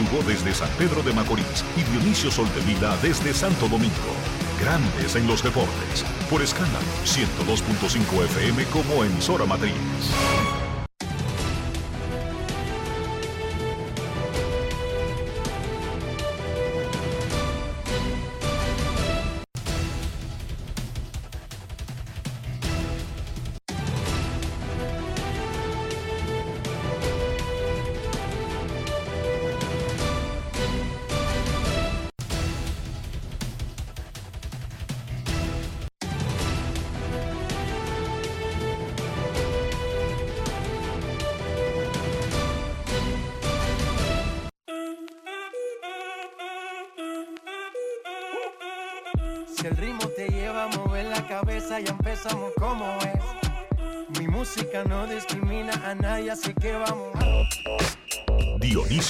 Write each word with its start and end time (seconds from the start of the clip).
Lugo 0.00 0.22
desde 0.26 0.54
San 0.54 0.70
Pedro 0.78 1.02
de 1.02 1.12
Macorís 1.12 1.64
y 1.76 1.82
Dionisio 1.82 2.30
Soltevila 2.30 2.96
desde 3.02 3.34
Santo 3.34 3.68
Domingo. 3.68 4.14
Grandes 4.58 5.14
en 5.14 5.26
los 5.26 5.42
deportes. 5.42 6.04
Por 6.30 6.40
escala 6.40 6.80
102.5 7.04 8.24
FM 8.24 8.64
como 8.66 9.04
emisora 9.04 9.44
matriz. 9.44 9.74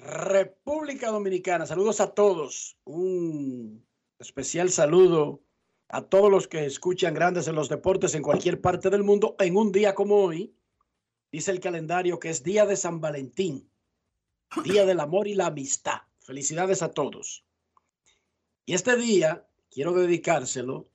República 0.00 1.10
Dominicana, 1.10 1.66
saludos 1.66 2.00
a 2.00 2.14
todos. 2.14 2.78
Un 2.84 3.86
especial 4.18 4.70
saludo 4.70 5.42
a 5.88 6.02
todos 6.02 6.30
los 6.30 6.48
que 6.48 6.64
escuchan 6.64 7.12
grandes 7.12 7.48
en 7.48 7.54
los 7.54 7.68
deportes 7.68 8.14
en 8.14 8.22
cualquier 8.22 8.60
parte 8.60 8.88
del 8.88 9.02
mundo 9.02 9.36
en 9.38 9.56
un 9.56 9.72
día 9.72 9.94
como 9.94 10.16
hoy. 10.16 10.54
Dice 11.30 11.50
el 11.50 11.60
calendario 11.60 12.18
que 12.18 12.30
es 12.30 12.42
Día 12.42 12.64
de 12.64 12.76
San 12.76 13.00
Valentín, 13.00 13.70
Día 14.64 14.86
del 14.86 15.00
Amor 15.00 15.28
y 15.28 15.34
la 15.34 15.46
Amistad. 15.46 16.00
Felicidades 16.18 16.82
a 16.82 16.92
todos. 16.92 17.44
Y 18.64 18.74
este 18.74 18.96
día 18.96 19.46
quiero 19.70 19.92
dedicárselo 19.92 20.88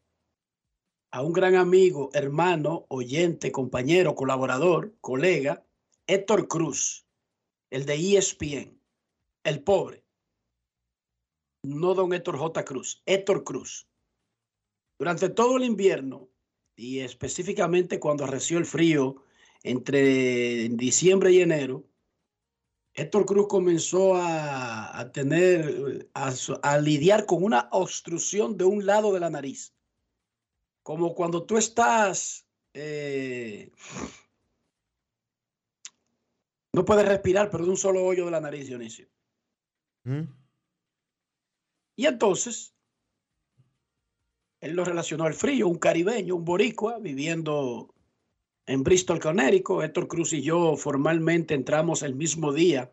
a 1.11 1.21
un 1.21 1.31
gran 1.31 1.55
amigo, 1.55 2.09
hermano, 2.13 2.85
oyente, 2.89 3.51
compañero, 3.51 4.15
colaborador, 4.15 4.95
colega, 4.99 5.63
Héctor 6.07 6.47
Cruz, 6.47 7.05
el 7.69 7.85
de 7.85 8.17
ESPN, 8.17 8.74
el 9.45 9.63
pobre. 9.63 10.03
No 11.63 11.93
don 11.93 12.13
Héctor 12.13 12.37
J. 12.37 12.65
Cruz, 12.65 13.01
Héctor 13.05 13.43
Cruz. 13.45 13.87
Durante 14.99 15.29
todo 15.29 15.57
el 15.57 15.63
invierno 15.63 16.29
y 16.75 16.99
específicamente 16.99 17.99
cuando 17.99 18.25
arreció 18.25 18.57
el 18.57 18.65
frío 18.65 19.23
entre 19.63 20.69
diciembre 20.69 21.31
y 21.31 21.41
enero, 21.41 21.85
Héctor 22.93 23.25
Cruz 23.25 23.47
comenzó 23.47 24.15
a, 24.15 24.99
a 24.99 25.11
tener, 25.11 26.09
a, 26.13 26.77
lidiar 26.77 27.25
con 27.25 27.43
una 27.43 27.69
obstrucción 27.71 28.57
de 28.57 28.65
un 28.65 28.85
lado 28.85 29.13
de 29.13 29.19
la 29.21 29.29
nariz 29.29 29.75
como 30.85 31.15
cuando 31.15 31.47
tú 31.47 31.57
estás, 31.57 32.47
eh, 32.71 33.71
no 36.73 36.85
puedes 36.85 37.07
respirar, 37.07 37.49
pero 37.49 37.63
de 37.63 37.71
un 37.71 37.77
solo 37.77 38.05
hoyo 38.05 38.25
de 38.25 38.31
la 38.31 38.39
nariz, 38.39 38.67
Dionisio. 38.67 39.07
¿Mm? 40.05 40.23
Y 41.97 42.05
entonces, 42.05 42.73
él 44.61 44.75
lo 44.75 44.85
relacionó 44.85 45.25
al 45.25 45.33
frío, 45.33 45.67
un 45.67 45.77
caribeño, 45.77 46.35
un 46.35 46.45
boricua, 46.45 46.99
viviendo 46.99 47.93
en 48.65 48.83
Bristol, 48.83 49.19
Connecticut. 49.19 49.83
Héctor 49.83 50.07
Cruz 50.07 50.33
y 50.33 50.41
yo 50.41 50.75
formalmente 50.77 51.53
entramos 51.53 52.03
el 52.03 52.15
mismo 52.15 52.53
día 52.53 52.91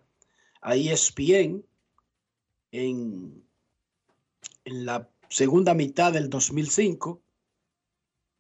a 0.61 0.77
ESPN 0.77 1.65
en, 2.73 3.45
en 4.65 4.87
la 4.87 5.09
segunda 5.29 5.75
mitad 5.75 6.13
del 6.13 6.29
2005 6.29 7.23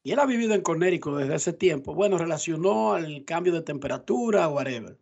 y 0.04 0.12
él 0.12 0.18
ha 0.18 0.26
vivido 0.26 0.54
en 0.54 0.62
Connecticut 0.62 1.16
desde 1.16 1.34
ese 1.36 1.52
tiempo. 1.52 1.94
Bueno, 1.94 2.18
relacionó 2.18 2.92
al 2.92 3.24
cambio 3.24 3.52
de 3.52 3.62
temperatura, 3.62 4.48
whatever. 4.48 4.98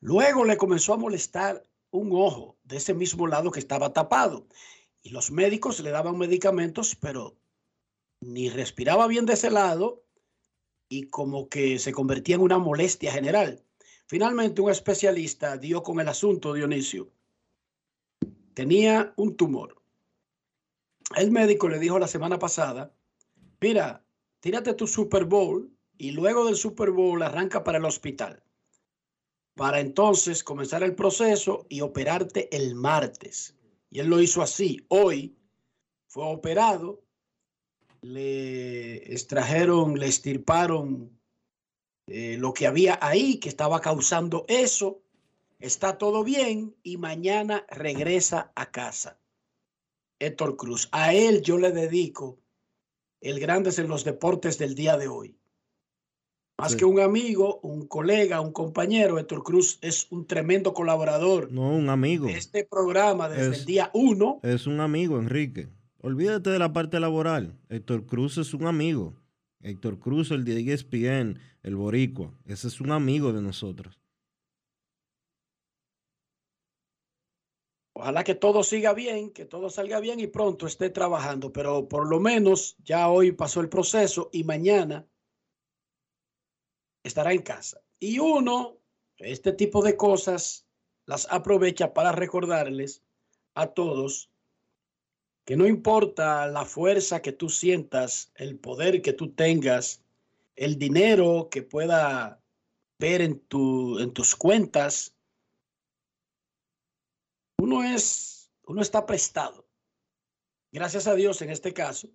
Luego 0.00 0.44
le 0.44 0.56
comenzó 0.56 0.94
a 0.94 0.98
molestar 0.98 1.64
un 1.94 2.10
ojo 2.12 2.58
de 2.64 2.78
ese 2.78 2.92
mismo 2.92 3.26
lado 3.26 3.50
que 3.50 3.60
estaba 3.60 3.92
tapado. 3.92 4.46
Y 5.02 5.10
los 5.10 5.30
médicos 5.30 5.80
le 5.80 5.90
daban 5.90 6.18
medicamentos, 6.18 6.96
pero 6.96 7.36
ni 8.20 8.48
respiraba 8.48 9.06
bien 9.06 9.26
de 9.26 9.34
ese 9.34 9.50
lado 9.50 10.02
y 10.88 11.08
como 11.08 11.48
que 11.48 11.78
se 11.78 11.92
convertía 11.92 12.34
en 12.34 12.42
una 12.42 12.58
molestia 12.58 13.12
general. 13.12 13.62
Finalmente, 14.06 14.60
un 14.60 14.70
especialista 14.70 15.56
dio 15.56 15.82
con 15.82 16.00
el 16.00 16.08
asunto, 16.08 16.52
Dionisio. 16.52 17.10
Tenía 18.54 19.12
un 19.16 19.36
tumor. 19.36 19.80
El 21.16 21.30
médico 21.30 21.68
le 21.68 21.78
dijo 21.78 21.98
la 21.98 22.08
semana 22.08 22.38
pasada, 22.38 22.92
mira, 23.60 24.04
tírate 24.40 24.74
tu 24.74 24.86
Super 24.86 25.24
Bowl 25.26 25.70
y 25.96 26.10
luego 26.10 26.46
del 26.46 26.56
Super 26.56 26.90
Bowl 26.90 27.22
arranca 27.22 27.62
para 27.62 27.78
el 27.78 27.84
hospital. 27.84 28.42
Para 29.54 29.80
entonces 29.80 30.42
comenzar 30.42 30.82
el 30.82 30.94
proceso 30.94 31.66
y 31.68 31.80
operarte 31.80 32.54
el 32.54 32.74
martes. 32.74 33.56
Y 33.90 34.00
él 34.00 34.08
lo 34.08 34.20
hizo 34.20 34.42
así. 34.42 34.84
Hoy 34.88 35.36
fue 36.08 36.24
operado, 36.24 37.02
le 38.00 38.96
extrajeron, 39.12 39.98
le 39.98 40.06
estirparon 40.06 41.18
eh, 42.06 42.36
lo 42.38 42.52
que 42.52 42.66
había 42.66 42.98
ahí 43.00 43.38
que 43.38 43.48
estaba 43.48 43.80
causando 43.80 44.44
eso. 44.48 45.00
Está 45.60 45.96
todo 45.98 46.24
bien 46.24 46.74
y 46.82 46.96
mañana 46.96 47.64
regresa 47.68 48.52
a 48.56 48.70
casa. 48.70 49.18
Héctor 50.18 50.56
Cruz. 50.56 50.88
A 50.92 51.14
él 51.14 51.42
yo 51.42 51.58
le 51.58 51.70
dedico 51.70 52.38
el 53.20 53.40
Grandes 53.40 53.78
en 53.78 53.88
los 53.88 54.04
Deportes 54.04 54.58
del 54.58 54.74
día 54.74 54.96
de 54.96 55.08
hoy. 55.08 55.38
Más 56.58 56.72
Sí. 56.72 56.78
que 56.78 56.84
un 56.84 57.00
amigo, 57.00 57.58
un 57.62 57.86
colega, 57.88 58.40
un 58.40 58.52
compañero, 58.52 59.18
Héctor 59.18 59.42
Cruz 59.42 59.78
es 59.82 60.06
un 60.12 60.24
tremendo 60.26 60.72
colaborador 60.72 61.50
No, 61.50 61.70
un 61.74 61.88
amigo. 61.88 62.26
de 62.26 62.34
este 62.34 62.64
programa 62.64 63.28
desde 63.28 63.50
Es- 63.52 63.58
el 63.60 63.64
día 63.66 63.90
uno. 63.92 64.38
Es 64.42 64.66
un 64.68 64.78
amigo, 64.80 65.18
Enrique. 65.18 65.68
Olvídate 66.00 66.50
de 66.50 66.58
la 66.60 66.72
parte 66.72 67.00
laboral. 67.00 67.58
Héctor 67.70 68.06
Cruz 68.06 68.38
es 68.38 68.54
un 68.54 68.66
amigo. 68.66 69.14
Héctor 69.62 69.98
Cruz, 69.98 70.30
el 70.30 70.44
de 70.44 70.60
ESPN, 70.60 71.40
el 71.62 71.74
Boricua. 71.74 72.30
Ese 72.44 72.68
es 72.68 72.80
un 72.80 72.92
amigo 72.92 73.32
de 73.32 73.42
nosotros. 73.42 73.98
Ojalá 77.96 78.22
que 78.22 78.34
todo 78.34 78.62
siga 78.62 78.92
bien, 78.92 79.30
que 79.30 79.44
todo 79.44 79.70
salga 79.70 79.98
bien 80.00 80.20
y 80.20 80.26
pronto 80.26 80.66
esté 80.66 80.90
trabajando, 80.90 81.52
pero 81.52 81.88
por 81.88 82.06
lo 82.08 82.20
menos 82.20 82.76
ya 82.84 83.08
hoy 83.08 83.32
pasó 83.32 83.60
el 83.60 83.68
proceso 83.68 84.28
y 84.32 84.44
mañana 84.44 85.06
estará 87.04 87.32
en 87.32 87.42
casa. 87.42 87.80
Y 88.00 88.18
uno, 88.18 88.78
este 89.18 89.52
tipo 89.52 89.82
de 89.82 89.96
cosas, 89.96 90.66
las 91.06 91.30
aprovecha 91.30 91.94
para 91.94 92.10
recordarles 92.12 93.02
a 93.54 93.68
todos 93.68 94.30
que 95.44 95.56
no 95.56 95.66
importa 95.66 96.46
la 96.46 96.64
fuerza 96.64 97.20
que 97.20 97.32
tú 97.32 97.50
sientas, 97.50 98.32
el 98.34 98.58
poder 98.58 99.02
que 99.02 99.12
tú 99.12 99.32
tengas, 99.32 100.02
el 100.56 100.78
dinero 100.78 101.48
que 101.50 101.62
pueda 101.62 102.42
ver 102.98 103.20
en, 103.20 103.40
tu, 103.40 103.98
en 103.98 104.12
tus 104.14 104.34
cuentas, 104.34 105.14
uno 107.58 107.84
es, 107.84 108.50
uno 108.66 108.80
está 108.80 109.04
prestado. 109.04 109.68
Gracias 110.72 111.06
a 111.06 111.14
Dios 111.14 111.42
en 111.42 111.50
este 111.50 111.74
caso, 111.74 112.08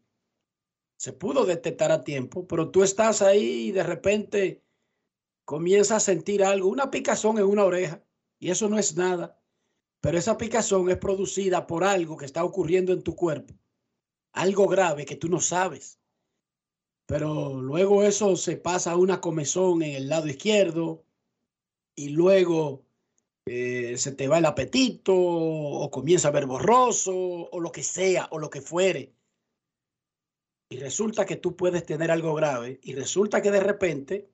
se 0.97 1.13
pudo 1.13 1.45
detectar 1.45 1.91
a 1.91 2.03
tiempo, 2.03 2.47
pero 2.47 2.71
tú 2.71 2.83
estás 2.83 3.21
ahí 3.21 3.67
y 3.67 3.71
de 3.71 3.83
repente 3.83 4.63
comienzas 5.49 5.97
a 5.97 5.99
sentir 5.99 6.43
algo, 6.43 6.69
una 6.69 6.91
picazón 6.91 7.39
en 7.39 7.45
una 7.45 7.65
oreja, 7.65 8.03
y 8.37 8.51
eso 8.51 8.69
no 8.69 8.77
es 8.77 8.95
nada, 8.95 9.41
pero 9.99 10.19
esa 10.19 10.37
picazón 10.37 10.91
es 10.91 10.97
producida 10.97 11.65
por 11.65 11.83
algo 11.83 12.17
que 12.17 12.25
está 12.27 12.43
ocurriendo 12.43 12.93
en 12.93 13.01
tu 13.01 13.15
cuerpo, 13.15 13.55
algo 14.31 14.67
grave 14.67 15.07
que 15.07 15.15
tú 15.15 15.27
no 15.27 15.39
sabes. 15.39 15.99
Pero 17.07 17.59
luego 17.59 18.03
eso 18.03 18.35
se 18.35 18.57
pasa 18.57 18.91
a 18.91 18.97
una 18.97 19.21
comezón 19.21 19.81
en 19.81 19.95
el 19.95 20.07
lado 20.07 20.27
izquierdo 20.27 21.03
y 21.95 22.09
luego 22.09 22.85
eh, 23.47 23.97
se 23.97 24.11
te 24.11 24.27
va 24.27 24.37
el 24.37 24.45
apetito 24.45 25.15
o 25.15 25.89
comienza 25.89 26.27
a 26.27 26.31
ver 26.31 26.45
borroso 26.45 27.49
o 27.51 27.59
lo 27.59 27.71
que 27.71 27.81
sea 27.81 28.27
o 28.29 28.37
lo 28.37 28.51
que 28.51 28.61
fuere. 28.61 29.15
Y 30.69 30.77
resulta 30.77 31.25
que 31.25 31.37
tú 31.37 31.55
puedes 31.55 31.87
tener 31.87 32.11
algo 32.11 32.35
grave 32.35 32.79
y 32.83 32.93
resulta 32.93 33.41
que 33.41 33.49
de 33.49 33.61
repente, 33.61 34.29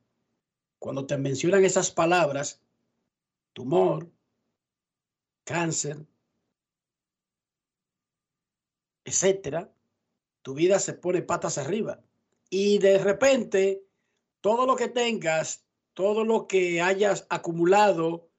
cuando 0.80 1.06
te 1.06 1.18
mencionan 1.18 1.66
esas 1.66 1.92
palabras, 1.92 2.62
tumor, 3.54 4.10
cáncer, 5.44 6.06
etcétera, 9.04 9.72
tu 10.42 10.54
vida 10.54 10.80
se 10.80 10.94
pone 10.94 11.22
patas 11.22 11.57
arriba. 11.57 12.01
Y 12.50 12.77
de 12.80 12.98
repente, 13.00 13.83
todo 14.42 14.66
lo 14.66 14.75
que 14.75 14.89
tengas, 14.89 15.66
todo 15.94 16.24
lo 16.24 16.48
que 16.48 16.81
hayas 16.81 17.25
acumulado, 17.30 18.30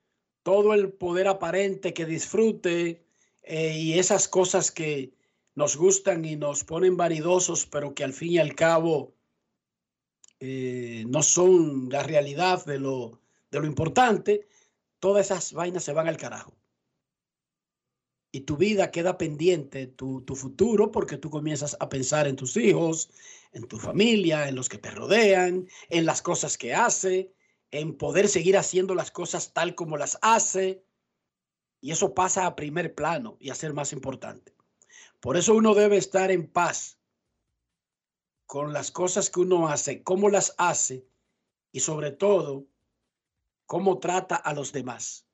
todo 0.43 0.75
el 0.75 0.93
poder 0.93 1.27
aparente 1.27 1.93
que 1.95 2.07
disfrute 2.07 3.05
eh, 3.43 3.77
y 3.77 3.99
esas 3.99 4.29
cosas 4.29 4.71
que 4.71 5.13
nos 5.57 5.77
gustan 5.77 6.25
y 6.25 6.37
nos 6.37 6.63
ponen 6.63 6.97
vanidosos, 6.97 7.67
pero 7.67 7.95
que 7.95 8.05
al 8.05 8.13
fin 8.13 8.33
y 8.35 8.39
al 8.39 8.55
cabo 8.55 9.16
eh, 10.41 11.05
no 11.09 11.23
son 11.23 11.89
la 11.91 12.03
realidad 12.03 12.65
de 12.67 12.79
lo, 12.79 13.21
de 13.51 13.61
lo 13.61 13.67
importante, 13.67 14.47
todas 14.99 15.27
esas 15.27 15.53
vainas 15.53 15.85
se 15.85 15.93
van 15.93 16.09
al 16.09 16.17
carajo. 16.17 16.55
Y 18.33 18.41
tu 18.41 18.57
vida 18.57 18.91
queda 18.91 19.17
pendiente, 19.17 19.87
tu, 19.87 20.21
tu 20.23 20.37
futuro, 20.37 20.91
porque 20.91 21.17
tú 21.17 21.31
comienzas 21.31 21.77
a 21.81 21.89
pensar 21.89 22.27
en 22.27 22.37
tus 22.37 22.57
hijos, 22.57 23.11
en 23.53 23.67
tu 23.67 23.79
familia, 23.79 24.49
en 24.49 24.57
los 24.57 24.69
que 24.69 24.79
te 24.79 24.91
rodean, 24.91 25.69
en 25.89 26.05
las 26.05 26.21
cosas 26.21 26.59
que 26.59 26.75
hace, 26.75 27.33
en 27.71 27.97
poder 27.97 28.29
seguir 28.29 28.59
haciendo 28.59 28.95
las 28.95 29.11
cosas 29.11 29.55
tal 29.55 29.75
como 29.75 29.97
las 29.97 30.19
hace. 30.21 30.85
Y 31.81 31.93
eso 31.93 32.15
pasa 32.15 32.47
a 32.47 32.57
primer 32.57 32.95
plano 32.95 33.39
y 33.41 33.51
a 33.51 33.55
ser 33.55 33.73
más 33.73 33.93
importante. 33.95 34.55
Por 35.21 35.39
eso 35.39 35.55
uno 35.55 35.75
debe 35.75 35.97
estar 35.97 36.31
en 36.31 36.47
paz 36.47 36.96
con 38.47 38.73
las 38.73 38.91
cosas 38.91 39.31
que 39.31 39.41
uno 39.41 39.69
hace, 39.69 40.03
cómo 40.03 40.29
las 40.29 40.55
hace 40.57 41.07
y 41.73 41.81
sobre 41.81 42.13
todo 42.13 42.67
cómo 43.67 43.99
trata 43.99 44.37
a 44.37 44.55
los 44.55 44.73
demás. 44.73 45.27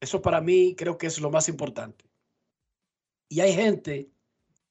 Eso 0.00 0.22
para 0.22 0.40
mí 0.40 0.74
creo 0.76 0.98
que 0.98 1.06
es 1.06 1.20
lo 1.20 1.30
más 1.30 1.48
importante. 1.48 2.04
Y 3.28 3.40
hay 3.40 3.52
gente 3.52 4.10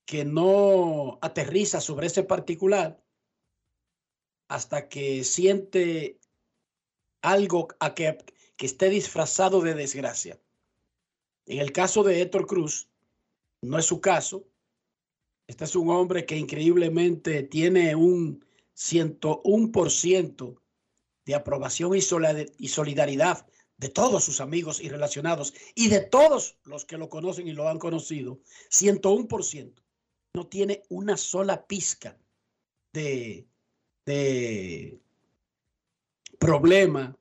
que 0.05 0.23
no 0.23 1.19
aterriza 1.21 1.81
sobre 1.81 2.07
ese 2.07 2.23
particular 2.23 3.01
hasta 4.47 4.87
que 4.87 5.23
siente 5.23 6.19
algo 7.21 7.67
a 7.79 7.93
que, 7.93 8.17
que 8.55 8.65
esté 8.65 8.89
disfrazado 8.89 9.61
de 9.61 9.73
desgracia. 9.73 10.39
En 11.45 11.59
el 11.59 11.71
caso 11.71 12.03
de 12.03 12.21
Héctor 12.21 12.47
Cruz, 12.47 12.89
no 13.61 13.77
es 13.77 13.85
su 13.85 13.99
caso. 14.01 14.45
Este 15.47 15.63
es 15.63 15.75
un 15.75 15.89
hombre 15.89 16.25
que 16.25 16.38
increíblemente 16.38 17.44
tiene 17.44 17.95
un 17.95 18.45
101% 18.75 20.61
de 21.25 21.35
aprobación 21.35 21.95
y 21.95 22.01
solidaridad 22.67 23.47
de 23.77 23.89
todos 23.89 24.23
sus 24.23 24.41
amigos 24.41 24.81
y 24.81 24.89
relacionados 24.89 25.53
y 25.75 25.88
de 25.88 26.01
todos 26.01 26.57
los 26.63 26.85
que 26.85 26.97
lo 26.97 27.09
conocen 27.09 27.47
y 27.47 27.53
lo 27.53 27.69
han 27.69 27.79
conocido. 27.79 28.39
101%. 28.69 29.73
No 30.33 30.47
tiene 30.47 30.83
una 30.89 31.15
sola 31.15 31.65
pizca 31.65 32.17
de, 32.91 33.47
de 34.05 34.99
problema, 36.39 37.17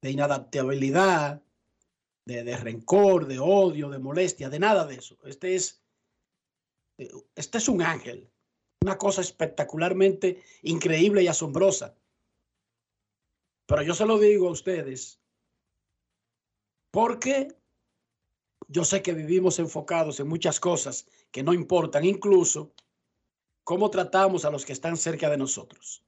de 0.00 0.10
inadaptabilidad, 0.10 1.42
de, 2.24 2.44
de, 2.44 2.56
rencor, 2.56 3.26
de 3.26 3.38
odio, 3.38 3.90
de 3.90 3.98
molestia, 3.98 4.48
de 4.48 4.58
nada 4.58 4.86
de 4.86 4.96
eso. 4.96 5.18
Este 5.24 5.54
es, 5.54 5.83
este 6.96 7.58
es 7.58 7.68
un 7.68 7.82
ángel, 7.82 8.30
una 8.80 8.96
cosa 8.98 9.20
espectacularmente 9.20 10.42
increíble 10.62 11.22
y 11.22 11.28
asombrosa. 11.28 11.96
Pero 13.66 13.82
yo 13.82 13.94
se 13.94 14.06
lo 14.06 14.18
digo 14.18 14.48
a 14.48 14.52
ustedes, 14.52 15.20
porque 16.90 17.48
yo 18.68 18.84
sé 18.84 19.02
que 19.02 19.12
vivimos 19.12 19.58
enfocados 19.58 20.20
en 20.20 20.28
muchas 20.28 20.60
cosas 20.60 21.06
que 21.30 21.42
no 21.42 21.52
importan, 21.52 22.04
incluso 22.04 22.72
cómo 23.64 23.90
tratamos 23.90 24.44
a 24.44 24.50
los 24.50 24.64
que 24.64 24.72
están 24.72 24.96
cerca 24.96 25.30
de 25.30 25.38
nosotros. 25.38 26.04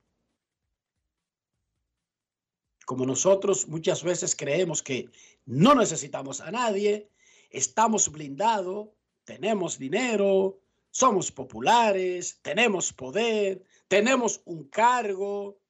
Como 2.85 3.05
nosotros 3.05 3.67
muchas 3.67 4.05
veces 4.05 4.37
creemos 4.37 4.83
que 4.83 5.11
no 5.45 5.75
necesitamos 5.75 6.41
a 6.41 6.51
nadie, 6.51 7.11
estamos 7.51 8.11
blindados, 8.13 8.91
tenemos 9.25 9.79
dinero, 9.79 10.61
somos 10.97 11.31
populares, 11.31 12.39
tenemos 12.41 12.91
poder, 12.91 13.63
tenemos 13.87 14.41
un 14.47 14.65
cargo, 14.65 15.61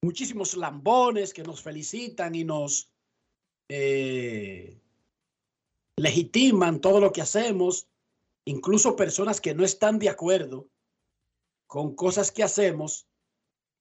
muchísimos 0.00 0.56
lambones 0.56 1.34
que 1.34 1.42
nos 1.42 1.62
felicitan 1.62 2.34
y 2.34 2.42
nos 2.44 2.90
eh, 3.68 4.80
legitiman 5.96 6.80
todo 6.80 7.00
lo 7.00 7.12
que 7.12 7.20
hacemos 7.20 7.86
incluso 8.46 8.96
personas 8.96 9.42
que 9.42 9.54
no 9.54 9.62
están 9.62 9.98
de 9.98 10.08
acuerdo 10.08 10.70
con 11.66 11.94
cosas 11.94 12.32
que 12.32 12.44
hacemos, 12.44 13.06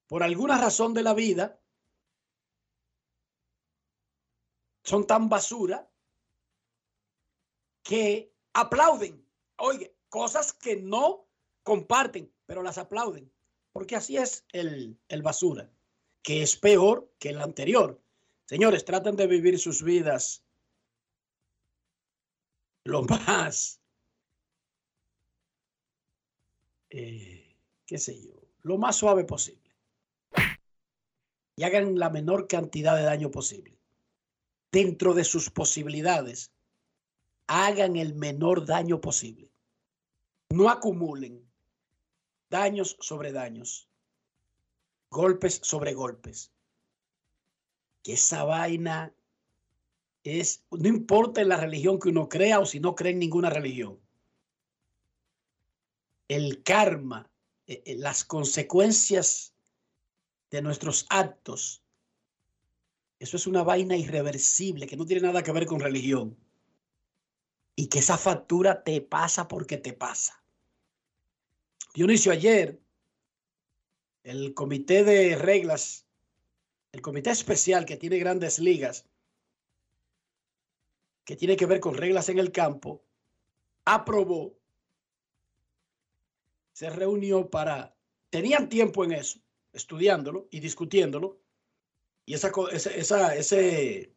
por 0.08 0.24
alguna 0.24 0.58
razón 0.58 0.94
de 0.94 1.04
la 1.04 1.14
vida, 1.14 1.62
son 4.84 5.08
tan 5.08 5.30
basura 5.30 5.90
que 7.82 8.34
aplauden. 8.54 9.25
Oye, 9.58 9.96
cosas 10.10 10.54
que 10.54 10.76
no 10.76 11.28
comparten, 11.64 12.32
pero 12.46 12.64
las 12.64 12.78
aplauden. 12.78 13.32
Porque 13.72 13.96
así 13.96 14.18
es 14.18 14.46
el, 14.52 14.98
el 15.10 15.22
basura, 15.22 15.70
que 16.22 16.42
es 16.42 16.56
peor 16.56 17.12
que 17.20 17.30
el 17.30 17.42
anterior. 17.42 18.02
Señores, 18.46 18.86
traten 18.86 19.16
de 19.16 19.28
vivir 19.28 19.60
sus 19.60 19.84
vidas 19.84 20.44
lo 22.84 23.04
más 23.04 23.82
eh, 26.98 27.58
qué 27.86 27.98
sé 27.98 28.22
yo, 28.22 28.34
lo 28.62 28.78
más 28.78 28.96
suave 28.96 29.26
posible. 29.26 29.76
Y 31.58 31.64
hagan 31.64 32.00
la 32.00 32.10
menor 32.10 32.48
cantidad 32.48 32.96
de 32.96 33.04
daño 33.04 33.32
posible. 33.32 33.78
Dentro 34.72 35.14
de 35.14 35.26
sus 35.26 35.50
posibilidades, 35.50 36.54
hagan 37.48 37.96
el 37.96 38.16
menor 38.16 38.66
daño 38.66 39.02
posible. 39.02 39.52
No 40.50 40.70
acumulen 40.70 41.46
daños 42.50 42.98
sobre 43.00 43.32
daños, 43.32 43.90
golpes 45.10 45.60
sobre 45.64 45.94
golpes. 45.94 46.52
Que 48.04 48.14
esa 48.14 48.44
vaina 48.44 49.14
es, 50.24 50.64
no 50.72 50.88
importa 50.88 51.42
en 51.42 51.50
la 51.50 51.58
religión 51.58 52.00
que 52.00 52.10
uno 52.10 52.30
crea 52.30 52.60
o 52.60 52.66
si 52.66 52.80
no 52.80 52.96
cree 52.96 53.12
en 53.12 53.20
ninguna 53.20 53.50
religión, 53.50 54.00
el 56.28 56.64
karma, 56.64 57.30
eh, 57.68 57.84
eh, 57.86 57.96
las 57.96 58.24
consecuencias 58.24 59.54
de 60.50 60.62
nuestros 60.62 61.06
actos, 61.10 61.84
eso 63.20 63.38
es 63.38 63.48
una 63.48 63.64
vaina 63.64 63.96
irreversible 63.96 64.88
que 64.88 64.98
no 64.98 65.06
tiene 65.06 65.22
nada 65.22 65.44
que 65.44 65.52
ver 65.52 65.66
con 65.66 65.80
religión. 65.80 66.38
Y 67.76 67.88
que 67.88 68.00
esa 68.00 68.18
factura 68.18 68.84
te 68.84 69.02
pasa 69.02 69.48
porque 69.48 69.78
te 69.78 69.94
pasa. 69.94 70.42
Dionisio, 71.94 72.32
ayer 72.32 72.80
el 74.24 74.54
comité 74.54 75.04
de 75.04 75.36
reglas, 75.36 76.08
el 76.92 77.02
comité 77.02 77.30
especial 77.30 77.86
que 77.86 77.96
tiene 77.96 78.18
grandes 78.18 78.58
ligas, 78.60 79.06
que 81.24 81.36
tiene 81.36 81.56
que 81.56 81.68
ver 81.68 81.80
con 81.80 81.96
reglas 81.96 82.30
en 82.30 82.40
el 82.40 82.52
campo, 82.52 83.04
aprobó, 83.86 84.58
se 86.74 86.90
reunió 86.90 87.50
para, 87.50 87.96
tenían 88.30 88.68
tiempo 88.68 89.04
en 89.04 89.12
eso, 89.14 89.40
estudiándolo 89.74 90.48
y 90.50 90.60
discutiéndolo, 90.60 91.40
y 92.26 92.34
esa, 92.34 92.52
esa, 92.72 93.36
ese, 93.36 94.15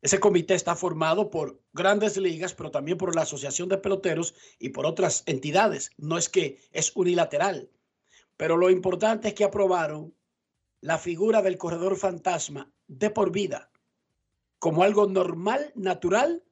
ese 0.00 0.20
comité 0.20 0.54
está 0.54 0.76
formado 0.76 1.30
por 1.30 1.60
grandes 1.72 2.16
ligas, 2.16 2.54
pero 2.54 2.70
también 2.70 2.98
por 2.98 3.14
la 3.16 3.22
Asociación 3.22 3.68
de 3.68 3.78
Peloteros 3.78 4.34
y 4.58 4.68
por 4.68 4.86
otras 4.86 5.24
entidades. 5.26 5.90
No 5.96 6.18
es 6.18 6.28
que 6.28 6.60
es 6.72 6.94
unilateral, 6.94 7.70
pero 8.36 8.56
lo 8.56 8.70
importante 8.70 9.28
es 9.28 9.34
que 9.34 9.44
aprobaron 9.44 10.14
la 10.80 10.98
figura 10.98 11.42
del 11.42 11.58
corredor 11.58 11.96
fantasma 11.96 12.70
de 12.86 13.10
por 13.10 13.32
vida 13.32 13.70
como 14.58 14.82
algo 14.82 15.06
normal, 15.06 15.72
natural 15.74 16.44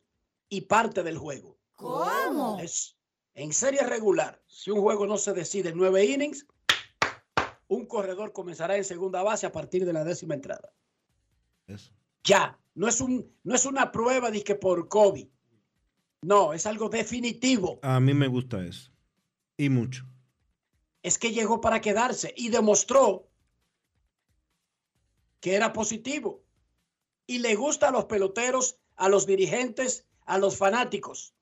y 0.48 0.62
parte 0.62 1.02
del 1.02 1.18
juego. 1.18 1.58
¿Cómo? 1.74 2.58
Es 2.60 2.96
en 3.34 3.52
serie 3.52 3.82
regular. 3.82 4.42
Si 4.46 4.70
un 4.70 4.80
juego 4.80 5.06
no 5.06 5.18
se 5.18 5.32
decide 5.32 5.70
en 5.70 5.76
nueve 5.76 6.04
innings, 6.04 6.46
un 7.68 7.86
corredor 7.86 8.32
comenzará 8.32 8.76
en 8.76 8.84
segunda 8.84 9.22
base 9.22 9.46
a 9.46 9.52
partir 9.52 9.84
de 9.84 9.92
la 9.92 10.04
décima 10.04 10.34
entrada. 10.34 10.72
Eso. 11.66 11.92
Ya, 12.22 12.58
no 12.76 12.86
es, 12.86 13.00
un, 13.00 13.34
no 13.42 13.54
es 13.54 13.66
una 13.66 13.90
prueba 13.90 14.30
de 14.30 14.44
que 14.44 14.54
por 14.54 14.88
COVID. 14.88 15.26
No, 16.22 16.52
es 16.52 16.66
algo 16.66 16.88
definitivo. 16.88 17.78
A 17.82 17.98
mí 18.00 18.14
me 18.14 18.28
gusta 18.28 18.64
eso. 18.64 18.92
Y 19.56 19.68
mucho. 19.68 20.06
Es 21.02 21.18
que 21.18 21.32
llegó 21.32 21.60
para 21.60 21.80
quedarse 21.80 22.32
y 22.36 22.50
demostró 22.50 23.28
que 25.40 25.54
era 25.54 25.72
positivo. 25.72 26.44
Y 27.26 27.38
le 27.38 27.54
gusta 27.54 27.88
a 27.88 27.92
los 27.92 28.04
peloteros, 28.04 28.78
a 28.96 29.08
los 29.08 29.26
dirigentes, 29.26 30.06
a 30.26 30.38
los 30.38 30.56
fanáticos. 30.56 31.34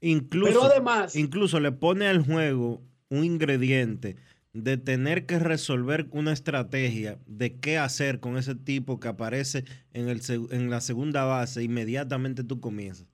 Incluso, 0.00 0.48
Pero 0.52 0.64
además- 0.64 1.16
incluso 1.16 1.60
le 1.60 1.72
pone 1.72 2.06
al 2.08 2.24
juego 2.24 2.82
un 3.08 3.24
ingrediente 3.24 4.16
de 4.54 4.76
tener 4.76 5.26
que 5.26 5.38
resolver 5.40 6.06
una 6.12 6.32
estrategia 6.32 7.18
de 7.26 7.58
qué 7.58 7.76
hacer 7.76 8.20
con 8.20 8.36
ese 8.38 8.54
tipo 8.54 9.00
que 9.00 9.08
aparece 9.08 9.64
en, 9.92 10.08
el, 10.08 10.20
en 10.50 10.70
la 10.70 10.80
segunda 10.80 11.24
base, 11.24 11.62
inmediatamente 11.64 12.44
tú 12.44 12.60
comienzas. 12.60 13.06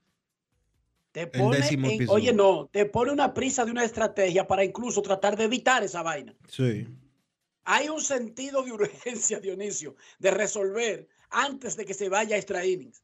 Te 1.13 1.27
pone 1.27 1.57
en- 1.67 2.09
oye, 2.11 2.33
no, 2.33 2.69
te 2.71 2.85
pone 2.85 3.11
una 3.11 3.33
prisa 3.35 3.65
de 3.65 3.71
una 3.73 3.85
estrategia 3.85 4.47
para 4.47 4.63
incluso 4.65 5.01
tratar 5.03 5.37
de 5.37 5.45
evitar 5.45 5.83
esa 5.83 6.03
vaina. 6.03 6.37
Sí. 6.47 6.87
Hay 7.65 7.89
un 7.89 8.01
sentido 8.03 8.63
de 8.63 8.73
urgencia, 8.73 9.41
Dionisio, 9.41 9.97
de 10.19 10.31
resolver 10.31 11.09
antes 11.31 11.75
de 11.77 11.85
que 11.87 11.95
se 11.95 12.09
vaya 12.11 12.37
a 12.37 12.39
extra 12.39 12.65
innings. 12.67 13.03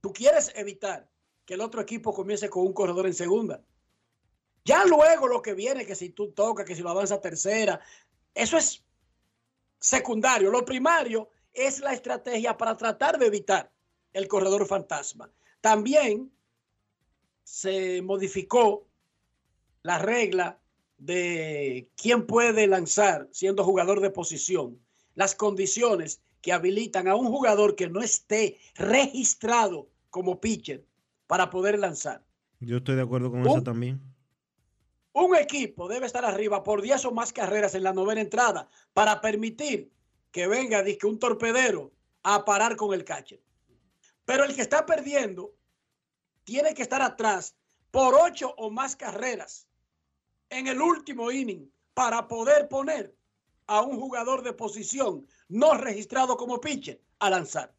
Tú 0.00 0.12
quieres 0.12 0.52
evitar 0.56 1.08
que 1.44 1.54
el 1.54 1.60
otro 1.60 1.80
equipo 1.82 2.14
comience 2.14 2.48
con 2.48 2.66
un 2.66 2.72
corredor 2.72 3.06
en 3.06 3.14
segunda. 3.14 3.62
Ya 4.66 4.84
luego 4.84 5.28
lo 5.28 5.40
que 5.40 5.54
viene, 5.54 5.86
que 5.86 5.94
si 5.94 6.10
tú 6.10 6.32
tocas, 6.32 6.66
que 6.66 6.74
si 6.74 6.82
lo 6.82 6.90
avanza 6.90 7.20
tercera, 7.20 7.80
eso 8.34 8.58
es 8.58 8.82
secundario. 9.78 10.50
Lo 10.50 10.64
primario 10.64 11.30
es 11.52 11.78
la 11.78 11.92
estrategia 11.92 12.56
para 12.56 12.76
tratar 12.76 13.16
de 13.16 13.26
evitar 13.26 13.70
el 14.12 14.26
corredor 14.26 14.66
fantasma. 14.66 15.30
También 15.60 16.32
se 17.44 18.02
modificó 18.02 18.88
la 19.82 19.98
regla 19.98 20.58
de 20.98 21.88
quién 21.96 22.26
puede 22.26 22.66
lanzar 22.66 23.28
siendo 23.30 23.62
jugador 23.62 24.00
de 24.00 24.10
posición, 24.10 24.80
las 25.14 25.36
condiciones 25.36 26.20
que 26.42 26.52
habilitan 26.52 27.06
a 27.06 27.14
un 27.14 27.28
jugador 27.28 27.76
que 27.76 27.88
no 27.88 28.00
esté 28.02 28.58
registrado 28.74 29.88
como 30.10 30.40
pitcher 30.40 30.84
para 31.28 31.50
poder 31.50 31.78
lanzar. 31.78 32.24
Yo 32.58 32.78
estoy 32.78 32.96
de 32.96 33.02
acuerdo 33.02 33.30
con 33.30 33.42
Un- 33.42 33.48
eso 33.48 33.62
también. 33.62 34.00
Un 35.18 35.34
equipo 35.34 35.88
debe 35.88 36.04
estar 36.04 36.26
arriba 36.26 36.62
por 36.62 36.82
10 36.82 37.06
o 37.06 37.10
más 37.10 37.32
carreras 37.32 37.74
en 37.74 37.84
la 37.84 37.94
novena 37.94 38.20
entrada 38.20 38.68
para 38.92 39.22
permitir 39.22 39.90
que 40.30 40.46
venga 40.46 40.82
dizque, 40.82 41.06
un 41.06 41.18
torpedero 41.18 41.90
a 42.22 42.44
parar 42.44 42.76
con 42.76 42.92
el 42.92 43.02
catcher. 43.02 43.40
Pero 44.26 44.44
el 44.44 44.54
que 44.54 44.60
está 44.60 44.84
perdiendo 44.84 45.54
tiene 46.44 46.74
que 46.74 46.82
estar 46.82 47.00
atrás 47.00 47.56
por 47.90 48.14
8 48.14 48.56
o 48.58 48.70
más 48.70 48.94
carreras 48.94 49.66
en 50.50 50.66
el 50.66 50.82
último 50.82 51.32
inning 51.32 51.72
para 51.94 52.28
poder 52.28 52.68
poner 52.68 53.16
a 53.68 53.80
un 53.80 53.98
jugador 53.98 54.42
de 54.42 54.52
posición 54.52 55.26
no 55.48 55.78
registrado 55.78 56.36
como 56.36 56.60
pitcher 56.60 57.00
a 57.20 57.30
lanzar. 57.30 57.74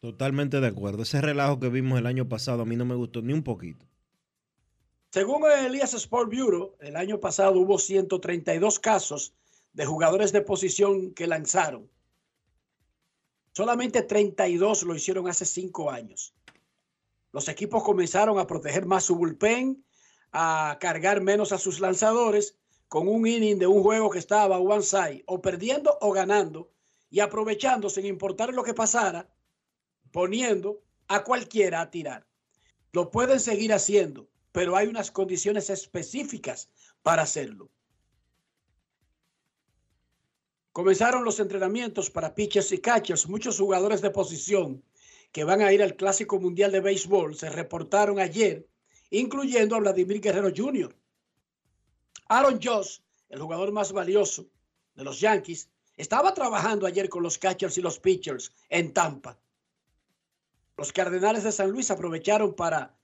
Totalmente 0.00 0.60
de 0.60 0.66
acuerdo. 0.66 1.04
Ese 1.04 1.20
relajo 1.20 1.60
que 1.60 1.68
vimos 1.68 2.00
el 2.00 2.06
año 2.06 2.28
pasado 2.28 2.62
a 2.62 2.66
mí 2.66 2.74
no 2.74 2.84
me 2.84 2.96
gustó 2.96 3.22
ni 3.22 3.32
un 3.32 3.44
poquito. 3.44 3.86
Según 5.12 5.44
el 5.50 5.66
Elias 5.66 5.92
Sport 5.92 6.32
Bureau, 6.32 6.76
el 6.78 6.94
año 6.94 7.18
pasado 7.18 7.58
hubo 7.58 7.80
132 7.80 8.78
casos 8.78 9.34
de 9.72 9.84
jugadores 9.84 10.30
de 10.30 10.40
posición 10.40 11.12
que 11.14 11.26
lanzaron. 11.26 11.90
Solamente 13.52 14.02
32 14.02 14.84
lo 14.84 14.94
hicieron 14.94 15.28
hace 15.28 15.46
cinco 15.46 15.90
años. 15.90 16.32
Los 17.32 17.48
equipos 17.48 17.82
comenzaron 17.82 18.38
a 18.38 18.46
proteger 18.46 18.86
más 18.86 19.02
su 19.02 19.16
bullpen, 19.16 19.84
a 20.30 20.78
cargar 20.80 21.20
menos 21.20 21.50
a 21.50 21.58
sus 21.58 21.80
lanzadores 21.80 22.56
con 22.86 23.08
un 23.08 23.26
inning 23.26 23.58
de 23.58 23.66
un 23.66 23.82
juego 23.82 24.10
que 24.10 24.20
estaba 24.20 24.58
one 24.58 24.84
side, 24.84 25.24
o 25.26 25.42
perdiendo 25.42 25.98
o 26.00 26.12
ganando, 26.12 26.70
y 27.10 27.18
aprovechando 27.18 27.90
sin 27.90 28.06
importar 28.06 28.54
lo 28.54 28.62
que 28.62 28.74
pasara, 28.74 29.28
poniendo 30.12 30.84
a 31.08 31.24
cualquiera 31.24 31.80
a 31.80 31.90
tirar. 31.90 32.28
Lo 32.92 33.10
pueden 33.10 33.40
seguir 33.40 33.72
haciendo, 33.72 34.28
pero 34.52 34.76
hay 34.76 34.88
unas 34.88 35.10
condiciones 35.10 35.70
específicas 35.70 36.68
para 37.02 37.22
hacerlo. 37.22 37.70
Comenzaron 40.72 41.24
los 41.24 41.40
entrenamientos 41.40 42.10
para 42.10 42.34
pitchers 42.34 42.72
y 42.72 42.78
catchers. 42.78 43.28
Muchos 43.28 43.58
jugadores 43.58 44.00
de 44.00 44.10
posición 44.10 44.84
que 45.32 45.44
van 45.44 45.62
a 45.62 45.72
ir 45.72 45.82
al 45.82 45.96
Clásico 45.96 46.38
Mundial 46.38 46.72
de 46.72 46.80
Béisbol 46.80 47.36
se 47.36 47.50
reportaron 47.50 48.18
ayer, 48.18 48.68
incluyendo 49.10 49.76
a 49.76 49.80
Vladimir 49.80 50.20
Guerrero 50.20 50.50
Jr. 50.56 50.94
Aaron 52.28 52.60
Josh, 52.62 53.00
el 53.28 53.40
jugador 53.40 53.72
más 53.72 53.92
valioso 53.92 54.48
de 54.94 55.04
los 55.04 55.20
Yankees, 55.20 55.68
estaba 55.96 56.32
trabajando 56.32 56.86
ayer 56.86 57.08
con 57.08 57.22
los 57.22 57.36
catchers 57.36 57.76
y 57.76 57.82
los 57.82 57.98
pitchers 57.98 58.52
en 58.68 58.92
Tampa. 58.92 59.38
Los 60.76 60.92
Cardenales 60.92 61.44
de 61.44 61.52
San 61.52 61.70
Luis 61.70 61.90
aprovecharon 61.90 62.54
para 62.54 62.96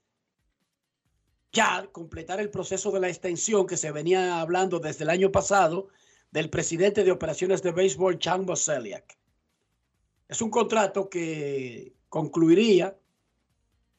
ya 1.53 1.89
completar 1.93 2.41
el 2.41 2.51
proceso 2.51 2.91
de 2.91 3.01
la 3.01 3.09
extensión 3.09 3.67
que 3.67 3.77
se 3.77 3.93
venía 3.93 4.41
hablando 4.41 4.79
desde 4.79 5.05
el 5.05 5.11
año 5.11 5.33
pasado 5.33 5.89
del 6.31 6.51
presidente 6.51 7.05
de 7.05 7.13
operaciones 7.13 7.63
de 7.63 7.73
béisbol, 7.73 8.19
Chan 8.19 8.45
Boseliak. 8.45 9.17
Es 10.29 10.43
un 10.43 10.51
contrato 10.51 11.09
que 11.09 11.95
concluiría, 12.09 12.97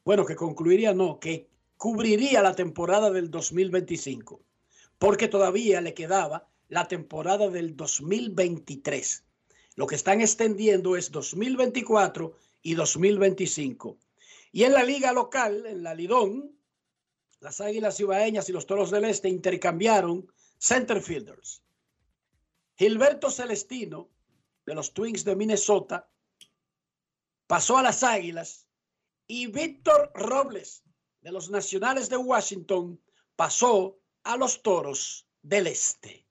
bueno, 0.04 0.24
que 0.24 0.36
concluiría 0.36 0.94
no, 0.94 1.18
que 1.18 1.48
cubriría 1.76 2.42
la 2.42 2.54
temporada 2.54 3.10
del 3.10 3.30
2025, 3.30 4.40
porque 4.98 5.28
todavía 5.28 5.80
le 5.80 5.94
quedaba 5.94 6.48
la 6.68 6.86
temporada 6.86 7.48
del 7.48 7.76
2023. 7.76 9.24
Lo 9.76 9.86
que 9.86 9.94
están 9.94 10.20
extendiendo 10.20 10.96
es 10.96 11.10
2024 11.10 12.34
y 12.62 12.74
2025. 12.74 13.96
Y 14.52 14.64
en 14.64 14.72
la 14.72 14.82
liga 14.82 15.12
local, 15.12 15.64
en 15.66 15.82
la 15.82 15.94
Lidón, 15.94 16.57
las 17.40 17.60
Águilas 17.60 18.00
Ibaeñas 18.00 18.48
y 18.48 18.52
los 18.52 18.66
Toros 18.66 18.90
del 18.90 19.04
Este 19.04 19.28
intercambiaron 19.28 20.30
center 20.58 21.00
fielders. 21.00 21.62
Gilberto 22.76 23.30
Celestino, 23.30 24.10
de 24.66 24.74
los 24.74 24.92
Twins 24.92 25.24
de 25.24 25.36
Minnesota, 25.36 26.10
pasó 27.46 27.78
a 27.78 27.82
las 27.82 28.02
Águilas 28.02 28.68
y 29.26 29.46
Víctor 29.46 30.12
Robles, 30.14 30.84
de 31.20 31.32
los 31.32 31.50
Nacionales 31.50 32.08
de 32.08 32.16
Washington, 32.16 33.00
pasó 33.34 34.00
a 34.22 34.36
los 34.36 34.62
Toros 34.62 35.26
del 35.42 35.66
Este. 35.66 36.27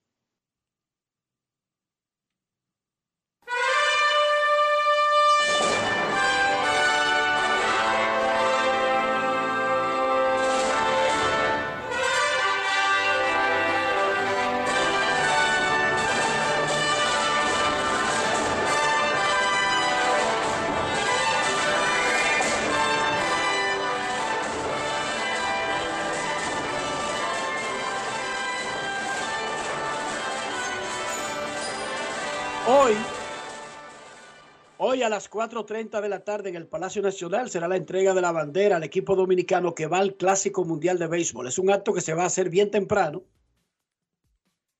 Hoy 34.88 35.02
a 35.02 35.10
las 35.10 35.30
4.30 35.30 36.00
de 36.00 36.08
la 36.08 36.24
tarde 36.24 36.48
en 36.48 36.56
el 36.56 36.66
Palacio 36.66 37.02
Nacional 37.02 37.50
será 37.50 37.68
la 37.68 37.76
entrega 37.76 38.14
de 38.14 38.22
la 38.22 38.32
bandera 38.32 38.76
al 38.76 38.84
equipo 38.84 39.14
dominicano 39.14 39.74
que 39.74 39.86
va 39.86 39.98
al 39.98 40.16
Clásico 40.16 40.64
Mundial 40.64 40.98
de 40.98 41.06
Béisbol. 41.06 41.46
Es 41.46 41.58
un 41.58 41.70
acto 41.70 41.92
que 41.92 42.00
se 42.00 42.14
va 42.14 42.22
a 42.22 42.28
hacer 42.28 42.48
bien 42.48 42.70
temprano. 42.70 43.22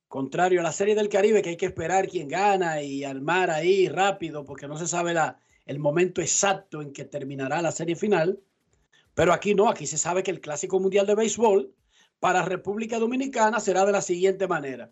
Contrario 0.08 0.60
a 0.60 0.62
la 0.62 0.72
Serie 0.72 0.94
del 0.94 1.10
Caribe, 1.10 1.42
que 1.42 1.50
hay 1.50 1.56
que 1.58 1.66
esperar 1.66 2.08
quién 2.08 2.26
gana 2.26 2.80
y 2.80 3.04
armar 3.04 3.50
ahí 3.50 3.86
rápido, 3.90 4.46
porque 4.46 4.66
no 4.66 4.78
se 4.78 4.86
sabe 4.86 5.14
el 5.66 5.78
momento 5.78 6.22
exacto 6.22 6.80
en 6.80 6.94
que 6.94 7.04
terminará 7.04 7.60
la 7.60 7.70
serie 7.70 7.94
final. 7.94 8.40
Pero 9.12 9.34
aquí 9.34 9.54
no, 9.54 9.68
aquí 9.68 9.86
se 9.86 9.98
sabe 9.98 10.22
que 10.22 10.30
el 10.30 10.40
Clásico 10.40 10.80
Mundial 10.80 11.06
de 11.06 11.16
Béisbol 11.16 11.74
para 12.18 12.46
República 12.46 12.98
Dominicana 12.98 13.60
será 13.60 13.84
de 13.84 13.92
la 13.92 14.00
siguiente 14.00 14.48
manera. 14.48 14.90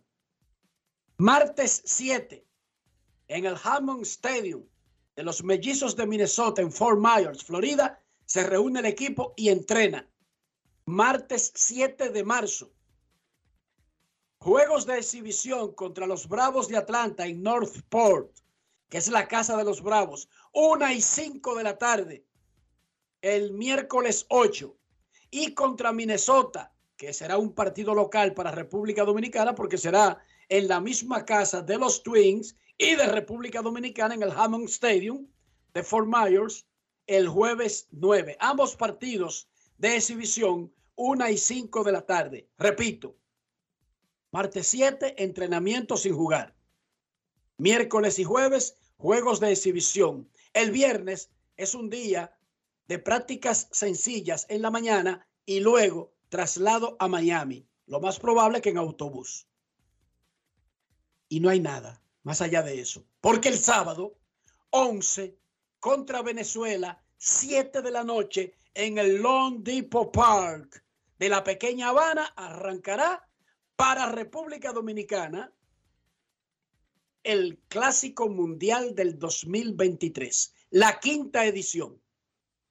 Martes 1.16 1.80
7, 1.86 2.44
en 3.28 3.46
el 3.46 3.54
Hammond 3.64 4.02
Stadium 4.02 4.66
de 5.16 5.22
los 5.22 5.42
Mellizos 5.42 5.96
de 5.96 6.06
Minnesota 6.06 6.60
en 6.60 6.70
Fort 6.70 7.00
Myers, 7.00 7.42
Florida, 7.42 7.98
se 8.26 8.44
reúne 8.44 8.80
el 8.80 8.86
equipo 8.86 9.32
y 9.34 9.48
entrena. 9.48 10.06
Martes 10.84 11.52
7 11.54 12.10
de 12.10 12.22
marzo. 12.22 12.70
Juegos 14.38 14.84
de 14.84 14.98
exhibición 14.98 15.72
contra 15.74 16.06
los 16.06 16.28
Bravos 16.28 16.68
de 16.68 16.76
Atlanta 16.76 17.26
en 17.26 17.42
Northport, 17.42 18.30
que 18.90 18.98
es 18.98 19.08
la 19.08 19.26
casa 19.26 19.56
de 19.56 19.64
los 19.64 19.82
Bravos. 19.82 20.28
Una 20.52 20.92
y 20.92 21.00
cinco 21.00 21.56
de 21.56 21.64
la 21.64 21.78
tarde. 21.78 22.26
El 23.22 23.52
miércoles 23.54 24.26
8. 24.28 24.76
Y 25.30 25.54
contra 25.54 25.92
Minnesota, 25.92 26.74
que 26.96 27.14
será 27.14 27.38
un 27.38 27.54
partido 27.54 27.94
local 27.94 28.34
para 28.34 28.52
República 28.52 29.04
Dominicana, 29.04 29.54
porque 29.54 29.78
será 29.78 30.22
en 30.48 30.68
la 30.68 30.78
misma 30.80 31.24
casa 31.24 31.62
de 31.62 31.78
los 31.78 32.02
Twins 32.02 32.54
y 32.78 32.94
de 32.94 33.06
República 33.06 33.62
Dominicana 33.62 34.14
en 34.14 34.22
el 34.22 34.32
Hammond 34.32 34.68
Stadium 34.68 35.26
de 35.72 35.82
Fort 35.82 36.08
Myers 36.08 36.66
el 37.06 37.28
jueves 37.28 37.88
9. 37.92 38.36
Ambos 38.40 38.76
partidos 38.76 39.48
de 39.78 39.96
exhibición, 39.96 40.72
una 40.94 41.30
y 41.30 41.38
cinco 41.38 41.84
de 41.84 41.92
la 41.92 42.04
tarde. 42.04 42.48
Repito, 42.58 43.16
martes 44.32 44.66
7, 44.66 45.22
entrenamiento 45.22 45.96
sin 45.96 46.14
jugar. 46.14 46.54
Miércoles 47.58 48.18
y 48.18 48.24
jueves, 48.24 48.76
juegos 48.96 49.40
de 49.40 49.52
exhibición. 49.52 50.28
El 50.52 50.70
viernes 50.70 51.30
es 51.56 51.74
un 51.74 51.88
día 51.88 52.36
de 52.88 52.98
prácticas 52.98 53.68
sencillas 53.72 54.46
en 54.48 54.62
la 54.62 54.70
mañana 54.70 55.26
y 55.44 55.60
luego 55.60 56.12
traslado 56.28 56.96
a 56.98 57.08
Miami. 57.08 57.66
Lo 57.86 58.00
más 58.00 58.18
probable 58.18 58.60
que 58.60 58.70
en 58.70 58.78
autobús. 58.78 59.46
Y 61.28 61.40
no 61.40 61.48
hay 61.48 61.60
nada 61.60 62.02
más 62.26 62.42
allá 62.42 62.60
de 62.60 62.80
eso. 62.80 63.06
Porque 63.20 63.48
el 63.48 63.56
sábado, 63.56 64.18
11 64.70 65.38
contra 65.78 66.22
Venezuela, 66.22 67.00
7 67.18 67.82
de 67.82 67.90
la 67.92 68.02
noche, 68.02 68.56
en 68.74 68.98
el 68.98 69.22
Long 69.22 69.62
Depot 69.62 70.10
Park 70.10 70.84
de 71.20 71.28
la 71.28 71.44
pequeña 71.44 71.90
Habana, 71.90 72.24
arrancará 72.34 73.24
para 73.76 74.10
República 74.10 74.72
Dominicana 74.72 75.52
el 77.22 77.60
Clásico 77.68 78.28
Mundial 78.28 78.96
del 78.96 79.20
2023, 79.20 80.52
la 80.70 80.98
quinta 80.98 81.46
edición. 81.46 82.02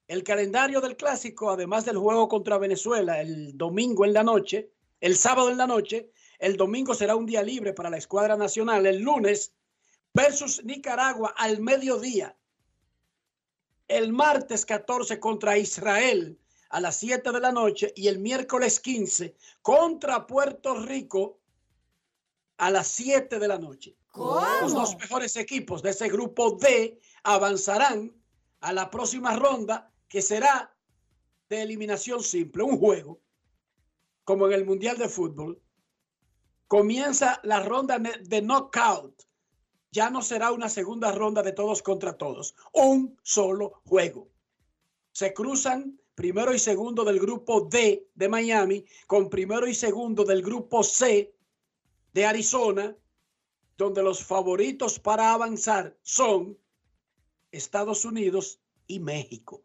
El 0.06 0.24
calendario 0.24 0.82
del 0.82 0.98
Clásico, 0.98 1.50
además 1.50 1.86
del 1.86 1.98
juego 1.98 2.28
contra 2.28 2.58
Venezuela 2.58 3.22
el 3.22 3.58
domingo 3.58 4.04
en 4.04 4.12
la 4.12 4.24
noche, 4.24 4.70
el 5.00 5.16
sábado 5.16 5.50
en 5.50 5.58
la 5.58 5.66
noche, 5.66 6.12
el 6.40 6.58
domingo 6.58 6.94
será 6.94 7.16
un 7.16 7.26
día 7.26 7.44
libre 7.44 7.74
para 7.74 7.90
la 7.90 7.98
escuadra 7.98 8.36
nacional. 8.36 8.86
El 8.86 9.00
lunes 9.00 9.54
versus 10.14 10.64
Nicaragua 10.64 11.34
al 11.38 11.60
mediodía. 11.62 12.36
El 13.88 14.14
martes 14.14 14.66
14 14.66 15.20
contra 15.20 15.58
Israel 15.58 16.40
a 16.70 16.80
las 16.80 16.98
7 16.98 17.32
de 17.32 17.40
la 17.40 17.52
noche 17.52 17.94
y 17.96 18.08
el 18.08 18.20
miércoles 18.20 18.80
15 18.80 19.36
contra 19.62 20.26
Puerto 20.26 20.76
Rico 20.76 21.40
a 22.58 22.72
las 22.72 22.88
7 22.88 23.40
de 23.40 23.48
la 23.48 23.60
noche. 23.60 23.96
Los 24.16 24.74
dos 24.74 24.98
mejores 24.98 25.36
equipos 25.36 25.84
de 25.84 25.90
ese 25.90 26.08
grupo 26.08 26.58
D 26.60 27.00
avanzarán 27.24 28.14
a 28.62 28.74
la 28.74 28.90
próxima 28.90 29.36
ronda 29.36 29.92
que 30.08 30.22
será 30.22 30.74
de 31.50 31.62
eliminación 31.62 32.24
simple, 32.24 32.64
un 32.64 32.80
juego, 32.80 33.20
como 34.24 34.48
en 34.48 34.54
el 34.54 34.66
Mundial 34.66 34.98
de 34.98 35.10
Fútbol, 35.10 35.62
comienza 36.68 37.40
la 37.44 37.62
ronda 37.62 38.00
de 38.00 38.42
knockout. 38.42 39.24
Ya 39.92 40.10
no 40.10 40.22
será 40.22 40.52
una 40.52 40.70
segunda 40.70 41.12
ronda 41.12 41.42
de 41.42 41.54
todos 41.54 41.82
contra 41.82 42.18
todos, 42.18 42.56
un 42.74 43.18
solo 43.24 43.82
juego. 43.86 44.28
Se 45.12 45.34
cruzan 45.34 46.00
primero 46.16 46.54
y 46.54 46.60
segundo 46.60 47.04
del 47.04 47.20
grupo 47.20 47.62
D 47.62 48.10
de 48.14 48.30
Miami 48.30 48.86
con 49.08 49.30
primero 49.30 49.68
y 49.68 49.74
segundo 49.74 50.24
del 50.24 50.42
grupo 50.42 50.84
C 50.84 51.34
de 52.14 52.26
Arizona, 52.26 52.96
donde 53.78 54.04
los 54.04 54.24
favoritos 54.24 55.00
para 55.00 55.34
avanzar 55.34 55.98
son 56.02 56.58
Estados 57.52 58.06
Unidos 58.06 58.60
y 58.88 59.00
México. 59.00 59.64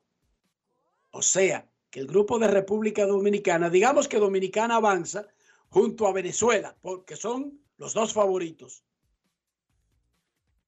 O 1.12 1.22
sea, 1.22 1.68
que 1.90 2.00
el 2.00 2.06
grupo 2.06 2.38
de 2.38 2.46
República 2.48 3.06
Dominicana, 3.06 3.68
digamos 3.68 4.06
que 4.08 4.18
Dominicana 4.18 4.76
avanza 4.76 5.26
junto 5.70 6.06
a 6.06 6.12
Venezuela, 6.12 6.76
porque 6.80 7.16
son 7.16 7.60
los 7.78 7.94
dos 7.94 8.12
favoritos. 8.12 8.84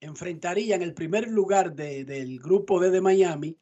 Enfrentarían 0.00 0.82
el 0.82 0.94
primer 0.94 1.28
lugar 1.28 1.74
del 1.74 2.40
grupo 2.40 2.80
D 2.80 2.90
de 2.90 3.00
Miami 3.00 3.56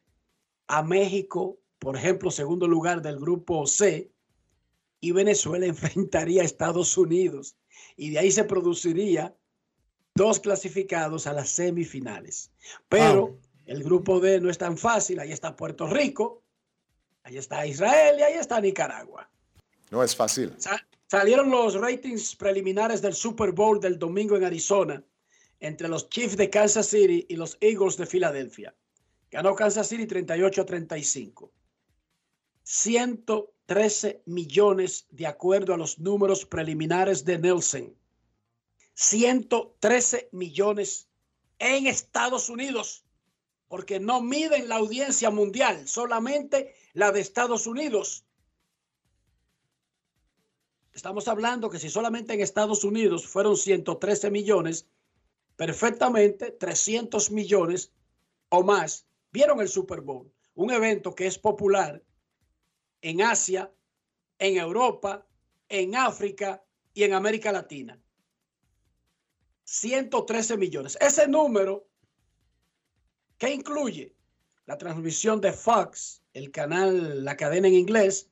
a 0.67 0.81
México, 0.83 1.59
por 1.79 1.97
ejemplo, 1.97 2.31
segundo 2.31 2.67
lugar 2.67 3.01
del 3.01 3.19
grupo 3.19 3.67
C, 3.67 4.11
y 4.99 5.11
Venezuela 5.11 5.65
enfrentaría 5.67 6.41
a 6.41 6.45
Estados 6.45 6.97
Unidos. 6.97 7.57
Y 7.97 8.11
de 8.11 8.19
ahí 8.19 8.31
se 8.31 8.43
produciría 8.43 9.35
dos 10.15 10.39
clasificados 10.39 11.27
a 11.27 11.33
las 11.33 11.49
semifinales. 11.49 12.51
Pero 12.87 13.39
el 13.65 13.83
grupo 13.83 14.19
D 14.19 14.39
no 14.39 14.49
es 14.49 14.57
tan 14.57 14.77
fácil. 14.77 15.19
Ahí 15.19 15.31
está 15.31 15.55
Puerto 15.55 15.87
Rico, 15.87 16.43
ahí 17.23 17.37
está 17.37 17.65
Israel 17.65 18.17
y 18.19 18.23
ahí 18.23 18.33
está 18.33 18.61
Nicaragua. 18.61 19.29
No 19.89 20.03
es 20.03 20.15
fácil. 20.15 20.55
Salieron 21.11 21.49
los 21.49 21.73
ratings 21.73 22.37
preliminares 22.37 23.01
del 23.01 23.13
Super 23.13 23.51
Bowl 23.51 23.81
del 23.81 23.99
domingo 23.99 24.37
en 24.37 24.45
Arizona 24.45 25.03
entre 25.59 25.89
los 25.89 26.07
Chiefs 26.07 26.37
de 26.37 26.49
Kansas 26.49 26.87
City 26.87 27.25
y 27.27 27.35
los 27.35 27.57
Eagles 27.59 27.97
de 27.97 28.05
Filadelfia. 28.05 28.73
Ganó 29.29 29.53
Kansas 29.53 29.89
City 29.89 30.07
38 30.07 30.61
a 30.61 30.65
35. 30.65 31.51
113 32.63 34.21
millones 34.25 35.05
de 35.09 35.27
acuerdo 35.27 35.73
a 35.73 35.77
los 35.77 35.99
números 35.99 36.45
preliminares 36.45 37.25
de 37.25 37.39
Nelson. 37.39 37.93
113 38.93 40.29
millones 40.31 41.09
en 41.59 41.87
Estados 41.87 42.47
Unidos, 42.47 43.03
porque 43.67 43.99
no 43.99 44.21
miden 44.21 44.69
la 44.69 44.77
audiencia 44.77 45.29
mundial, 45.29 45.89
solamente 45.89 46.73
la 46.93 47.11
de 47.11 47.19
Estados 47.19 47.67
Unidos. 47.67 48.23
Estamos 50.93 51.27
hablando 51.27 51.69
que 51.69 51.79
si 51.79 51.89
solamente 51.89 52.33
en 52.33 52.41
Estados 52.41 52.83
Unidos 52.83 53.25
fueron 53.25 53.55
113 53.55 54.29
millones, 54.29 54.87
perfectamente 55.55 56.51
300 56.51 57.31
millones 57.31 57.93
o 58.49 58.63
más 58.63 59.07
vieron 59.31 59.61
el 59.61 59.69
Super 59.69 60.01
Bowl, 60.01 60.31
un 60.55 60.71
evento 60.71 61.15
que 61.15 61.27
es 61.27 61.37
popular 61.37 62.03
en 63.01 63.21
Asia, 63.21 63.71
en 64.37 64.57
Europa, 64.57 65.25
en 65.69 65.95
África 65.95 66.63
y 66.93 67.03
en 67.03 67.13
América 67.13 67.51
Latina. 67.51 68.01
113 69.63 70.57
millones. 70.57 70.97
Ese 70.99 71.27
número 71.27 71.87
que 73.37 73.53
incluye 73.53 74.15
la 74.65 74.77
transmisión 74.77 75.39
de 75.39 75.53
Fox, 75.53 76.21
el 76.33 76.51
canal, 76.51 77.23
la 77.23 77.37
cadena 77.37 77.67
en 77.67 77.75
inglés, 77.75 78.30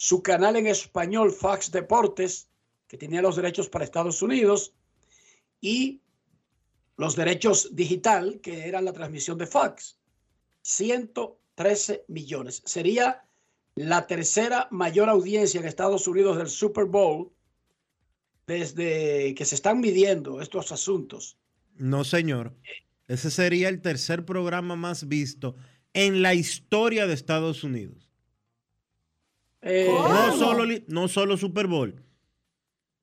su 0.00 0.22
canal 0.22 0.56
en 0.56 0.66
español 0.66 1.30
Fox 1.30 1.70
Deportes, 1.70 2.48
que 2.88 2.96
tenía 2.96 3.20
los 3.20 3.36
derechos 3.36 3.68
para 3.68 3.84
Estados 3.84 4.22
Unidos, 4.22 4.72
y 5.60 6.00
los 6.96 7.16
derechos 7.16 7.76
digital, 7.76 8.40
que 8.42 8.66
eran 8.66 8.86
la 8.86 8.94
transmisión 8.94 9.36
de 9.36 9.46
Fox. 9.46 9.98
113 10.62 12.06
millones. 12.08 12.62
Sería 12.64 13.26
la 13.74 14.06
tercera 14.06 14.68
mayor 14.70 15.10
audiencia 15.10 15.60
en 15.60 15.66
Estados 15.66 16.08
Unidos 16.08 16.38
del 16.38 16.48
Super 16.48 16.86
Bowl 16.86 17.30
desde 18.46 19.34
que 19.34 19.44
se 19.44 19.54
están 19.54 19.80
midiendo 19.80 20.40
estos 20.40 20.72
asuntos. 20.72 21.36
No, 21.74 22.04
señor. 22.04 22.54
Ese 23.06 23.30
sería 23.30 23.68
el 23.68 23.82
tercer 23.82 24.24
programa 24.24 24.76
más 24.76 25.08
visto 25.08 25.56
en 25.92 26.22
la 26.22 26.32
historia 26.32 27.06
de 27.06 27.12
Estados 27.12 27.64
Unidos. 27.64 28.09
Eh, 29.62 29.88
no, 29.92 30.36
solo, 30.36 30.64
no 30.88 31.08
solo 31.08 31.36
Super 31.36 31.66
Bowl. 31.66 32.02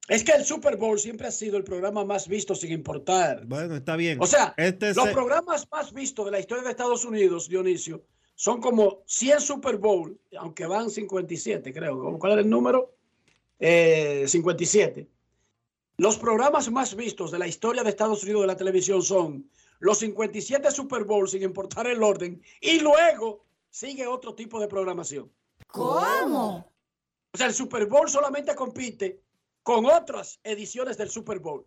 Es 0.09 0.23
que 0.23 0.31
el 0.31 0.45
Super 0.45 0.77
Bowl 0.77 0.97
siempre 0.97 1.27
ha 1.27 1.31
sido 1.31 1.57
el 1.57 1.63
programa 1.63 2.05
más 2.05 2.27
visto 2.27 2.55
sin 2.55 2.71
importar. 2.71 3.45
Bueno, 3.45 3.75
está 3.75 3.95
bien. 3.97 4.19
O 4.21 4.25
sea, 4.25 4.53
Este 4.57 4.89
es 4.89 4.95
los 4.95 5.07
el- 5.07 5.13
programas 5.13 5.67
más 5.71 5.91
vistos 5.93 6.25
de 6.25 6.31
la 6.31 6.39
historia 6.39 6.63
de 6.63 6.69
Estados 6.71 7.03
Unidos, 7.03 7.49
Dionisio, 7.49 8.03
son 8.33 8.61
como 8.61 9.03
100 9.05 9.41
Super 9.41 9.77
Bowl, 9.77 10.17
aunque 10.39 10.65
van 10.65 10.89
57, 10.89 11.73
creo. 11.73 12.17
¿Cuál 12.19 12.33
era 12.33 12.41
el 12.41 12.49
número? 12.49 12.95
Eh, 13.59 14.23
57. 14.27 15.09
Los 15.97 16.17
programas 16.17 16.71
más 16.71 16.95
vistos 16.95 17.31
de 17.31 17.39
la 17.39 17.47
historia 17.47 17.83
de 17.83 17.89
Estados 17.89 18.23
Unidos 18.23 18.41
de 18.41 18.47
la 18.47 18.55
televisión 18.55 19.01
son 19.01 19.49
los 19.79 19.97
57 19.99 20.71
Super 20.71 21.03
Bowl, 21.03 21.27
sin 21.27 21.41
importar 21.43 21.87
el 21.87 22.01
orden, 22.01 22.41
y 22.61 22.79
luego 22.79 23.43
sigue 23.69 24.07
otro 24.07 24.35
tipo 24.35 24.59
de 24.59 24.67
programación. 24.67 25.31
¿Cómo? 25.67 26.71
O 27.33 27.37
sea, 27.37 27.47
el 27.47 27.53
Super 27.53 27.85
Bowl 27.85 28.09
solamente 28.09 28.55
compite 28.55 29.21
con 29.63 29.85
otras 29.85 30.39
ediciones 30.43 30.97
del 30.97 31.09
Super 31.09 31.39
Bowl. 31.39 31.65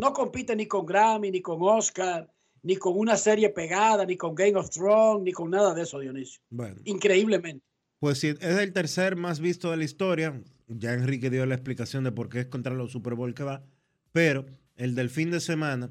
No 0.00 0.12
compite 0.12 0.54
ni 0.54 0.66
con 0.66 0.84
Grammy, 0.86 1.30
ni 1.30 1.40
con 1.40 1.58
Oscar, 1.62 2.30
ni 2.62 2.76
con 2.76 2.96
una 2.98 3.16
serie 3.16 3.50
pegada, 3.50 4.04
ni 4.04 4.16
con 4.16 4.34
Game 4.34 4.56
of 4.56 4.70
Thrones, 4.70 5.22
ni 5.24 5.32
con 5.32 5.50
nada 5.50 5.74
de 5.74 5.82
eso, 5.82 5.98
Dionisio. 5.98 6.40
Bueno, 6.50 6.80
Increíblemente. 6.84 7.64
pues 8.00 8.18
sí, 8.18 8.28
es 8.28 8.58
el 8.58 8.72
tercer 8.72 9.16
más 9.16 9.40
visto 9.40 9.70
de 9.70 9.76
la 9.76 9.84
historia. 9.84 10.40
Ya 10.66 10.92
Enrique 10.92 11.30
dio 11.30 11.46
la 11.46 11.54
explicación 11.54 12.04
de 12.04 12.12
por 12.12 12.28
qué 12.28 12.40
es 12.40 12.46
contra 12.46 12.74
los 12.74 12.92
Super 12.92 13.14
Bowl 13.14 13.34
que 13.34 13.44
va. 13.44 13.64
Pero 14.12 14.46
el 14.76 14.94
del 14.94 15.08
fin 15.10 15.30
de 15.30 15.40
semana 15.40 15.90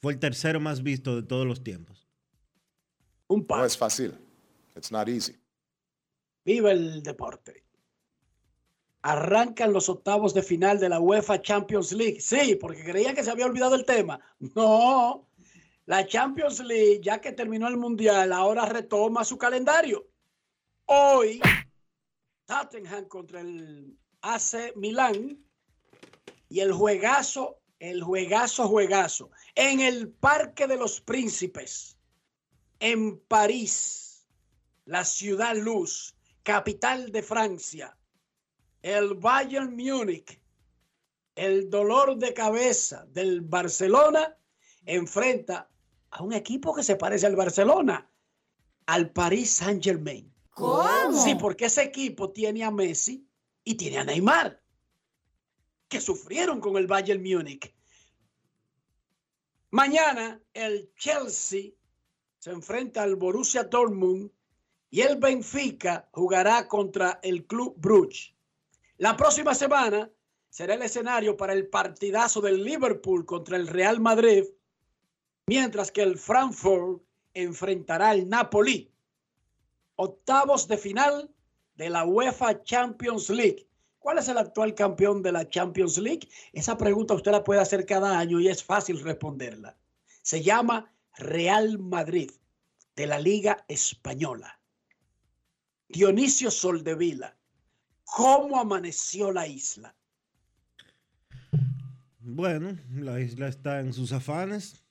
fue 0.00 0.12
el 0.12 0.18
tercero 0.18 0.60
más 0.60 0.82
visto 0.82 1.16
de 1.16 1.22
todos 1.22 1.46
los 1.46 1.62
tiempos. 1.64 2.08
Un 3.28 3.40
No 3.40 3.46
par. 3.46 3.64
es 3.64 3.78
fácil. 3.78 4.14
It's 4.76 4.90
not 4.92 5.08
easy. 5.08 5.36
Viva 6.44 6.72
el 6.72 7.02
deporte. 7.02 7.64
Arrancan 9.02 9.72
los 9.72 9.88
octavos 9.88 10.34
de 10.34 10.42
final 10.42 10.78
de 10.78 10.88
la 10.88 11.00
UEFA 11.00 11.42
Champions 11.42 11.92
League. 11.92 12.20
Sí, 12.20 12.56
porque 12.56 12.84
creían 12.84 13.14
que 13.14 13.24
se 13.24 13.30
había 13.30 13.46
olvidado 13.46 13.74
el 13.74 13.84
tema. 13.84 14.20
No. 14.54 15.28
La 15.86 16.06
Champions 16.06 16.60
League, 16.60 17.00
ya 17.02 17.20
que 17.20 17.32
terminó 17.32 17.66
el 17.66 17.76
Mundial, 17.76 18.32
ahora 18.32 18.66
retoma 18.66 19.24
su 19.24 19.36
calendario. 19.36 20.06
Hoy, 20.86 21.40
Tottenham 22.46 23.06
contra 23.06 23.40
el 23.40 23.98
AC 24.20 24.76
Milán 24.76 25.44
y 26.48 26.60
el 26.60 26.72
juegazo, 26.72 27.60
el 27.80 28.02
juegazo, 28.02 28.68
juegazo, 28.68 29.30
en 29.54 29.80
el 29.80 30.10
Parque 30.10 30.66
de 30.66 30.76
los 30.76 31.00
Príncipes, 31.00 31.98
en 32.78 33.18
París, 33.18 34.26
la 34.84 35.04
ciudad 35.04 35.56
luz, 35.56 36.11
capital 36.42 37.12
de 37.12 37.22
Francia, 37.22 37.96
el 38.82 39.14
Bayern 39.14 39.74
Múnich, 39.76 40.40
el 41.34 41.70
dolor 41.70 42.16
de 42.16 42.34
cabeza 42.34 43.06
del 43.10 43.40
Barcelona, 43.40 44.36
enfrenta 44.84 45.70
a 46.10 46.22
un 46.22 46.32
equipo 46.32 46.74
que 46.74 46.82
se 46.82 46.96
parece 46.96 47.26
al 47.26 47.36
Barcelona, 47.36 48.10
al 48.86 49.10
Paris 49.10 49.50
Saint 49.50 49.82
Germain. 49.82 50.32
¿Cómo? 50.50 51.12
Sí, 51.22 51.34
porque 51.36 51.66
ese 51.66 51.82
equipo 51.82 52.30
tiene 52.30 52.64
a 52.64 52.70
Messi 52.70 53.26
y 53.64 53.74
tiene 53.76 53.98
a 53.98 54.04
Neymar, 54.04 54.60
que 55.88 56.00
sufrieron 56.00 56.60
con 56.60 56.76
el 56.76 56.86
Bayern 56.86 57.22
Múnich. 57.22 57.74
Mañana 59.70 60.42
el 60.52 60.92
Chelsea 60.96 61.70
se 62.38 62.50
enfrenta 62.50 63.02
al 63.02 63.16
Borussia 63.16 63.64
Dortmund 63.64 64.30
y 64.92 65.00
el 65.00 65.16
Benfica 65.16 66.06
jugará 66.12 66.68
contra 66.68 67.18
el 67.22 67.46
Club 67.46 67.74
Brugge. 67.78 68.36
La 68.98 69.16
próxima 69.16 69.54
semana 69.54 70.10
será 70.50 70.74
el 70.74 70.82
escenario 70.82 71.34
para 71.34 71.54
el 71.54 71.66
partidazo 71.66 72.42
del 72.42 72.62
Liverpool 72.62 73.24
contra 73.24 73.56
el 73.56 73.68
Real 73.68 74.00
Madrid, 74.00 74.44
mientras 75.46 75.90
que 75.90 76.02
el 76.02 76.18
Frankfurt 76.18 77.02
enfrentará 77.32 78.10
al 78.10 78.28
Napoli 78.28 78.92
octavos 79.96 80.68
de 80.68 80.76
final 80.76 81.34
de 81.74 81.88
la 81.88 82.04
UEFA 82.04 82.62
Champions 82.62 83.30
League. 83.30 83.66
¿Cuál 83.98 84.18
es 84.18 84.28
el 84.28 84.36
actual 84.36 84.74
campeón 84.74 85.22
de 85.22 85.32
la 85.32 85.48
Champions 85.48 85.96
League? 85.96 86.28
Esa 86.52 86.76
pregunta 86.76 87.14
usted 87.14 87.32
la 87.32 87.44
puede 87.44 87.60
hacer 87.60 87.86
cada 87.86 88.18
año 88.18 88.40
y 88.40 88.48
es 88.48 88.62
fácil 88.62 89.00
responderla. 89.02 89.74
Se 90.20 90.42
llama 90.42 90.92
Real 91.16 91.78
Madrid 91.78 92.30
de 92.94 93.06
la 93.06 93.18
Liga 93.18 93.64
Española. 93.68 94.58
Dionisio 95.92 96.50
Soldevila, 96.50 97.36
¿cómo 98.04 98.58
amaneció 98.58 99.30
la 99.30 99.46
isla? 99.46 99.94
Bueno, 102.20 102.78
la 102.94 103.20
isla 103.20 103.48
está 103.48 103.80
en 103.80 103.92
sus 103.92 104.12
afanes. 104.12 104.82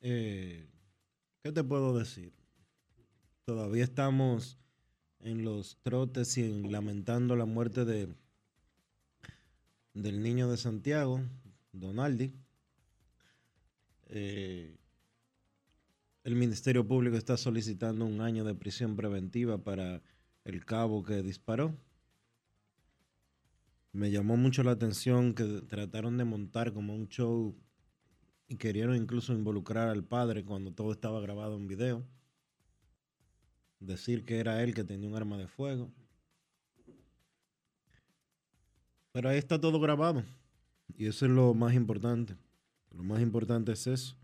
Eh, 0.00 0.66
¿Qué 1.42 1.52
te 1.52 1.62
puedo 1.62 1.96
decir? 1.96 2.32
Todavía 3.44 3.84
estamos 3.84 4.58
en 5.20 5.44
los 5.44 5.78
trotes 5.82 6.36
y 6.38 6.42
en- 6.44 6.72
lamentando 6.72 7.36
la 7.36 7.44
muerte 7.44 7.84
de 7.84 8.08
del 9.94 10.22
niño 10.22 10.48
de 10.50 10.56
Santiago, 10.56 11.20
Donaldi. 11.72 12.32
Eh, 14.10 14.76
el 16.24 16.34
Ministerio 16.36 16.86
Público 16.86 17.16
está 17.16 17.36
solicitando 17.36 18.04
un 18.06 18.20
año 18.20 18.44
de 18.44 18.54
prisión 18.54 18.94
preventiva 18.96 19.58
para 19.58 20.00
el 20.44 20.64
cabo 20.64 21.02
que 21.02 21.22
disparó. 21.22 21.76
Me 23.92 24.10
llamó 24.10 24.36
mucho 24.36 24.62
la 24.62 24.72
atención 24.72 25.34
que 25.34 25.44
trataron 25.62 26.18
de 26.18 26.24
montar 26.24 26.72
como 26.72 26.94
un 26.94 27.08
show 27.08 27.56
y 28.48 28.56
querían 28.56 28.94
incluso 28.94 29.32
involucrar 29.32 29.88
al 29.88 30.04
padre 30.04 30.44
cuando 30.44 30.72
todo 30.72 30.92
estaba 30.92 31.20
grabado 31.20 31.56
en 31.56 31.66
video. 31.66 32.06
Decir 33.80 34.24
que 34.24 34.38
era 34.38 34.62
él 34.62 34.74
que 34.74 34.84
tenía 34.84 35.08
un 35.08 35.14
arma 35.14 35.36
de 35.36 35.46
fuego. 35.46 35.92
Pero 39.12 39.28
ahí 39.28 39.38
está 39.38 39.60
todo 39.60 39.78
grabado. 39.80 40.24
Y 40.96 41.06
eso 41.06 41.26
es 41.26 41.32
lo 41.32 41.54
más 41.54 41.74
importante. 41.74 42.36
Lo 42.90 43.02
más 43.02 43.20
importante 43.20 43.72
es 43.72 43.86
eso. 43.86 44.16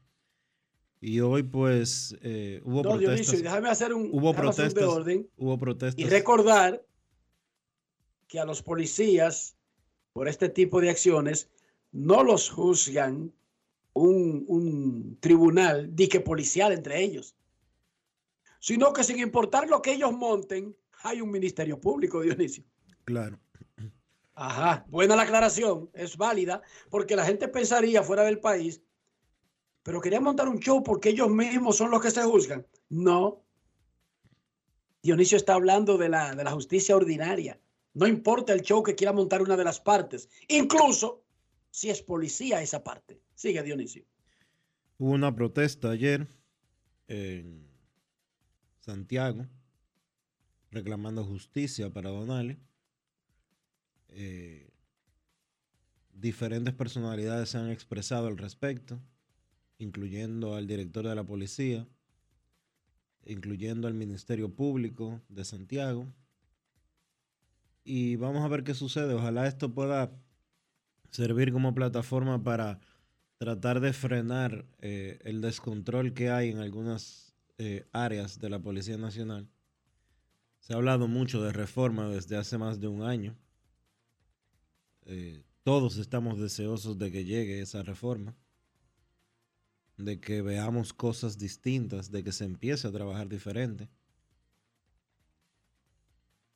Y 1.01 1.21
hoy 1.21 1.43
pues 1.43 2.17
eh, 2.23 2.61
hubo 2.65 2.83
No, 2.83 2.97
Dionisio, 2.99 3.07
protestas. 3.33 3.41
y 3.41 3.43
déjame 3.43 3.69
hacer 3.69 3.93
un, 3.95 4.09
Hubo 4.13 4.31
hacer 4.31 4.45
un 4.45 4.51
de 4.51 4.57
protestas. 4.57 4.85
orden. 4.85 5.31
Hubo 5.37 5.59
protestas. 5.59 6.05
Y 6.05 6.09
recordar 6.09 6.85
que 8.27 8.41
a 8.41 8.45
los 8.45 8.63
policías 8.63 9.57
por 10.13 10.29
este 10.29 10.49
tipo 10.49 10.81
de 10.81 10.91
acciones 10.91 11.51
no 11.93 12.23
los 12.25 12.49
juzgan 12.51 13.33
un, 13.93 14.45
un 14.49 15.19
tribunal 15.21 15.95
dique 15.95 16.21
policial 16.21 16.73
entre 16.73 17.03
ellos, 17.03 17.37
sino 18.61 18.93
que 18.93 19.05
sin 19.05 19.19
importar 19.19 19.69
lo 19.69 19.83
que 19.83 19.93
ellos 19.93 20.13
monten, 20.13 20.75
hay 21.03 21.21
un 21.21 21.31
ministerio 21.31 21.79
público, 21.81 22.23
Dionisio. 22.23 22.65
Claro. 23.05 23.39
Ajá, 24.37 24.85
buena 24.89 25.15
la 25.15 25.23
aclaración, 25.23 25.91
es 25.93 26.17
válida, 26.17 26.63
porque 26.91 27.15
la 27.15 27.25
gente 27.25 27.47
pensaría 27.47 28.03
fuera 28.03 28.25
del 28.25 28.41
país, 28.41 28.83
pero 29.85 30.01
querían 30.01 30.25
montar 30.25 30.49
un 30.49 30.59
show 30.59 30.83
porque 30.83 31.11
ellos 31.11 31.31
mismos 31.31 31.77
son 31.77 31.91
los 31.93 32.03
que 32.03 32.11
se 32.11 32.23
juzgan. 32.23 32.67
No. 32.89 33.45
Dionisio 35.03 35.37
está 35.37 35.55
hablando 35.55 35.99
de 35.99 36.09
la, 36.09 36.35
de 36.35 36.43
la 36.43 36.51
justicia 36.51 36.97
ordinaria. 36.97 37.61
No 37.93 38.09
importa 38.09 38.55
el 38.55 38.63
show 38.63 38.83
que 38.83 38.97
quiera 38.97 39.13
montar 39.13 39.43
una 39.43 39.57
de 39.57 39.63
las 39.63 39.81
partes, 39.81 40.29
incluso 40.49 41.23
si 41.71 41.91
es 41.91 42.03
policía 42.03 42.63
esa 42.63 42.83
parte. 42.83 43.21
Sigue, 43.35 43.63
Dionisio. 43.63 44.05
Hubo 44.99 45.11
una 45.11 45.35
protesta 45.35 45.91
ayer 45.91 46.27
en 47.07 47.69
Santiago 48.81 49.47
reclamando 50.71 51.25
justicia 51.25 51.93
para 51.93 52.09
Donali. 52.11 52.59
Eh, 54.09 54.71
diferentes 56.11 56.73
personalidades 56.73 57.51
se 57.51 57.59
han 57.59 57.71
expresado 57.71 58.29
al 58.29 58.39
respecto, 58.39 58.99
incluyendo 59.79 60.55
al 60.55 60.67
director 60.67 61.07
de 61.07 61.15
la 61.15 61.25
policía, 61.25 61.87
incluyendo 63.25 63.89
al 63.89 63.95
Ministerio 63.95 64.55
Público 64.55 65.21
de 65.29 65.45
Santiago. 65.45 66.07
Y 67.85 68.17
vamos 68.17 68.45
a 68.45 68.49
ver 68.49 68.65
qué 68.65 68.75
sucede. 68.75 69.15
Ojalá 69.15 69.47
esto 69.47 69.75
pueda 69.75 70.11
servir 71.11 71.53
como 71.53 71.75
plataforma 71.75 72.43
para 72.43 72.81
tratar 73.39 73.81
de 73.81 73.93
frenar 73.93 74.67
eh, 74.81 75.19
el 75.25 75.41
descontrol 75.41 76.15
que 76.15 76.31
hay 76.31 76.51
en 76.51 76.59
algunas 76.59 77.35
eh, 77.59 77.87
áreas 77.93 78.39
de 78.41 78.51
la 78.51 78.59
Policía 78.59 78.97
Nacional. 78.97 79.49
Se 80.61 80.73
ha 80.73 80.77
hablado 80.77 81.09
mucho 81.09 81.43
de 81.43 81.53
reforma 81.53 82.09
desde 82.09 82.37
hace 82.37 82.57
más 82.57 82.81
de 82.81 82.89
un 82.89 83.03
año. 83.03 83.37
Eh, 85.05 85.43
todos 85.63 85.99
estamos 85.99 86.39
deseosos 86.39 86.99
de 86.99 87.13
que 87.13 87.25
llegue 87.25 87.61
esa 87.61 87.83
reforma, 87.83 88.35
de 89.97 90.21
que 90.21 90.43
veamos 90.43 90.93
cosas 90.93 91.39
distintas, 91.39 92.11
de 92.11 92.25
que 92.25 92.33
se 92.33 92.45
empiece 92.45 92.89
a 92.89 92.93
trabajar 92.93 93.29
diferente. 93.29 93.89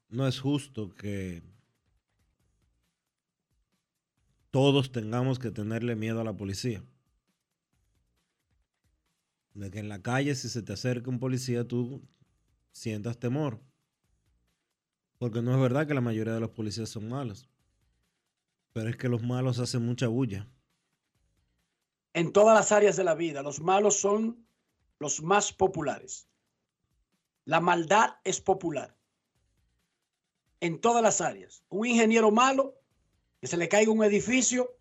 No 0.09 0.27
es 0.27 0.41
justo 0.41 0.89
que 0.91 1.43
todos 4.51 4.91
tengamos 4.91 5.39
que 5.39 5.51
tenerle 5.51 5.95
miedo 5.95 6.21
a 6.21 6.25
la 6.25 6.37
policía. 6.37 6.83
De 9.55 9.71
que 9.71 9.79
en 9.79 9.89
la 9.89 10.03
calle 10.03 10.35
si 10.35 10.49
se 10.49 10.63
te 10.63 10.73
acerca 10.73 11.11
un 11.11 11.19
policía 11.19 11.67
tú 11.67 12.03
sientas 12.73 13.19
temor. 13.19 13.61
Porque 15.19 15.43
no 15.43 15.53
es 15.53 15.61
verdad 15.61 15.87
que 15.87 15.95
la 15.95 16.01
mayoría 16.01 16.35
de 16.35 16.41
los 16.41 16.51
policías 16.51 16.89
son 16.89 17.09
malos. 17.09 17.49
Pero 18.73 18.89
es 18.89 18.97
que 18.97 19.09
los 19.09 19.23
malos 19.23 19.59
hacen 19.59 19.85
mucha 19.85 20.07
bulla. 20.07 20.49
En 22.15 22.33
todas 22.33 22.55
las 22.55 22.73
áreas 22.73 22.97
de 22.97 23.05
la 23.05 23.15
vida, 23.15 23.43
los 23.43 23.61
malos 23.61 24.01
son 24.01 24.47
los 24.99 25.23
más 25.23 25.53
populares. 25.53 26.29
La 27.45 27.61
maldad 27.61 28.17
es 28.25 28.41
popular. 28.41 28.97
En 30.61 30.81
todas 30.81 31.03
las 31.03 31.21
áreas. 31.21 31.63
Un 31.69 31.87
ingeniero 31.87 32.31
malo, 32.31 32.81
que 33.41 33.47
se 33.47 33.57
le 33.57 33.69
caiga 33.69 33.93
un 33.93 34.03
edificio, 34.03 34.79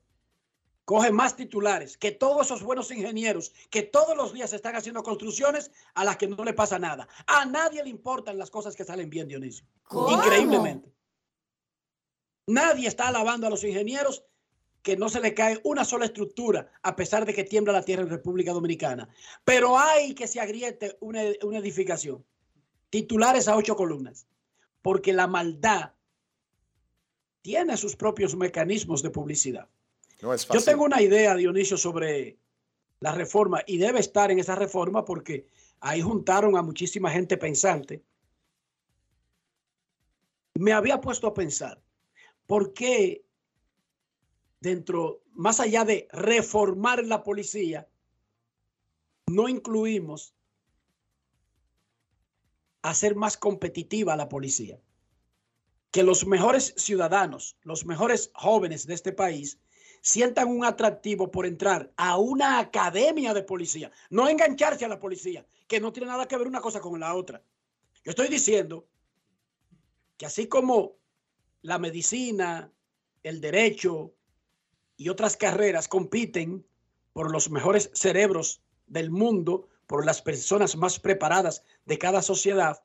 coge 0.88 1.12
más 1.12 1.36
titulares 1.36 1.98
que 1.98 2.12
todos 2.12 2.46
esos 2.46 2.64
buenos 2.64 2.92
ingenieros 2.92 3.52
que 3.70 3.84
todos 3.84 4.16
los 4.16 4.32
días 4.32 4.54
están 4.54 4.78
haciendo 4.78 5.04
construcciones 5.04 5.70
a 5.96 6.06
las 6.06 6.16
que 6.16 6.28
no 6.28 6.46
le 6.46 6.54
pasa 6.54 6.80
nada. 6.80 7.10
A 7.28 7.46
nadie 7.46 7.84
le 7.84 7.90
importan 7.90 8.38
las 8.38 8.50
cosas 8.50 8.74
que 8.74 8.86
salen 8.86 9.10
bien, 9.10 9.28
Dionisio. 9.28 9.66
Increíblemente. 9.92 10.94
Nadie 12.48 12.88
está 12.88 13.10
alabando 13.10 13.48
a 13.48 13.50
los 13.50 13.66
ingenieros 13.66 14.24
que 14.88 14.96
no 14.96 15.10
se 15.10 15.20
le 15.20 15.34
cae 15.34 15.60
una 15.66 15.84
sola 15.84 16.06
estructura 16.06 16.72
a 16.82 16.96
pesar 16.96 17.26
de 17.26 17.34
que 17.34 17.44
tiembla 17.44 17.74
la 17.74 17.84
tierra 17.84 18.04
en 18.04 18.10
República 18.10 18.54
Dominicana. 18.54 19.10
Pero 19.44 19.78
hay 19.78 20.16
que 20.16 20.28
se 20.28 20.40
agriete 20.40 20.96
una, 21.02 21.24
una 21.44 21.58
edificación. 21.58 22.24
Titulares 22.90 23.50
a 23.50 23.58
ocho 23.58 23.76
columnas. 23.76 24.28
Porque 24.82 25.12
la 25.12 25.28
maldad 25.28 25.92
tiene 27.42 27.76
sus 27.76 27.98
propios 27.98 28.38
mecanismos 28.38 29.04
de 29.04 29.10
publicidad. 29.10 29.68
No 30.22 30.34
es 30.34 30.48
Yo 30.48 30.64
tengo 30.64 30.86
una 30.86 31.02
idea, 31.02 31.36
Dionisio, 31.36 31.76
sobre 31.76 32.38
la 33.02 33.12
reforma 33.12 33.64
y 33.68 33.80
debe 33.80 34.00
estar 34.00 34.32
en 34.32 34.40
esa 34.40 34.56
reforma 34.56 35.04
porque 35.04 35.48
ahí 35.82 36.00
juntaron 36.00 36.56
a 36.56 36.62
muchísima 36.62 37.12
gente 37.12 37.36
pensante. 37.36 38.06
Me 40.54 40.72
había 40.72 41.02
puesto 41.02 41.28
a 41.28 41.34
pensar, 41.34 41.84
¿por 42.46 42.74
qué 42.74 43.27
dentro, 44.60 45.24
más 45.34 45.60
allá 45.60 45.86
de 45.86 46.08
reformar 46.12 47.06
la 47.06 47.24
policía, 47.24 47.88
no 49.28 49.50
incluimos 49.50 50.34
hacer 52.82 53.16
más 53.16 53.38
competitiva 53.38 54.16
la 54.16 54.30
policía? 54.30 54.80
Que 55.92 56.04
los 56.04 56.26
mejores 56.26 56.74
ciudadanos, 56.78 57.58
los 57.62 57.86
mejores 57.86 58.32
jóvenes 58.34 58.88
de 58.88 58.94
este 58.94 59.12
país, 59.12 59.60
sientan 60.02 60.48
un 60.48 60.64
atractivo 60.64 61.32
por 61.32 61.46
entrar 61.46 61.92
a 61.98 62.18
una 62.18 62.60
academia 62.60 63.34
de 63.34 63.44
policía, 63.44 63.92
no 64.10 64.30
engancharse 64.30 64.86
a 64.86 64.90
la 64.90 65.00
policía, 65.00 65.46
que 65.68 65.80
no 65.80 65.92
tiene 65.92 66.08
nada 66.08 66.28
que 66.28 66.38
ver 66.38 66.48
una 66.48 66.62
cosa 66.62 66.80
con 66.80 67.00
la 67.00 67.14
otra. 67.16 67.44
Yo 68.04 68.12
estoy 68.12 68.30
diciendo 68.30 68.88
que 70.18 70.26
así 70.26 70.48
como 70.48 70.96
la 71.62 71.78
medicina, 71.78 72.72
el 73.24 73.42
derecho 73.42 74.14
y 74.98 75.10
otras 75.10 75.38
carreras 75.38 75.88
compiten 75.88 76.66
por 77.14 77.32
los 77.32 77.50
mejores 77.50 77.90
cerebros 77.94 78.62
del 78.88 79.10
mundo, 79.12 79.68
por 79.86 80.06
las 80.06 80.22
personas 80.22 80.76
más 80.76 81.00
preparadas 81.00 81.64
de 81.86 81.98
cada 81.98 82.22
sociedad, 82.22 82.84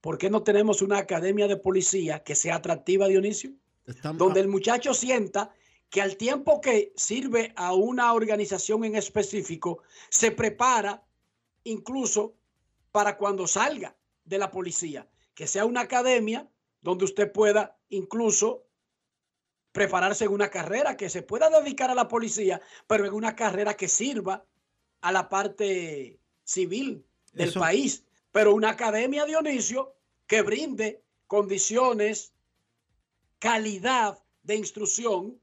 ¿por 0.00 0.18
qué 0.18 0.30
no 0.30 0.42
tenemos 0.42 0.82
una 0.82 0.98
academia 0.98 1.48
de 1.48 1.56
policía 1.56 2.22
que 2.22 2.34
sea 2.34 2.56
atractiva, 2.56 3.08
Dionisio? 3.08 3.52
Estamos- 3.86 4.18
donde 4.18 4.40
el 4.40 4.48
muchacho 4.48 4.94
sienta 4.94 5.50
que 5.90 6.02
al 6.02 6.16
tiempo 6.16 6.60
que 6.60 6.92
sirve 6.96 7.52
a 7.56 7.72
una 7.74 8.12
organización 8.12 8.84
en 8.84 8.96
específico, 8.96 9.82
se 10.10 10.30
prepara 10.32 11.04
incluso 11.64 12.34
para 12.92 13.16
cuando 13.16 13.46
salga 13.46 13.96
de 14.24 14.38
la 14.38 14.50
policía, 14.50 15.08
que 15.34 15.46
sea 15.46 15.64
una 15.64 15.82
academia 15.82 16.48
donde 16.80 17.04
usted 17.04 17.30
pueda 17.30 17.76
incluso 17.88 18.65
prepararse 19.76 20.24
en 20.24 20.32
una 20.32 20.48
carrera, 20.48 20.96
que 20.96 21.10
se 21.10 21.20
pueda 21.20 21.50
dedicar 21.50 21.90
a 21.90 21.94
la 21.94 22.08
policía, 22.08 22.62
pero 22.86 23.04
en 23.04 23.12
una 23.12 23.36
carrera 23.36 23.74
que 23.74 23.88
sirva 23.88 24.42
a 25.02 25.12
la 25.12 25.28
parte 25.28 26.18
civil 26.44 27.04
del 27.34 27.50
Eso- 27.50 27.60
país, 27.60 28.02
pero 28.32 28.54
una 28.54 28.70
academia, 28.70 29.26
Dionisio, 29.26 29.94
que 30.26 30.40
brinde 30.40 31.02
condiciones, 31.26 32.32
calidad 33.38 34.18
de 34.44 34.56
instrucción, 34.56 35.38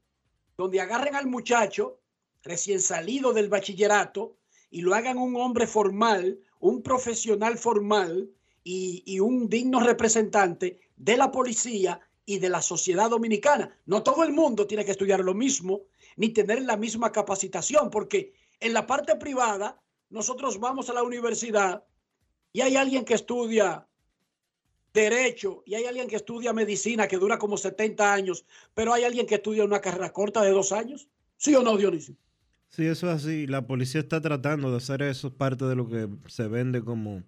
donde 0.56 0.80
agarren 0.80 1.14
al 1.14 1.26
muchacho 1.28 2.00
recién 2.42 2.80
salido 2.80 3.32
del 3.32 3.48
bachillerato 3.48 4.36
y 4.68 4.80
lo 4.82 4.96
hagan 4.96 5.16
un 5.16 5.36
hombre 5.36 5.68
formal, 5.68 6.40
un 6.58 6.82
profesional 6.82 7.56
formal 7.56 8.28
y, 8.64 9.04
y 9.06 9.20
un 9.20 9.48
digno 9.48 9.78
representante 9.78 10.80
de 10.96 11.16
la 11.16 11.30
policía 11.30 12.00
y 12.26 12.38
de 12.38 12.48
la 12.48 12.62
sociedad 12.62 13.10
dominicana. 13.10 13.76
No 13.86 14.02
todo 14.02 14.24
el 14.24 14.32
mundo 14.32 14.66
tiene 14.66 14.84
que 14.84 14.90
estudiar 14.92 15.20
lo 15.20 15.34
mismo 15.34 15.82
ni 16.16 16.30
tener 16.30 16.62
la 16.62 16.76
misma 16.76 17.12
capacitación, 17.12 17.90
porque 17.90 18.32
en 18.60 18.72
la 18.72 18.86
parte 18.86 19.16
privada 19.16 19.80
nosotros 20.10 20.58
vamos 20.60 20.88
a 20.88 20.94
la 20.94 21.02
universidad 21.02 21.84
y 22.52 22.60
hay 22.60 22.76
alguien 22.76 23.04
que 23.04 23.14
estudia 23.14 23.86
derecho 24.92 25.62
y 25.66 25.74
hay 25.74 25.86
alguien 25.86 26.06
que 26.08 26.16
estudia 26.16 26.52
medicina 26.52 27.08
que 27.08 27.18
dura 27.18 27.36
como 27.38 27.56
70 27.56 28.12
años, 28.12 28.44
pero 28.74 28.92
hay 28.94 29.02
alguien 29.04 29.26
que 29.26 29.34
estudia 29.36 29.64
una 29.64 29.80
carrera 29.80 30.12
corta 30.12 30.42
de 30.42 30.50
dos 30.50 30.70
años. 30.72 31.08
¿Sí 31.36 31.54
o 31.56 31.62
no, 31.62 31.76
Dionisio? 31.76 32.14
Sí, 32.68 32.86
eso 32.86 33.10
es 33.10 33.16
así. 33.24 33.46
La 33.46 33.66
policía 33.66 34.00
está 34.00 34.20
tratando 34.20 34.70
de 34.70 34.76
hacer 34.76 35.02
eso, 35.02 35.28
es 35.28 35.34
parte 35.34 35.64
de 35.64 35.74
lo 35.74 35.88
que 35.88 36.08
se 36.28 36.46
vende 36.46 36.82
como, 36.84 37.24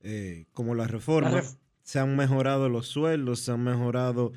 eh, 0.00 0.46
como 0.52 0.74
la 0.74 0.86
reforma. 0.86 1.30
La 1.30 1.42
ref- 1.42 1.56
se 1.86 2.00
han 2.00 2.16
mejorado 2.16 2.68
los 2.68 2.88
sueldos, 2.88 3.38
se 3.38 3.52
han 3.52 3.62
mejorado, 3.62 4.32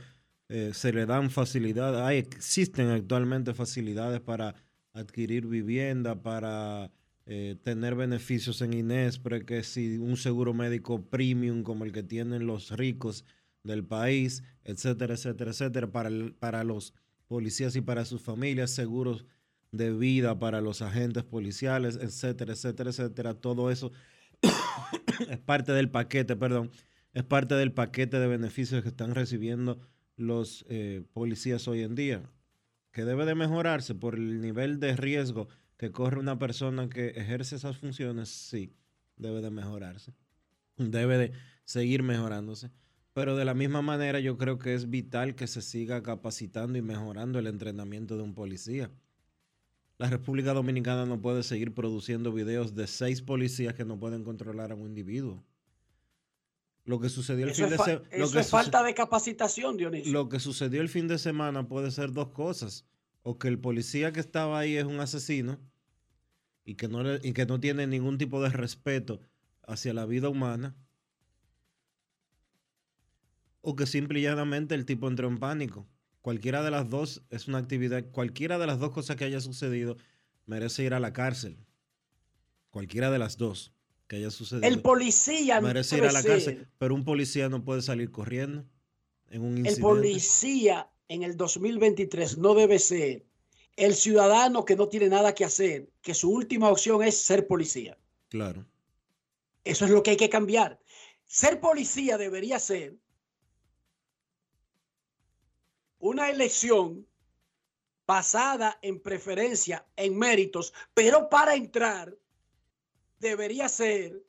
eh, 0.49 0.69
se 0.71 0.93
le 0.93 1.07
dan 1.07 1.31
facilidades. 1.31 1.99
Hay, 1.99 2.19
existen 2.19 2.89
actualmente 2.89 3.55
facilidades 3.55 4.21
para 4.21 4.53
adquirir 4.93 5.47
vivienda, 5.47 6.21
para 6.21 6.91
eh, 7.25 7.55
tener 7.63 7.95
beneficios 7.95 8.61
en 8.61 8.75
Inespre, 8.75 9.45
que 9.45 9.63
si 9.63 9.97
un 9.97 10.15
seguro 10.15 10.53
médico 10.53 11.01
premium 11.01 11.63
como 11.63 11.85
el 11.85 11.91
que 11.91 12.03
tienen 12.03 12.45
los 12.45 12.69
ricos 12.69 13.25
del 13.63 13.83
país, 13.83 14.43
etcétera, 14.63 15.15
etcétera, 15.15 15.49
etcétera, 15.49 15.91
para, 15.91 16.11
para 16.37 16.63
los 16.63 16.93
policías 17.25 17.75
y 17.75 17.81
para 17.81 18.05
sus 18.05 18.21
familias, 18.21 18.69
seguros 18.69 19.25
de 19.71 19.91
vida 19.91 20.37
para 20.37 20.61
los 20.61 20.83
agentes 20.83 21.23
policiales, 21.23 21.97
etcétera, 21.99 22.53
etcétera, 22.53 22.91
etcétera. 22.91 23.33
Todo 23.33 23.71
eso 23.71 23.91
es 25.31 25.39
parte 25.39 25.71
del 25.71 25.89
paquete, 25.89 26.35
perdón, 26.35 26.69
es 27.13 27.23
parte 27.23 27.55
del 27.55 27.71
paquete 27.71 28.19
de 28.19 28.27
beneficios 28.27 28.81
que 28.83 28.89
están 28.89 29.15
recibiendo 29.15 29.79
los 30.15 30.65
eh, 30.69 31.03
policías 31.13 31.67
hoy 31.67 31.81
en 31.81 31.95
día, 31.95 32.29
que 32.91 33.05
debe 33.05 33.25
de 33.25 33.35
mejorarse 33.35 33.95
por 33.95 34.15
el 34.15 34.41
nivel 34.41 34.79
de 34.79 34.95
riesgo 34.95 35.47
que 35.77 35.91
corre 35.91 36.19
una 36.19 36.37
persona 36.37 36.89
que 36.89 37.09
ejerce 37.09 37.55
esas 37.55 37.77
funciones, 37.77 38.29
sí, 38.29 38.73
debe 39.15 39.41
de 39.41 39.49
mejorarse, 39.49 40.13
debe 40.77 41.17
de 41.17 41.31
seguir 41.63 42.03
mejorándose. 42.03 42.71
Pero 43.13 43.35
de 43.35 43.45
la 43.45 43.53
misma 43.53 43.81
manera 43.81 44.19
yo 44.19 44.37
creo 44.37 44.59
que 44.59 44.73
es 44.73 44.89
vital 44.89 45.35
que 45.35 45.47
se 45.47 45.61
siga 45.61 46.03
capacitando 46.03 46.77
y 46.77 46.81
mejorando 46.81 47.39
el 47.39 47.47
entrenamiento 47.47 48.17
de 48.17 48.23
un 48.23 48.33
policía. 48.33 48.91
La 49.97 50.09
República 50.09 50.53
Dominicana 50.53 51.05
no 51.05 51.21
puede 51.21 51.43
seguir 51.43 51.73
produciendo 51.73 52.31
videos 52.31 52.75
de 52.75 52.87
seis 52.87 53.21
policías 53.21 53.73
que 53.73 53.83
no 53.83 53.99
pueden 53.99 54.23
controlar 54.23 54.71
a 54.71 54.75
un 54.75 54.87
individuo. 54.87 55.43
Lo 56.89 56.99
que 56.99 57.09
sucedió 57.09 57.45
el 57.45 57.51
Eso 57.51 57.57
fin 57.57 57.65
es, 57.65 57.71
de 57.71 57.77
fa- 57.77 57.85
se- 57.85 58.17
lo 58.17 58.25
eso 58.25 58.33
que 58.33 58.39
es 58.39 58.49
falta 58.49 58.81
de 58.81 58.95
capacitación, 58.95 59.77
Dionisio. 59.77 60.11
lo 60.11 60.27
que 60.27 60.39
sucedió 60.39 60.81
el 60.81 60.89
fin 60.89 61.07
de 61.07 61.19
semana 61.19 61.67
puede 61.67 61.91
ser 61.91 62.13
dos 62.13 62.29
cosas. 62.29 62.83
O 63.21 63.37
que 63.37 63.47
el 63.47 63.59
policía 63.59 64.11
que 64.11 64.19
estaba 64.19 64.57
ahí 64.57 64.75
es 64.75 64.85
un 64.85 64.99
asesino 64.99 65.59
y 66.65 66.73
que 66.75 66.87
no, 66.87 67.03
le- 67.03 67.19
y 67.21 67.33
que 67.33 67.45
no 67.45 67.59
tiene 67.59 67.85
ningún 67.85 68.17
tipo 68.17 68.41
de 68.41 68.49
respeto 68.49 69.21
hacia 69.67 69.93
la 69.93 70.07
vida 70.07 70.29
humana. 70.29 70.75
O 73.61 73.75
que 73.75 73.85
simple 73.85 74.19
y 74.19 74.23
llanamente 74.23 74.73
el 74.73 74.85
tipo 74.85 75.07
entró 75.07 75.27
en 75.27 75.37
pánico. 75.37 75.87
Cualquiera 76.21 76.63
de 76.63 76.71
las 76.71 76.89
dos 76.89 77.21
es 77.29 77.47
una 77.47 77.59
actividad, 77.59 78.03
cualquiera 78.11 78.57
de 78.57 78.65
las 78.65 78.79
dos 78.79 78.89
cosas 78.91 79.15
que 79.15 79.25
haya 79.25 79.41
sucedido 79.41 79.95
merece 80.47 80.83
ir 80.85 80.95
a 80.95 80.99
la 80.99 81.13
cárcel. 81.13 81.59
Cualquiera 82.71 83.11
de 83.11 83.19
las 83.19 83.37
dos 83.37 83.73
que 84.09 84.15
haya 84.17 84.31
sucedido 84.31 84.67
el 84.67 84.81
policía 84.81 85.61
no 85.61 85.67
merece 85.67 85.97
ir 85.97 86.03
a 86.03 86.11
la 86.11 86.21
ser- 86.21 86.31
cárcel. 86.31 86.67
Pero 86.79 86.95
un 86.95 87.05
policía 87.05 87.47
no 87.47 87.63
puede 87.63 87.81
salir 87.83 88.11
corriendo 88.11 88.65
en 89.29 89.41
un 89.43 89.53
El 89.53 89.59
incidente. 89.59 89.81
policía 89.83 90.91
en 91.07 91.23
el 91.23 91.37
2023 91.37 92.37
no 92.39 92.55
debe 92.55 92.79
ser 92.79 93.23
el 93.77 93.93
ciudadano 93.95 94.65
que 94.65 94.75
no 94.75 94.89
tiene 94.89 95.07
nada 95.09 95.33
que 95.35 95.45
hacer, 95.45 95.89
que 96.01 96.13
su 96.15 96.31
última 96.31 96.69
opción 96.69 97.03
es 97.03 97.21
ser 97.21 97.45
policía. 97.47 97.97
Claro. 98.29 98.65
Eso 99.63 99.85
es 99.85 99.91
lo 99.91 100.01
que 100.03 100.11
hay 100.11 100.17
que 100.17 100.29
cambiar. 100.29 100.79
Ser 101.25 101.59
policía 101.61 102.17
debería 102.17 102.57
ser 102.59 102.95
una 105.99 106.29
elección 106.29 107.05
basada 108.07 108.79
en 108.81 108.99
preferencia, 108.99 109.85
en 109.95 110.17
méritos, 110.17 110.73
pero 110.95 111.29
para 111.29 111.53
entrar 111.55 112.17
debería 113.19 113.69
ser 113.69 114.23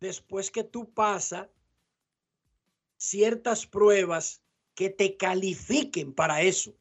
después 0.00 0.50
que 0.50 0.64
tú 0.64 0.92
pasas 0.92 1.48
ciertas 2.96 3.66
pruebas 3.66 4.42
que 4.74 4.90
te 4.90 5.16
califiquen 5.16 6.12
para 6.12 6.42
eso. 6.42 6.74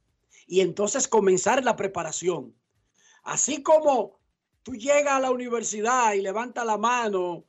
Y 0.46 0.62
entonces 0.62 1.08
comenzar 1.08 1.64
la 1.64 1.76
preparación. 1.76 2.56
Así 3.24 3.64
como 3.64 4.20
tú 4.64 4.76
llegas 4.76 5.14
a 5.14 5.20
la 5.20 5.32
universidad 5.32 6.14
y 6.14 6.22
levantas 6.22 6.66
la 6.66 6.78
mano 6.78 7.46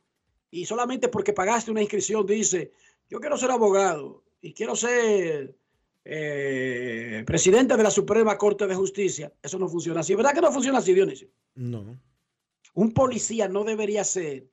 y 0.51 0.65
solamente 0.65 1.07
porque 1.09 1.33
pagaste 1.33 1.71
una 1.71 1.81
inscripción 1.81 2.25
dice, 2.25 2.71
yo 3.09 3.19
quiero 3.19 3.37
ser 3.37 3.51
abogado 3.51 4.23
y 4.41 4.53
quiero 4.53 4.75
ser 4.75 5.58
eh, 6.05 7.23
presidente 7.25 7.75
de 7.75 7.83
la 7.83 7.91
Suprema 7.91 8.37
Corte 8.37 8.67
de 8.67 8.75
Justicia. 8.75 9.33
Eso 9.41 9.59
no 9.59 9.67
funciona 9.67 10.01
así. 10.01 10.15
¿Verdad 10.15 10.33
que 10.33 10.41
no 10.41 10.51
funciona 10.51 10.79
así, 10.79 10.93
Dionisio? 10.93 11.29
No. 11.55 11.99
Un 12.73 12.93
policía 12.93 13.47
no 13.47 13.63
debería 13.63 14.03
ser 14.03 14.47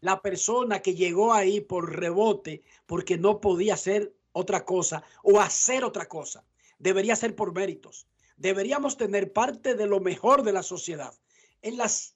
la 0.00 0.20
persona 0.20 0.80
que 0.80 0.94
llegó 0.94 1.32
ahí 1.32 1.60
por 1.60 1.96
rebote 1.98 2.62
porque 2.84 3.16
no 3.16 3.40
podía 3.40 3.74
hacer 3.74 4.14
otra 4.32 4.64
cosa 4.64 5.02
o 5.22 5.40
hacer 5.40 5.84
otra 5.84 6.06
cosa. 6.06 6.44
Debería 6.78 7.16
ser 7.16 7.34
por 7.34 7.54
méritos. 7.54 8.06
Deberíamos 8.36 8.98
tener 8.98 9.32
parte 9.32 9.74
de 9.74 9.86
lo 9.86 10.00
mejor 10.00 10.42
de 10.42 10.52
la 10.52 10.62
sociedad. 10.62 11.14
En 11.62 11.78
las, 11.78 12.14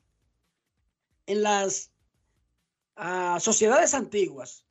en 1.27 1.43
las 1.43 1.93
ah, 2.97 3.38
sociedades 3.40 3.95
antiguas, 3.95 4.66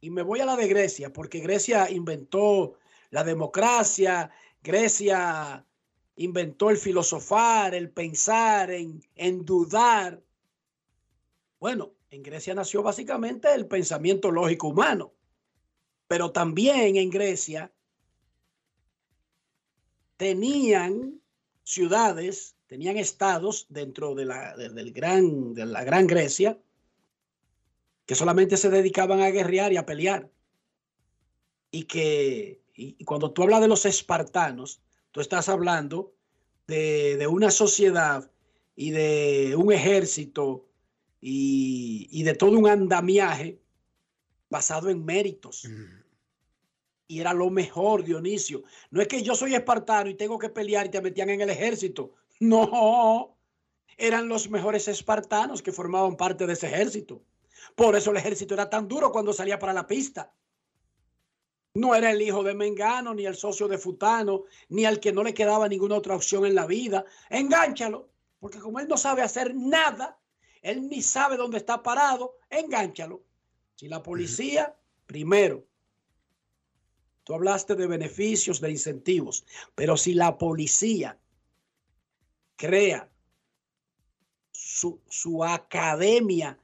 y 0.00 0.10
me 0.10 0.22
voy 0.22 0.40
a 0.40 0.46
la 0.46 0.56
de 0.56 0.68
Grecia, 0.68 1.12
porque 1.12 1.40
Grecia 1.40 1.90
inventó 1.90 2.74
la 3.16 3.24
democracia, 3.24 4.30
Grecia 4.62 5.64
inventó 6.16 6.68
el 6.68 6.76
filosofar, 6.76 7.74
el 7.74 7.88
pensar, 7.88 8.70
en, 8.70 9.02
en 9.14 9.42
dudar. 9.42 10.22
Bueno, 11.58 11.94
en 12.10 12.22
Grecia 12.22 12.54
nació 12.54 12.82
básicamente 12.82 13.54
el 13.54 13.66
pensamiento 13.68 14.30
lógico 14.30 14.68
humano, 14.68 15.14
pero 16.06 16.30
también 16.30 16.96
en 16.96 17.08
Grecia 17.08 17.72
tenían 20.18 21.18
ciudades, 21.62 22.54
tenían 22.66 22.98
estados 22.98 23.64
dentro 23.70 24.14
de 24.14 24.26
la, 24.26 24.54
del 24.58 24.92
gran, 24.92 25.54
de 25.54 25.64
la 25.64 25.84
gran 25.84 26.06
Grecia 26.06 26.60
que 28.04 28.14
solamente 28.14 28.58
se 28.58 28.68
dedicaban 28.68 29.20
a 29.22 29.30
guerrear 29.30 29.72
y 29.72 29.78
a 29.78 29.86
pelear. 29.86 30.30
Y 31.70 31.84
que 31.84 32.65
y, 32.76 33.04
cuando 33.04 33.32
tú 33.32 33.42
hablas 33.42 33.60
de 33.60 33.68
los 33.68 33.86
espartanos, 33.86 34.80
tú 35.10 35.20
estás 35.20 35.48
hablando 35.48 36.12
de, 36.66 37.16
de 37.16 37.26
una 37.26 37.50
sociedad 37.50 38.30
y 38.74 38.90
de 38.90 39.54
un 39.56 39.72
ejército 39.72 40.68
y, 41.20 42.08
y, 42.10 42.22
de 42.22 42.34
todo 42.34 42.58
un 42.58 42.68
andamiaje 42.68 43.58
basado 44.50 44.90
en 44.90 45.04
méritos. 45.04 45.64
Mm. 45.64 46.04
Y 47.08 47.20
era 47.20 47.32
lo 47.32 47.50
mejor, 47.50 48.04
Dionisio. 48.04 48.64
No 48.90 49.00
es 49.00 49.08
que 49.08 49.22
yo 49.22 49.34
soy 49.34 49.54
espartano 49.54 50.10
y 50.10 50.14
tengo 50.14 50.38
que 50.38 50.48
pelear 50.48 50.86
y 50.86 50.90
te 50.90 51.00
metían 51.00 51.30
en 51.30 51.40
el 51.40 51.50
ejército. 51.50 52.14
No, 52.40 53.36
eran 53.96 54.28
los 54.28 54.50
mejores 54.50 54.88
espartanos 54.88 55.62
que 55.62 55.72
formaban 55.72 56.16
parte 56.16 56.46
de 56.46 56.52
ese 56.52 56.66
ejército. 56.66 57.22
Por 57.74 57.96
eso 57.96 58.10
el 58.10 58.18
ejército 58.18 58.54
era 58.54 58.68
tan 58.68 58.88
duro 58.88 59.10
cuando 59.12 59.32
salía 59.32 59.58
para 59.58 59.72
la 59.72 59.86
pista. 59.86 60.32
No 61.76 61.94
era 61.94 62.10
el 62.10 62.22
hijo 62.22 62.42
de 62.42 62.54
Mengano, 62.54 63.12
ni 63.12 63.26
el 63.26 63.36
socio 63.36 63.68
de 63.68 63.76
Futano, 63.76 64.44
ni 64.70 64.86
al 64.86 64.98
que 64.98 65.12
no 65.12 65.22
le 65.22 65.34
quedaba 65.34 65.68
ninguna 65.68 65.96
otra 65.96 66.16
opción 66.16 66.46
en 66.46 66.54
la 66.54 66.64
vida. 66.64 67.04
Engánchalo, 67.28 68.08
porque 68.40 68.60
como 68.60 68.80
él 68.80 68.88
no 68.88 68.96
sabe 68.96 69.20
hacer 69.20 69.54
nada, 69.54 70.18
él 70.62 70.88
ni 70.88 71.02
sabe 71.02 71.36
dónde 71.36 71.58
está 71.58 71.82
parado, 71.82 72.38
engánchalo. 72.48 73.22
Si 73.74 73.88
la 73.88 74.02
policía, 74.02 74.74
primero, 75.04 75.66
tú 77.24 77.34
hablaste 77.34 77.74
de 77.74 77.86
beneficios, 77.86 78.58
de 78.62 78.70
incentivos, 78.70 79.44
pero 79.74 79.98
si 79.98 80.14
la 80.14 80.38
policía 80.38 81.18
crea 82.56 83.10
su, 84.50 84.98
su 85.10 85.44
academia 85.44 86.58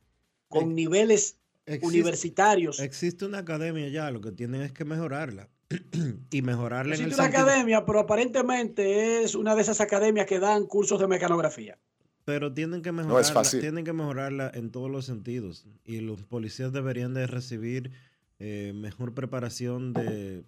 con 0.48 0.74
niveles 0.74 1.36
universitarios. 1.82 2.80
Existe 2.80 3.24
una 3.24 3.38
academia 3.38 3.88
ya, 3.88 4.10
lo 4.10 4.20
que 4.20 4.32
tienen 4.32 4.62
es 4.62 4.72
que 4.72 4.84
mejorarla. 4.84 5.48
y 6.30 6.42
mejorarla 6.42 6.94
existe 6.94 7.14
en 7.14 7.20
el 7.20 7.30
una 7.30 7.38
academia, 7.38 7.84
pero 7.86 8.00
aparentemente 8.00 9.22
es 9.22 9.34
una 9.34 9.54
de 9.54 9.62
esas 9.62 9.80
academias 9.80 10.26
que 10.26 10.38
dan 10.38 10.66
cursos 10.66 11.00
de 11.00 11.08
mecanografía. 11.08 11.78
Pero 12.24 12.52
tienen 12.52 12.82
que 12.82 12.92
mejorarla, 12.92 13.42
tienen 13.50 13.84
que 13.84 13.92
mejorarla 13.92 14.50
en 14.54 14.70
todos 14.70 14.90
los 14.90 15.06
sentidos. 15.06 15.66
Y 15.84 16.00
los 16.00 16.22
policías 16.22 16.72
deberían 16.72 17.14
de 17.14 17.26
recibir 17.26 17.90
eh, 18.38 18.72
mejor 18.74 19.14
preparación 19.14 19.92
de 19.92 20.44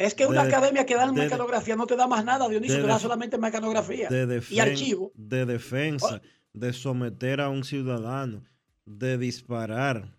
es 0.00 0.14
que 0.14 0.24
una 0.24 0.42
academia 0.42 0.86
que 0.86 0.94
da 0.94 1.12
mecanografía 1.12 1.76
no 1.76 1.86
te 1.86 1.94
da 1.94 2.06
más 2.06 2.24
nada, 2.24 2.48
Dionisio, 2.48 2.80
te 2.80 2.86
da 2.86 2.98
solamente 2.98 3.36
mecanografía 3.36 4.08
y 4.48 4.58
archivo. 4.58 5.12
De 5.14 5.44
defensa, 5.44 6.22
de 6.54 6.72
someter 6.72 7.42
a 7.42 7.50
un 7.50 7.64
ciudadano 7.64 8.42
de 8.84 9.18
disparar. 9.18 10.16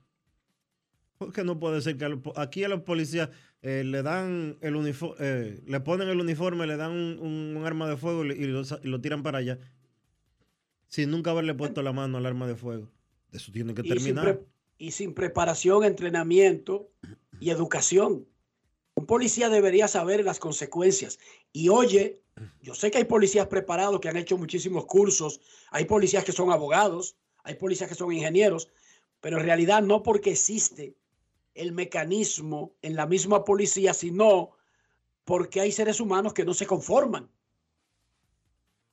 Porque 1.18 1.44
no 1.44 1.60
puede 1.60 1.82
ser 1.82 1.98
que 1.98 2.20
aquí 2.36 2.64
a 2.64 2.70
los 2.70 2.82
policías 2.82 3.30
eh, 3.62 3.84
le 3.86 4.02
dan 4.02 4.58
el 4.62 4.76
uniforme, 4.76 5.18
eh, 5.20 5.62
le 5.66 5.80
ponen 5.82 6.10
el 6.10 6.20
uniforme, 6.20 6.66
le 6.66 6.78
dan 6.78 6.92
un, 6.92 7.62
arma 7.64 7.88
de 7.88 7.96
fuego 7.96 8.26
y 8.26 8.46
lo, 8.46 9.02
tiran 9.02 9.22
para 9.22 9.38
allá. 9.38 9.60
Sin 10.88 11.12
nunca 11.12 11.32
haberle 11.32 11.54
puesto 11.54 11.84
la 11.84 11.94
mano 11.94 12.18
al 12.18 12.26
arma 12.26 12.48
de 12.48 12.56
fuego. 12.56 12.92
Eso 13.32 13.52
tiene 13.52 13.74
que 13.74 13.84
terminar. 13.84 14.42
y 14.78 14.92
sin 14.92 15.14
preparación, 15.14 15.84
entrenamiento 15.84 16.92
y 17.40 17.52
educación. 17.52 18.26
Un 18.96 19.06
policía 19.06 19.50
debería 19.50 19.88
saber 19.88 20.26
las 20.26 20.40
consecuencias. 20.40 21.20
Y 21.54 21.70
oye, 21.70 22.22
yo 22.62 22.74
sé 22.74 22.92
que 22.92 22.98
hay 22.98 23.06
policías 23.06 23.48
preparados 23.48 24.00
que 24.00 24.10
han 24.10 24.18
hecho 24.18 24.38
muchísimos 24.38 24.86
cursos, 24.86 25.40
hay 25.70 25.86
policías 25.86 26.24
que 26.24 26.32
son 26.32 26.52
abogados, 26.52 27.16
hay 27.44 27.56
policías 27.56 27.90
que 27.90 27.96
son 27.96 28.12
ingenieros, 28.12 28.70
pero 29.20 29.38
en 29.38 29.46
realidad 29.46 29.82
no 29.82 30.04
porque 30.04 30.32
existe 30.32 30.96
el 31.54 31.72
mecanismo 31.72 32.74
en 32.82 32.96
la 32.96 33.06
misma 33.06 33.44
policía, 33.44 33.94
sino 33.94 34.52
porque 35.26 35.62
hay 35.62 35.72
seres 35.72 36.00
humanos 36.00 36.34
que 36.34 36.46
no 36.46 36.54
se 36.54 36.66
conforman 36.66 37.30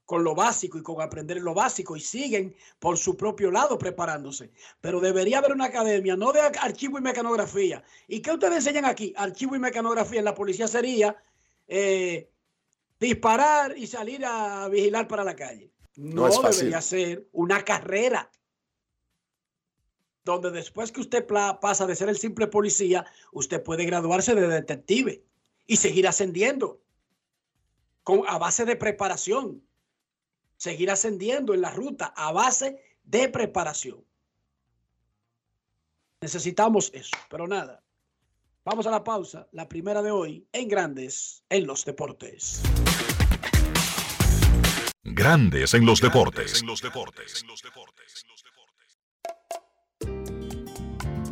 con 0.05 0.25
lo 0.25 0.35
básico 0.35 0.79
y 0.79 0.83
con 0.83 1.03
aprender 1.03 1.39
lo 1.43 1.53
básico 1.53 1.95
y 1.95 2.01
siguen 2.01 2.57
por 2.79 2.97
su 2.97 3.15
propio 3.15 3.51
lado 3.51 3.77
preparándose. 3.77 4.51
Pero 4.81 5.01
debería 5.01 5.37
haber 5.37 5.53
una 5.53 5.67
academia, 5.67 6.17
no 6.17 6.33
de 6.33 6.41
archivo 6.41 6.99
y 6.99 7.03
mecanografía. 7.03 7.85
¿Y 8.07 8.21
qué 8.21 8.33
ustedes 8.33 8.57
enseñan 8.57 8.87
aquí? 8.87 9.13
Archivo 9.17 9.55
y 9.55 9.59
mecanografía 9.59 10.21
en 10.21 10.25
la 10.25 10.35
policía 10.35 10.67
sería 10.67 11.15
eh, 11.67 12.31
disparar 12.99 13.77
y 13.77 13.87
salir 13.87 14.25
a 14.25 14.67
vigilar 14.69 15.07
para 15.09 15.25
la 15.25 15.37
calle. 15.37 15.71
No, 15.96 16.29
no 16.29 16.40
debería 16.40 16.81
ser 16.81 17.29
una 17.33 17.63
carrera 17.63 18.31
donde 20.33 20.50
después 20.50 20.92
que 20.92 21.00
usted 21.00 21.26
pasa 21.26 21.87
de 21.87 21.96
ser 21.96 22.08
el 22.08 22.18
simple 22.18 22.46
policía, 22.46 23.06
usted 23.33 23.62
puede 23.62 23.85
graduarse 23.87 24.35
de 24.35 24.46
detective 24.46 25.24
y 25.66 25.76
seguir 25.76 26.06
ascendiendo 26.06 26.83
con, 28.02 28.22
a 28.29 28.38
base 28.38 28.64
de 28.64 28.76
preparación. 28.76 29.62
Seguir 30.56 30.90
ascendiendo 30.90 31.54
en 31.54 31.60
la 31.60 31.70
ruta 31.70 32.12
a 32.16 32.33
base 32.33 32.83
de 33.04 33.29
preparación. 33.29 34.04
Necesitamos 36.20 36.90
eso, 36.92 37.16
pero 37.31 37.46
nada. 37.46 37.83
Vamos 38.64 38.87
a 38.87 38.90
la 38.90 39.04
pausa, 39.04 39.48
la 39.52 39.68
primera 39.68 40.02
de 40.02 40.10
hoy 40.10 40.46
en 40.52 40.68
Grandes 40.68 41.44
en 41.48 41.66
los 41.66 41.85
Deportes. 41.85 42.60
Grandes 45.04 45.72
en 45.74 45.87
los 45.87 46.00
Deportes. 46.00 46.60
En 46.60 46.66
los 46.66 46.83
Deportes. 46.83 47.44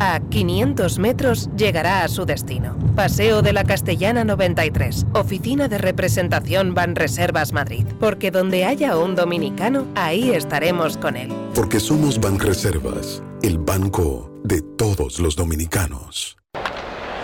A 0.00 0.20
500 0.20 0.98
metros 1.00 1.50
llegará 1.56 2.04
a 2.04 2.08
su 2.08 2.24
destino. 2.24 2.76
Paseo 2.94 3.42
de 3.42 3.52
la 3.52 3.64
Castellana 3.64 4.22
93, 4.22 5.06
Oficina 5.12 5.66
de 5.66 5.78
Representación 5.78 6.72
Banreservas 6.72 7.52
Madrid. 7.52 7.84
Porque 7.98 8.30
donde 8.30 8.64
haya 8.64 8.96
un 8.96 9.16
dominicano, 9.16 9.86
ahí 9.96 10.30
estaremos 10.30 10.96
con 10.96 11.16
él. 11.16 11.32
Porque 11.54 11.80
somos 11.80 12.20
Banreservas, 12.20 13.22
el 13.42 13.58
banco 13.58 14.30
de 14.44 14.62
todos 14.62 15.18
los 15.18 15.34
dominicanos. 15.34 16.36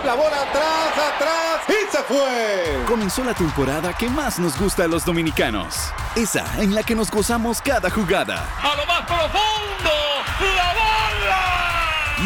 La 0.04 0.14
bola 0.14 0.42
atrás, 0.42 1.14
atrás 1.14 1.62
y 1.68 1.90
se 1.90 2.02
fue. 2.02 2.84
Comenzó 2.86 3.24
la 3.24 3.34
temporada 3.34 3.94
que 3.96 4.08
más 4.10 4.38
nos 4.38 4.58
gusta 4.58 4.84
a 4.84 4.88
los 4.88 5.04
dominicanos. 5.04 5.76
Esa 6.14 6.44
en 6.60 6.74
la 6.74 6.82
que 6.82 6.94
nos 6.94 7.10
gozamos 7.10 7.62
cada 7.62 7.88
jugada. 7.88 8.46
A 8.60 8.76
lo 8.76 8.84
más 8.84 9.06
profundo, 9.06 9.90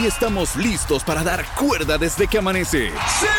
y 0.01 0.07
estamos 0.07 0.55
listos 0.57 1.03
para 1.03 1.23
dar 1.25 1.45
cuerda 1.55 1.99
desde 1.99 2.29
que 2.29 2.39
amanece. 2.39 2.93
¡Señores! 3.19 3.33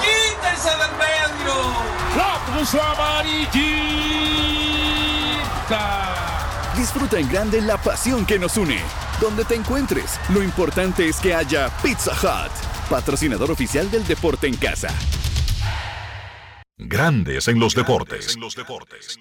¡Quítense 0.00 0.70
del 0.70 0.92
medio! 0.96 1.54
¡La 2.16 2.38
puso 2.46 2.82
amarillita! 2.82 3.54
Disfruta 6.76 7.18
en 7.18 7.28
grande 7.28 7.60
la 7.60 7.76
pasión 7.76 8.24
que 8.24 8.38
nos 8.38 8.56
une. 8.56 8.80
Donde 9.20 9.44
te 9.44 9.54
encuentres, 9.56 10.18
lo 10.30 10.42
importante 10.42 11.08
es 11.08 11.18
que 11.18 11.34
haya 11.34 11.68
Pizza 11.82 12.12
Hut, 12.12 12.52
patrocinador 12.88 13.50
oficial 13.50 13.90
del 13.90 14.06
deporte 14.06 14.46
en 14.46 14.56
casa. 14.56 14.88
Grandes 16.78 17.48
en 17.48 17.58
los 17.58 17.74
deportes. 17.74 18.36
En 18.36 18.40
los 18.40 18.54
deportes. 18.54 19.18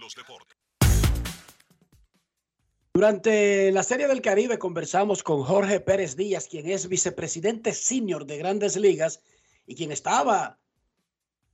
Durante 2.97 3.71
la 3.71 3.83
Serie 3.83 4.07
del 4.07 4.23
Caribe 4.23 4.57
conversamos 4.57 5.21
con 5.21 5.43
Jorge 5.43 5.79
Pérez 5.79 6.15
Díaz, 6.15 6.47
quien 6.47 6.67
es 6.67 6.87
vicepresidente 6.87 7.75
senior 7.75 8.25
de 8.25 8.39
Grandes 8.39 8.75
Ligas 8.75 9.21
y 9.67 9.75
quien 9.75 9.91
estaba, 9.91 10.57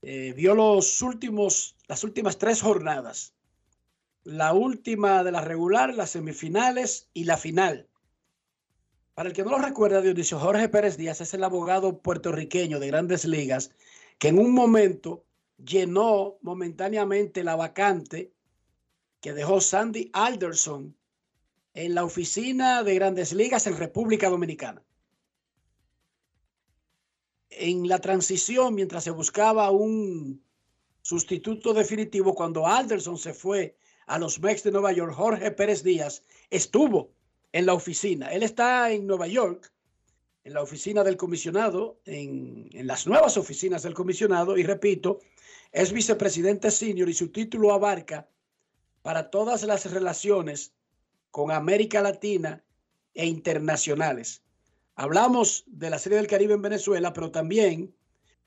eh, 0.01 0.31
vio 0.37 0.55
los 0.55 1.01
últimos, 1.01 1.75
las 1.89 2.05
últimas 2.05 2.37
tres 2.37 2.61
jornadas. 2.61 3.33
La 4.23 4.53
última 4.53 5.21
de 5.25 5.33
la 5.33 5.41
regular, 5.41 5.93
las 5.93 6.11
semifinales 6.11 7.09
y 7.11 7.25
la 7.25 7.35
final. 7.35 7.89
Para 9.13 9.27
el 9.27 9.35
que 9.35 9.43
no 9.43 9.49
lo 9.49 9.57
recuerda, 9.57 9.99
Dionisio, 9.99 10.39
Jorge 10.39 10.69
Pérez 10.69 10.95
Díaz 10.95 11.19
es 11.19 11.33
el 11.33 11.43
abogado 11.43 12.01
puertorriqueño 12.01 12.79
de 12.79 12.87
Grandes 12.87 13.25
Ligas 13.25 13.71
que 14.17 14.29
en 14.29 14.39
un 14.39 14.53
momento 14.53 15.25
llenó 15.57 16.37
momentáneamente 16.39 17.43
la 17.43 17.57
vacante 17.57 18.31
que 19.19 19.33
dejó 19.33 19.59
Sandy 19.59 20.09
Alderson 20.13 20.95
en 21.74 21.95
la 21.95 22.03
oficina 22.03 22.84
de 22.84 22.95
grandes 22.95 23.34
ligas 23.34 23.65
en 23.67 23.78
República 23.78 24.30
Dominicana. 24.30 24.84
En 27.49 27.88
la 27.88 27.99
transición, 27.99 28.76
mientras 28.76 29.03
se 29.03 29.11
buscaba 29.11 29.71
un 29.71 30.43
sustituto 31.01 31.74
definitivo, 31.74 32.34
cuando 32.34 32.67
Alderson 32.67 33.17
se 33.17 33.34
fue 33.34 33.76
a 34.07 34.19
los 34.19 34.39
Mex 34.39 34.63
de 34.63 34.71
Nueva 34.71 34.91
York, 34.91 35.13
Jorge 35.13 35.51
Pérez 35.51 35.84
Díaz 35.84 36.24
estuvo 36.49 37.11
en 37.51 37.65
la 37.65 37.74
oficina. 37.74 38.32
Él 38.32 38.43
está 38.43 38.91
en 38.91 39.07
Nueva 39.07 39.28
York, 39.28 39.71
en 40.43 40.53
la 40.53 40.61
oficina 40.61 41.03
del 41.03 41.17
comisionado, 41.17 41.99
en, 42.05 42.69
en 42.74 42.88
las 42.88 43.07
nuevas 43.07 43.38
oficinas 43.38 43.84
del 43.84 43.93
comisionado, 43.93 44.57
y 44.57 44.63
repito, 44.63 45.19
es 45.71 45.91
vicepresidente 45.91 46.69
senior 46.69 47.09
y 47.09 47.13
su 47.13 47.30
título 47.30 47.71
abarca 47.74 48.28
para 49.01 49.30
todas 49.30 49.63
las 49.63 49.91
relaciones 49.91 50.74
con 51.34 51.49
América 51.49 51.99
Latina 51.99 52.63
e 53.15 53.25
internacionales. 53.25 54.43
Hablamos 54.93 55.63
de 55.65 55.89
la 55.89 55.97
Serie 55.97 56.19
del 56.19 56.27
Caribe 56.27 56.53
en 56.53 56.61
Venezuela, 56.61 57.11
pero 57.11 57.31
también 57.31 57.95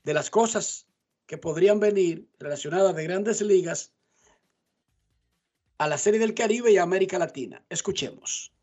de 0.05 0.13
las 0.13 0.29
cosas 0.29 0.87
que 1.25 1.37
podrían 1.37 1.81
venir 1.81 2.29
relacionadas 2.39 2.95
de 2.95 3.03
grandes 3.03 3.41
ligas 3.41 3.91
a 5.77 5.89
la 5.89 5.97
Serie 5.97 6.21
del 6.21 6.33
Caribe 6.33 6.71
y 6.71 6.77
a 6.77 6.83
América 6.83 7.19
Latina. 7.19 7.61
Escuchemos. 7.67 8.53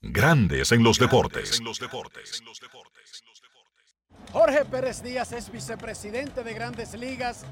Grandes 0.00 0.72
en 0.72 0.82
los 0.82 0.98
deportes. 0.98 1.62
Jorge 4.32 4.64
Pérez 4.64 5.00
Díaz 5.00 5.30
es 5.30 5.52
vicepresidente 5.52 6.42
de 6.42 6.54
Grandes 6.54 6.94
Ligas. 6.94 7.44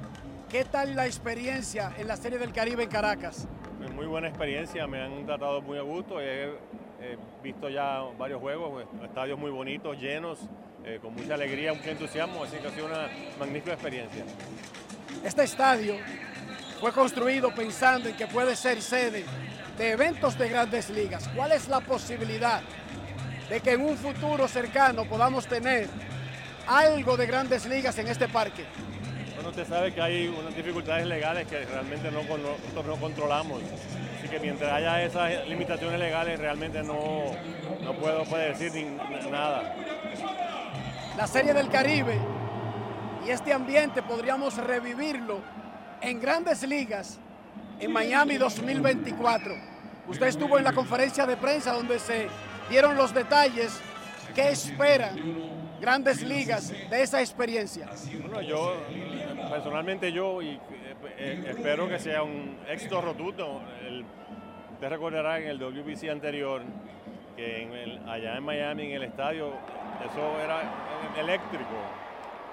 ¿Qué 0.49 0.65
tal 0.65 0.97
la 0.97 1.07
experiencia 1.07 1.95
en 1.97 2.09
la 2.09 2.17
Serie 2.17 2.39
del 2.39 2.53
Caribe 2.53 2.83
en 2.83 2.89
Caracas? 2.91 3.47
Muy 3.95 4.07
buena 4.07 4.29
experiencia, 4.29 4.87
me 4.87 5.01
han 5.01 5.27
tratado 5.27 5.61
muy 5.63 5.79
a 5.79 5.83
gusto, 5.83 6.21
he, 6.21 6.57
visto 7.43 7.69
ya 7.69 8.01
varios 8.19 8.41
juegos, 8.41 8.71
pues, 8.73 9.05
estadios 9.05 9.39
muy 9.39 9.51
bonitos, 9.51 9.97
llenos, 10.01 10.39
eh, 10.85 10.99
con 11.01 11.15
mucha 11.15 11.35
alegría, 11.35 11.73
mucho 11.73 11.91
entusiasmo, 11.91 12.43
así 12.43 12.57
que 12.57 12.67
ha 12.67 12.71
sido 12.71 12.87
una 12.87 13.09
magnífica 13.39 13.75
experiencia. 13.75 14.25
Este 15.25 15.45
estadio 15.45 15.95
fue 16.81 16.93
construido 16.93 17.55
pensando 17.55 18.09
en 18.09 18.17
que 18.17 18.27
puede 18.27 18.57
ser 18.57 18.83
sede 18.83 19.25
de 19.77 19.91
eventos 19.91 20.37
de 20.37 20.49
grandes 20.49 20.91
ligas. 20.91 21.29
¿Cuál 21.35 21.53
es 21.53 21.69
la 21.69 21.81
posibilidad 21.81 22.63
de 23.49 23.61
que 23.61 23.73
en 23.73 23.83
un 23.83 23.97
futuro 23.97 24.49
cercano 24.49 25.05
podamos 25.05 25.47
tener 25.47 25.89
algo 26.67 27.17
de 27.17 27.27
grandes 27.27 27.67
ligas 27.67 27.97
en 27.99 28.09
este 28.09 28.29
parque? 28.29 28.65
Usted 29.49 29.67
sabe 29.67 29.95
que 29.95 30.03
hay 30.03 30.29
unas 30.29 30.55
dificultades 30.55 31.07
legales 31.07 31.47
que 31.47 31.65
realmente 31.65 32.11
no, 32.11 32.21
nosotros 32.23 32.87
no 32.87 32.97
controlamos. 32.97 33.63
Así 34.19 34.29
que 34.29 34.39
mientras 34.41 34.71
haya 34.71 35.03
esas 35.03 35.49
limitaciones 35.49 35.99
legales, 35.99 36.39
realmente 36.39 36.83
no, 36.83 37.25
no 37.83 37.95
puedo 37.95 38.25
decir 38.25 38.87
nada. 39.31 39.75
La 41.17 41.27
Serie 41.27 41.55
del 41.55 41.71
Caribe 41.71 42.19
y 43.27 43.31
este 43.31 43.55
ambiente 43.55 44.03
podríamos 44.03 44.57
revivirlo 44.59 45.41
en 46.03 46.21
grandes 46.21 46.63
ligas 46.63 47.19
en 47.81 47.91
Miami 47.91 48.37
2024. 48.37 49.55
Usted 50.09 50.27
estuvo 50.27 50.59
en 50.59 50.65
la 50.65 50.75
conferencia 50.75 51.25
de 51.25 51.39
prensa 51.39 51.73
donde 51.73 51.99
se 51.99 52.29
dieron 52.69 52.97
los 52.97 53.15
detalles. 53.15 53.81
¿Qué 54.35 54.51
esperan 54.51 55.58
grandes 55.81 56.23
ligas 56.23 56.73
de 56.91 57.03
esa 57.03 57.21
experiencia? 57.21 57.89
Bueno, 58.21 58.43
yo 58.43 58.75
personalmente 59.51 60.13
yo 60.13 60.43
y, 60.43 60.51
eh, 60.51 60.61
eh, 61.19 61.45
espero 61.49 61.89
que 61.89 61.99
sea 61.99 62.23
un 62.23 62.59
éxito 62.69 63.01
rotundo. 63.01 63.63
El, 63.87 64.05
te 64.81 64.89
recordará 64.89 65.39
en 65.39 65.49
el 65.49 65.59
WBC 65.59 66.11
anterior 66.11 66.63
que 67.37 67.99
allá 68.07 68.37
en 68.37 68.43
Miami, 68.43 68.87
en 68.87 68.93
el 68.93 69.05
estadio, 69.05 69.53
eso 70.05 70.41
era 70.41 70.63
eléctrico. 71.19 71.65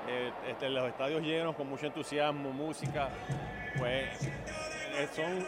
Eh, 0.08 0.32
este, 0.50 0.70
los 0.70 0.88
estadios 0.88 1.22
llenos 1.24 1.56
con 1.56 1.68
mucho 1.68 1.88
entusiasmo, 1.88 2.52
música, 2.52 3.10
pues 3.78 4.06
son 5.16 5.46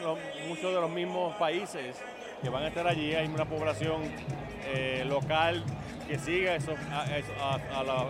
muchos 0.48 0.74
de 0.74 0.82
los 0.82 0.90
mismos 0.90 1.36
países 1.36 2.02
que 2.42 2.50
van 2.50 2.64
a 2.64 2.68
estar 2.68 2.88
allí. 2.88 3.14
Hay 3.14 3.28
una 3.28 3.46
población 3.46 4.02
local 5.06 5.64
que 6.08 6.18
siga 6.18 6.56
eso, 6.56 6.74
a, 6.92 7.84
la, 7.84 8.06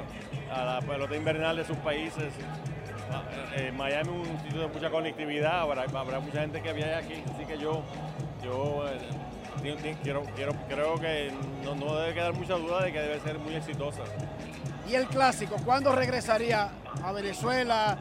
a 0.51 0.65
la 0.65 0.81
pelota 0.81 1.15
invernal 1.15 1.57
de 1.57 1.65
sus 1.65 1.77
países 1.77 2.31
eh, 3.55 3.71
Miami 3.71 4.21
es 4.21 4.29
un 4.29 4.39
sitio 4.41 4.61
de 4.61 4.67
mucha 4.67 4.89
conectividad, 4.89 5.61
habrá, 5.61 5.83
habrá 5.83 6.19
mucha 6.19 6.41
gente 6.41 6.61
que 6.61 6.73
viaje 6.73 6.95
aquí, 6.95 7.23
así 7.33 7.45
que 7.45 7.57
yo, 7.57 7.81
yo 8.43 8.83
eh, 8.87 9.95
quiero, 10.03 10.23
quiero, 10.35 10.53
creo 10.67 10.99
que 10.99 11.31
no, 11.63 11.75
no, 11.75 11.95
debe 11.95 12.13
quedar 12.13 12.33
mucha 12.33 12.55
duda 12.55 12.83
de 12.83 12.91
que 12.91 12.99
debe 12.99 13.19
ser 13.19 13.39
muy 13.39 13.55
exitosa. 13.55 14.03
¿Y 14.87 14.95
el 14.95 15.07
clásico? 15.07 15.55
¿Cuándo 15.65 15.93
regresaría 15.93 16.69
a 17.03 17.11
Venezuela 17.11 17.97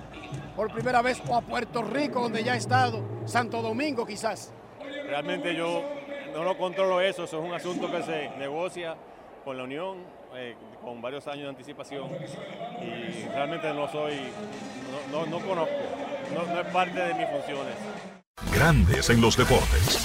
por 0.54 0.72
primera 0.72 1.02
vez 1.02 1.22
o 1.28 1.36
a 1.36 1.40
Puerto 1.40 1.82
Rico, 1.82 2.20
donde 2.20 2.44
ya 2.44 2.52
ha 2.52 2.56
estado, 2.56 3.02
Santo 3.24 3.62
Domingo 3.62 4.04
quizás? 4.06 4.52
Realmente 5.06 5.54
yo 5.54 5.82
no 6.34 6.44
lo 6.44 6.58
controlo 6.58 7.00
eso, 7.00 7.24
eso 7.24 7.38
es 7.38 7.44
un 7.44 7.54
asunto 7.54 7.90
que 7.90 8.02
se 8.02 8.30
negocia 8.38 8.96
con 9.46 9.56
la 9.56 9.62
Unión, 9.62 9.98
eh, 10.34 10.56
con 10.82 11.00
varios 11.00 11.28
años 11.28 11.44
de 11.44 11.50
anticipación 11.50 12.10
y 12.82 13.28
realmente 13.28 13.72
no 13.72 13.88
soy, 13.92 14.14
no, 15.12 15.24
no, 15.24 15.38
conozco, 15.38 15.72
no, 16.34 16.60
es 16.60 16.66
parte 16.72 16.98
de 16.98 17.14
mis 17.14 17.28
funciones. 17.28 17.76
Grandes 18.52 19.08
en 19.08 19.20
los 19.20 19.36
deportes. 19.36 20.04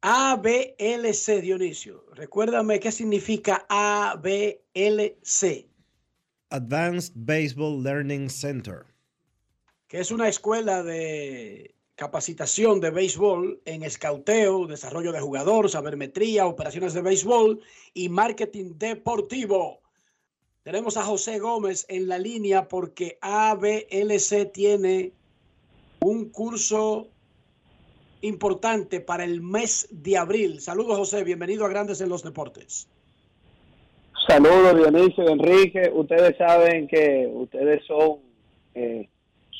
ABLC, 0.00 1.40
Dionisio. 1.40 2.04
Recuérdame 2.14 2.80
qué 2.80 2.90
significa 2.90 3.66
ABLC. 3.68 5.68
Advanced 6.50 7.12
Baseball 7.14 7.84
Learning 7.84 8.28
Center. 8.28 8.84
que 9.86 10.00
es 10.00 10.10
una 10.10 10.26
escuela 10.26 10.82
de 10.82 11.76
capacitación 11.96 12.78
de 12.80 12.90
béisbol 12.90 13.60
en 13.64 13.82
escauteo, 13.82 14.66
desarrollo 14.66 15.12
de 15.12 15.20
jugador, 15.20 15.68
sabermetría, 15.70 16.46
operaciones 16.46 16.92
de 16.92 17.00
béisbol 17.00 17.60
y 17.94 18.10
marketing 18.10 18.74
deportivo. 18.76 19.80
Tenemos 20.62 20.98
a 20.98 21.04
José 21.04 21.38
Gómez 21.38 21.86
en 21.88 22.06
la 22.06 22.18
línea 22.18 22.68
porque 22.68 23.18
ABLC 23.22 24.52
tiene 24.52 25.12
un 26.00 26.28
curso 26.28 27.08
importante 28.20 29.00
para 29.00 29.24
el 29.24 29.40
mes 29.40 29.88
de 29.90 30.18
abril. 30.18 30.60
Saludos 30.60 30.98
José, 30.98 31.24
bienvenido 31.24 31.64
a 31.64 31.68
Grandes 31.68 32.00
en 32.02 32.10
los 32.10 32.22
Deportes. 32.22 32.88
Saludos 34.26 34.76
Dionisio, 34.76 35.28
Enrique. 35.28 35.90
Ustedes 35.94 36.36
saben 36.36 36.88
que 36.88 37.30
ustedes 37.32 37.82
son 37.86 38.18
eh, 38.74 39.08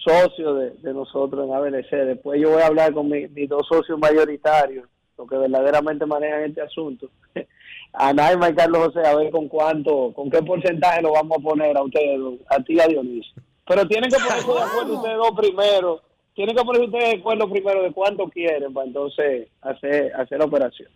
socios 0.07 0.59
de, 0.59 0.71
de, 0.83 0.95
nosotros 0.95 1.47
en 1.47 1.55
ABLC. 1.55 1.91
Después 2.07 2.41
yo 2.41 2.51
voy 2.51 2.63
a 2.63 2.67
hablar 2.67 2.93
con 2.93 3.09
mi, 3.09 3.27
mis 3.29 3.49
dos 3.49 3.67
socios 3.67 3.99
mayoritarios, 3.99 4.89
los 5.19 5.29
que 5.29 5.37
verdaderamente 5.37 6.07
manejan 6.07 6.45
este 6.45 6.63
asunto. 6.63 7.09
A 7.93 8.13
Naima 8.13 8.51
y 8.51 8.55
Carlos 8.55 8.87
José, 8.87 9.07
a 9.07 9.17
ver 9.17 9.31
con 9.31 9.49
cuánto, 9.49 10.13
con 10.15 10.29
qué 10.29 10.43
porcentaje 10.43 11.01
lo 11.01 11.13
vamos 11.13 11.39
a 11.39 11.43
poner 11.43 11.75
a 11.79 11.83
ustedes, 11.83 12.21
a 12.49 12.63
ti 12.63 12.75
y 12.75 12.81
a 12.81 12.87
Dionisio. 12.89 13.43
Pero 13.67 13.87
tienen 13.89 14.11
que 14.11 14.17
ponerse 14.19 14.53
de 14.53 14.61
acuerdo 14.61 14.95
ustedes 14.97 15.17
dos 15.17 15.31
primero. 15.35 16.03
Tienen 16.35 16.55
que 16.55 16.63
ponerse 16.63 16.87
ustedes 16.89 17.13
de 17.15 17.19
acuerdo 17.21 17.49
primero 17.49 17.83
de 17.83 17.93
cuánto 17.93 18.29
quieren 18.29 18.75
para 18.75 18.87
entonces 18.87 19.49
hacer, 19.63 20.13
hacer 20.15 20.39
la 20.39 20.45
operación. 20.45 20.91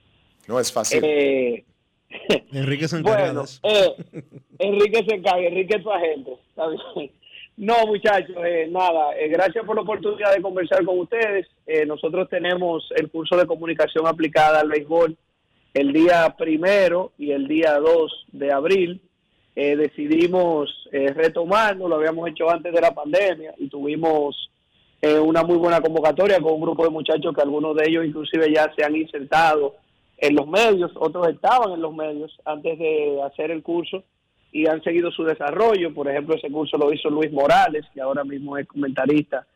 No 0.46 0.60
es 0.60 0.70
fácil. 0.70 1.00
Eh, 1.02 1.64
Enrique 2.52 2.86
se 2.86 2.98
encarga 2.98 3.32
bueno, 3.32 3.44
eh, 3.62 3.94
Enrique 4.58 5.04
se 5.08 5.14
encarga, 5.14 5.46
Enrique 5.46 5.76
es 5.76 5.82
su 5.82 5.90
agente. 5.90 6.32
está 6.50 6.66
bien. 6.68 7.10
No, 7.60 7.86
muchachos, 7.86 8.34
eh, 8.42 8.68
nada, 8.70 9.14
eh, 9.18 9.28
gracias 9.28 9.66
por 9.66 9.76
la 9.76 9.82
oportunidad 9.82 10.34
de 10.34 10.40
conversar 10.40 10.82
con 10.82 10.98
ustedes. 10.98 11.46
Eh, 11.66 11.84
nosotros 11.84 12.26
tenemos 12.30 12.88
el 12.96 13.10
curso 13.10 13.36
de 13.36 13.46
comunicación 13.46 14.06
aplicada 14.06 14.60
al 14.60 14.70
béisbol 14.70 15.14
el 15.74 15.92
día 15.92 16.34
primero 16.38 17.12
y 17.18 17.32
el 17.32 17.46
día 17.46 17.78
2 17.78 18.28
de 18.32 18.50
abril. 18.50 19.02
Eh, 19.54 19.76
decidimos 19.76 20.70
eh, 20.90 21.12
retomarlo, 21.12 21.86
lo 21.86 21.96
habíamos 21.96 22.30
hecho 22.30 22.48
antes 22.48 22.72
de 22.72 22.80
la 22.80 22.94
pandemia 22.94 23.52
y 23.58 23.68
tuvimos 23.68 24.50
eh, 25.02 25.18
una 25.18 25.42
muy 25.42 25.58
buena 25.58 25.82
convocatoria 25.82 26.40
con 26.40 26.54
un 26.54 26.62
grupo 26.62 26.84
de 26.84 26.90
muchachos 26.90 27.34
que 27.34 27.42
algunos 27.42 27.76
de 27.76 27.90
ellos 27.90 28.06
inclusive 28.06 28.50
ya 28.54 28.72
se 28.74 28.82
han 28.82 28.96
insertado 28.96 29.74
en 30.16 30.34
los 30.34 30.46
medios, 30.46 30.92
otros 30.94 31.28
estaban 31.28 31.72
en 31.72 31.82
los 31.82 31.94
medios 31.94 32.34
antes 32.46 32.78
de 32.78 33.20
hacer 33.22 33.50
el 33.50 33.62
curso 33.62 34.02
y 34.52 34.66
han 34.66 34.82
seguido 34.82 35.10
su 35.10 35.24
desarrollo. 35.24 35.94
Por 35.94 36.08
ejemplo, 36.08 36.34
ese 36.34 36.50
curso 36.50 36.76
lo 36.76 36.92
hizo 36.92 37.10
Luis 37.10 37.32
Morales, 37.32 37.84
que 37.94 38.00
ahora 38.00 38.24
mismo 38.24 38.56
es 38.56 38.66
comentarista 38.66 39.46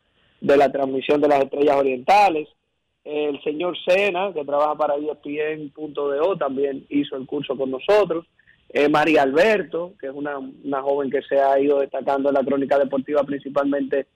de 0.41 0.57
la 0.57 0.71
transmisión 0.71 1.21
de 1.21 1.27
las 1.27 1.43
estrellas 1.43 1.75
orientales. 1.77 2.49
El 3.03 3.41
señor 3.43 3.77
Sena, 3.85 4.33
que 4.33 4.43
trabaja 4.43 4.75
para 4.75 4.95
ESPN.do, 4.95 6.37
también 6.37 6.85
hizo 6.89 7.15
el 7.15 7.25
curso 7.25 7.55
con 7.55 7.71
nosotros. 7.71 8.25
Eh, 8.69 8.89
María 8.89 9.21
Alberto, 9.21 9.93
que 9.99 10.07
es 10.07 10.13
una, 10.13 10.37
una 10.37 10.81
joven 10.81 11.09
que 11.09 11.21
se 11.21 11.39
ha 11.39 11.59
ido 11.59 11.79
destacando 11.79 12.29
en 12.29 12.35
la 12.35 12.43
crónica 12.43 12.79
deportiva 12.79 13.23
principalmente 13.23 14.07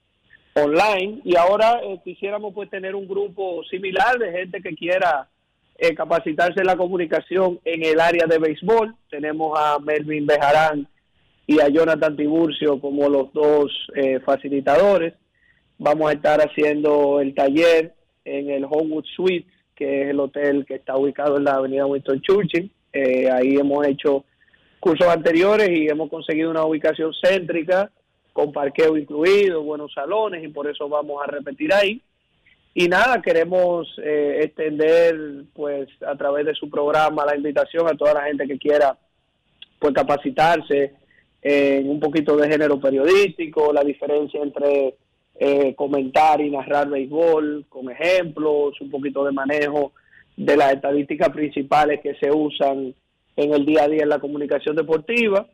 online. 0.54 1.20
Y 1.24 1.36
ahora 1.36 1.80
eh, 1.82 2.00
quisiéramos 2.02 2.52
pues 2.52 2.68
tener 2.68 2.94
un 2.94 3.06
grupo 3.06 3.62
similar 3.64 4.18
de 4.18 4.32
gente 4.32 4.60
que 4.60 4.74
quiera 4.74 5.28
eh, 5.80 5.94
capacitarse 5.94 6.60
en 6.60 6.66
la 6.66 6.76
comunicación 6.76 7.58
en 7.64 7.82
el 7.82 8.00
área 8.00 8.26
de 8.26 8.38
béisbol. 8.38 8.94
Tenemos 9.08 9.58
a 9.58 9.78
Melvin 9.78 10.26
Bejarán 10.26 10.86
y 11.46 11.58
a 11.58 11.68
Jonathan 11.68 12.16
Tiburcio 12.16 12.78
como 12.78 13.08
los 13.08 13.32
dos 13.32 13.72
eh, 13.94 14.20
facilitadores. 14.20 15.14
Vamos 15.78 16.10
a 16.10 16.12
estar 16.12 16.38
haciendo 16.40 17.20
el 17.22 17.34
taller 17.34 17.94
en 18.26 18.50
el 18.50 18.64
Homewood 18.64 19.06
Suite, 19.16 19.48
que 19.74 20.02
es 20.02 20.10
el 20.10 20.20
hotel 20.20 20.66
que 20.66 20.74
está 20.74 20.98
ubicado 20.98 21.38
en 21.38 21.44
la 21.44 21.54
avenida 21.54 21.86
Winston 21.86 22.20
Churchill. 22.20 22.70
Eh, 22.92 23.30
ahí 23.30 23.56
hemos 23.56 23.86
hecho 23.86 24.26
cursos 24.80 25.08
anteriores 25.08 25.70
y 25.70 25.88
hemos 25.88 26.10
conseguido 26.10 26.50
una 26.50 26.64
ubicación 26.66 27.12
céntrica 27.22 27.90
con 28.34 28.52
parqueo 28.52 28.98
incluido, 28.98 29.62
buenos 29.62 29.94
salones 29.94 30.44
y 30.44 30.48
por 30.48 30.68
eso 30.68 30.90
vamos 30.90 31.22
a 31.24 31.30
repetir 31.30 31.72
ahí. 31.72 32.02
Y 32.72 32.88
nada, 32.88 33.20
queremos 33.20 33.88
eh, 34.02 34.40
extender 34.42 35.44
pues 35.52 35.88
a 36.06 36.16
través 36.16 36.46
de 36.46 36.54
su 36.54 36.70
programa 36.70 37.26
la 37.26 37.36
invitación 37.36 37.88
a 37.88 37.96
toda 37.96 38.14
la 38.14 38.24
gente 38.24 38.46
que 38.46 38.58
quiera 38.58 38.96
pues 39.78 39.92
capacitarse 39.92 40.94
en 41.42 41.88
un 41.88 41.98
poquito 41.98 42.36
de 42.36 42.48
género 42.48 42.78
periodístico, 42.78 43.72
la 43.72 43.82
diferencia 43.82 44.42
entre 44.42 44.94
eh, 45.42 45.74
comentar 45.74 46.40
y 46.40 46.50
narrar 46.50 46.90
béisbol 46.90 47.64
con 47.68 47.90
ejemplos, 47.90 48.78
un 48.80 48.90
poquito 48.90 49.24
de 49.24 49.32
manejo 49.32 49.92
de 50.36 50.56
las 50.56 50.74
estadísticas 50.74 51.30
principales 51.30 52.00
que 52.02 52.14
se 52.16 52.30
usan 52.30 52.94
en 53.36 53.54
el 53.54 53.64
día 53.64 53.84
a 53.84 53.88
día 53.88 54.02
en 54.02 54.10
la 54.10 54.18
comunicación 54.18 54.76
deportiva. 54.76 55.46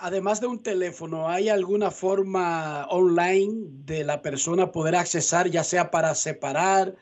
además 0.00 0.40
de 0.40 0.46
un 0.46 0.62
teléfono, 0.62 1.28
¿hay 1.28 1.48
alguna 1.48 1.90
forma 1.90 2.86
online 2.88 3.66
de 3.84 4.04
la 4.04 4.22
persona 4.22 4.72
poder 4.72 4.96
accesar, 4.96 5.50
ya 5.50 5.64
sea 5.64 5.90
para 5.90 6.14
separar 6.14 6.94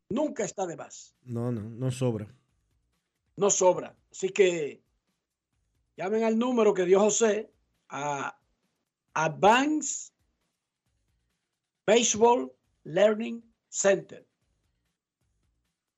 Nunca 0.09 0.43
está 0.43 0.65
de 0.65 0.75
más. 0.75 1.15
No, 1.21 1.51
no, 1.51 1.61
no 1.61 1.91
sobra. 1.91 2.27
No 3.35 3.51
sobra. 3.51 3.95
Así 4.11 4.29
que 4.29 4.81
llamen 5.95 6.23
al 6.23 6.39
número 6.39 6.73
que 6.73 6.85
dio 6.85 6.99
José 6.99 7.53
a 7.89 8.35
Advanced 9.13 10.11
Baseball 11.85 12.51
Learning 12.85 13.43
Center. 13.69 14.27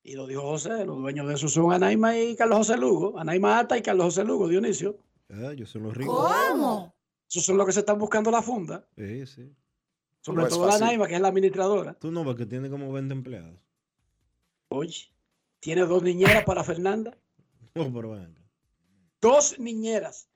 Y 0.02 0.12
lo 0.12 0.26
dijo 0.26 0.42
José, 0.42 0.84
los 0.84 0.98
dueños 0.98 1.26
de 1.26 1.36
eso 1.36 1.48
son 1.48 1.72
Anaima 1.72 2.18
y 2.18 2.36
Carlos 2.36 2.58
José 2.58 2.76
Lugo. 2.76 3.18
Anaima 3.18 3.60
Ata 3.60 3.78
y 3.78 3.82
Carlos 3.82 4.04
José 4.08 4.24
Lugo, 4.24 4.46
Dionisio. 4.46 4.98
Ah, 5.30 5.54
yo 5.54 5.64
soy 5.64 5.80
los 5.80 5.96
ricos. 5.96 6.14
¿Cómo? 6.14 6.97
Esos 7.28 7.44
son 7.44 7.58
los 7.58 7.66
que 7.66 7.72
se 7.72 7.80
están 7.80 7.98
buscando 7.98 8.30
la 8.30 8.42
funda. 8.42 8.86
Sí, 8.96 9.26
sí. 9.26 9.54
Sobre 10.20 10.44
No 10.44 10.48
todo 10.48 10.66
la. 10.66 10.74
Anaima, 10.76 11.06
que 11.06 11.14
es 11.14 11.20
la 11.20 11.28
administradora. 11.28 11.94
Tú 11.94 12.10
no, 12.10 12.24
porque 12.24 12.46
tiene 12.46 12.70
como 12.70 12.90
20 12.92 13.12
empleados. 13.12 13.60
Oye, 14.68 15.12
tiene 15.60 15.82
dos 15.82 16.02
niñeras 16.02 16.44
para 16.44 16.64
Fernanda. 16.64 17.16
Oh, 17.74 17.92
pero. 17.92 18.18
Dos 19.20 19.56
niñeras. 19.60 20.28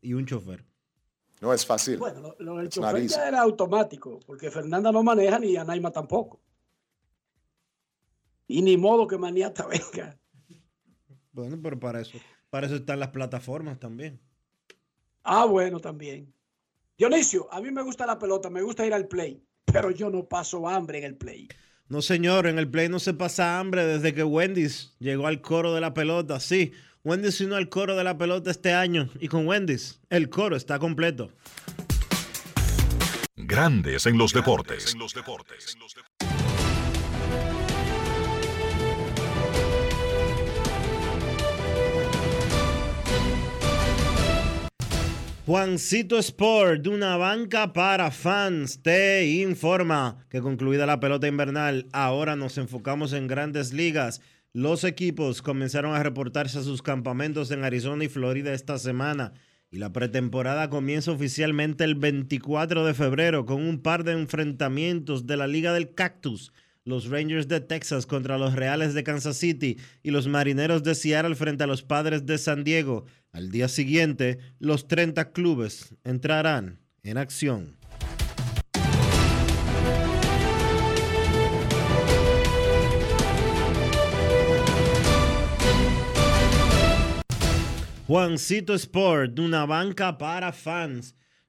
Y 0.00 0.14
un 0.14 0.24
chofer. 0.24 0.64
No 1.42 1.52
es 1.52 1.66
fácil. 1.66 1.98
Bueno, 1.98 2.20
lo, 2.20 2.36
lo 2.38 2.56
del 2.56 2.66
It's 2.66 2.78
not 2.78 2.92
chofer 2.92 3.06
ya 3.08 3.28
era 3.28 3.42
automático, 3.42 4.20
porque 4.26 4.50
Fernanda 4.50 4.90
no 4.90 5.02
maneja 5.02 5.38
ni 5.38 5.56
Anaima 5.56 5.90
tampoco. 5.90 6.40
Y 8.46 8.62
ni 8.62 8.76
modo 8.76 9.06
que 9.06 9.18
Maniata 9.18 9.66
venga. 9.66 10.18
Bueno, 11.32 11.58
pero 11.62 11.78
para 11.78 12.00
eso, 12.00 12.18
para 12.48 12.66
eso 12.66 12.76
están 12.76 13.00
las 13.00 13.10
plataformas 13.10 13.78
también. 13.78 14.18
Ah, 15.28 15.44
bueno, 15.44 15.80
también. 15.80 16.32
Dionisio, 16.96 17.52
a 17.52 17.60
mí 17.60 17.72
me 17.72 17.82
gusta 17.82 18.06
la 18.06 18.16
pelota, 18.16 18.48
me 18.48 18.62
gusta 18.62 18.86
ir 18.86 18.94
al 18.94 19.08
play, 19.08 19.42
pero 19.64 19.90
yo 19.90 20.08
no 20.08 20.28
paso 20.28 20.68
hambre 20.68 20.98
en 20.98 21.04
el 21.04 21.16
play. 21.16 21.48
No, 21.88 22.00
señor, 22.00 22.46
en 22.46 22.60
el 22.60 22.70
play 22.70 22.88
no 22.88 23.00
se 23.00 23.12
pasa 23.12 23.58
hambre 23.58 23.84
desde 23.84 24.14
que 24.14 24.22
Wendy's 24.22 24.94
llegó 25.00 25.26
al 25.26 25.40
coro 25.40 25.74
de 25.74 25.80
la 25.80 25.94
pelota. 25.94 26.38
Sí, 26.38 26.72
Wendy's 27.02 27.40
unió 27.40 27.56
al 27.56 27.68
coro 27.68 27.96
de 27.96 28.04
la 28.04 28.16
pelota 28.16 28.52
este 28.52 28.72
año 28.72 29.08
y 29.18 29.26
con 29.26 29.48
Wendy's 29.48 30.00
el 30.10 30.30
coro 30.30 30.54
está 30.54 30.78
completo. 30.78 31.32
Grandes 33.34 34.06
en 34.06 34.16
los 34.16 34.32
deportes. 34.32 34.94
Juancito 45.46 46.18
Sport, 46.18 46.82
de 46.82 46.88
una 46.88 47.16
banca 47.16 47.72
para 47.72 48.10
fans, 48.10 48.82
te 48.82 49.24
informa 49.26 50.26
que 50.28 50.40
concluida 50.40 50.86
la 50.86 50.98
pelota 50.98 51.28
invernal, 51.28 51.86
ahora 51.92 52.34
nos 52.34 52.58
enfocamos 52.58 53.12
en 53.12 53.28
grandes 53.28 53.72
ligas. 53.72 54.20
Los 54.52 54.82
equipos 54.82 55.42
comenzaron 55.42 55.94
a 55.94 56.02
reportarse 56.02 56.58
a 56.58 56.62
sus 56.62 56.82
campamentos 56.82 57.52
en 57.52 57.62
Arizona 57.62 58.02
y 58.02 58.08
Florida 58.08 58.52
esta 58.52 58.76
semana 58.76 59.34
y 59.70 59.78
la 59.78 59.92
pretemporada 59.92 60.68
comienza 60.68 61.12
oficialmente 61.12 61.84
el 61.84 61.94
24 61.94 62.84
de 62.84 62.94
febrero 62.94 63.46
con 63.46 63.62
un 63.62 63.82
par 63.82 64.02
de 64.02 64.14
enfrentamientos 64.14 65.28
de 65.28 65.36
la 65.36 65.46
Liga 65.46 65.72
del 65.72 65.94
Cactus. 65.94 66.52
Los 66.86 67.10
Rangers 67.10 67.48
de 67.48 67.58
Texas 67.58 68.06
contra 68.06 68.38
los 68.38 68.54
Reales 68.54 68.94
de 68.94 69.02
Kansas 69.02 69.36
City 69.36 69.76
y 70.04 70.12
los 70.12 70.28
Marineros 70.28 70.84
de 70.84 70.94
Seattle 70.94 71.34
frente 71.34 71.64
a 71.64 71.66
los 71.66 71.82
Padres 71.82 72.26
de 72.26 72.38
San 72.38 72.62
Diego. 72.62 73.06
Al 73.32 73.50
día 73.50 73.66
siguiente, 73.66 74.38
los 74.60 74.86
30 74.86 75.32
clubes 75.32 75.96
entrarán 76.04 76.78
en 77.02 77.18
acción. 77.18 77.76
Juancito 88.06 88.74
Sport, 88.74 89.36
una 89.40 89.66
banca 89.66 90.16
para 90.16 90.52
fans. 90.52 91.16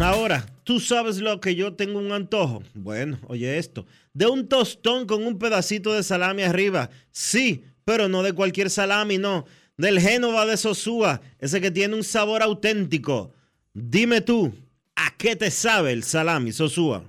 Ahora, 0.00 0.44
¿tú 0.64 0.80
sabes 0.80 1.18
lo 1.18 1.40
que 1.40 1.54
yo 1.54 1.74
tengo 1.74 2.00
un 2.00 2.10
antojo? 2.10 2.64
Bueno, 2.74 3.20
oye 3.28 3.58
esto. 3.58 3.86
De 4.12 4.26
un 4.26 4.48
tostón 4.48 5.06
con 5.06 5.24
un 5.24 5.38
pedacito 5.38 5.92
de 5.92 6.02
salami 6.02 6.42
arriba. 6.42 6.90
Sí, 7.12 7.64
pero 7.84 8.08
no 8.08 8.24
de 8.24 8.32
cualquier 8.32 8.70
salami, 8.70 9.18
no. 9.18 9.46
Del 9.76 10.00
Génova 10.00 10.46
de 10.46 10.56
Sosúa, 10.56 11.20
ese 11.38 11.60
que 11.60 11.70
tiene 11.70 11.94
un 11.94 12.02
sabor 12.02 12.42
auténtico. 12.42 13.32
Dime 13.72 14.20
tú, 14.20 14.52
¿a 14.96 15.16
qué 15.16 15.36
te 15.36 15.50
sabe 15.52 15.92
el 15.92 16.02
salami 16.02 16.52
Sosúa? 16.52 17.04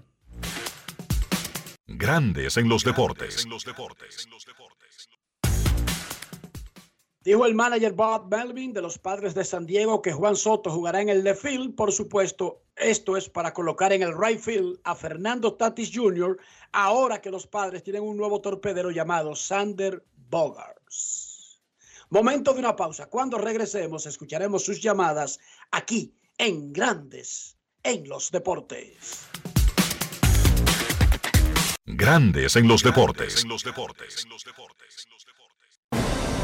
Grandes 1.88 2.58
en 2.58 2.70
los 2.70 2.84
deportes. 2.84 3.48
Dijo 7.26 7.48
el 7.48 7.56
manager 7.56 7.94
Bob 7.94 8.28
Melvin 8.30 8.72
de 8.72 8.84
los 8.84 9.00
Padres 9.00 9.34
de 9.34 9.44
San 9.44 9.66
Diego 9.66 10.00
que 10.00 10.14
Juan 10.14 10.36
Soto 10.36 10.70
jugará 10.70 11.02
en 11.02 11.10
el 11.10 11.24
left 11.24 11.42
field. 11.42 11.74
Por 11.74 11.92
supuesto, 11.92 12.62
esto 12.76 13.18
es 13.18 13.28
para 13.30 13.52
colocar 13.52 13.92
en 13.94 14.04
el 14.04 14.16
right 14.16 14.40
field 14.40 14.80
a 14.84 14.94
Fernando 14.94 15.56
Tatis 15.56 15.90
Jr. 15.92 16.38
ahora 16.72 17.20
que 17.20 17.32
los 17.32 17.48
Padres 17.48 17.82
tienen 17.82 18.04
un 18.04 18.16
nuevo 18.16 18.42
torpedero 18.42 18.92
llamado 18.92 19.36
Sander 19.36 20.06
Bogarts. 20.30 21.60
Momento 22.12 22.54
de 22.54 22.60
una 22.60 22.76
pausa. 22.76 23.08
Cuando 23.08 23.40
regresemos, 23.40 24.06
escucharemos 24.06 24.64
sus 24.64 24.80
llamadas 24.80 25.40
aquí 25.72 26.14
en 26.38 26.72
Grandes 26.72 27.58
en 27.82 28.08
los 28.08 28.30
Deportes. 28.30 29.26
Grandes 31.88 32.56
en 32.56 32.68
los 32.68 32.84
deportes. 32.84 33.46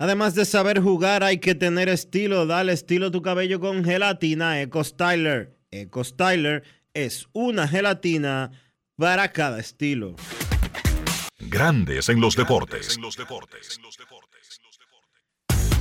Además 0.00 0.34
de 0.34 0.46
saber 0.46 0.80
jugar, 0.80 1.22
hay 1.22 1.40
que 1.40 1.54
tener 1.54 1.90
estilo. 1.90 2.46
Dale 2.46 2.72
estilo 2.72 3.08
a 3.08 3.10
tu 3.10 3.20
cabello 3.20 3.60
con 3.60 3.84
gelatina 3.84 4.62
Eco 4.62 4.82
Styler. 4.82 5.58
Eco 5.70 6.02
Styler 6.02 6.62
es 6.94 7.26
una 7.34 7.68
gelatina 7.68 8.50
para 8.96 9.30
cada 9.30 9.60
estilo. 9.60 10.16
Grandes 11.38 12.08
en 12.08 12.18
los 12.18 12.34
deportes. 12.34 12.98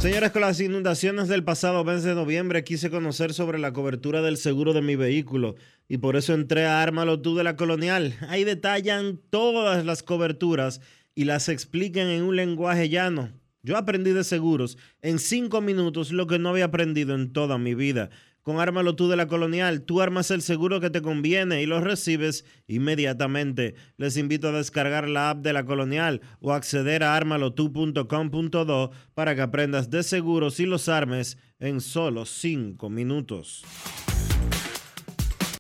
Señores, 0.02 0.32
con 0.32 0.42
las 0.42 0.60
inundaciones 0.60 1.30
del 1.30 1.46
pasado 1.46 1.86
mes 1.86 2.04
de 2.04 2.14
noviembre 2.14 2.66
quise 2.66 2.90
conocer 2.90 3.34
sobre 3.34 3.58
la 3.58 3.72
cobertura 3.72 4.22
del 4.22 4.36
seguro 4.36 4.74
de 4.74 4.82
mi 4.82 4.98
vehículo 4.98 5.56
y 5.88 6.00
por 6.00 6.18
eso 6.18 6.34
entré 6.34 6.66
a 6.66 6.82
Ármalo 6.82 7.22
tú 7.22 7.38
de 7.38 7.46
la 7.46 7.56
Colonial. 7.56 8.18
Ahí 8.28 8.44
detallan 8.44 9.22
todas 9.30 9.86
las 9.86 10.04
coberturas 10.04 10.82
y 11.16 11.24
las 11.24 11.48
explican 11.48 12.08
en 12.08 12.24
un 12.24 12.36
lenguaje 12.36 12.90
llano. 12.90 13.39
Yo 13.62 13.78
aprendí 13.78 14.12
de 14.12 14.24
seguros 14.24 14.78
en 15.02 15.20
cinco 15.20 15.62
minutos 15.62 16.12
lo 16.12 16.28
que 16.28 16.40
no 16.40 16.50
había 16.50 16.66
aprendido 16.66 17.16
en 17.16 17.34
toda 17.34 17.58
mi 17.58 17.76
vida. 17.76 18.10
Con 18.42 18.60
Ármalo 18.60 18.96
tú 18.96 19.10
de 19.10 19.18
la 19.18 19.28
Colonial, 19.28 19.84
tú 19.84 20.02
armas 20.02 20.32
el 20.32 20.42
seguro 20.42 20.80
que 20.80 20.90
te 20.90 21.02
conviene 21.02 21.62
y 21.62 21.66
lo 21.66 21.82
recibes 21.82 22.46
inmediatamente. 22.68 23.76
Les 23.98 24.16
invito 24.16 24.48
a 24.48 24.54
descargar 24.54 25.10
la 25.10 25.32
app 25.32 25.40
de 25.40 25.52
la 25.52 25.66
Colonial 25.66 26.22
o 26.40 26.54
acceder 26.54 27.04
a 27.04 27.16
armalotu.com.do 27.16 28.92
para 29.14 29.36
que 29.36 29.42
aprendas 29.42 29.90
de 29.90 30.04
seguros 30.04 30.60
y 30.62 30.66
los 30.66 30.88
armes 30.88 31.38
en 31.60 31.82
solo 31.82 32.26
cinco 32.26 32.90
minutos. 32.90 33.66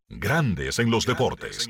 Grandes 0.07 0.79
en 0.79 0.89
los 0.89 1.05
deportes. 1.05 1.69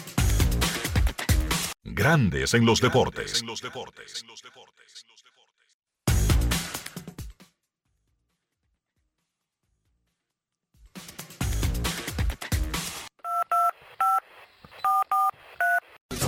Grandes 1.93 2.53
en 2.53 2.65
los 2.65 2.79
deportes. 2.79 3.43
No 3.43 3.53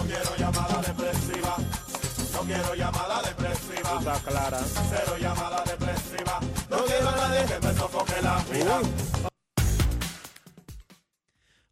quiero 0.05 0.35
llamada 0.37 0.81
depresiva. 0.81 1.57
No 2.33 2.41
quiero 2.41 2.75
llamada 2.75 3.21
depresiva. 3.21 3.99
Está 3.99 4.19
clara. 4.19 4.59
Cero 4.89 5.17
llamada 5.17 5.63
depresiva. 5.63 6.39
No 6.69 6.83
quiero 6.83 7.09
a 7.09 7.15
nadie 7.15 7.45
que 7.45 7.67
me 7.67 7.73
sofoque 7.73 8.21
la 8.21 8.43
vida. 8.51 9.32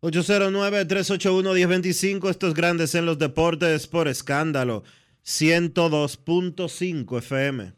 809-381-1025, 0.02 2.32
estos 2.32 2.56
grandes 2.56 2.96
en 2.96 3.06
los 3.06 3.20
deportes 3.20 3.86
por 3.86 4.08
escándalo, 4.08 4.82
102.5 5.24 7.20
FM. 7.20 7.76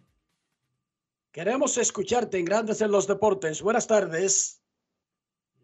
Queremos 1.34 1.78
escucharte 1.78 2.38
en 2.38 2.46
Grandes 2.46 2.80
en 2.80 2.92
los 2.92 3.08
Deportes. 3.08 3.62
Buenas 3.62 3.88
tardes. 3.88 4.62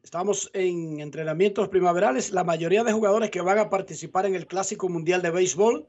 Estamos 0.03 0.51
en 0.53 0.99
entrenamientos 0.99 1.69
primaverales. 1.69 2.31
La 2.31 2.43
mayoría 2.43 2.83
de 2.83 2.91
jugadores 2.91 3.29
que 3.29 3.39
van 3.39 3.59
a 3.59 3.69
participar 3.69 4.25
en 4.25 4.35
el 4.35 4.45
Clásico 4.45 4.89
Mundial 4.89 5.21
de 5.21 5.31
Béisbol 5.31 5.87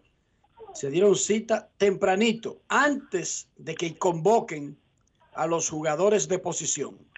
se 0.73 0.91
dieron 0.91 1.17
cita 1.17 1.69
tempranito, 1.79 2.63
antes 2.69 3.49
de 3.57 3.75
que 3.75 3.99
convoquen 3.99 4.79
a 5.35 5.49
los 5.49 5.69
jugadores 5.69 6.29
de 6.29 6.39
posición. 6.39 7.10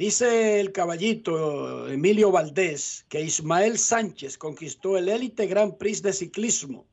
Dice 0.00 0.60
el 0.60 0.72
caballito 0.72 1.86
Emilio 1.86 2.32
Valdés 2.32 3.04
que 3.10 3.20
Ismael 3.20 3.76
Sánchez 3.76 4.38
conquistó 4.38 4.96
el 4.96 5.10
élite 5.10 5.46
Grand 5.46 5.76
Prix 5.76 6.00
de 6.00 6.14
ciclismo. 6.14 6.86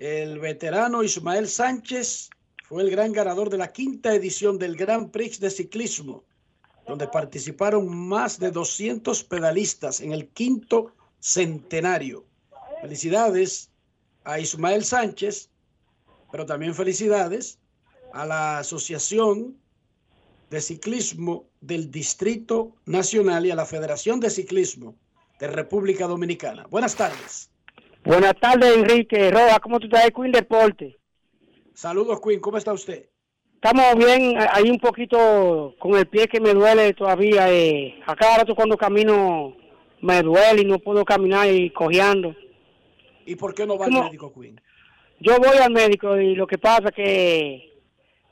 El 0.00 0.40
veterano 0.40 1.04
Ismael 1.04 1.46
Sánchez 1.46 2.30
fue 2.64 2.82
el 2.82 2.90
gran 2.90 3.12
ganador 3.12 3.48
de 3.48 3.58
la 3.58 3.70
quinta 3.70 4.12
edición 4.12 4.58
del 4.58 4.74
Grand 4.74 5.12
Prix 5.12 5.38
de 5.38 5.50
ciclismo, 5.50 6.24
donde 6.84 7.06
participaron 7.06 7.96
más 7.96 8.40
de 8.40 8.50
200 8.50 9.22
pedalistas 9.22 10.00
en 10.00 10.10
el 10.10 10.26
quinto 10.30 10.96
centenario. 11.20 12.24
Felicidades 12.80 13.70
a 14.24 14.40
Ismael 14.40 14.84
Sánchez, 14.84 15.48
pero 16.32 16.44
también 16.44 16.74
felicidades 16.74 17.60
a 18.12 18.26
la 18.26 18.58
Asociación 18.58 19.56
de 20.50 20.60
Ciclismo 20.60 21.46
del 21.60 21.90
Distrito 21.90 22.76
Nacional 22.86 23.46
y 23.46 23.50
a 23.50 23.54
la 23.54 23.66
Federación 23.66 24.20
de 24.20 24.30
Ciclismo 24.30 24.94
de 25.38 25.48
República 25.48 26.06
Dominicana. 26.06 26.66
Buenas 26.70 26.94
tardes. 26.96 27.50
Buenas 28.04 28.34
tardes, 28.40 28.76
Enrique 28.76 29.30
Roa. 29.30 29.58
¿Cómo 29.60 29.80
tú 29.80 29.86
estás, 29.86 30.10
Queen 30.12 30.32
Deporte? 30.32 30.96
Saludos, 31.74 32.20
Queen. 32.20 32.40
¿Cómo 32.40 32.56
está 32.56 32.72
usted? 32.72 33.08
Estamos 33.54 33.96
bien, 33.96 34.36
ahí 34.52 34.70
un 34.70 34.78
poquito 34.78 35.74
con 35.78 35.96
el 35.96 36.06
pie 36.06 36.28
que 36.28 36.40
me 36.40 36.54
duele 36.54 36.94
todavía. 36.94 37.52
Eh. 37.52 38.00
A 38.06 38.14
cada 38.14 38.38
rato 38.38 38.54
cuando 38.54 38.76
camino 38.76 39.56
me 40.00 40.22
duele 40.22 40.62
y 40.62 40.64
no 40.64 40.78
puedo 40.78 41.04
caminar 41.04 41.50
y 41.50 41.70
cojeando. 41.70 42.34
¿Y 43.24 43.34
por 43.34 43.54
qué 43.54 43.66
no 43.66 43.76
va 43.76 43.86
al 43.86 43.92
médico, 43.92 44.32
Queen? 44.32 44.60
Yo 45.18 45.38
voy 45.38 45.56
al 45.56 45.72
médico 45.72 46.16
y 46.16 46.34
lo 46.34 46.46
que 46.46 46.58
pasa 46.58 46.92
que 46.92 47.75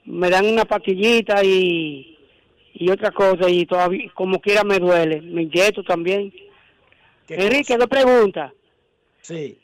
me 0.05 0.31
dan 0.31 0.47
una 0.47 0.65
pastillita 0.65 1.43
y, 1.45 2.19
y 2.75 2.91
otra 2.91 3.11
cosa 3.11 3.49
y 3.49 3.67
todavía 3.67 4.11
como 4.15 4.41
quiera 4.41 4.65
me 4.65 4.79
duele. 4.79 5.21
Me 5.21 5.43
inyecto 5.43 5.83
también. 5.83 6.33
Enrique, 7.29 7.77
dos 7.77 7.89
preguntas. 7.89 8.53
Sí. 9.23 9.59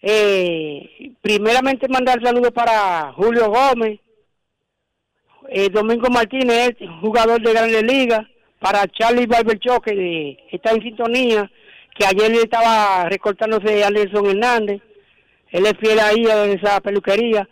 Eh, 0.00 1.14
primeramente 1.20 1.88
mandar 1.88 2.20
saludos 2.22 2.50
para 2.52 3.12
Julio 3.12 3.50
Gómez, 3.50 4.00
eh, 5.48 5.68
Domingo 5.70 6.08
Martínez, 6.10 6.76
jugador 7.00 7.40
de 7.40 7.52
Grandes 7.52 7.82
Ligas, 7.84 8.26
para 8.58 8.86
Charlie 8.88 9.26
Barbercho, 9.26 9.80
que 9.80 10.38
está 10.50 10.70
en 10.72 10.82
sintonía, 10.82 11.50
que 11.96 12.06
ayer 12.06 12.30
le 12.30 12.42
estaba 12.42 13.08
recortándose 13.08 13.84
a 13.84 13.90
Nelson 13.90 14.26
Hernández, 14.26 14.80
él 15.50 15.66
es 15.66 15.74
fiel 15.78 15.98
ahí 16.00 16.26
a 16.26 16.46
esa 16.46 16.80
peluquería. 16.80 17.48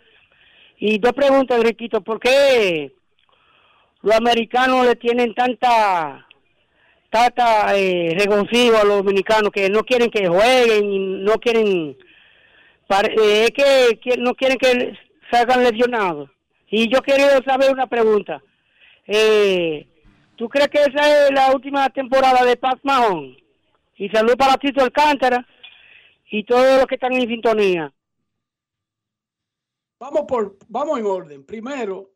Y 0.83 0.97
dos 0.97 1.13
preguntas, 1.13 1.59
Enriquito, 1.59 2.01
¿por 2.01 2.19
qué 2.19 2.91
los 4.01 4.15
americanos 4.15 4.83
le 4.87 4.95
tienen 4.95 5.31
tanta 5.35 6.25
tanta 7.11 7.77
eh, 7.77 8.17
a 8.17 8.83
los 8.83 8.97
dominicanos 8.97 9.51
que 9.51 9.69
no 9.69 9.83
quieren 9.83 10.09
que 10.09 10.27
jueguen, 10.27 11.23
no 11.23 11.33
quieren, 11.33 11.95
eh, 12.89 13.43
es 13.43 13.51
que, 13.51 13.99
que, 13.99 14.17
no 14.17 14.33
quieren 14.33 14.57
que 14.57 14.97
salgan 15.29 15.63
lesionados. 15.63 16.31
Y 16.71 16.91
yo 16.91 16.99
quería 17.03 17.29
saber 17.45 17.71
una 17.71 17.85
pregunta. 17.85 18.41
Eh, 19.05 19.85
¿Tú 20.35 20.49
crees 20.49 20.69
que 20.69 20.79
esa 20.79 21.27
es 21.27 21.31
la 21.31 21.53
última 21.53 21.87
temporada 21.89 22.43
de 22.43 22.57
Paz 22.57 22.77
Mahón? 22.81 23.37
Y 23.97 24.09
salud 24.09 24.35
para 24.35 24.57
Tito 24.57 24.83
Alcántara 24.83 25.45
y 26.31 26.43
todos 26.43 26.77
los 26.77 26.87
que 26.87 26.95
están 26.95 27.13
en 27.13 27.27
sintonía. 27.27 27.93
Vamos 30.01 30.23
por, 30.27 30.57
vamos 30.67 30.97
en 30.97 31.05
orden. 31.05 31.45
Primero, 31.45 32.15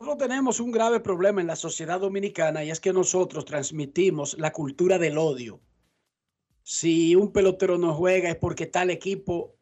Nosotros 0.00 0.28
tenemos 0.28 0.58
un 0.58 0.72
grave 0.72 0.98
problema 0.98 1.40
en 1.40 1.46
la 1.46 1.54
sociedad 1.54 2.00
dominicana 2.00 2.64
y 2.64 2.70
es 2.70 2.80
que 2.80 2.92
nosotros 2.92 3.44
transmitimos 3.44 4.36
la 4.36 4.52
cultura 4.52 4.98
del 4.98 5.16
odio. 5.16 5.60
Si 6.64 7.14
un 7.14 7.32
pelotero 7.32 7.78
no 7.78 7.94
juega 7.94 8.30
es 8.30 8.36
porque 8.36 8.66
tal 8.66 8.90
equipo 8.90 9.56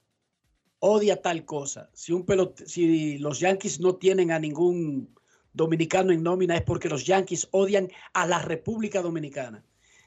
odia 0.79 1.21
tal 1.21 1.45
cosa. 1.45 1.91
Si, 1.93 2.13
un 2.13 2.27
si 2.67 3.19
los 3.19 3.41
Yankees 3.41 3.79
no 3.79 3.97
tienen 3.97 4.31
a 4.31 4.39
ningún 4.39 5.15
dominicano 5.53 6.11
en 6.11 6.23
nómina 6.23 6.57
es 6.57 6.63
porque 6.63 6.89
los 6.89 7.05
Yankees 7.05 7.49
odian 7.51 7.91
a 8.15 8.27
la 8.27 8.41
República 8.41 9.03
Dominicana. 9.03 9.63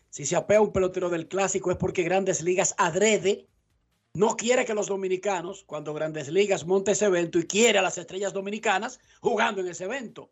Si 0.10 0.26
se 0.26 0.36
apea 0.36 0.62
un 0.62 0.72
pelotero 0.72 1.10
del 1.10 1.28
clásico 1.28 1.70
es 1.70 1.78
porque 1.78 2.04
Grandes 2.04 2.42
Ligas 2.42 2.74
adrede 2.80 3.48
no 4.14 4.36
quiere 4.36 4.66
que 4.66 4.74
los 4.74 4.88
dominicanos, 4.88 5.64
cuando 5.66 5.94
Grandes 5.94 6.30
Ligas 6.30 6.66
monte 6.66 6.92
ese 6.92 7.06
evento 7.06 7.40
y 7.40 7.46
quiere 7.46 7.80
a 7.80 7.84
las 7.84 7.98
estrellas 7.98 8.34
dominicanas 8.34 9.00
jugando 9.22 9.62
en 9.62 9.68
ese 9.68 9.86
evento. 9.86 10.32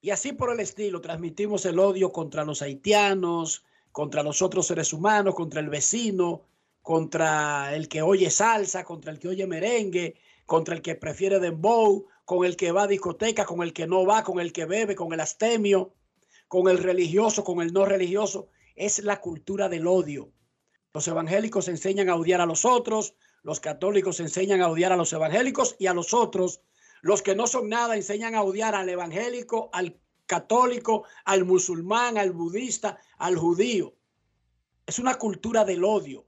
Y 0.00 0.10
así 0.10 0.32
por 0.32 0.52
el 0.52 0.60
estilo, 0.60 1.00
transmitimos 1.00 1.64
el 1.66 1.78
odio 1.78 2.12
contra 2.12 2.44
los 2.44 2.62
haitianos, 2.62 3.64
contra 3.92 4.22
los 4.22 4.42
otros 4.42 4.66
seres 4.66 4.92
humanos, 4.92 5.34
contra 5.34 5.60
el 5.60 5.68
vecino, 5.68 6.44
contra 6.82 7.74
el 7.74 7.88
que 7.88 8.02
oye 8.02 8.30
salsa, 8.30 8.84
contra 8.84 9.12
el 9.12 9.18
que 9.18 9.28
oye 9.28 9.46
merengue, 9.46 10.16
contra 10.46 10.74
el 10.74 10.82
que 10.82 10.94
prefiere 10.94 11.40
dembow, 11.40 12.06
con 12.24 12.44
el 12.44 12.56
que 12.56 12.72
va 12.72 12.84
a 12.84 12.86
discoteca, 12.86 13.44
con 13.44 13.62
el 13.62 13.72
que 13.72 13.86
no 13.86 14.06
va, 14.06 14.22
con 14.22 14.40
el 14.40 14.52
que 14.52 14.66
bebe, 14.66 14.94
con 14.94 15.12
el 15.12 15.20
astemio, 15.20 15.94
con 16.46 16.68
el 16.68 16.78
religioso, 16.78 17.44
con 17.44 17.60
el 17.60 17.72
no 17.72 17.84
religioso. 17.84 18.48
Es 18.74 19.02
la 19.02 19.20
cultura 19.20 19.68
del 19.68 19.86
odio. 19.86 20.30
Los 20.94 21.06
evangélicos 21.06 21.68
enseñan 21.68 22.08
a 22.08 22.16
odiar 22.16 22.40
a 22.40 22.46
los 22.46 22.64
otros, 22.64 23.14
los 23.42 23.60
católicos 23.60 24.20
enseñan 24.20 24.62
a 24.62 24.68
odiar 24.68 24.92
a 24.92 24.96
los 24.96 25.12
evangélicos 25.12 25.76
y 25.78 25.86
a 25.86 25.94
los 25.94 26.14
otros. 26.14 26.60
Los 27.02 27.22
que 27.22 27.34
no 27.34 27.46
son 27.46 27.68
nada 27.68 27.96
enseñan 27.96 28.34
a 28.34 28.42
odiar 28.42 28.74
al 28.74 28.88
evangélico, 28.88 29.70
al 29.72 30.00
católico, 30.26 31.04
al 31.24 31.44
musulmán, 31.44 32.18
al 32.18 32.32
budista, 32.32 32.98
al 33.18 33.36
judío. 33.36 33.94
Es 34.86 34.98
una 34.98 35.16
cultura 35.16 35.64
del 35.64 35.84
odio. 35.84 36.26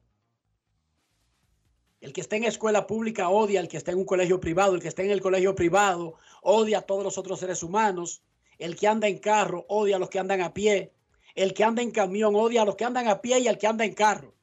El 2.01 2.13
que 2.13 2.21
está 2.21 2.37
en 2.37 2.45
escuela 2.45 2.87
pública 2.87 3.29
odia 3.29 3.61
al 3.61 3.69
que 3.69 3.77
está 3.77 3.93
en 3.93 3.99
un 3.99 4.05
colegio 4.05 4.41
privado. 4.41 4.75
El 4.75 4.81
que 4.81 4.89
está 4.89 5.03
en 5.03 5.11
el 5.11 5.21
colegio 5.21 5.55
privado 5.55 6.15
odia 6.43 6.79
a 6.79 6.83
todos 6.83 7.03
los 7.03 7.19
otros 7.19 7.41
seres 7.41 7.63
humanos. 7.63 8.23
El 8.59 8.77
que 8.77 8.89
anda 8.89 9.09
en 9.09 9.19
carro 9.19 9.67
odia 9.69 9.97
a 9.97 9.99
los 9.99 10.09
que 10.09 10.19
andan 10.19 10.41
a 10.41 10.55
pie. 10.55 10.93
El 11.35 11.53
que 11.55 11.65
anda 11.65 11.83
en 11.83 11.91
camión 11.91 12.35
odia 12.37 12.63
a 12.63 12.65
los 12.65 12.77
que 12.77 12.85
andan 12.85 13.09
a 13.09 13.21
pie 13.21 13.41
y 13.41 13.49
al 13.49 13.59
que 13.59 13.67
anda 13.67 13.85
en 13.85 13.95
carro. 13.95 14.35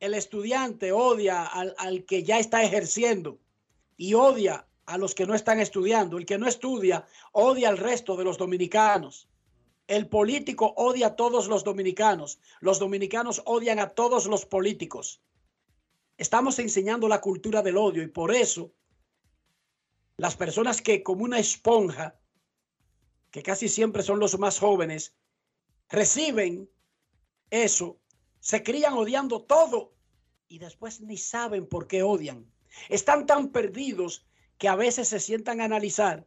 El 0.00 0.14
estudiante 0.14 0.92
odia 0.92 1.44
al, 1.44 1.74
al 1.78 2.04
que 2.04 2.22
ya 2.22 2.38
está 2.38 2.62
ejerciendo 2.62 3.38
y 3.96 4.14
odia 4.14 4.66
a 4.86 4.96
los 4.96 5.14
que 5.14 5.26
no 5.26 5.34
están 5.34 5.60
estudiando. 5.60 6.16
El 6.18 6.26
que 6.26 6.38
no 6.38 6.46
estudia 6.46 7.06
odia 7.32 7.68
al 7.68 7.78
resto 7.78 8.16
de 8.16 8.24
los 8.24 8.38
dominicanos. 8.38 9.28
El 9.86 10.08
político 10.08 10.74
odia 10.76 11.08
a 11.08 11.16
todos 11.16 11.48
los 11.48 11.64
dominicanos. 11.64 12.38
Los 12.60 12.78
dominicanos 12.78 13.42
odian 13.44 13.78
a 13.78 13.90
todos 13.90 14.26
los 14.26 14.46
políticos. 14.46 15.20
Estamos 16.16 16.58
enseñando 16.58 17.08
la 17.08 17.20
cultura 17.20 17.62
del 17.62 17.76
odio 17.76 18.02
y 18.02 18.08
por 18.08 18.34
eso 18.34 18.72
las 20.18 20.36
personas 20.36 20.82
que 20.82 21.02
como 21.02 21.24
una 21.24 21.38
esponja, 21.38 22.18
que 23.30 23.42
casi 23.42 23.68
siempre 23.68 24.02
son 24.02 24.18
los 24.18 24.38
más 24.38 24.58
jóvenes, 24.58 25.14
reciben 25.88 26.68
eso, 27.50 28.00
se 28.48 28.62
crían 28.62 28.94
odiando 28.94 29.42
todo 29.42 29.92
y 30.48 30.58
después 30.58 31.02
ni 31.02 31.18
saben 31.18 31.66
por 31.66 31.86
qué 31.86 32.02
odian. 32.02 32.50
Están 32.88 33.26
tan 33.26 33.48
perdidos 33.48 34.26
que 34.56 34.68
a 34.68 34.74
veces 34.74 35.08
se 35.08 35.20
sientan 35.20 35.60
a 35.60 35.64
analizar, 35.64 36.26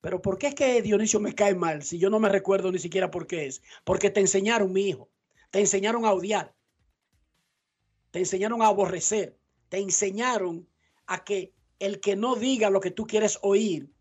pero 0.00 0.22
¿por 0.22 0.38
qué 0.38 0.48
es 0.48 0.54
que 0.54 0.80
Dionisio 0.80 1.20
me 1.20 1.34
cae 1.34 1.54
mal 1.54 1.82
si 1.82 1.98
yo 1.98 2.08
no 2.08 2.18
me 2.18 2.30
recuerdo 2.30 2.72
ni 2.72 2.78
siquiera 2.78 3.10
por 3.10 3.26
qué 3.26 3.44
es? 3.44 3.62
Porque 3.84 4.08
te 4.08 4.20
enseñaron, 4.20 4.72
mi 4.72 4.88
hijo, 4.88 5.10
te 5.50 5.60
enseñaron 5.60 6.06
a 6.06 6.12
odiar 6.14 6.54
te 8.14 8.20
enseñaron 8.20 8.62
a 8.62 8.68
aborrecer, 8.68 9.36
te 9.68 9.78
enseñaron 9.78 10.68
a 11.04 11.24
que 11.24 11.52
el 11.80 11.98
que 11.98 12.14
no 12.14 12.36
diga 12.36 12.70
lo 12.70 12.80
que 12.80 12.92
tú 12.92 13.08
quieres 13.08 13.40
oír, 13.42 13.92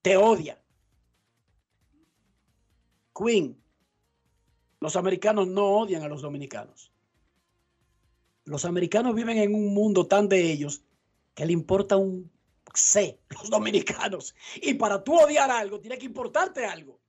te 0.00 0.16
odia. 0.16 0.58
Queen, 3.14 3.62
los 4.86 4.96
americanos 4.96 5.48
no 5.48 5.66
odian 5.66 6.02
a 6.02 6.08
los 6.08 6.22
dominicanos. 6.22 6.92
Los 8.44 8.64
americanos 8.64 9.16
viven 9.16 9.38
en 9.38 9.52
un 9.52 9.74
mundo 9.74 10.06
tan 10.06 10.28
de 10.28 10.52
ellos 10.52 10.84
que 11.34 11.44
le 11.44 11.52
importa 11.52 11.96
un 11.96 12.30
C, 12.72 13.18
los 13.30 13.50
dominicanos. 13.50 14.34
Y 14.62 14.74
para 14.74 15.02
tú 15.02 15.18
odiar 15.18 15.50
algo, 15.50 15.80
tiene 15.80 15.98
que 15.98 16.06
importarte 16.06 16.64
algo. 16.64 17.00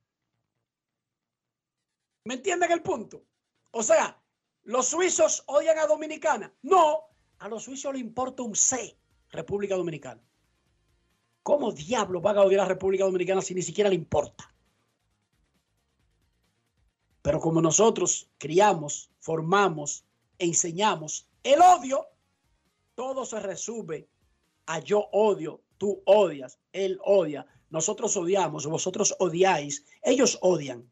¿Me 2.24 2.34
entienden 2.34 2.72
el 2.72 2.82
punto? 2.82 3.22
O 3.70 3.84
sea, 3.84 4.20
¿Los 4.68 4.88
suizos 4.88 5.44
odian 5.46 5.78
a 5.78 5.86
Dominicana? 5.86 6.52
No, 6.62 7.04
a 7.38 7.48
los 7.48 7.62
suizos 7.62 7.92
le 7.94 8.00
importa 8.00 8.42
un 8.42 8.54
C, 8.54 8.98
República 9.30 9.76
Dominicana. 9.76 10.20
¿Cómo 11.42 11.72
diablos 11.72 12.20
van 12.22 12.36
a 12.36 12.42
odiar 12.42 12.60
a 12.60 12.68
República 12.68 13.04
Dominicana 13.04 13.40
si 13.40 13.54
ni 13.54 13.62
siquiera 13.62 13.88
le 13.88 13.96
importa? 13.96 14.52
Pero 17.28 17.40
como 17.40 17.60
nosotros 17.60 18.26
criamos, 18.38 19.10
formamos, 19.18 20.02
enseñamos 20.38 21.28
el 21.42 21.60
odio, 21.60 22.06
todo 22.94 23.26
se 23.26 23.38
resume 23.38 24.08
a 24.64 24.78
yo 24.78 25.10
odio, 25.12 25.60
tú 25.76 26.00
odias, 26.06 26.58
él 26.72 26.98
odia, 27.04 27.46
nosotros 27.68 28.16
odiamos, 28.16 28.64
vosotros 28.64 29.14
odiáis, 29.18 29.84
ellos 30.02 30.38
odian. 30.40 30.90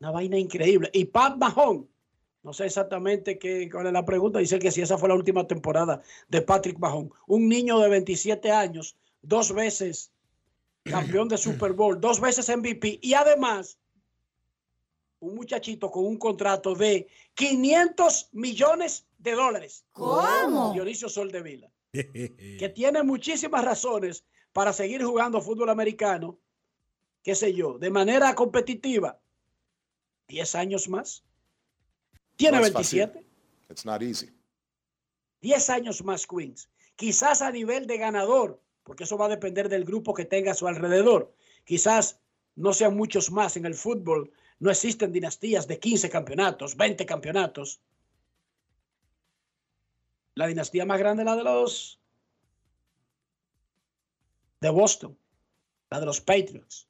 Una 0.00 0.10
vaina 0.10 0.38
increíble. 0.38 0.90
Y 0.92 1.06
Pat 1.06 1.38
Mahon, 1.38 1.88
no 2.42 2.52
sé 2.52 2.66
exactamente 2.66 3.38
qué, 3.38 3.70
cuál 3.70 3.86
es 3.86 3.94
la 3.94 4.04
pregunta, 4.04 4.40
dice 4.40 4.58
que 4.58 4.70
si 4.70 4.82
esa 4.82 4.98
fue 4.98 5.08
la 5.08 5.14
última 5.14 5.46
temporada 5.46 6.02
de 6.28 6.42
Patrick 6.42 6.78
Mahon, 6.78 7.10
un 7.26 7.48
niño 7.48 7.78
de 7.78 7.88
27 7.88 8.52
años, 8.52 8.98
dos 9.22 9.54
veces 9.54 10.12
campeón 10.88 11.28
de 11.28 11.38
Super 11.38 11.72
Bowl, 11.72 12.00
dos 12.00 12.20
veces 12.20 12.48
MVP 12.48 12.98
y 13.02 13.14
además 13.14 13.78
un 15.20 15.34
muchachito 15.34 15.90
con 15.90 16.06
un 16.06 16.16
contrato 16.16 16.74
de 16.74 17.08
500 17.34 18.30
millones 18.32 19.06
de 19.18 19.32
dólares. 19.32 19.84
¿Cómo? 19.92 20.72
Dionisio 20.72 21.08
Soldevila, 21.08 21.70
que 21.92 22.72
tiene 22.74 23.02
muchísimas 23.02 23.64
razones 23.64 24.24
para 24.52 24.72
seguir 24.72 25.02
jugando 25.04 25.40
fútbol 25.40 25.70
americano, 25.70 26.38
qué 27.22 27.34
sé 27.34 27.52
yo, 27.52 27.78
de 27.78 27.90
manera 27.90 28.34
competitiva 28.34 29.20
10 30.28 30.54
años 30.54 30.88
más. 30.88 31.24
Tiene 32.36 32.60
27. 32.60 33.24
It's 33.70 33.84
not 33.84 34.02
easy. 34.02 34.30
10 35.40 35.70
años 35.70 36.04
más, 36.04 36.26
Queens. 36.26 36.68
Quizás 36.96 37.42
a 37.42 37.50
nivel 37.50 37.86
de 37.86 37.98
ganador, 37.98 38.60
porque 38.88 39.04
eso 39.04 39.16
va 39.16 39.26
a 39.26 39.36
depender 39.36 39.68
del 39.68 39.84
grupo 39.84 40.14
que 40.14 40.24
tenga 40.24 40.50
a 40.50 40.54
su 40.54 40.66
alrededor. 40.66 41.32
Quizás 41.64 42.20
no 42.56 42.72
sean 42.72 42.96
muchos 42.96 43.30
más 43.30 43.56
en 43.56 43.66
el 43.66 43.74
fútbol. 43.74 44.32
No 44.58 44.70
existen 44.70 45.12
dinastías 45.12 45.68
de 45.68 45.78
15 45.78 46.10
campeonatos, 46.10 46.76
20 46.76 47.06
campeonatos. 47.06 47.80
La 50.34 50.48
dinastía 50.48 50.84
más 50.84 50.98
grande 50.98 51.22
es 51.22 51.26
la 51.26 51.36
de 51.36 51.44
los 51.44 52.00
de 54.60 54.70
Boston, 54.70 55.16
la 55.90 56.00
de 56.00 56.06
los 56.06 56.20
Patriots 56.20 56.88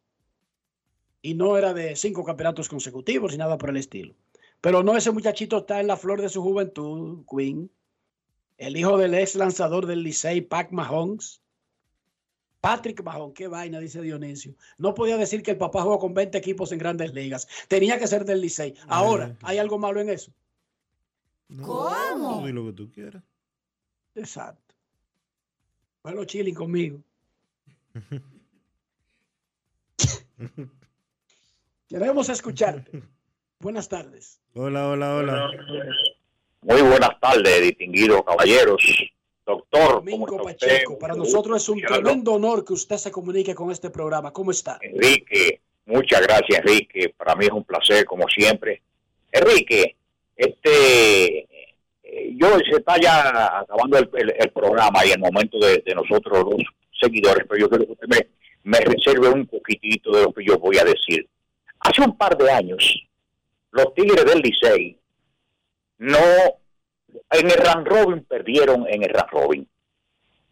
y 1.22 1.34
no 1.34 1.56
era 1.56 1.74
de 1.74 1.96
cinco 1.96 2.24
campeonatos 2.24 2.68
consecutivos 2.68 3.32
ni 3.32 3.38
nada 3.38 3.58
por 3.58 3.70
el 3.70 3.76
estilo. 3.76 4.14
Pero 4.60 4.82
no, 4.82 4.96
ese 4.96 5.10
muchachito 5.10 5.58
está 5.58 5.80
en 5.80 5.86
la 5.86 5.96
flor 5.96 6.20
de 6.20 6.28
su 6.28 6.42
juventud, 6.42 7.24
Queen. 7.30 7.70
El 8.56 8.76
hijo 8.76 8.96
del 8.98 9.14
ex 9.14 9.34
lanzador 9.34 9.86
del 9.86 10.02
Licey, 10.02 10.40
Pac 10.40 10.72
Mahomes. 10.72 11.42
Patrick 12.60 13.02
Mahomes, 13.02 13.34
qué 13.34 13.46
vaina, 13.46 13.78
dice 13.78 14.02
Dionisio. 14.02 14.54
No 14.78 14.94
podía 14.94 15.16
decir 15.16 15.42
que 15.42 15.52
el 15.52 15.58
papá 15.58 15.82
jugó 15.82 15.98
con 15.98 16.14
20 16.14 16.36
equipos 16.38 16.72
en 16.72 16.78
grandes 16.78 17.14
ligas. 17.14 17.46
Tenía 17.68 17.98
que 17.98 18.06
ser 18.06 18.24
del 18.24 18.40
Licey. 18.40 18.74
Ahora, 18.88 19.36
¿hay 19.42 19.58
algo 19.58 19.78
malo 19.78 20.00
en 20.00 20.10
eso? 20.10 20.32
¿Cómo? 21.64 22.40
No, 22.40 22.52
lo 22.52 22.66
que 22.66 22.72
tú 22.72 22.90
quieras. 22.90 23.22
Exacto. 24.14 24.74
Bueno, 26.02 26.24
chilling 26.24 26.54
conmigo. 26.54 27.00
Queremos 31.88 32.28
escucharte. 32.28 33.02
Buenas 33.60 33.88
tardes. 33.88 34.40
Hola, 34.54 34.88
hola, 34.88 35.14
hola. 35.16 35.50
Muy 36.62 36.82
buenas 36.82 37.18
tardes, 37.20 37.62
distinguidos 37.62 38.24
caballeros. 38.24 38.82
Doctor. 39.52 39.94
Domingo 40.04 40.42
Pacheco, 40.42 40.98
para 40.98 41.14
nosotros 41.14 41.62
es 41.62 41.68
un 41.70 41.80
tremendo 41.80 42.34
honor 42.34 42.64
que 42.66 42.74
usted 42.74 42.96
se 42.98 43.10
comunique 43.10 43.54
con 43.54 43.70
este 43.70 43.88
programa. 43.88 44.30
¿Cómo 44.30 44.50
está? 44.50 44.78
Enrique, 44.82 45.60
muchas 45.86 46.20
gracias, 46.20 46.60
Enrique. 46.60 47.14
Para 47.16 47.34
mí 47.34 47.46
es 47.46 47.52
un 47.52 47.64
placer, 47.64 48.04
como 48.04 48.28
siempre. 48.28 48.82
Enrique, 49.32 49.96
este, 50.36 51.38
eh, 52.02 52.34
yo 52.36 52.58
se 52.58 52.76
está 52.76 53.00
ya 53.00 53.60
acabando 53.60 53.96
el, 53.98 54.10
el- 54.16 54.34
el 54.38 54.50
programa 54.50 55.04
y 55.06 55.12
el 55.12 55.18
momento 55.18 55.58
de, 55.58 55.78
de 55.78 55.94
nosotros 55.94 56.44
los 56.44 56.62
seguidores, 57.00 57.46
pero 57.48 57.60
yo 57.60 57.68
creo 57.70 57.86
que 57.86 57.92
usted 57.92 58.08
me, 58.08 58.28
me 58.64 58.80
reserve 58.80 59.28
un 59.28 59.46
poquitito 59.46 60.12
de 60.14 60.24
lo 60.24 60.32
que 60.34 60.44
yo 60.44 60.58
voy 60.58 60.76
a 60.76 60.84
decir. 60.84 61.26
Hace 61.80 62.02
un 62.02 62.16
par 62.18 62.36
de 62.36 62.50
años, 62.50 63.08
los 63.70 63.94
Tigres 63.94 64.24
del 64.26 64.40
Licey 64.40 64.98
no, 65.98 66.18
en 67.30 67.50
el 67.50 67.56
Run 67.56 67.84
Robin 67.84 68.24
perdieron 68.24 68.86
en 68.88 69.02
el 69.02 69.10
Run 69.10 69.28
Robin. 69.30 69.68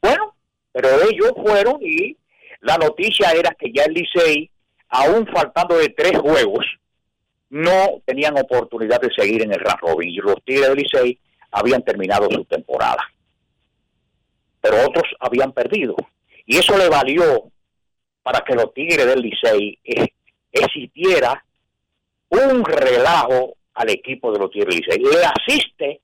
Bueno, 0.00 0.34
pero 0.72 0.88
ellos 1.11 1.32
fueron 1.36 1.78
y 1.80 2.16
la 2.61 2.76
noticia 2.78 3.30
era 3.32 3.54
que 3.59 3.72
ya 3.72 3.84
el 3.84 3.94
Licey, 3.94 4.50
aún 4.88 5.26
faltando 5.26 5.76
de 5.76 5.88
tres 5.90 6.18
juegos, 6.18 6.64
no 7.48 8.02
tenían 8.04 8.38
oportunidad 8.38 9.00
de 9.00 9.11
seguir 9.14 9.42
en 9.42 9.52
el 9.52 9.61
Run 9.61 9.78
Robin 9.80 10.11
y 10.11 10.16
los 10.16 10.42
Tigres 10.44 10.68
del 10.68 10.78
Licey 10.78 11.18
habían 11.50 11.82
terminado 11.82 12.28
su 12.30 12.44
temporada. 12.44 13.02
Pero 14.61 14.86
otros 14.86 15.04
habían 15.20 15.52
perdido. 15.52 15.94
Y 16.44 16.57
eso 16.59 16.76
le 16.76 16.88
valió 16.88 17.50
para 18.22 18.40
que 18.40 18.54
los 18.54 18.74
Tigres 18.74 19.07
del 19.07 19.20
Licey 19.20 19.78
existiera 20.52 21.44
un 22.28 22.64
relajo 22.64 23.57
al 23.74 23.90
equipo 23.90 24.32
de 24.32 24.38
los 24.38 24.50
Tigres 24.50 24.74
del 24.74 25.02
Licey. 25.02 25.18
Le 25.20 25.24
asiste 25.24 26.00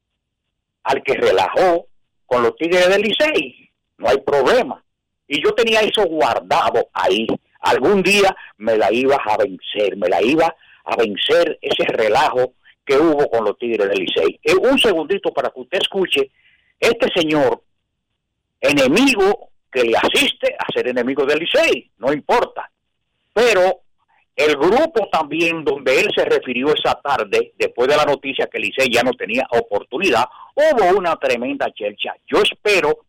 al 0.85 1.03
que 1.03 1.15
relajó 1.15 1.87
con 2.27 2.43
los 2.43 2.57
Tigres 2.57 2.89
del 2.89 3.03
Licey. 3.03 3.71
No 3.99 4.09
hay 4.09 4.19
problema. 4.19 4.83
Y 5.29 5.43
yo 5.43 5.53
tenía 5.55 5.81
eso 5.81 6.05
guardado 6.07 6.89
ahí. 6.93 7.27
Algún 7.61 8.03
día 8.03 8.35
me 8.59 8.77
la 8.77 8.93
ibas 8.93 9.21
a 9.25 9.37
vencer, 9.37 9.97
me 9.97 10.09
la 10.09 10.21
iba 10.23 10.55
a 10.85 10.97
vencer 10.97 11.59
ese 11.61 11.85
relajo 11.85 12.55
que 12.85 12.97
hubo 12.97 13.29
con 13.31 13.45
los 13.45 13.57
Tigres 13.59 13.89
del 13.89 14.01
Licey. 14.01 14.41
Eh, 14.43 14.55
un 14.55 14.79
segundito 14.79 15.33
para 15.33 15.51
que 15.51 15.61
usted 15.61 15.79
escuche 15.81 16.31
este 16.81 17.09
señor, 17.15 17.63
enemigo 18.61 19.51
que 19.71 19.85
le 19.85 19.97
asiste 19.97 20.55
a 20.59 20.73
ser 20.73 20.89
enemigo 20.89 21.25
del 21.25 21.39
Licey, 21.39 21.91
no 21.99 22.13
importa. 22.13 22.71
Pero 23.33 23.82
el 24.35 24.57
grupo 24.57 25.09
también 25.13 25.65
donde 25.65 26.01
él 26.01 26.09
se 26.17 26.25
refirió 26.25 26.73
esa 26.75 26.95
tarde, 27.01 27.53
después 27.59 27.89
de 27.89 27.97
la 27.97 28.05
noticia 28.05 28.47
que 28.47 28.59
el 28.59 28.65
Licey 28.65 28.89
ya 28.93 29.03
no 29.03 29.13
tenía 29.13 29.47
oportunidad, 29.51 30.25
hubo 30.55 30.99
una 30.99 31.17
tremenda 31.17 31.71
chelcha. 31.73 32.15
Yo 32.27 32.43
espero 32.43 33.05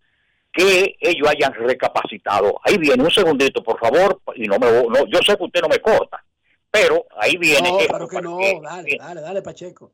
que 0.52 0.96
ellos 1.00 1.28
hayan 1.28 1.54
recapacitado. 1.54 2.60
Ahí 2.64 2.78
viene, 2.78 3.04
un 3.04 3.10
segundito, 3.12 3.64
por 3.64 3.80
favor, 3.80 4.22
y 4.36 4.44
no 4.48 4.60
me 4.60 4.68
no, 4.68 5.06
yo 5.08 5.20
sé 5.26 5.36
que 5.38 5.44
usted 5.44 5.62
no 5.62 5.70
me 5.70 5.80
corta, 5.80 6.24
pero 6.70 7.06
ahí 7.18 7.38
viene. 7.38 7.70
No, 7.72 7.80
esto 7.80 7.90
claro 7.90 8.08
que 8.08 8.22
no. 8.22 8.38
que- 8.38 8.60
Dale, 8.62 8.98
dale, 9.00 9.22
dale, 9.22 9.42
Pacheco. 9.42 9.92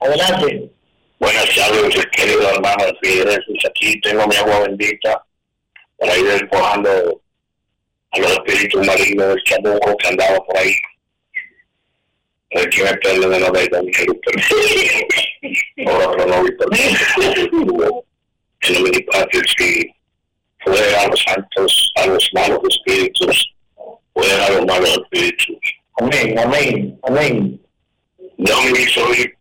Adelante. 0.00 0.70
Buenas 1.18 1.54
tardes, 1.56 2.06
querido 2.12 2.50
hermano 2.50 2.84
Fidel. 3.00 3.42
Aquí 3.68 3.98
tengo 4.02 4.26
mi 4.26 4.36
agua 4.36 4.60
bendita 4.60 5.24
para 5.98 6.16
ir 6.16 6.28
empujando 6.42 7.22
a 8.16 8.20
los 8.20 8.32
espíritus 8.32 8.86
malignos 8.86 9.28
del 9.28 9.42
chamuco 9.44 9.96
que 9.96 10.08
andaba 10.08 10.36
por 10.44 10.58
ahí. 10.58 10.72
Ver 12.54 12.68
quién 12.70 12.86
me 12.86 12.96
pierde 12.98 13.28
de 13.28 13.40
la 13.40 13.50
verdad, 13.50 13.82
mi 13.82 13.90
querido. 13.92 14.14
Ahora 15.86 16.16
que 16.16 16.26
no 16.26 16.44
vi 16.44 16.52
por 16.52 16.68
En 18.62 18.84
del 18.84 19.04
Padre, 19.04 19.40
sí. 19.56 19.90
Fuera 20.60 21.02
a 21.02 21.08
los 21.08 21.22
santos, 21.22 21.92
a 21.96 22.06
los 22.06 22.30
malos 22.32 22.60
espíritus. 22.70 23.54
Fuera 24.14 24.46
a 24.46 24.50
los 24.50 24.64
malos 24.66 24.98
espíritus. 24.98 25.56
Amén, 26.00 26.38
amén, 26.38 26.98
amén. 27.02 27.60
Domini 28.38 28.86
soy 28.88 29.32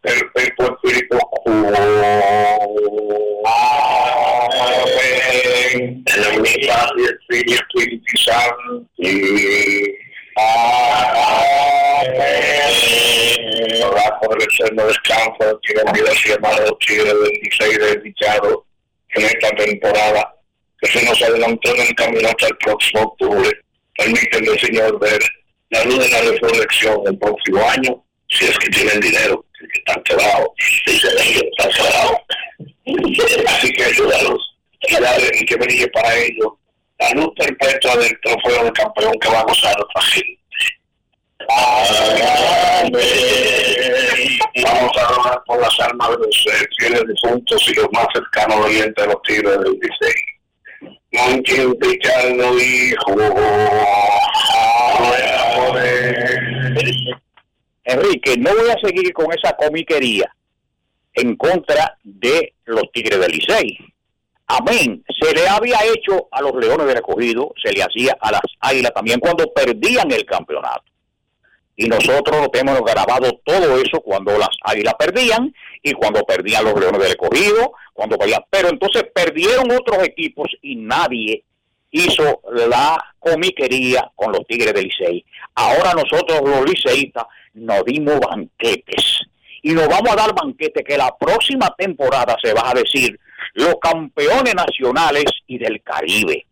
perpetuo 0.00 0.78
espíritu 0.82 1.18
Amén. 1.46 1.74
En 6.06 6.46
Hijo 6.46 6.94
y 6.96 7.02
del 7.02 7.54
Espíritu 7.54 8.03
Santo. 8.24 8.86
Amén. 10.36 11.54
Orar 13.84 14.18
por 14.20 14.36
el 14.36 14.42
eterno 14.42 14.86
descanso 14.86 15.60
que 15.62 15.74
vida 15.74 16.10
y 16.26 16.30
hermanos 16.30 16.72
Tigres 16.80 17.06
del 17.06 17.30
16 17.42 17.78
desdichados 17.78 18.58
en 19.10 19.24
esta 19.26 19.50
temporada 19.50 20.34
que 20.80 20.90
se 20.90 21.04
nos 21.04 21.22
adelantó 21.22 21.74
en 21.74 21.82
el 21.82 21.94
camino 21.94 22.28
hasta 22.28 22.48
el 22.48 22.56
próximo 22.58 23.02
octubre. 23.02 23.50
Permítanme, 23.96 24.58
Señor, 24.58 24.98
ver 24.98 25.20
la 25.70 25.84
luz 25.84 25.98
de 25.98 26.08
la 26.08 26.20
resurrección 26.22 27.02
el 27.06 27.18
próximo 27.18 27.62
año 27.68 28.04
si 28.28 28.46
es 28.46 28.58
que 28.58 28.70
tienen 28.70 29.00
dinero, 29.00 29.44
que 29.58 29.78
están 29.78 30.02
quedados, 30.02 30.48
dicen 30.86 31.10
ellos, 31.22 31.44
están 31.56 31.70
quedados. 31.72 32.16
Así 33.46 33.72
que 33.72 33.84
ayúdalos 33.84 34.56
y 34.80 35.46
que 35.46 35.56
brille 35.56 35.88
para 35.88 36.14
ellos 36.16 36.52
la 36.98 37.10
luz 37.10 37.30
perpetua 37.36 37.96
del 37.96 38.20
trofeo 38.20 38.64
de 38.64 38.72
campeón 38.72 39.12
que 39.20 39.28
va 39.28 39.40
a 39.40 39.44
gozar 39.44 39.74
otra 39.80 40.02
gente. 40.02 40.40
Vamos 44.62 44.96
a 44.96 45.20
orar 45.20 45.42
por 45.46 45.60
las 45.60 45.80
almas 45.80 46.10
de 46.10 46.16
los 46.18 46.46
eh, 46.46 46.66
fieles 46.78 47.02
difuntos 47.06 47.68
y 47.68 47.74
los 47.74 47.88
más 47.92 48.06
cercanos 48.14 48.60
dolientes 48.60 49.04
de 49.04 49.06
los 49.06 49.22
tigres 49.22 49.58
del 49.58 49.78
16. 49.78 50.14
Multiplicando 51.12 52.58
hijo. 52.58 53.12
Amén. 54.98 56.24
Enrique, 57.84 58.36
no 58.38 58.54
voy 58.54 58.70
a 58.70 58.78
seguir 58.86 59.12
con 59.12 59.26
esa 59.32 59.54
comiquería 59.56 60.34
en 61.14 61.36
contra 61.36 61.96
de 62.02 62.54
los 62.64 62.90
Tigres 62.92 63.20
del 63.20 63.32
Licey. 63.32 63.78
Amén. 64.46 65.02
Se 65.20 65.32
le 65.34 65.48
había 65.48 65.78
hecho 65.84 66.28
a 66.30 66.42
los 66.42 66.54
Leones 66.54 66.86
del 66.86 66.96
Recogido, 66.96 67.54
se 67.62 67.72
le 67.72 67.82
hacía 67.82 68.16
a 68.20 68.32
las 68.32 68.42
Águilas 68.60 68.92
también 68.94 69.20
cuando 69.20 69.50
perdían 69.52 70.10
el 70.12 70.24
campeonato. 70.26 70.84
Y 71.76 71.88
nosotros 71.88 72.40
lo 72.40 72.48
tenemos 72.50 72.82
grabado 72.82 73.40
todo 73.44 73.78
eso 73.80 74.00
cuando 74.00 74.38
las 74.38 74.50
Águilas 74.62 74.94
perdían 74.98 75.52
y 75.82 75.92
cuando 75.92 76.22
perdían 76.24 76.64
los 76.64 76.78
Leones 76.78 77.00
del 77.00 77.10
Recogido, 77.10 77.72
cuando 77.92 78.16
perdían. 78.16 78.44
Pero 78.50 78.68
entonces 78.68 79.04
perdieron 79.14 79.70
otros 79.72 80.04
equipos 80.04 80.48
y 80.62 80.76
nadie 80.76 81.42
hizo 81.90 82.40
la 82.52 83.02
comiquería 83.18 84.10
con 84.14 84.32
los 84.32 84.46
Tigres 84.46 84.74
del 84.74 84.84
Licey. 84.84 85.24
Ahora 85.54 85.94
nosotros 85.94 86.42
los 86.44 86.68
liceístas 86.68 87.24
nos 87.54 87.84
dimos 87.84 88.20
banquetes 88.20 89.22
y 89.62 89.72
nos 89.72 89.88
vamos 89.88 90.12
a 90.12 90.16
dar 90.16 90.34
banquete 90.34 90.84
que 90.84 90.98
la 90.98 91.16
próxima 91.16 91.74
temporada 91.78 92.36
se 92.42 92.52
va 92.52 92.70
a 92.70 92.74
decir 92.74 93.18
los 93.54 93.74
campeones 93.80 94.54
nacionales 94.54 95.24
y 95.46 95.58
del 95.58 95.82
Caribe. 95.82 96.46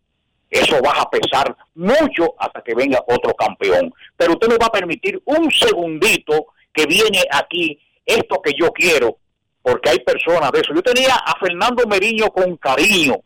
Eso 0.49 0.81
va 0.83 0.93
a 1.01 1.11
pesar 1.11 1.57
mucho 1.75 2.35
hasta 2.39 2.63
que 2.63 2.75
venga 2.75 3.03
otro 3.07 3.35
campeón. 3.35 3.93
Pero 4.17 4.33
usted 4.33 4.49
me 4.49 4.59
va 4.59 4.67
a 4.67 4.73
permitir 4.73 5.21
un 5.25 5.51
segundito 5.51 6.47
que 6.73 6.87
viene 6.87 7.23
aquí 7.31 7.79
esto 8.05 8.41
que 8.43 8.53
yo 8.59 8.71
quiero, 8.73 9.17
porque 9.63 9.91
hay 9.91 10.01
personas 10.01 10.53
de 10.53 10.61
eso. 10.61 10.75
Yo 10.75 10.83
tenía 10.83 11.15
a 11.15 11.39
Fernando 11.39 11.87
Meriño 11.87 12.27
con 12.31 12.57
cariño, 12.57 13.17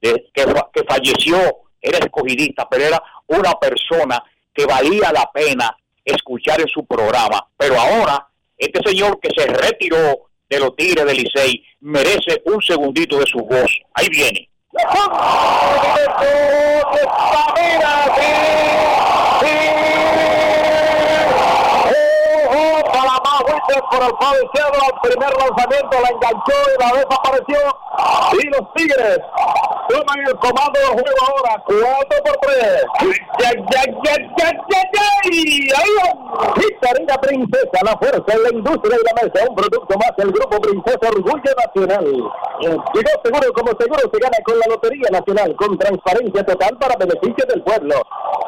que, 0.00 0.30
que 0.34 0.84
falleció, 0.88 1.38
era 1.80 1.98
escogidista, 1.98 2.68
pero 2.68 2.84
era 2.84 3.02
una 3.28 3.52
persona 3.54 4.22
que 4.52 4.66
valía 4.66 5.12
la 5.12 5.30
pena 5.32 5.76
escuchar 6.04 6.60
en 6.60 6.68
su 6.68 6.84
programa. 6.86 7.46
Pero 7.56 7.78
ahora, 7.78 8.26
este 8.56 8.80
señor 8.84 9.20
que 9.20 9.30
se 9.36 9.46
retiró 9.46 10.27
de 10.48 10.60
los 10.60 10.74
Tigres 10.76 11.04
del 11.04 11.16
Licey 11.16 11.62
merece 11.80 12.42
un 12.46 12.60
segundito 12.62 13.18
de 13.18 13.26
su 13.26 13.38
voz. 13.38 13.70
Ahí 13.94 14.08
viene. 14.08 14.48
para 14.72 15.28
Por 23.68 24.02
el 24.02 24.12
lado 24.20 24.34
izquierdo, 24.44 24.78
al 24.80 25.00
primer 25.02 25.28
lanzamiento 25.28 26.00
la 26.00 26.08
enganchó 26.08 26.56
y 26.72 26.80
la 26.80 26.88
desapareció. 26.96 27.58
Y 28.32 28.46
los 28.48 28.72
Tigres 28.74 29.20
toman 29.88 30.18
el 30.26 30.34
comando 30.38 30.78
del 30.80 30.88
juego 30.88 31.20
ahora, 31.28 31.62
4 31.66 32.22
por 32.24 32.36
3. 32.40 32.84
Ya, 33.38 33.50
ya, 33.52 33.82
ya, 34.04 34.16
ya, 34.38 34.50
ya, 34.68 34.80
ya. 34.92 35.08
Y 35.30 35.68
ahí. 35.68 35.98
Pizzería 36.54 37.16
Princesa, 37.20 37.78
la 37.84 37.96
fuerza 37.98 38.24
en 38.32 38.42
la 38.42 38.50
industria 38.52 38.96
y 38.96 39.04
la 39.04 39.22
mesa, 39.22 39.50
un 39.50 39.54
producto 39.54 39.98
más 39.98 40.16
del 40.16 40.32
Grupo 40.32 40.60
Princesa 40.60 41.08
Orgullo 41.08 41.52
Nacional. 41.66 42.04
Llegó 42.60 43.12
seguro 43.22 43.52
como 43.52 43.70
seguro 43.78 44.00
se 44.12 44.18
gana 44.18 44.38
con 44.44 44.58
la 44.58 44.66
Lotería 44.68 45.08
Nacional, 45.10 45.56
con 45.56 45.76
transparencia 45.78 46.44
total 46.44 46.76
para 46.78 46.96
beneficio 46.96 47.44
del 47.48 47.62
pueblo. 47.62 47.96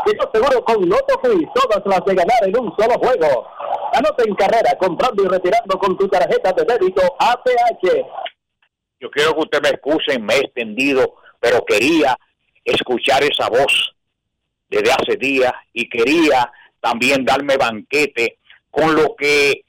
Llegó 0.07 0.31
seguro 0.33 0.65
con 0.65 0.89
Loto 0.89 1.21
Free, 1.23 1.49
todas 1.55 1.83
las 1.85 2.05
de 2.05 2.15
ganar 2.15 2.43
en 2.43 2.59
un 2.59 2.75
solo 2.79 2.95
juego. 2.99 3.47
Anota 3.93 4.23
en 4.25 4.35
carrera, 4.35 4.71
y 5.17 5.29
retirando 5.29 5.79
con 5.79 5.97
tu 5.97 6.09
tarjeta 6.09 6.53
de 6.53 6.65
débito 6.65 7.03
ACH. 7.19 8.07
Yo 9.01 9.11
quiero 9.11 9.35
que 9.35 9.41
usted 9.41 9.63
me 9.63 9.71
excuse, 9.71 10.19
me 10.19 10.35
he 10.35 10.39
extendido, 10.41 11.15
pero 11.41 11.65
quería 11.65 12.17
escuchar 12.65 13.23
esa 13.23 13.49
voz 13.49 13.95
desde 14.69 14.93
hace 14.93 15.17
días 15.17 15.53
y 15.73 15.89
quería 15.89 16.51
también 16.81 17.25
darme 17.25 17.57
banquete 17.57 18.39
con 18.71 18.95
lo 18.95 19.17
que 19.17 19.65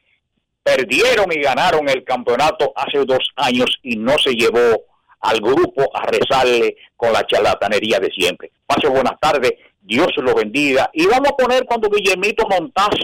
perdieron 0.64 1.32
y 1.32 1.42
ganaron 1.42 1.90
el 1.90 2.04
campeonato 2.04 2.72
hace 2.76 3.04
dos 3.06 3.30
años 3.36 3.80
y 3.82 3.96
no 3.96 4.18
se 4.18 4.34
llevó 4.34 4.86
al 5.22 5.40
grupo 5.40 5.90
a 5.96 6.06
rezarle 6.06 6.76
con 6.96 7.14
la 7.14 7.26
charlatanería 7.26 8.00
de 8.00 8.10
siempre. 8.10 8.52
Pase 8.66 8.88
buenas 8.88 9.20
tardes, 9.20 9.54
Dios 9.82 10.10
lo 10.18 10.36
bendiga. 10.36 10.90
Y 10.94 11.06
vamos 11.08 11.30
a 11.30 11.38
poner 11.38 11.66
cuando 11.66 11.90
Guillermito 11.90 12.48
Montaz 12.48 12.96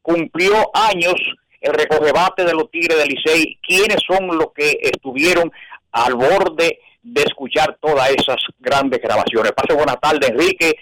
cumplió 0.00 0.70
años 0.74 1.14
el 1.62 1.72
recordebate 1.72 2.44
de 2.44 2.52
los 2.52 2.70
Tigres 2.70 2.98
del 2.98 3.08
Licey, 3.08 3.58
quiénes 3.66 3.98
son 4.06 4.26
los 4.36 4.52
que 4.52 4.78
estuvieron 4.82 5.50
al 5.92 6.14
borde 6.14 6.80
de 7.02 7.22
escuchar 7.22 7.78
todas 7.80 8.10
esas 8.10 8.36
grandes 8.58 9.00
grabaciones. 9.00 9.52
Pase 9.52 9.74
buenas 9.74 10.00
tardes, 10.00 10.28
Enrique. 10.28 10.74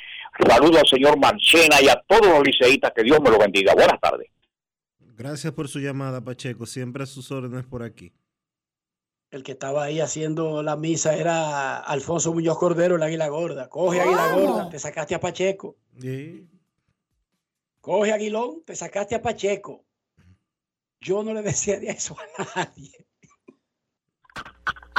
Saludo 0.46 0.78
al 0.78 0.86
señor 0.86 1.18
Marchena 1.18 1.82
y 1.82 1.88
a 1.88 2.02
todos 2.06 2.26
los 2.26 2.42
liceístas. 2.42 2.92
Que 2.96 3.02
Dios 3.02 3.20
me 3.20 3.30
lo 3.30 3.38
bendiga. 3.38 3.74
Buenas 3.74 4.00
tardes. 4.00 4.28
Gracias 4.98 5.52
por 5.52 5.68
su 5.68 5.80
llamada, 5.80 6.22
Pacheco. 6.22 6.64
Siempre 6.64 7.02
a 7.02 7.06
sus 7.06 7.30
órdenes 7.30 7.66
por 7.66 7.82
aquí. 7.82 8.12
El 9.30 9.42
que 9.42 9.52
estaba 9.52 9.84
ahí 9.84 10.00
haciendo 10.00 10.62
la 10.62 10.76
misa 10.76 11.14
era 11.14 11.78
Alfonso 11.78 12.32
Muñoz 12.32 12.58
Cordero, 12.58 12.96
el 12.96 13.02
Águila 13.02 13.28
Gorda. 13.28 13.68
Coge 13.68 14.00
Águila 14.00 14.32
Gorda, 14.32 14.70
te 14.70 14.78
sacaste 14.78 15.14
a 15.14 15.20
Pacheco. 15.20 15.76
Sí. 16.00 16.48
Coge 17.80 18.12
Aguilón, 18.12 18.62
te 18.64 18.74
sacaste 18.74 19.14
a 19.14 19.22
Pacheco. 19.22 19.84
Yo 21.00 21.22
no 21.22 21.32
le 21.32 21.42
decía 21.42 21.76
eso 21.76 22.16
a 22.18 22.54
nadie. 22.54 23.06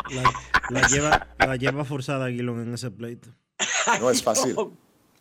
La, 0.10 0.24
la 0.70 0.88
lleva, 0.88 1.36
la 1.40 1.56
lleva 1.56 1.86
forzada 1.86 2.26
Aguilón 2.26 2.62
en 2.62 2.74
ese 2.74 2.92
pleito. 2.92 3.30
No 4.00 4.10
es 4.10 4.22
fácil. 4.22 4.56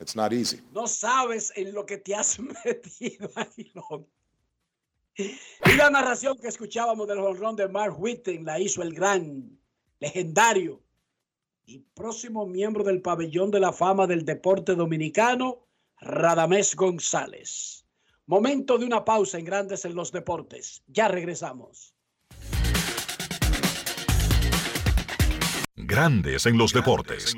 It's 0.01 0.17
not 0.17 0.33
easy. 0.33 0.63
No 0.73 0.87
sabes 0.87 1.53
en 1.57 1.75
lo 1.75 1.85
que 1.85 1.99
te 1.99 2.15
has 2.15 2.39
metido, 2.65 3.31
Aguilón. 3.35 4.07
Y 5.17 5.77
la 5.77 5.91
narración 5.91 6.39
que 6.39 6.49
escuchábamos 6.49 7.07
del 7.07 7.19
honrón 7.19 7.57
de 7.57 7.69
Mark 7.69 8.01
Whitten 8.01 8.45
la 8.45 8.59
hizo 8.59 8.83
el 8.83 8.95
gran, 8.95 9.59
legendario 9.99 10.83
y 11.67 11.81
próximo 11.95 12.47
miembro 12.47 12.85
del 12.85 13.03
pabellón 13.03 13.51
de 13.51 13.61
la 13.61 13.73
fama 13.73 14.07
del 14.07 14.25
deporte 14.25 14.75
dominicano, 14.75 15.67
Radamés 16.01 16.75
González. 16.75 17.87
Momento 18.31 18.79
de 18.79 18.87
una 18.87 19.05
pausa 19.05 19.41
en 19.41 19.45
Grandes 19.45 19.85
en 19.85 19.97
los 19.97 20.13
Deportes. 20.13 20.85
Ya 20.87 21.09
regresamos. 21.09 21.97
Grandes 25.75 26.47
en 26.47 26.57
los 26.57 26.73
deportes. 26.73 27.35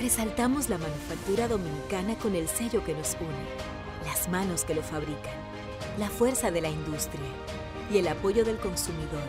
Resaltamos 0.00 0.70
la 0.70 0.78
manufactura 0.78 1.48
dominicana 1.48 2.16
con 2.16 2.34
el 2.34 2.48
sello 2.48 2.82
que 2.82 2.94
nos 2.94 3.14
une, 3.20 4.06
las 4.06 4.30
manos 4.30 4.64
que 4.64 4.74
lo 4.74 4.82
fabrican, 4.82 5.36
la 5.98 6.08
fuerza 6.08 6.50
de 6.50 6.62
la 6.62 6.70
industria 6.70 7.28
y 7.92 7.98
el 7.98 8.08
apoyo 8.08 8.42
del 8.42 8.56
consumidor, 8.56 9.28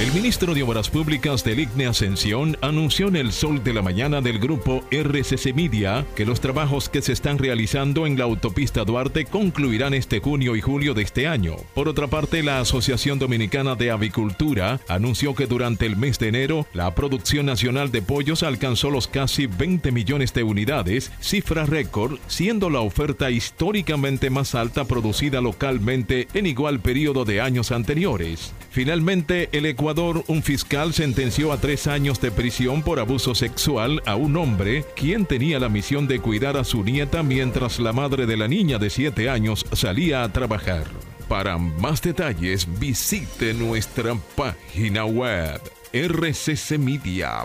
El 0.00 0.12
ministro 0.12 0.54
de 0.54 0.62
Obras 0.62 0.88
Públicas 0.88 1.44
del 1.44 1.60
IGNE 1.60 1.86
Ascensión 1.86 2.56
anunció 2.62 3.08
en 3.08 3.16
el 3.16 3.32
sol 3.32 3.62
de 3.62 3.74
la 3.74 3.82
mañana 3.82 4.22
del 4.22 4.38
grupo 4.38 4.82
RCC 4.90 5.54
Media 5.54 6.06
que 6.16 6.24
los 6.24 6.40
trabajos 6.40 6.88
que 6.88 7.02
se 7.02 7.12
están 7.12 7.36
realizando 7.36 8.06
en 8.06 8.16
la 8.16 8.24
autopista 8.24 8.84
Duarte 8.84 9.26
concluirán 9.26 9.92
este 9.92 10.20
junio 10.20 10.56
y 10.56 10.62
julio 10.62 10.94
de 10.94 11.02
este 11.02 11.26
año. 11.26 11.56
Por 11.74 11.86
otra 11.86 12.06
parte, 12.06 12.42
la 12.42 12.60
Asociación 12.60 13.18
Dominicana 13.18 13.74
de 13.74 13.90
Avicultura 13.90 14.80
anunció 14.88 15.34
que 15.34 15.46
durante 15.46 15.84
el 15.84 15.96
mes 15.96 16.18
de 16.18 16.28
enero 16.28 16.66
la 16.72 16.94
producción 16.94 17.44
nacional 17.44 17.92
de 17.92 18.00
pollos 18.00 18.42
alcanzó 18.42 18.88
los 18.88 19.06
casi 19.06 19.46
20 19.46 19.92
millones 19.92 20.32
de 20.32 20.44
unidades, 20.44 21.12
cifra 21.20 21.66
récord, 21.66 22.18
siendo 22.26 22.70
la 22.70 22.80
oferta 22.80 23.30
históricamente 23.30 24.30
más 24.30 24.54
alta 24.54 24.86
producida 24.86 25.42
localmente 25.42 26.26
en 26.32 26.46
igual 26.46 26.80
periodo 26.80 27.26
de 27.26 27.42
años 27.42 27.70
anteriores. 27.70 28.54
Finalmente, 28.70 29.49
el 29.52 29.66
Ecuador, 29.66 30.24
un 30.28 30.42
fiscal 30.42 30.94
sentenció 30.94 31.52
a 31.52 31.58
tres 31.58 31.86
años 31.86 32.20
de 32.20 32.30
prisión 32.30 32.82
por 32.82 33.00
abuso 33.00 33.34
sexual 33.34 34.02
a 34.06 34.16
un 34.16 34.36
hombre 34.36 34.84
quien 34.94 35.26
tenía 35.26 35.58
la 35.58 35.68
misión 35.68 36.06
de 36.06 36.20
cuidar 36.20 36.56
a 36.56 36.64
su 36.64 36.84
nieta 36.84 37.22
mientras 37.22 37.78
la 37.78 37.92
madre 37.92 38.26
de 38.26 38.36
la 38.36 38.48
niña 38.48 38.78
de 38.78 38.90
siete 38.90 39.28
años 39.28 39.66
salía 39.72 40.22
a 40.22 40.32
trabajar. 40.32 40.84
Para 41.28 41.58
más 41.58 42.02
detalles, 42.02 42.66
visite 42.78 43.54
nuestra 43.54 44.14
página 44.36 45.04
web 45.04 45.60
rccmedia.com.do. 45.92 47.40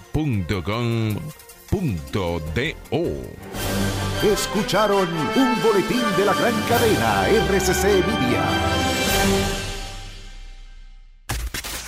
Escucharon 4.23 5.07
un 5.35 5.61
boletín 5.61 6.03
de 6.17 6.25
la 6.25 6.33
gran 6.33 6.53
cadena 6.67 7.27
RCC 7.27 7.83
Media. 8.05 9.64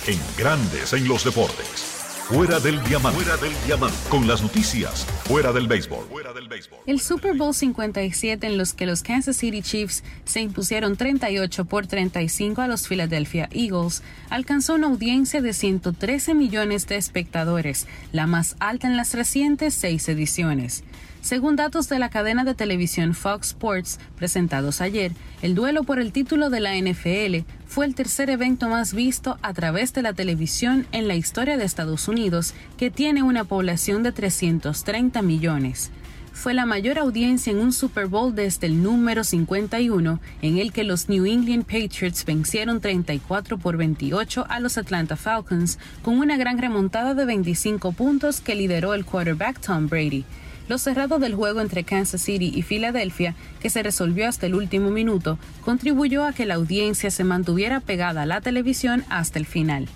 En 0.08 0.18
Grandes 0.38 0.94
en 0.94 1.06
los 1.06 1.22
deportes. 1.22 1.84
Fuera 2.30 2.58
del 2.60 2.82
diamante. 2.84 3.22
Fuera 3.22 3.36
del 3.36 3.52
diamante. 3.66 3.94
Con 4.08 4.26
las 4.26 4.40
noticias. 4.40 5.04
Fuera 5.24 5.52
del 5.52 5.68
béisbol. 5.68 6.06
Fuera 6.08 6.32
del 6.32 6.48
béisbol. 6.48 6.78
El 6.86 6.98
Super 6.98 7.36
Bowl 7.36 7.52
57 7.52 8.46
en 8.46 8.56
los 8.56 8.72
que 8.72 8.86
los 8.86 9.02
Kansas 9.02 9.36
City 9.36 9.60
Chiefs 9.60 10.02
se 10.24 10.40
impusieron 10.40 10.96
38 10.96 11.66
por 11.66 11.86
35 11.86 12.62
a 12.62 12.68
los 12.68 12.88
Philadelphia 12.88 13.50
Eagles 13.52 14.02
alcanzó 14.30 14.76
una 14.76 14.86
audiencia 14.86 15.42
de 15.42 15.52
113 15.52 16.32
millones 16.32 16.86
de 16.86 16.96
espectadores, 16.96 17.86
la 18.10 18.26
más 18.26 18.56
alta 18.60 18.86
en 18.86 18.96
las 18.96 19.12
recientes 19.12 19.74
seis 19.74 20.08
ediciones. 20.08 20.84
Según 21.20 21.56
datos 21.56 21.90
de 21.90 21.98
la 21.98 22.08
cadena 22.08 22.44
de 22.44 22.54
televisión 22.54 23.12
Fox 23.12 23.48
Sports 23.48 23.98
presentados 24.16 24.80
ayer, 24.80 25.12
el 25.42 25.54
duelo 25.54 25.82
por 25.82 25.98
el 25.98 26.12
título 26.12 26.48
de 26.48 26.60
la 26.60 26.74
NFL 26.74 27.44
fue 27.68 27.84
el 27.84 27.94
tercer 27.94 28.30
evento 28.30 28.68
más 28.68 28.94
visto 28.94 29.38
a 29.42 29.52
través 29.52 29.92
de 29.92 30.00
la 30.02 30.14
televisión 30.14 30.86
en 30.90 31.06
la 31.06 31.16
historia 31.16 31.58
de 31.58 31.64
Estados 31.64 32.08
Unidos, 32.08 32.54
que 32.78 32.90
tiene 32.90 33.22
una 33.22 33.44
población 33.44 34.02
de 34.02 34.10
330 34.10 35.20
millones. 35.20 35.90
Fue 36.32 36.54
la 36.54 36.66
mayor 36.66 36.98
audiencia 36.98 37.50
en 37.50 37.58
un 37.58 37.72
Super 37.72 38.06
Bowl 38.06 38.34
desde 38.34 38.68
el 38.68 38.82
número 38.82 39.22
51, 39.22 40.18
en 40.40 40.58
el 40.58 40.72
que 40.72 40.84
los 40.84 41.08
New 41.10 41.26
England 41.26 41.64
Patriots 41.64 42.24
vencieron 42.24 42.80
34 42.80 43.58
por 43.58 43.76
28 43.76 44.46
a 44.48 44.60
los 44.60 44.78
Atlanta 44.78 45.16
Falcons, 45.16 45.78
con 46.02 46.18
una 46.18 46.36
gran 46.38 46.58
remontada 46.58 47.14
de 47.14 47.26
25 47.26 47.92
puntos 47.92 48.40
que 48.40 48.54
lideró 48.54 48.94
el 48.94 49.04
quarterback 49.04 49.60
Tom 49.60 49.88
Brady. 49.88 50.24
Lo 50.68 50.76
cerrado 50.76 51.18
del 51.18 51.34
juego 51.34 51.60
entre 51.62 51.82
Kansas 51.82 52.20
City 52.20 52.52
y 52.54 52.62
Filadelfia, 52.62 53.34
que 53.60 53.70
se 53.70 53.82
resolvió 53.82 54.28
hasta 54.28 54.46
el 54.46 54.54
último 54.54 54.90
minuto, 54.90 55.38
contribuyó 55.62 56.24
a 56.24 56.32
que 56.32 56.44
la 56.44 56.54
audiencia 56.54 57.10
se 57.10 57.24
mantuviera 57.24 57.80
pegada 57.80 58.22
a 58.22 58.26
la 58.26 58.42
televisión 58.42 59.04
hasta 59.08 59.38
el 59.38 59.46
final. 59.46 59.88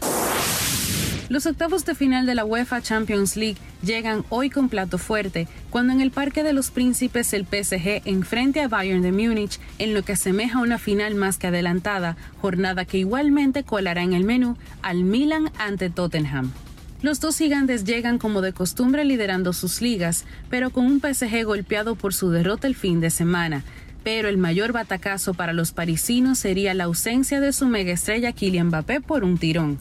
Los 1.28 1.46
octavos 1.46 1.86
de 1.86 1.94
final 1.94 2.26
de 2.26 2.34
la 2.34 2.44
UEFA 2.44 2.82
Champions 2.82 3.36
League 3.36 3.56
llegan 3.82 4.24
hoy 4.28 4.50
con 4.50 4.68
plato 4.68 4.98
fuerte, 4.98 5.48
cuando 5.70 5.92
en 5.92 6.00
el 6.00 6.10
Parque 6.10 6.42
de 6.42 6.52
los 6.52 6.70
Príncipes 6.70 7.32
el 7.32 7.46
PSG 7.46 8.02
enfrente 8.06 8.60
a 8.60 8.68
Bayern 8.68 9.02
de 9.02 9.12
Múnich 9.12 9.58
en 9.78 9.94
lo 9.94 10.02
que 10.02 10.12
asemeja 10.12 10.60
una 10.60 10.78
final 10.78 11.14
más 11.14 11.38
que 11.38 11.46
adelantada, 11.46 12.16
jornada 12.40 12.84
que 12.84 12.98
igualmente 12.98 13.62
colará 13.62 14.02
en 14.02 14.12
el 14.12 14.24
menú 14.24 14.56
al 14.82 15.04
Milan 15.04 15.50
ante 15.58 15.88
Tottenham. 15.88 16.52
Los 17.02 17.18
dos 17.18 17.36
gigantes 17.36 17.82
llegan 17.82 18.18
como 18.18 18.42
de 18.42 18.52
costumbre 18.52 19.04
liderando 19.04 19.52
sus 19.52 19.82
ligas, 19.82 20.24
pero 20.48 20.70
con 20.70 20.86
un 20.86 21.00
PSG 21.00 21.44
golpeado 21.44 21.96
por 21.96 22.14
su 22.14 22.30
derrota 22.30 22.68
el 22.68 22.76
fin 22.76 23.00
de 23.00 23.10
semana. 23.10 23.64
Pero 24.04 24.28
el 24.28 24.38
mayor 24.38 24.72
batacazo 24.72 25.34
para 25.34 25.52
los 25.52 25.72
parisinos 25.72 26.38
sería 26.38 26.74
la 26.74 26.84
ausencia 26.84 27.40
de 27.40 27.52
su 27.52 27.66
megaestrella 27.66 28.32
Kylian 28.32 28.68
Mbappé 28.68 29.00
por 29.00 29.24
un 29.24 29.36
tirón. 29.36 29.78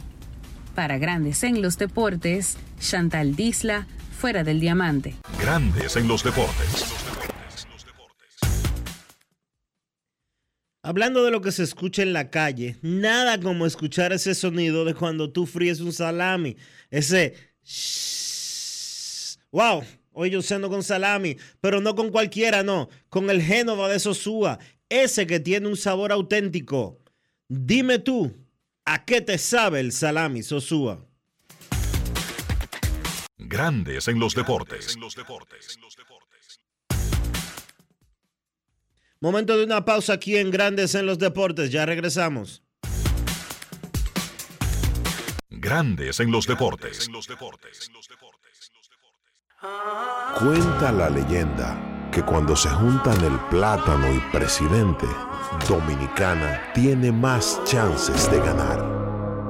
Para 0.73 0.97
Grandes 0.97 1.43
en 1.43 1.61
los 1.61 1.77
Deportes, 1.77 2.57
Chantal 2.79 3.35
Disla, 3.35 3.85
fuera 4.17 4.43
del 4.43 4.59
diamante. 4.59 5.15
Grandes 5.39 5.95
en 5.97 6.07
los 6.07 6.23
deportes. 6.23 7.10
Hablando 10.91 11.23
de 11.23 11.31
lo 11.31 11.39
que 11.39 11.53
se 11.53 11.63
escucha 11.63 12.01
en 12.01 12.11
la 12.11 12.29
calle, 12.29 12.75
nada 12.81 13.39
como 13.39 13.65
escuchar 13.65 14.11
ese 14.11 14.35
sonido 14.35 14.83
de 14.83 14.93
cuando 14.93 15.31
tú 15.31 15.45
fríes 15.45 15.79
un 15.79 15.93
salami. 15.93 16.57
Ese... 16.89 17.33
¡Wow! 19.53 19.85
Hoy 20.11 20.31
yo 20.31 20.41
ceno 20.41 20.67
con 20.67 20.83
salami, 20.83 21.37
pero 21.61 21.79
no 21.79 21.95
con 21.95 22.09
cualquiera, 22.09 22.61
no. 22.61 22.89
Con 23.07 23.29
el 23.29 23.41
Génova 23.41 23.87
de 23.87 24.01
Sosúa. 24.01 24.59
Ese 24.89 25.25
que 25.25 25.39
tiene 25.39 25.69
un 25.69 25.77
sabor 25.77 26.11
auténtico. 26.11 26.99
Dime 27.47 27.97
tú, 27.97 28.35
¿a 28.83 29.05
qué 29.05 29.21
te 29.21 29.37
sabe 29.37 29.79
el 29.79 29.93
salami 29.93 30.43
Sosúa? 30.43 31.07
Grandes 33.37 34.09
en 34.09 34.19
los 34.19 34.35
deportes. 34.35 34.97
Momento 39.23 39.55
de 39.55 39.63
una 39.65 39.85
pausa 39.85 40.13
aquí 40.13 40.35
en 40.35 40.49
Grandes 40.49 40.95
en 40.95 41.05
los 41.05 41.19
deportes. 41.19 41.69
Ya 41.69 41.85
regresamos. 41.85 42.63
Grandes 45.47 46.19
en 46.19 46.31
los 46.31 46.47
deportes. 46.47 47.07
Cuenta 50.39 50.91
la 50.91 51.11
leyenda 51.11 52.09
que 52.11 52.23
cuando 52.23 52.55
se 52.55 52.69
juntan 52.69 53.23
el 53.23 53.39
plátano 53.51 54.11
y 54.11 54.19
presidente, 54.35 55.05
Dominicana 55.69 56.71
tiene 56.73 57.11
más 57.11 57.63
chances 57.63 58.29
de 58.31 58.39
ganar. 58.39 59.00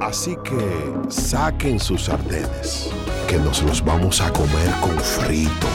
Así 0.02 0.36
que 0.44 1.12
saquen 1.12 1.80
sus 1.80 2.06
sartenes, 2.06 2.90
que 3.28 3.38
nos 3.38 3.62
los 3.62 3.86
vamos 3.86 4.20
a 4.20 4.34
comer 4.34 4.72
con 4.82 5.00
frito. 5.00 5.68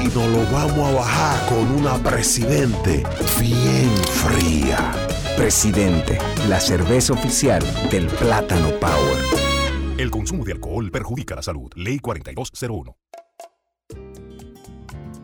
Y 0.00 0.04
nos 0.04 0.28
lo 0.28 0.44
vamos 0.52 0.88
a 0.88 0.94
bajar 0.94 1.48
con 1.48 1.68
una 1.72 1.96
presidente 1.96 3.02
bien 3.40 3.90
fría. 4.06 4.92
Presidente, 5.36 6.16
la 6.48 6.60
cerveza 6.60 7.12
oficial 7.12 7.60
del 7.90 8.06
Plátano 8.06 8.70
Power. 8.78 9.98
El 9.98 10.12
consumo 10.12 10.44
de 10.44 10.52
alcohol 10.52 10.88
perjudica 10.92 11.34
la 11.34 11.42
salud. 11.42 11.72
Ley 11.74 11.98
4201. 11.98 12.96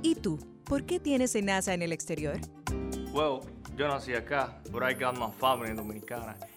¿Y 0.02 0.16
tú? 0.16 0.40
¿Por 0.64 0.84
qué 0.84 0.98
tienes 0.98 1.36
enaza 1.36 1.72
en 1.74 1.82
el 1.82 1.92
exterior? 1.92 2.40
Well, 3.12 3.42
yo 3.76 3.86
nací 3.86 4.14
acá, 4.14 4.60
but 4.72 4.82
I 4.82 4.94
got 4.94 5.16
my 5.16 5.30
family 5.38 5.72
Dominicana. 5.72 6.36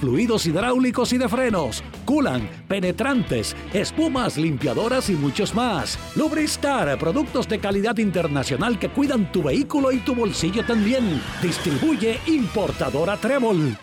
fluidos 0.00 0.46
hidráulicos 0.46 1.12
y 1.12 1.18
de 1.18 1.28
frenos, 1.28 1.82
culan, 2.04 2.48
penetrantes, 2.68 3.56
espumas, 3.72 4.36
limpiadoras 4.36 5.10
y 5.10 5.14
muchos 5.14 5.54
más. 5.54 5.98
Lubristar, 6.16 6.98
productos 6.98 7.48
de 7.48 7.58
calidad 7.58 7.96
internacional 7.98 8.78
que 8.78 8.88
cuidan 8.88 9.30
tu 9.32 9.42
vehículo 9.42 9.92
y 9.92 9.98
tu 9.98 10.14
bolsillo 10.14 10.64
también. 10.64 11.22
Distribuye 11.42 12.18
importadora 12.26 13.16
Trébol. 13.16 13.76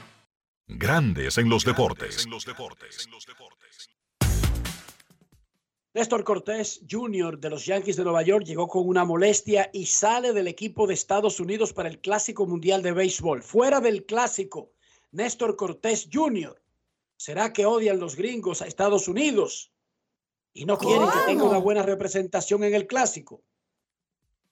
Grandes 0.68 1.38
en 1.38 1.50
los 1.50 1.66
deportes. 1.66 2.28
Néstor 5.96 6.24
Cortés 6.24 6.82
Jr. 6.90 7.38
de 7.38 7.52
los 7.52 7.68
Yankees 7.68 7.98
de 7.98 8.04
Nueva 8.04 8.24
York 8.24 8.46
llegó 8.46 8.68
con 8.68 8.88
una 8.88 9.06
molestia 9.06 9.70
y 9.72 9.86
sale 9.86 10.34
del 10.34 10.48
equipo 10.48 10.88
de 10.88 10.96
Estados 10.96 11.40
Unidos 11.40 11.72
para 11.72 11.88
el 11.88 12.00
Clásico 12.00 12.48
Mundial 12.48 12.82
de 12.82 12.94
Béisbol. 12.94 13.44
Fuera 13.44 13.80
del 13.80 14.04
Clásico, 14.04 14.72
Néstor 15.14 15.56
Cortés 15.56 16.10
Jr. 16.12 16.60
¿Será 17.16 17.54
que 17.54 17.66
odian 17.66 18.00
los 18.00 18.16
gringos 18.16 18.62
a 18.62 18.68
Estados 18.68 19.08
Unidos 19.08 19.72
y 20.54 20.66
no 20.66 20.78
quieren 20.78 21.08
que 21.08 21.20
tenga 21.26 21.44
una 21.44 21.60
buena 21.60 21.84
representación 21.84 22.64
en 22.64 22.74
el 22.74 22.88
clásico? 22.88 23.44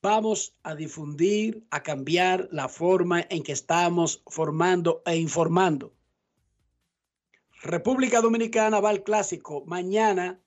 Vamos 0.03 0.55
a 0.63 0.75
difundir, 0.75 1.65
a 1.71 1.83
cambiar 1.83 2.47
la 2.51 2.69
forma 2.69 3.25
en 3.29 3.43
que 3.43 3.51
estamos 3.51 4.23
formando 4.27 5.01
e 5.05 5.15
informando. 5.15 5.93
República 7.63 8.21
Dominicana 8.21 8.79
va 8.79 8.89
al 8.89 9.03
clásico 9.03 9.63
mañana. 9.65 10.39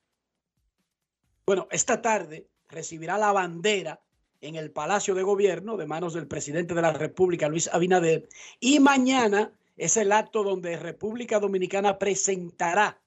Bueno, 1.44 1.68
esta 1.70 2.00
tarde 2.00 2.48
recibirá 2.68 3.18
la 3.18 3.32
bandera 3.32 4.00
en 4.40 4.54
el 4.54 4.70
Palacio 4.70 5.14
de 5.14 5.22
Gobierno 5.22 5.76
de 5.76 5.86
manos 5.86 6.14
del 6.14 6.28
presidente 6.28 6.74
de 6.74 6.82
la 6.82 6.92
República, 6.92 7.48
Luis 7.48 7.68
Abinader. 7.68 8.28
Y 8.60 8.80
mañana 8.80 9.52
es 9.76 9.96
el 9.96 10.12
acto 10.12 10.42
donde 10.42 10.76
República 10.76 11.40
Dominicana 11.40 11.98
presentará 11.98 13.00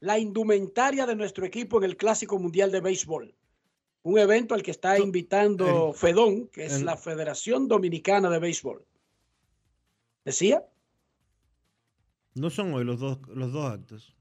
la 0.00 0.18
indumentaria 0.18 1.06
de 1.06 1.16
nuestro 1.16 1.46
equipo 1.46 1.78
en 1.78 1.84
el 1.84 1.96
Clásico 1.96 2.38
Mundial 2.38 2.70
de 2.70 2.80
Béisbol. 2.80 3.34
Un 4.02 4.18
evento 4.18 4.54
al 4.54 4.62
que 4.62 4.70
está 4.70 4.98
invitando 4.98 5.92
FEDON, 5.92 6.48
que 6.48 6.66
es 6.66 6.82
la 6.82 6.96
Federación 6.96 7.66
Dominicana 7.66 8.30
de 8.30 8.38
Béisbol. 8.38 8.84
¿Decía? 10.24 10.64
No 12.34 12.50
son 12.50 12.74
hoy 12.74 12.84
los 12.84 13.00
dos, 13.00 13.18
los 13.28 13.52
dos 13.52 13.72
actos. 13.72 14.14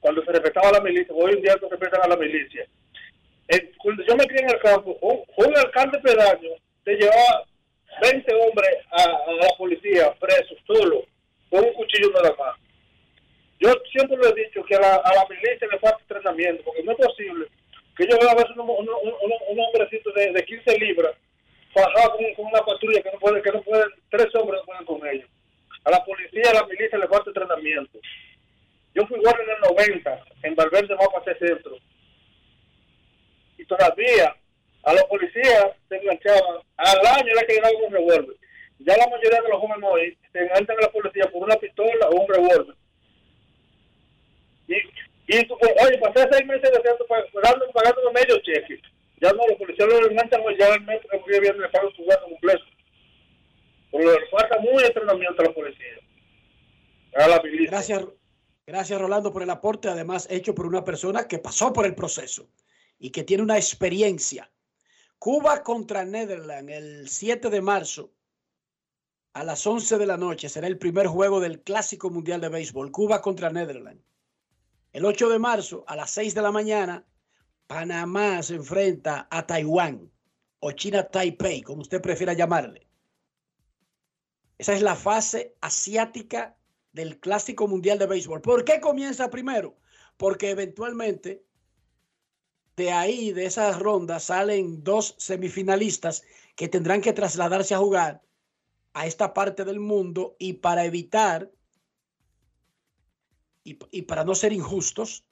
cuando 0.02 0.26
se 0.26 0.32
respetaba 0.34 0.74
la 0.74 0.82
milicia. 0.82 1.16
Hoy 1.16 1.32
en 1.32 1.42
día 1.42 1.56
no 1.62 1.70
se 1.70 1.76
respetan 1.76 2.02
a 2.04 2.08
la 2.10 2.18
milicia. 2.18 2.68
Eh, 3.48 3.72
cuando 3.82 4.04
yo 4.04 4.18
me 4.18 4.26
crié 4.26 4.42
en 4.42 4.50
el 4.50 4.60
campo, 4.60 4.98
un, 5.02 5.22
un 5.38 5.58
alcalde 5.58 6.00
pedaño 6.00 6.50
te 6.84 6.96
llevaba 6.96 7.46
20 8.02 8.34
hombres 8.36 8.76
a, 8.92 9.04
a 9.04 9.34
la 9.36 9.48
policía 9.58 10.14
presos, 10.20 10.58
solo, 10.68 11.06
con 11.50 11.64
un 11.64 11.74
cuchillo 11.76 12.12
nada 12.12 12.36
más. 12.38 12.63
Yo 13.60 13.72
siempre 13.92 14.18
lo 14.18 14.28
he 14.28 14.34
dicho 14.34 14.64
que 14.64 14.76
a 14.76 14.80
la, 14.80 14.96
a 14.96 15.16
la 15.16 15.26
milicia 15.30 15.68
le 15.72 15.80
falta 15.80 16.00
entrenamiento, 16.02 16.64
porque 16.64 16.84
no 16.84 16.92
es 16.92 16.98
posible 16.98 17.48
que 17.96 18.08
yo 18.08 18.18
vea 18.20 18.32
a 18.32 18.36
veces 18.36 18.52
un, 18.58 18.70
un, 18.70 18.90
un, 18.90 19.32
un 19.50 19.60
hombrecito 19.60 20.12
de, 20.12 20.32
de 20.32 20.46
15 20.46 20.80
libras 20.80 21.14
fajado 21.74 22.18
con, 22.18 22.34
con, 22.36 22.46
una 22.46 22.62
patrulla 22.62 23.02
que 23.02 23.12
no 23.12 23.20
puede, 23.20 23.42
que 23.42 23.52
no 23.52 23.62
pueden, 23.62 23.90
tres 24.10 24.34
hombres 24.36 24.62
no 24.62 24.66
pueden 24.66 24.86
con 24.86 25.08
ellos. 25.08 25.30
A 25.86 25.92
la 25.92 26.04
policía, 26.04 26.52
a 26.52 26.54
la 26.54 26.66
milicia 26.66 26.98
le 26.98 27.08
falta 27.08 27.30
entrenamiento. 27.30 28.00
Yo 28.96 29.06
fui 29.08 29.20
guardia 29.20 29.44
en 29.44 29.50
el 29.50 29.76
90, 29.76 30.24
en 30.44 30.56
Valverde, 30.56 30.96
Mapate 30.96 31.38
Centro. 31.40 31.78
Y 33.58 33.66
todavía 33.66 34.36
a 34.84 34.94
los 34.94 35.04
policías 35.06 35.72
se 35.90 35.96
enganchaban. 35.96 36.60
Al 36.78 37.06
año 37.06 37.34
le 37.34 37.46
que 37.48 37.54
llenaban 37.54 37.84
un 37.86 37.94
revólver. 37.94 38.36
Ya 38.80 38.98
la 38.98 39.08
mayoría 39.08 39.42
de 39.42 39.50
los 39.50 39.60
jóvenes 39.60 39.90
hoy 39.92 40.18
se 40.32 40.40
enganchan 40.40 40.78
a 40.78 40.82
la 40.82 40.92
policía 40.92 41.30
por 41.32 41.44
una 41.44 41.56
pistola 41.56 42.10
o 42.10 42.22
un 42.22 42.28
revólver. 42.28 42.76
Y, 45.28 45.38
y 45.38 45.48
tú, 45.48 45.56
oye, 45.56 45.98
pasé 46.00 46.28
seis 46.32 46.46
meses 46.46 46.70
centro 46.72 47.06
pagando, 47.08 47.70
pagando 47.72 48.12
medio 48.12 48.40
cheque. 48.42 48.80
Ya 49.22 49.32
no, 49.32 49.48
los 49.48 49.58
policías 49.58 49.88
lo 49.88 50.44
pues 50.44 50.58
ya 50.60 50.74
el 50.74 50.82
mes 50.82 51.00
que 51.10 51.18
muy 51.18 51.40
bien 51.40 51.58
le 51.60 51.70
pagan 51.70 51.94
su 51.96 52.04
gasto 52.04 52.26
completo. 52.26 52.64
Porque 53.90 54.06
le 54.06 54.28
falta 54.28 54.60
muy 54.60 54.84
entrenamiento 54.84 55.42
a 55.42 55.46
la 55.46 55.54
policía. 55.54 55.88
A 57.16 57.28
la 57.28 57.42
milicia. 57.42 57.70
Gracias, 57.70 58.06
gracias 58.66 59.00
Rolando 59.00 59.32
por 59.32 59.44
el 59.44 59.50
aporte, 59.50 59.88
además 59.88 60.28
hecho 60.30 60.54
por 60.54 60.66
una 60.66 60.84
persona 60.84 61.28
que 61.28 61.40
pasó 61.40 61.72
por 61.72 61.86
el 61.86 61.96
proceso 61.96 62.50
y 63.00 63.12
que 63.12 63.24
tiene 63.24 63.44
una 63.44 63.56
experiencia. 63.56 64.52
Cuba 65.20 65.64
contra 65.64 66.04
Netherlands 66.04 66.74
el 66.74 67.08
7 67.08 67.50
de 67.50 67.62
marzo 67.62 68.12
a 69.32 69.46
las 69.46 69.66
11 69.66 69.98
de 69.98 70.06
la 70.06 70.18
noche 70.18 70.50
será 70.50 70.68
el 70.68 70.78
primer 70.78 71.08
juego 71.08 71.40
del 71.40 71.62
Clásico 71.62 72.10
Mundial 72.10 72.42
de 72.42 72.50
Béisbol. 72.50 72.92
Cuba 72.92 73.22
contra 73.22 73.50
Netherlands. 73.50 74.04
El 74.94 75.06
8 75.06 75.28
de 75.30 75.40
marzo 75.40 75.84
a 75.88 75.96
las 75.96 76.12
6 76.12 76.36
de 76.36 76.42
la 76.44 76.52
mañana, 76.52 77.04
Panamá 77.66 78.44
se 78.44 78.54
enfrenta 78.54 79.28
a 79.32 79.48
Taiwán 79.48 80.12
o 80.60 80.72
China 80.72 81.04
Taipei, 81.04 81.64
como 81.64 81.82
usted 81.82 82.00
prefiera 82.00 82.34
llamarle. 82.34 82.88
Esa 84.60 84.74
es 84.74 84.84
la 84.84 84.96
fase 84.96 85.56
asiática 85.62 86.56
del 86.92 87.20
Clásico 87.20 87.68
Mundial 87.68 87.98
de 87.98 88.06
Béisbol. 88.06 88.42
¿Por 88.42 88.64
qué 88.64 88.80
comienza 88.80 89.32
primero? 89.32 89.76
Porque 90.16 90.52
eventualmente 90.52 91.44
de 92.76 92.92
ahí, 92.92 93.32
de 93.34 93.46
esas 93.46 93.80
rondas, 93.80 94.26
salen 94.26 94.84
dos 94.84 95.16
semifinalistas 95.18 96.24
que 96.56 96.68
tendrán 96.68 97.02
que 97.02 97.14
trasladarse 97.14 97.74
a 97.74 97.80
jugar 97.80 98.22
a 98.94 99.08
esta 99.08 99.34
parte 99.34 99.66
del 99.66 99.80
mundo 99.80 100.36
y 100.38 100.54
para 100.54 100.86
evitar 100.86 101.52
y, 103.64 103.78
y 103.92 104.02
para 104.04 104.24
no 104.24 104.36
ser 104.36 104.54
injustos, 104.54 105.24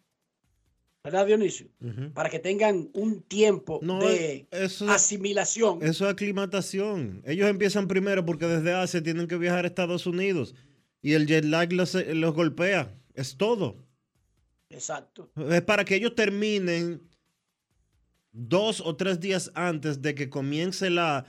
¿verdad, 1.03 1.26
Dionisio? 1.26 1.68
Uh 1.82 1.88
-huh. 1.88 2.14
Para 2.14 2.30
que 2.30 2.40
tengan 2.40 2.90
un 2.94 3.22
tiempo 3.24 3.80
no, 3.82 3.99
de 3.99 4.48
eso, 4.52 4.90
asimilación. 4.90 5.80
Eso 5.82 6.06
es 6.06 6.12
aclimatación. 6.14 7.22
Ellos 7.26 7.49
empiezan 7.49 7.88
primero 7.88 8.26
porque 8.26 8.45
desde 8.45 8.74
Asia 8.74 9.02
tienen 9.02 9.28
que 9.28 9.38
viajar 9.38 9.66
a 9.66 9.68
Estados 9.68 10.06
Unidos 10.06 10.56
y 11.02 11.14
el 11.14 11.26
jet 11.26 11.45
lag 11.45 11.74
los, 11.74 11.94
los 11.94 12.34
golpea. 12.34 12.95
Es 13.14 13.36
todo. 13.36 13.86
Exacto. 14.70 15.32
Es 15.49 15.62
para 15.64 15.84
que 15.84 15.95
ellos 15.95 16.16
terminen 16.16 17.02
dos 18.32 18.80
o 18.80 18.95
tres 18.95 19.20
días 19.20 19.52
antes 19.56 20.02
de 20.02 20.16
que 20.16 20.30
comience 20.30 20.90
la, 20.90 21.26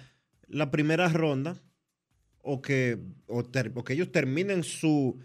la 0.47 0.71
primera 0.71 1.09
ronda 1.09 1.61
o 2.43 2.61
que, 2.61 2.99
o, 3.27 3.43
ter, 3.43 3.73
o 3.75 3.83
que 3.83 3.95
ellos 3.95 4.13
terminen 4.13 4.63
su, 4.63 5.19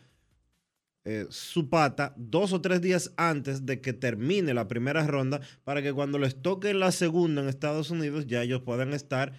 eh, 1.10 1.26
su 1.30 1.70
pata 1.70 2.14
dos 2.18 2.52
o 2.52 2.60
tres 2.60 2.82
días 2.82 3.14
antes 3.16 3.66
de 3.66 3.80
que 3.80 3.94
termine 3.94 4.54
la 4.54 4.68
primera 4.68 5.08
ronda 5.08 5.40
para 5.64 5.82
que 5.82 5.94
cuando 5.94 6.20
les 6.20 6.42
toque 6.42 6.74
la 6.74 6.92
segunda 6.92 7.42
en 7.42 7.48
Estados 7.48 7.92
Unidos 7.92 8.28
ya 8.28 8.44
ellos 8.44 8.64
puedan 8.64 8.92
estar 8.92 9.32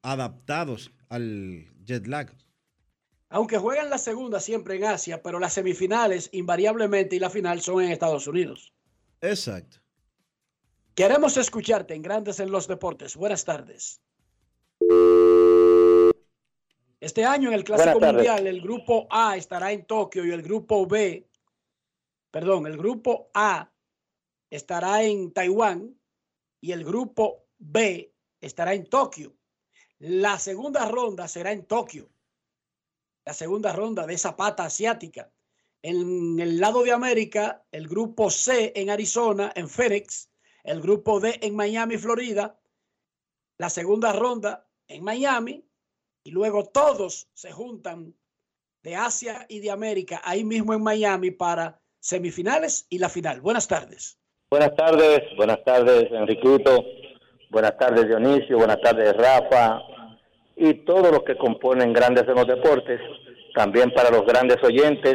adaptados 0.00 0.92
al 1.10 1.66
jet 1.84 2.06
lag. 2.06 2.32
Aunque 3.28 3.58
juegan 3.58 3.90
la 3.90 3.98
segunda 3.98 4.40
siempre 4.40 4.76
en 4.76 4.84
Asia, 4.84 5.22
pero 5.22 5.38
las 5.38 5.52
semifinales 5.52 6.30
invariablemente 6.32 7.16
y 7.16 7.18
la 7.18 7.28
final 7.28 7.60
son 7.60 7.84
en 7.84 7.90
Estados 7.90 8.26
Unidos. 8.26 8.72
Exacto. 9.20 9.76
Queremos 10.94 11.36
escucharte 11.36 11.92
en 11.92 12.00
Grandes 12.00 12.40
en 12.40 12.50
los 12.50 12.66
Deportes. 12.66 13.14
Buenas 13.14 13.44
tardes. 13.44 14.00
Este 17.00 17.24
año 17.24 17.48
en 17.48 17.54
el 17.54 17.64
Clásico 17.64 17.98
Mundial 17.98 18.46
el 18.46 18.60
grupo 18.60 19.06
A 19.10 19.34
estará 19.34 19.72
en 19.72 19.86
Tokio 19.86 20.22
y 20.26 20.32
el 20.32 20.42
grupo 20.42 20.86
B, 20.86 21.26
perdón, 22.30 22.66
el 22.66 22.76
grupo 22.76 23.30
A 23.32 23.72
estará 24.50 25.02
en 25.02 25.32
Taiwán 25.32 25.98
y 26.60 26.72
el 26.72 26.84
grupo 26.84 27.46
B 27.56 28.12
estará 28.38 28.74
en 28.74 28.86
Tokio. 28.86 29.34
La 29.98 30.38
segunda 30.38 30.86
ronda 30.86 31.26
será 31.26 31.52
en 31.52 31.64
Tokio. 31.64 32.10
La 33.24 33.32
segunda 33.32 33.72
ronda 33.72 34.06
de 34.06 34.14
esa 34.14 34.36
pata 34.36 34.64
asiática. 34.64 35.32
En 35.82 36.38
el 36.38 36.60
lado 36.60 36.82
de 36.82 36.92
América, 36.92 37.64
el 37.72 37.88
grupo 37.88 38.30
C 38.30 38.72
en 38.76 38.90
Arizona, 38.90 39.52
en 39.54 39.70
Phoenix, 39.70 40.28
el 40.64 40.82
grupo 40.82 41.18
D 41.18 41.38
en 41.40 41.56
Miami, 41.56 41.96
Florida, 41.96 42.60
la 43.56 43.70
segunda 43.70 44.12
ronda 44.12 44.68
en 44.86 45.02
Miami 45.02 45.69
y 46.24 46.30
luego 46.30 46.64
todos 46.64 47.28
se 47.34 47.52
juntan 47.52 48.14
de 48.82 48.96
Asia 48.96 49.46
y 49.48 49.60
de 49.60 49.70
América 49.70 50.20
ahí 50.24 50.44
mismo 50.44 50.72
en 50.72 50.82
Miami 50.82 51.30
para 51.30 51.80
semifinales 51.98 52.86
y 52.88 52.98
la 52.98 53.08
final. 53.08 53.40
Buenas 53.40 53.68
tardes. 53.68 54.18
Buenas 54.50 54.74
tardes, 54.74 55.20
buenas 55.36 55.62
tardes 55.64 56.10
Enriquito, 56.10 56.84
buenas 57.50 57.76
tardes 57.78 58.08
Dionisio, 58.08 58.58
buenas 58.58 58.80
tardes 58.80 59.16
Rafa 59.16 59.80
y 60.56 60.84
todos 60.84 61.10
los 61.12 61.22
que 61.22 61.36
componen 61.36 61.92
Grandes 61.92 62.24
en 62.26 62.34
los 62.34 62.46
Deportes, 62.46 63.00
también 63.54 63.92
para 63.92 64.10
los 64.10 64.26
grandes 64.26 64.56
oyentes 64.64 65.14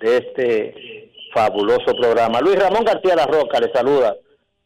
de 0.00 0.16
este 0.16 1.12
fabuloso 1.34 1.94
programa. 1.94 2.40
Luis 2.40 2.58
Ramón 2.58 2.84
García 2.84 3.14
La 3.14 3.26
Roca 3.26 3.60
le 3.60 3.72
saluda 3.72 4.16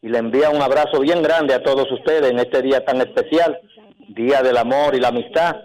y 0.01 0.09
le 0.09 0.17
envía 0.19 0.49
un 0.49 0.61
abrazo 0.61 1.01
bien 1.01 1.21
grande 1.21 1.53
a 1.53 1.63
todos 1.63 1.91
ustedes 1.91 2.31
en 2.31 2.39
este 2.39 2.61
día 2.61 2.85
tan 2.85 3.01
especial, 3.01 3.59
Día 4.07 4.41
del 4.41 4.57
Amor 4.57 4.95
y 4.95 4.99
la 4.99 5.09
Amistad. 5.09 5.55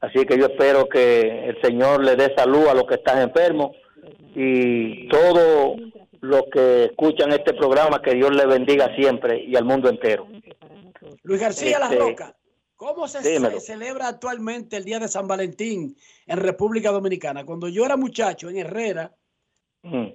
Así 0.00 0.24
que 0.26 0.38
yo 0.38 0.46
espero 0.46 0.88
que 0.88 1.48
el 1.48 1.60
Señor 1.62 2.04
le 2.04 2.16
dé 2.16 2.34
salud 2.36 2.66
a 2.68 2.74
los 2.74 2.84
que 2.84 2.94
están 2.96 3.20
enfermos 3.20 3.70
y 4.34 5.08
todos 5.08 5.80
los 6.20 6.42
que 6.52 6.84
escuchan 6.84 7.32
este 7.32 7.54
programa, 7.54 8.02
que 8.02 8.14
Dios 8.14 8.34
le 8.34 8.46
bendiga 8.46 8.94
siempre 8.96 9.42
y 9.44 9.56
al 9.56 9.64
mundo 9.64 9.88
entero. 9.88 10.26
Luis 11.22 11.40
García 11.40 11.78
este, 11.82 11.96
La 11.96 12.04
Roca, 12.04 12.36
¿cómo 12.76 13.06
se, 13.08 13.22
se, 13.22 13.60
celebra 13.60 14.08
actualmente 14.08 14.76
el 14.76 14.84
Día 14.84 14.98
de 14.98 15.08
San 15.08 15.26
Valentín 15.26 15.96
en 16.26 16.38
República 16.38 16.90
Dominicana? 16.90 17.44
Cuando 17.44 17.68
yo 17.68 17.84
era 17.84 17.96
muchacho 17.96 18.50
en 18.50 18.58
Herrera, 18.58 19.14
mm. 19.82 20.06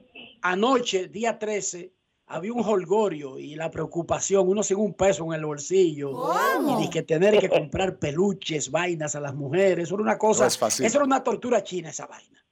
anoche, 0.41 1.07
día 1.07 1.37
13, 1.37 1.93
había 2.29 2.53
un 2.53 2.63
holgorio 2.63 3.39
y 3.39 3.55
la 3.55 3.71
preocupación, 3.71 4.47
uno 4.47 4.61
sin 4.61 4.77
un 4.77 4.93
peso 4.93 5.25
en 5.25 5.33
el 5.33 5.45
bolsillo 5.45 6.11
¿Cómo? 6.11 6.79
y 6.79 6.89
que 6.89 7.01
tener 7.01 7.39
que 7.39 7.49
comprar 7.49 7.97
peluches, 7.97 8.69
vainas 8.69 9.15
a 9.15 9.19
las 9.19 9.33
mujeres, 9.33 9.85
eso 9.85 9.95
era 9.95 10.03
una 10.03 10.17
cosa, 10.19 10.43
No 10.43 10.47
es 10.67 10.79
eso 10.79 10.97
era 10.97 11.05
una 11.05 11.23
tortura 11.23 11.63
china 11.63 11.89
esa 11.89 12.05
vaina. 12.05 12.45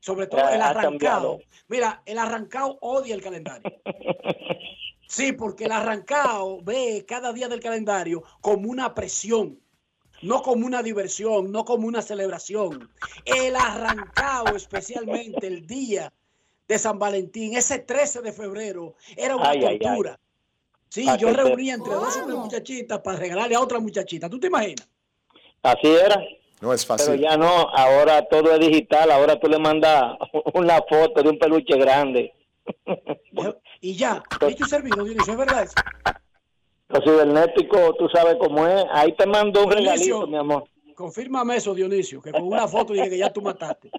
Sobre 0.00 0.26
todo 0.26 0.48
el 0.50 0.60
Ha 0.60 0.70
arrancado. 0.70 1.38
Mira, 1.68 2.02
el 2.04 2.18
arrancado 2.18 2.76
odia 2.82 3.14
el 3.14 3.22
calendario. 3.22 3.72
Sí, 5.06 5.32
porque 5.32 5.66
el 5.66 5.72
arrancado 5.72 6.60
ve 6.62 7.04
cada 7.06 7.32
día 7.32 7.46
del 7.46 7.60
calendario 7.60 8.24
como 8.40 8.68
una 8.68 8.94
presión, 8.94 9.60
no 10.22 10.42
como 10.42 10.66
una 10.66 10.82
diversión, 10.82 11.52
no 11.52 11.64
como 11.64 11.86
una 11.86 12.02
celebración. 12.02 12.90
El 13.24 13.54
arrancado, 13.54 14.56
especialmente 14.56 15.46
el 15.46 15.66
día 15.68 16.12
de 16.66 16.78
San 16.78 16.98
Valentín, 16.98 17.56
ese 17.56 17.78
13 17.78 18.22
de 18.22 18.32
febrero, 18.32 18.94
era 19.16 19.36
una 19.36 19.50
Ay, 19.50 19.64
ay, 19.64 19.78
tortura. 19.78 20.18
Sí, 20.88 21.04
¿Pa' 21.04 21.16
yo 21.16 21.30
reunía 21.32 21.74
entre 21.74 21.92
dos 21.94 22.16
o 22.16 22.24
tres 22.24 22.36
muchachitas 22.36 23.00
para 23.00 23.18
regalarle 23.18 23.54
a 23.56 23.60
otra 23.60 23.80
muchachita. 23.80 24.30
¿Tú 24.30 24.38
te 24.38 24.46
imaginas? 24.46 24.88
Así 25.62 25.88
era. 25.88 26.20
No 26.60 26.72
es 26.72 26.86
Pero 26.86 26.98
fácil. 26.98 27.20
ya 27.20 27.36
no, 27.36 27.68
ahora 27.74 28.26
todo 28.28 28.52
es 28.54 28.60
digital, 28.60 29.10
ahora 29.10 29.38
tú 29.38 29.48
le 29.48 29.58
mandas 29.58 30.16
una 30.54 30.76
foto 30.88 31.22
de 31.22 31.28
un 31.28 31.38
peluche 31.38 31.76
grande. 31.76 32.32
Y 33.80 33.94
ya, 33.96 34.22
hecho 34.48 34.64
y 34.64 34.68
servido, 34.68 35.04
Dionisio, 35.04 35.32
es 35.32 35.38
verdad 35.38 35.62
eso. 35.64 35.74
Los 36.88 37.02
cibernéticos, 37.04 37.96
tú 37.98 38.08
sabes 38.08 38.36
cómo 38.38 38.66
es. 38.66 38.84
Ahí 38.92 39.12
te 39.16 39.26
mando 39.26 39.64
un 39.64 39.70
Dionisio. 39.70 39.92
regalito, 40.20 40.26
mi 40.28 40.36
amor. 40.38 40.64
Confírmame 40.94 41.56
eso, 41.56 41.74
Dionisio, 41.74 42.22
que 42.22 42.30
con 42.30 42.44
una 42.44 42.68
foto 42.68 42.92
dije 42.92 43.10
que 43.10 43.18
ya 43.18 43.32
tú 43.32 43.42
mataste. 43.42 43.90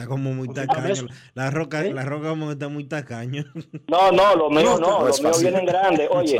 Está 0.00 0.08
como 0.08 0.32
muy 0.32 0.48
tacaño. 0.48 1.08
La 1.34 1.50
roca, 1.50 1.82
la 1.82 2.04
roca 2.06 2.30
como 2.30 2.46
que 2.46 2.52
está 2.52 2.68
muy 2.68 2.84
tacaño. 2.84 3.44
No, 3.86 4.10
no, 4.10 4.34
lo 4.34 4.48
mío 4.48 4.78
no, 4.78 5.06
lo 5.06 5.12
mío 5.12 5.32
viene 5.38 5.58
en 5.58 5.66
grande. 5.66 6.08
Oye, 6.10 6.38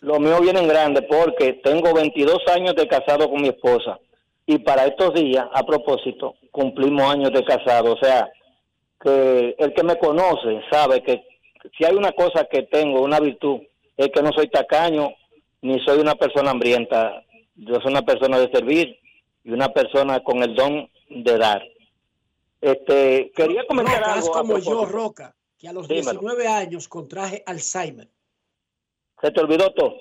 lo 0.00 0.18
mío 0.18 0.40
viene 0.40 0.60
en 0.60 0.68
grande 0.68 1.02
porque 1.02 1.60
tengo 1.62 1.92
22 1.92 2.38
años 2.54 2.74
de 2.74 2.88
casado 2.88 3.28
con 3.28 3.42
mi 3.42 3.48
esposa 3.48 3.98
y 4.46 4.58
para 4.58 4.86
estos 4.86 5.12
días, 5.12 5.44
a 5.52 5.64
propósito, 5.64 6.36
cumplimos 6.50 7.12
años 7.12 7.30
de 7.32 7.44
casado. 7.44 7.92
O 7.92 7.98
sea, 7.98 8.30
que 9.02 9.54
el 9.58 9.74
que 9.74 9.82
me 9.82 9.98
conoce 9.98 10.62
sabe 10.70 11.02
que 11.02 11.22
si 11.76 11.84
hay 11.84 11.94
una 11.94 12.12
cosa 12.12 12.46
que 12.50 12.62
tengo, 12.62 13.02
una 13.02 13.20
virtud, 13.20 13.60
es 13.98 14.08
que 14.08 14.22
no 14.22 14.32
soy 14.32 14.48
tacaño 14.48 15.10
ni 15.60 15.78
soy 15.80 15.98
una 15.98 16.14
persona 16.14 16.52
hambrienta. 16.52 17.22
Yo 17.56 17.74
soy 17.82 17.90
una 17.92 18.02
persona 18.02 18.38
de 18.38 18.50
servir 18.50 18.98
y 19.44 19.50
una 19.50 19.68
persona 19.68 20.20
con 20.20 20.42
el 20.42 20.54
don 20.54 20.88
de 21.10 21.38
dar. 21.38 21.62
Este, 22.60 23.30
quería 23.34 23.66
comentar 23.66 23.98
Roca, 24.00 24.12
algo. 24.14 24.26
Es 24.26 24.30
como 24.32 24.58
yo. 24.58 24.84
Roca, 24.86 25.36
que 25.58 25.68
a 25.68 25.72
los 25.72 25.88
Dímelo. 25.88 26.12
19 26.20 26.48
años 26.48 26.88
contraje 26.88 27.42
Alzheimer. 27.46 28.08
¿Se 29.20 29.30
te 29.30 29.40
olvidó 29.40 29.72
todo? 29.72 29.94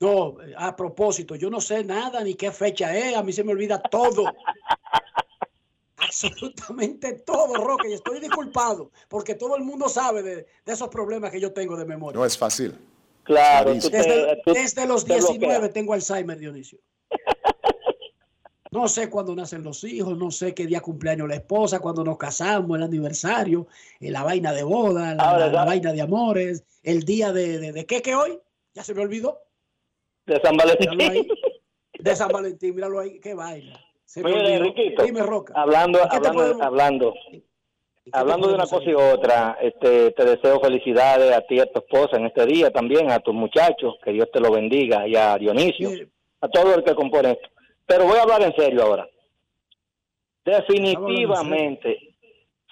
No, 0.00 0.36
a 0.56 0.74
propósito, 0.74 1.36
yo 1.36 1.48
no 1.48 1.60
sé 1.60 1.84
nada 1.84 2.24
ni 2.24 2.34
qué 2.34 2.50
fecha 2.50 2.96
es, 2.96 3.16
a 3.16 3.22
mí 3.22 3.32
se 3.32 3.44
me 3.44 3.52
olvida 3.52 3.80
todo. 3.80 4.24
Absolutamente 5.96 7.12
todo, 7.20 7.54
Roca, 7.54 7.86
y 7.88 7.92
estoy 7.92 8.18
disculpado, 8.20 8.90
porque 9.08 9.34
todo 9.36 9.56
el 9.56 9.62
mundo 9.62 9.88
sabe 9.88 10.22
de, 10.22 10.34
de 10.64 10.72
esos 10.72 10.88
problemas 10.88 11.30
que 11.30 11.40
yo 11.40 11.52
tengo 11.52 11.76
de 11.76 11.84
memoria. 11.84 12.18
No 12.18 12.26
es 12.26 12.36
fácil. 12.36 12.76
Claro, 13.22 13.72
Desde, 13.74 13.90
te- 14.44 14.52
desde 14.52 14.86
los 14.86 15.04
te 15.04 15.14
19 15.14 15.38
bloqueas. 15.46 15.72
tengo 15.72 15.92
Alzheimer, 15.94 16.36
Dionisio. 16.38 16.80
No 18.72 18.88
sé 18.88 19.10
cuándo 19.10 19.34
nacen 19.36 19.62
los 19.62 19.84
hijos, 19.84 20.16
no 20.16 20.30
sé 20.30 20.54
qué 20.54 20.66
día 20.66 20.80
cumpleaños 20.80 21.28
la 21.28 21.34
esposa, 21.36 21.78
cuando 21.80 22.02
nos 22.02 22.16
casamos, 22.16 22.76
el 22.78 22.82
aniversario, 22.82 23.66
eh, 24.00 24.10
la 24.10 24.22
vaina 24.22 24.50
de 24.52 24.62
boda, 24.62 25.14
la, 25.14 25.22
Ahora, 25.22 25.40
la- 25.40 25.46
la 25.48 25.58
¿sabe? 25.58 25.66
vaina 25.68 25.92
de 25.92 26.00
amores, 26.00 26.64
el 26.82 27.02
día 27.04 27.32
de, 27.32 27.58
de, 27.58 27.72
de 27.72 27.84
qué 27.84 28.00
que 28.00 28.14
hoy, 28.14 28.38
ya 28.72 28.82
se 28.82 28.94
me 28.94 29.02
olvidó. 29.02 29.40
De 30.24 30.40
San 30.40 30.56
Valentín. 30.56 31.28
De 31.98 32.16
San 32.16 32.30
Valentín, 32.32 32.74
míralo 32.74 32.98
ahí, 32.98 33.20
qué 33.20 33.34
vaina. 33.34 33.78
Se 34.06 34.22
me. 34.22 34.54
Enriquito, 34.56 35.02
Dime, 35.04 35.22
Roca. 35.22 35.52
hablando, 35.54 35.98
¿En 36.00 36.04
qué 36.08 36.10
te 36.10 36.16
hablando, 36.28 36.40
podemos- 36.42 36.62
hablando, 36.66 37.14
hablando 38.12 38.48
de 38.48 38.54
una 38.54 38.66
cosa 38.66 38.90
y 38.90 38.94
otra, 38.94 39.58
este, 39.60 40.10
te 40.12 40.24
deseo 40.24 40.58
felicidades 40.60 41.30
a 41.36 41.42
ti 41.42 41.56
y 41.56 41.60
a 41.60 41.66
tu 41.70 41.78
esposa 41.80 42.16
en 42.16 42.26
este 42.26 42.46
día 42.46 42.70
también, 42.70 43.10
a 43.12 43.20
tus 43.20 43.34
muchachos, 43.34 43.96
que 44.02 44.12
Dios 44.12 44.28
te 44.32 44.40
lo 44.40 44.50
bendiga, 44.50 45.06
y 45.06 45.14
a 45.14 45.36
Dionisio, 45.36 45.90
a 46.40 46.48
todo 46.48 46.74
el 46.74 46.82
que 46.82 46.94
compone 46.94 47.32
esto. 47.32 47.48
Pero 47.86 48.06
voy 48.06 48.18
a 48.18 48.22
hablar 48.22 48.42
en 48.42 48.54
serio 48.56 48.82
ahora. 48.82 49.08
Definitivamente, 50.44 52.16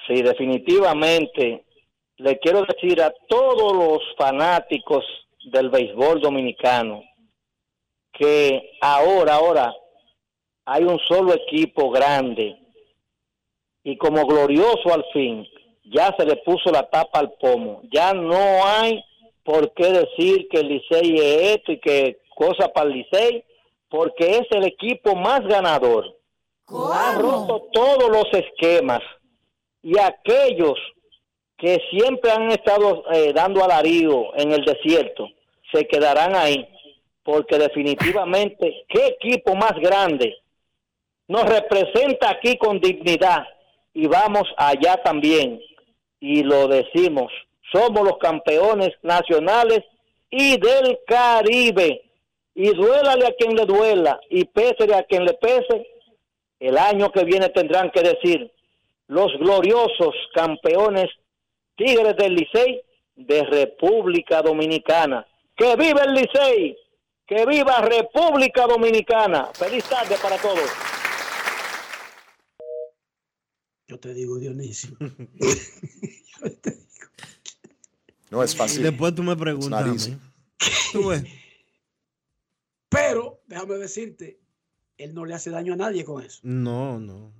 sí, 0.06 0.22
definitivamente, 0.22 1.64
le 2.16 2.38
quiero 2.38 2.64
decir 2.64 3.00
a 3.00 3.12
todos 3.28 3.72
los 3.72 4.02
fanáticos 4.16 5.04
del 5.44 5.70
béisbol 5.70 6.20
dominicano 6.20 7.02
que 8.12 8.72
ahora, 8.80 9.36
ahora, 9.36 9.74
hay 10.64 10.84
un 10.84 10.98
solo 11.08 11.32
equipo 11.32 11.90
grande 11.90 12.58
y 13.82 13.96
como 13.96 14.26
glorioso 14.26 14.92
al 14.92 15.04
fin, 15.12 15.46
ya 15.84 16.14
se 16.18 16.26
le 16.26 16.36
puso 16.36 16.70
la 16.70 16.88
tapa 16.88 17.18
al 17.18 17.32
pomo. 17.40 17.82
Ya 17.90 18.12
no 18.12 18.64
hay 18.64 19.02
por 19.42 19.72
qué 19.74 19.86
decir 19.86 20.48
que 20.50 20.60
el 20.60 20.68
Licey 20.68 21.14
es 21.16 21.56
esto 21.56 21.72
y 21.72 21.80
que 21.80 22.20
cosa 22.34 22.68
para 22.68 22.88
el 22.88 22.96
Licey, 22.98 23.44
porque 23.90 24.38
es 24.38 24.46
el 24.52 24.64
equipo 24.64 25.14
más 25.14 25.40
ganador. 25.46 26.16
Ha 26.68 27.18
roto 27.18 27.68
todos 27.72 28.08
los 28.08 28.26
esquemas 28.32 29.00
y 29.82 29.98
aquellos 29.98 30.78
que 31.58 31.78
siempre 31.90 32.30
han 32.30 32.50
estado 32.50 33.04
eh, 33.12 33.32
dando 33.34 33.62
alarido 33.62 34.30
en 34.36 34.52
el 34.52 34.64
desierto 34.64 35.28
se 35.72 35.86
quedarán 35.86 36.34
ahí, 36.34 36.66
porque 37.22 37.58
definitivamente, 37.58 38.84
¿qué 38.88 39.06
equipo 39.18 39.54
más 39.54 39.74
grande 39.74 40.36
nos 41.28 41.44
representa 41.44 42.30
aquí 42.30 42.56
con 42.56 42.80
dignidad? 42.80 43.46
Y 43.92 44.06
vamos 44.06 44.44
allá 44.56 44.96
también, 45.02 45.60
y 46.18 46.42
lo 46.42 46.68
decimos, 46.68 47.32
somos 47.72 48.02
los 48.02 48.18
campeones 48.18 48.90
nacionales 49.02 49.80
y 50.30 50.58
del 50.58 50.98
Caribe. 51.06 52.09
Y 52.54 52.74
duélale 52.74 53.26
a 53.26 53.34
quien 53.38 53.54
le 53.54 53.64
duela 53.64 54.20
y 54.28 54.44
pésele 54.44 54.94
a 54.94 55.04
quien 55.04 55.24
le 55.24 55.34
pese, 55.34 55.86
el 56.58 56.76
año 56.76 57.10
que 57.10 57.24
viene 57.24 57.48
tendrán 57.50 57.90
que 57.90 58.02
decir 58.02 58.52
los 59.08 59.32
gloriosos 59.38 60.14
campeones 60.34 61.08
Tigres 61.76 62.16
del 62.16 62.34
Licey 62.34 62.82
de 63.16 63.44
República 63.44 64.42
Dominicana. 64.42 65.26
¡Que 65.56 65.76
viva 65.76 66.02
el 66.02 66.12
Licey! 66.14 66.76
¡Que 67.26 67.46
viva 67.46 67.80
República 67.80 68.66
Dominicana! 68.66 69.48
¡Feliz 69.54 69.84
tarde 69.84 70.16
para 70.20 70.36
todos! 70.36 70.68
Yo 73.86 73.98
te 73.98 74.14
digo, 74.14 74.38
Dionisio. 74.38 74.96
No 78.30 78.44
es 78.44 78.54
fácil. 78.54 78.84
Después 78.84 79.12
tú 79.12 79.24
me 79.24 79.36
preguntas. 79.36 80.08
Tú 80.92 81.08
ves. 81.08 81.24
Pero, 82.90 83.40
déjame 83.46 83.76
decirte, 83.76 84.38
él 84.98 85.14
no 85.14 85.24
le 85.24 85.32
hace 85.34 85.48
daño 85.50 85.72
a 85.72 85.76
nadie 85.76 86.04
con 86.04 86.22
eso. 86.22 86.40
No, 86.42 86.98
no. 87.00 87.32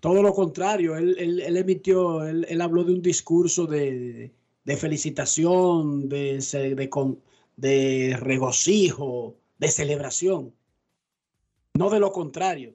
Todo 0.00 0.22
lo 0.22 0.32
contrario, 0.34 0.96
él, 0.96 1.16
él- 1.18 1.40
él 1.40 1.56
emitió, 1.56 2.24
él, 2.26 2.46
él 2.48 2.60
habló 2.60 2.84
de 2.84 2.92
un 2.92 3.02
discurso 3.02 3.66
de, 3.66 4.32
de 4.64 4.76
felicitación, 4.76 6.08
de, 6.08 6.38
de, 6.76 6.88
con- 6.90 7.20
de 7.56 8.16
regocijo, 8.20 9.36
de 9.58 9.68
celebración. 9.68 10.54
No 11.74 11.88
de 11.88 12.00
lo 12.00 12.12
contrario. 12.12 12.74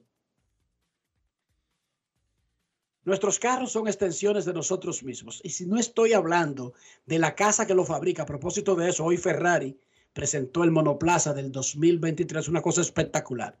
Nuestros 3.04 3.38
carros 3.38 3.72
son 3.72 3.86
extensiones 3.88 4.44
de 4.44 4.52
nosotros 4.52 5.02
mismos. 5.02 5.40
Y 5.44 5.50
si 5.50 5.66
no 5.66 5.78
estoy 5.78 6.12
hablando 6.12 6.74
de 7.06 7.18
la 7.18 7.34
casa 7.34 7.66
que 7.66 7.74
lo 7.74 7.84
fabrica, 7.84 8.24
a 8.24 8.26
propósito 8.26 8.74
de 8.74 8.90
eso, 8.90 9.04
hoy 9.04 9.16
Ferrari 9.16 9.78
presentó 10.18 10.64
el 10.64 10.72
monoplaza 10.72 11.32
del 11.32 11.52
2023, 11.52 12.48
una 12.48 12.60
cosa 12.60 12.80
espectacular. 12.80 13.56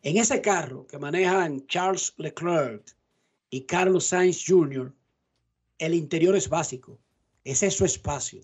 En 0.00 0.16
ese 0.16 0.40
carro 0.40 0.86
que 0.86 0.98
manejan 0.98 1.66
Charles 1.66 2.14
Leclerc 2.16 2.96
y 3.50 3.66
Carlos 3.66 4.06
Sainz 4.06 4.42
Jr., 4.46 4.94
el 5.76 5.94
interior 5.94 6.34
es 6.34 6.48
básico. 6.48 6.98
Ese 7.44 7.66
es 7.66 7.74
su 7.74 7.84
espacio. 7.84 8.40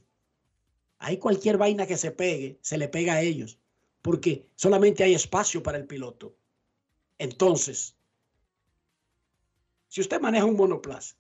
Hay 0.99 1.17
cualquier 1.17 1.57
vaina 1.57 1.87
que 1.87 1.97
se 1.97 2.11
pegue, 2.11 2.59
se 2.61 2.77
le 2.77 2.89
pega 2.89 3.15
a 3.15 3.23
ellos, 3.23 3.59
porque 4.03 4.47
solamente 4.55 5.03
hay 5.03 5.15
espacio 5.15 5.63
para 5.63 5.79
el 5.79 5.87
piloto. 5.87 6.37
Entonces, 7.17 7.97
si 9.89 10.03
usted 10.03 10.21
maneja 10.21 10.45
un 10.45 10.57
monoplaza, 10.57 11.17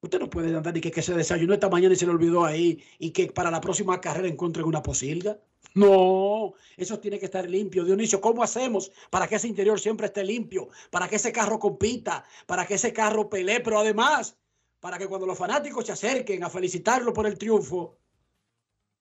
usted 0.00 0.20
no 0.20 0.30
puede 0.30 0.56
andar 0.56 0.76
y 0.76 0.80
que, 0.80 1.02
se 1.02 1.14
desayunó 1.14 1.54
esta 1.54 1.68
mañana 1.68 1.94
y 1.94 1.96
se 1.96 2.06
le 2.06 2.12
olvidó 2.12 2.44
ahí 2.44 2.82
y 2.98 3.10
que 3.10 3.26
para 3.32 3.50
la 3.50 3.60
próxima 3.60 4.00
carrera 4.00 4.28
encuentren 4.28 4.66
una 4.66 4.82
posilga. 4.82 5.38
No, 5.74 6.54
eso 6.76 6.98
tiene 6.98 7.18
que 7.18 7.26
estar 7.26 7.48
limpio. 7.48 7.84
Dionisio, 7.84 8.20
¿cómo 8.20 8.42
hacemos 8.42 8.92
para 9.10 9.26
que 9.26 9.36
ese 9.36 9.48
interior 9.48 9.78
siempre 9.78 10.06
esté 10.06 10.24
limpio? 10.24 10.68
Para 10.90 11.08
que 11.08 11.16
ese 11.16 11.32
carro 11.32 11.58
compita, 11.58 12.24
para 12.46 12.66
que 12.66 12.74
ese 12.74 12.92
carro 12.92 13.28
pelee, 13.28 13.60
pero 13.60 13.78
además, 13.78 14.36
para 14.80 14.98
que 14.98 15.06
cuando 15.06 15.26
los 15.26 15.38
fanáticos 15.38 15.86
se 15.86 15.92
acerquen 15.92 16.44
a 16.44 16.50
felicitarlo 16.50 17.12
por 17.12 17.26
el 17.26 17.36
triunfo, 17.36 17.98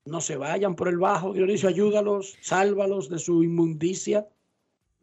no 0.06 0.22
se 0.22 0.38
vayan 0.38 0.76
por 0.76 0.88
el 0.88 0.98
bajo. 0.98 1.34
Dionisio, 1.34 1.70
ayúdalos, 1.70 2.38
sálvalos 2.42 3.10
de 3.10 3.20
su 3.20 3.44
inmundicia. 3.44 4.28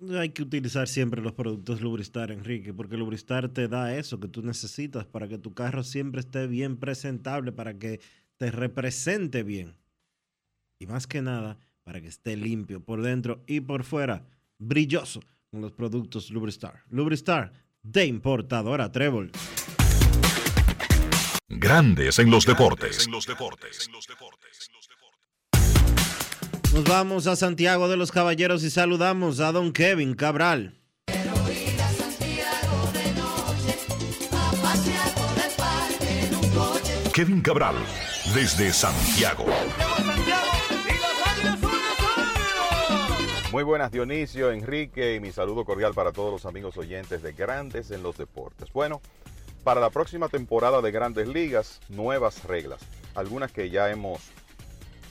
Hay 0.01 0.31
que 0.31 0.43
utilizar 0.43 0.89
siempre 0.89 1.23
los 1.23 1.33
productos 1.33 1.81
Lubristar, 1.81 2.33
Enrique, 2.33 2.75
porque 2.75 2.97
Lubristar 2.97 3.49
te 3.49 3.69
da 3.69 3.97
eso 3.97 4.19
que 4.19 4.29
tú 4.29 4.43
necesitas 4.43 5.07
para 5.07 5.29
que 5.29 5.39
tu 5.39 5.55
carro 5.55 5.85
siempre 5.85 6.21
esté 6.21 6.47
bien 6.47 6.77
presentable, 6.77 7.53
para 7.53 7.79
que 7.79 8.01
te 8.37 8.51
represente 8.51 9.45
bien. 9.45 9.77
Y 10.81 10.87
más 10.87 11.07
que 11.07 11.23
nada, 11.23 11.59
para 11.85 12.01
que 12.01 12.09
esté 12.09 12.37
limpio 12.37 12.83
por 12.83 13.03
dentro 13.03 13.43
y 13.47 13.61
por 13.61 13.85
fuera, 13.85 14.27
brilloso 14.59 15.21
con 15.51 15.61
los 15.61 15.73
productos 15.73 16.31
Lubristar. 16.31 16.83
Lubristar 16.91 17.53
de 17.83 18.07
importadora 18.07 18.91
Trébol. 18.91 19.31
Grandes 21.49 22.19
en 22.19 22.31
los 22.31 22.45
deportes. 22.45 23.09
Nos 26.75 26.83
vamos 26.83 27.29
a 27.29 27.37
Santiago 27.37 27.87
de 27.87 27.97
los 27.97 28.11
Caballeros 28.11 28.65
y 28.65 28.71
saludamos 28.71 29.39
a 29.39 29.53
don 29.53 29.73
Kevin 29.73 30.15
Cabral. 30.15 30.75
Kevin 37.13 37.43
Cabral, 37.43 37.77
desde 38.35 38.73
Santiago. 38.73 39.45
Muy 43.53 43.63
buenas 43.63 43.93
Dionisio, 43.93 44.51
Enrique 44.51 45.15
y 45.15 45.21
mi 45.21 45.31
saludo 45.31 45.65
cordial 45.65 45.95
para 45.95 46.11
todos 46.11 46.33
los 46.33 46.45
amigos 46.45 46.77
oyentes 46.77 47.23
de 47.23 47.35
Grandes 47.35 47.93
en 47.93 48.03
los 48.03 48.19
Deportes. 48.19 48.73
Bueno, 48.73 49.01
para 49.63 49.81
la 49.81 49.91
próxima 49.91 50.29
temporada 50.29 50.83
de 50.83 50.91
Grandes 50.91 51.29
Ligas, 51.29 51.81
nuevas 51.89 52.43
reglas. 52.43 52.81
Algunas 53.15 53.53
que 53.53 53.71
ya 53.71 53.93
hemos 53.93 54.19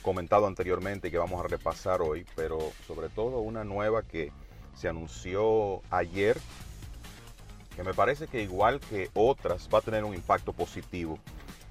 comentado 0.04 0.46
anteriormente 0.46 1.08
y 1.08 1.10
que 1.10 1.18
vamos 1.18 1.42
a 1.42 1.48
repasar 1.48 2.02
hoy, 2.02 2.26
pero 2.36 2.58
sobre 2.86 3.08
todo 3.08 3.38
una 3.38 3.64
nueva 3.64 4.02
que 4.02 4.30
se 4.76 4.88
anunció 4.88 5.80
ayer, 5.90 6.36
que 7.74 7.82
me 7.82 7.94
parece 7.94 8.26
que 8.26 8.42
igual 8.42 8.80
que 8.80 9.10
otras 9.14 9.68
va 9.72 9.78
a 9.78 9.82
tener 9.82 10.04
un 10.04 10.14
impacto 10.14 10.52
positivo 10.52 11.18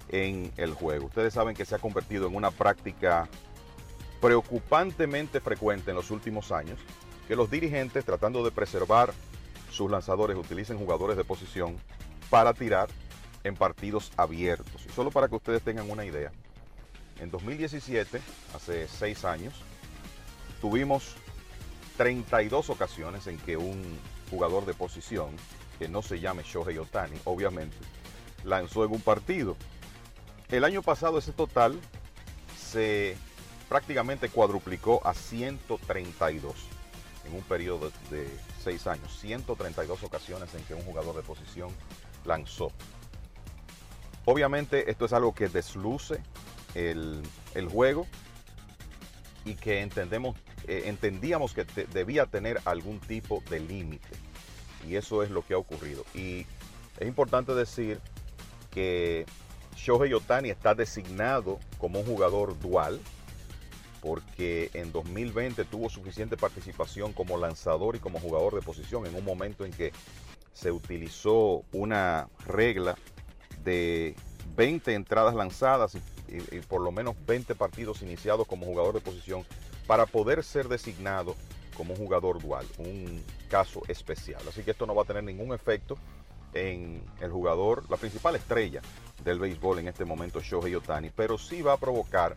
en 0.10 0.51
el 0.57 0.73
juego. 0.73 1.05
Ustedes 1.05 1.34
saben 1.34 1.55
que 1.55 1.64
se 1.64 1.76
ha 1.76 1.80
convertido 1.80 2.27
en 2.27 2.35
una 2.35 2.49
práctica 2.49 3.30
preocupantemente 4.19 5.39
frecuente 5.39 5.91
en 5.91 5.95
los 5.95 6.10
últimos 6.10 6.51
años 6.51 6.80
que 7.27 7.35
los 7.35 7.51
dirigentes 7.51 8.03
tratando 8.03 8.43
de 8.43 8.51
preservar 8.51 9.14
sus 9.69 9.91
lanzadores 9.91 10.38
utilicen 10.38 10.77
jugadores 10.77 11.18
de 11.18 11.23
posición 11.23 11.77
para 12.30 12.53
tirar 12.53 12.89
en 13.43 13.55
partidos 13.55 14.11
abiertos. 14.18 14.85
Y 14.85 14.89
solo 14.89 15.11
para 15.11 15.27
que 15.27 15.35
ustedes 15.35 15.61
tengan 15.61 15.89
una 15.89 16.05
idea, 16.05 16.31
en 17.23 17.31
2017, 17.31 18.21
hace 18.55 18.87
seis 18.87 19.25
años, 19.25 19.53
tuvimos 20.61 21.15
32 21.97 22.69
ocasiones 22.69 23.27
en 23.27 23.37
que 23.37 23.57
un 23.57 23.81
jugador 24.29 24.65
de 24.65 24.73
posición, 24.73 25.29
que 25.79 25.87
no 25.87 26.01
se 26.01 26.19
llame 26.19 26.43
Shohei 26.43 26.77
Otani, 26.77 27.17
obviamente, 27.23 27.77
lanzó 28.43 28.83
en 28.85 28.91
un 28.91 29.01
partido. 29.01 29.55
El 30.49 30.63
año 30.65 30.81
pasado 30.81 31.17
ese 31.17 31.31
total 31.31 31.79
se 32.57 33.15
prácticamente 33.69 34.29
cuadruplicó 34.29 35.05
a 35.05 35.13
132 35.13 36.53
en 37.25 37.35
un 37.35 37.41
periodo 37.41 37.91
de 38.11 38.27
seis 38.61 38.85
años. 38.85 39.17
132 39.19 40.03
ocasiones 40.03 40.53
en 40.53 40.63
que 40.65 40.73
un 40.73 40.83
jugador 40.83 41.15
de 41.15 41.21
posición 41.21 41.69
lanzó. 42.25 42.71
Obviamente 44.25 44.91
esto 44.91 45.05
es 45.05 45.13
algo 45.13 45.33
que 45.33 45.47
desluce 45.49 46.21
el, 46.75 47.21
juego 47.69 48.07
y 49.45 49.55
que 49.55 49.81
entendemos, 49.81 50.37
eh, 50.67 50.83
entendíamos 50.85 51.53
que 51.53 51.65
debía 51.93 52.25
tener 52.25 52.61
algún 52.65 52.99
tipo 52.99 53.43
de 53.49 53.59
límite. 53.59 54.15
Y 54.87 54.95
eso 54.95 55.23
es 55.23 55.29
lo 55.29 55.45
que 55.45 55.53
ha 55.53 55.57
ocurrido. 55.57 56.05
Y 56.13 56.45
es 56.99 57.07
importante 57.07 57.53
decir 57.53 57.99
que 58.71 59.25
Shohei 59.75 60.13
Otani 60.13 60.49
está 60.49 60.75
designado 60.75 61.59
como 61.77 61.99
un 61.99 62.05
jugador 62.05 62.59
dual, 62.59 62.99
porque 64.01 64.69
en 64.73 64.91
2020 64.91 65.63
tuvo 65.65 65.89
suficiente 65.89 66.35
participación 66.35 67.13
como 67.13 67.37
lanzador 67.37 67.95
y 67.95 67.99
como 67.99 68.19
jugador 68.19 68.55
de 68.55 68.61
posición 68.61 69.05
en 69.05 69.15
un 69.15 69.23
momento 69.23 69.63
en 69.63 69.71
que 69.71 69.93
se 70.53 70.71
utilizó 70.71 71.63
una 71.71 72.27
regla 72.45 72.97
de 73.63 74.15
20 74.55 74.93
entradas 74.93 75.35
lanzadas 75.35 75.95
y, 75.95 76.01
por 76.68 76.81
lo 76.81 76.91
menos 76.91 77.15
20 77.26 77.55
partidos 77.55 78.01
iniciados 78.01 78.47
como 78.47 78.65
jugador 78.65 78.93
de 78.95 79.01
posición 79.01 79.45
para 79.88 80.05
poder 80.05 80.43
ser 80.43 80.68
designado 80.68 81.35
como 81.76 81.93
un 81.93 81.99
jugador 81.99 82.41
dual, 82.41 82.65
un 82.77 83.23
caso 83.49 83.81
especial. 83.88 84.41
Así 84.47 84.64
que 84.64 84.72
esto 84.72 84.85
no 84.85 84.95
va 84.95 85.03
a 85.03 85.05
tener 85.05 85.23
ningún 85.23 85.53
efecto 85.53 85.97
en 86.53 87.03
el 87.19 87.31
jugador, 87.31 87.84
la 87.89 87.97
principal 87.97 88.35
estrella 88.35 88.81
del 89.23 89.39
béisbol 89.39 89.80
en 89.80 89.88
este 89.88 90.05
momento, 90.05 90.39
Shohei 90.39 90.76
Otani, 90.76 91.10
pero 91.10 91.38
sí 91.38 91.61
va 91.61 91.73
a 91.73 91.77
provocar 91.77 92.35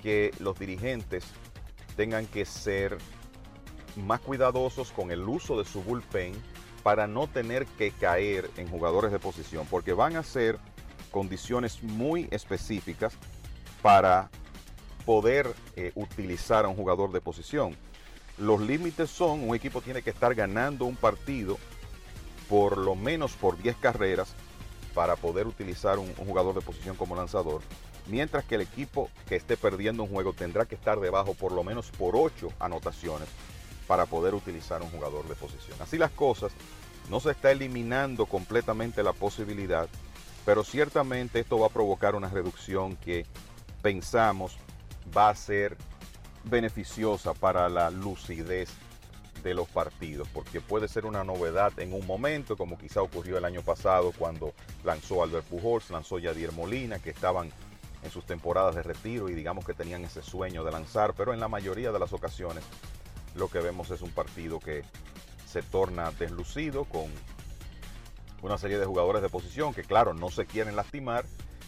que 0.00 0.32
los 0.38 0.58
dirigentes 0.58 1.24
tengan 1.96 2.26
que 2.26 2.44
ser 2.44 2.98
más 3.96 4.20
cuidadosos 4.20 4.92
con 4.92 5.10
el 5.10 5.28
uso 5.28 5.58
de 5.58 5.64
su 5.64 5.82
bullpen 5.82 6.34
para 6.84 7.08
no 7.08 7.26
tener 7.26 7.66
que 7.66 7.90
caer 7.90 8.48
en 8.56 8.68
jugadores 8.68 9.10
de 9.10 9.18
posición, 9.18 9.66
porque 9.68 9.92
van 9.92 10.16
a 10.16 10.22
ser 10.22 10.58
condiciones 11.10 11.82
muy 11.82 12.28
específicas 12.30 13.14
para 13.82 14.30
poder 15.04 15.54
eh, 15.76 15.92
utilizar 15.94 16.64
a 16.64 16.68
un 16.68 16.76
jugador 16.76 17.12
de 17.12 17.20
posición. 17.20 17.76
Los 18.36 18.60
límites 18.60 19.10
son, 19.10 19.48
un 19.48 19.56
equipo 19.56 19.80
tiene 19.80 20.02
que 20.02 20.10
estar 20.10 20.34
ganando 20.34 20.84
un 20.84 20.96
partido 20.96 21.58
por 22.48 22.78
lo 22.78 22.94
menos 22.94 23.32
por 23.32 23.60
10 23.60 23.76
carreras 23.76 24.34
para 24.94 25.16
poder 25.16 25.46
utilizar 25.46 25.98
un 25.98 26.14
jugador 26.14 26.54
de 26.54 26.60
posición 26.60 26.96
como 26.96 27.14
lanzador 27.14 27.60
mientras 28.08 28.44
que 28.44 28.56
el 28.56 28.62
equipo 28.62 29.10
que 29.28 29.36
esté 29.36 29.56
perdiendo 29.56 30.02
un 30.02 30.08
juego 30.08 30.32
tendrá 30.32 30.64
que 30.64 30.74
estar 30.74 30.98
debajo 30.98 31.34
por 31.34 31.52
lo 31.52 31.62
menos 31.62 31.90
por 31.90 32.16
8 32.16 32.48
anotaciones 32.58 33.28
para 33.86 34.06
poder 34.06 34.34
utilizar 34.34 34.82
un 34.82 34.90
jugador 34.90 35.28
de 35.28 35.34
posición. 35.34 35.76
Así 35.80 35.96
las 35.96 36.10
cosas, 36.10 36.52
no 37.08 37.20
se 37.20 37.30
está 37.30 37.50
eliminando 37.50 38.26
completamente 38.26 39.02
la 39.02 39.12
posibilidad, 39.12 39.88
pero 40.48 40.64
ciertamente 40.64 41.40
esto 41.40 41.58
va 41.58 41.66
a 41.66 41.68
provocar 41.68 42.14
una 42.14 42.30
reducción 42.30 42.96
que 42.96 43.26
pensamos 43.82 44.56
va 45.14 45.28
a 45.28 45.34
ser 45.34 45.76
beneficiosa 46.44 47.34
para 47.34 47.68
la 47.68 47.90
lucidez 47.90 48.70
de 49.42 49.52
los 49.52 49.68
partidos, 49.68 50.26
porque 50.32 50.62
puede 50.62 50.88
ser 50.88 51.04
una 51.04 51.22
novedad 51.22 51.78
en 51.78 51.92
un 51.92 52.06
momento, 52.06 52.56
como 52.56 52.78
quizá 52.78 53.02
ocurrió 53.02 53.36
el 53.36 53.44
año 53.44 53.60
pasado 53.60 54.10
cuando 54.16 54.54
lanzó 54.84 55.22
Albert 55.22 55.44
Pujols, 55.48 55.90
lanzó 55.90 56.18
Yadier 56.18 56.52
Molina, 56.52 56.98
que 56.98 57.10
estaban 57.10 57.52
en 58.02 58.10
sus 58.10 58.24
temporadas 58.24 58.74
de 58.74 58.82
retiro 58.82 59.28
y 59.28 59.34
digamos 59.34 59.66
que 59.66 59.74
tenían 59.74 60.02
ese 60.06 60.22
sueño 60.22 60.64
de 60.64 60.72
lanzar, 60.72 61.12
pero 61.12 61.34
en 61.34 61.40
la 61.40 61.48
mayoría 61.48 61.92
de 61.92 61.98
las 61.98 62.14
ocasiones 62.14 62.64
lo 63.34 63.48
que 63.48 63.58
vemos 63.58 63.90
es 63.90 64.00
un 64.00 64.12
partido 64.12 64.60
que 64.60 64.82
se 65.46 65.60
torna 65.60 66.10
deslucido 66.12 66.86
con 66.86 67.12
una 68.42 68.58
serie 68.58 68.78
de 68.78 68.86
jugadores 68.86 69.22
de 69.22 69.28
posición 69.28 69.74
que 69.74 69.82
claro 69.82 70.14
no 70.14 70.30
se 70.30 70.46
quieren 70.46 70.76
lastimar 70.76 71.24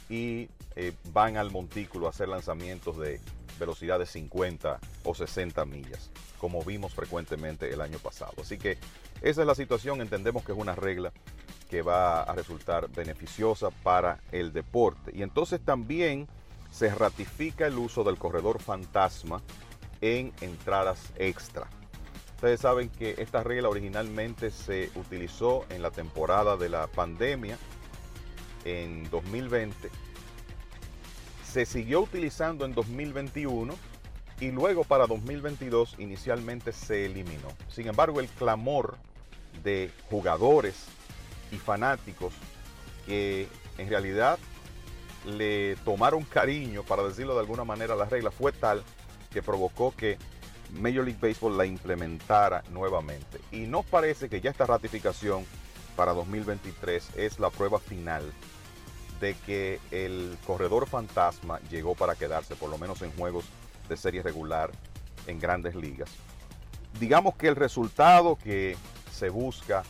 y 0.09 0.49
eh, 0.77 0.93
van 1.13 1.37
al 1.37 1.51
montículo 1.51 2.07
a 2.07 2.11
hacer 2.11 2.29
lanzamientos 2.29 2.99
de 2.99 3.21
velocidad 3.59 3.99
de 3.99 4.07
50 4.07 4.81
o 5.05 5.15
60 5.15 5.65
millas, 5.67 6.11
como 6.39 6.63
vimos 6.65 6.95
frecuentemente 6.95 7.73
el 7.73 7.81
año 7.81 7.99
pasado. 7.99 8.33
Así 8.41 8.59
que 8.59 8.79
esa 9.21 9.43
es 9.43 9.47
la 9.47 9.55
situación, 9.55 10.01
entendemos 10.01 10.45
que 10.45 10.53
es 10.53 10.59
una 10.59 10.75
regla 10.75 11.13
que 11.69 11.83
va 11.83 12.23
a 12.23 12.35
resultar 12.35 12.91
beneficiosa 12.91 13.71
para 13.71 14.19
el 14.33 14.53
deporte. 14.53 15.13
Y 15.15 15.23
entonces 15.23 15.61
también 15.61 16.27
se 16.73 16.93
ratifica 16.93 17.67
el 17.67 17.79
uso 17.79 18.03
del 18.03 18.19
corredor 18.19 18.61
fantasma 18.61 19.43
en 20.01 20.33
entradas 20.41 21.13
extra. 21.17 21.69
Ustedes 22.41 22.61
saben 22.63 22.89
que 22.89 23.17
esta 23.19 23.43
regla 23.43 23.69
originalmente 23.69 24.51
se 24.51 24.91
utilizó 24.95 25.67
en 25.69 25.83
la 25.83 25.91
temporada 25.91 26.57
de 26.57 26.71
la 26.71 26.87
pandemia 26.87 27.59
en 28.65 29.11
2020. 29.11 29.91
Se 31.45 31.67
siguió 31.67 32.01
utilizando 32.01 32.65
en 32.65 32.73
2021 32.73 33.75
y 34.41 34.53
luego 34.53 34.85
para 34.85 35.07
2022 35.07 35.97
inicialmente 35.99 36.73
se 36.73 37.05
eliminó. 37.05 37.49
Sin 37.69 37.89
embargo, 37.89 38.21
el 38.21 38.29
clamor 38.29 38.97
de 39.63 39.91
jugadores 40.09 40.87
y 41.53 41.57
fanáticos 41.57 42.33
que 43.05 43.49
en 43.77 43.91
realidad 43.91 44.39
le 45.27 45.77
tomaron 45.85 46.23
cariño, 46.23 46.85
para 46.85 47.03
decirlo 47.03 47.35
de 47.35 47.41
alguna 47.41 47.65
manera, 47.65 47.95
la 47.97 48.07
regla 48.07 48.31
fue 48.31 48.51
tal 48.53 48.83
que 49.31 49.43
provocó 49.43 49.95
que 49.95 50.17
Major 50.75 51.05
League 51.05 51.19
Baseball 51.21 51.57
la 51.57 51.67
implementara 51.67 52.63
nuevamente. 52.71 53.41
Y 53.53 53.61
nos 53.61 53.85
parece 53.87 54.29
que 54.29 54.41
ya 54.41 54.51
esta 54.51 54.67
ratificación 54.67 55.45
para 55.97 56.13
2023 56.13 57.11
es 57.17 57.39
la 57.39 57.51
prueba 57.51 57.79
final 57.79 58.23
de 59.21 59.35
que 59.35 59.81
el 59.91 60.39
corredor 60.47 60.89
fantasma 60.89 61.61
llegó 61.71 61.95
para 61.95 62.15
quedarse, 62.15 62.57
por 62.57 62.71
lo 62.71 62.79
menos 62.79 63.03
en 63.03 63.13
juegos 63.13 63.45
de 63.89 63.97
serie 63.97 64.23
regular 64.23 64.71
en 65.27 65.39
grandes 65.39 65.75
ligas. 65.75 66.11
Digamos 66.99 67.37
que 67.37 67.49
el 67.49 67.57
resultado 67.57 68.37
que 68.37 68.77
se 69.13 69.29
busca 69.29 69.83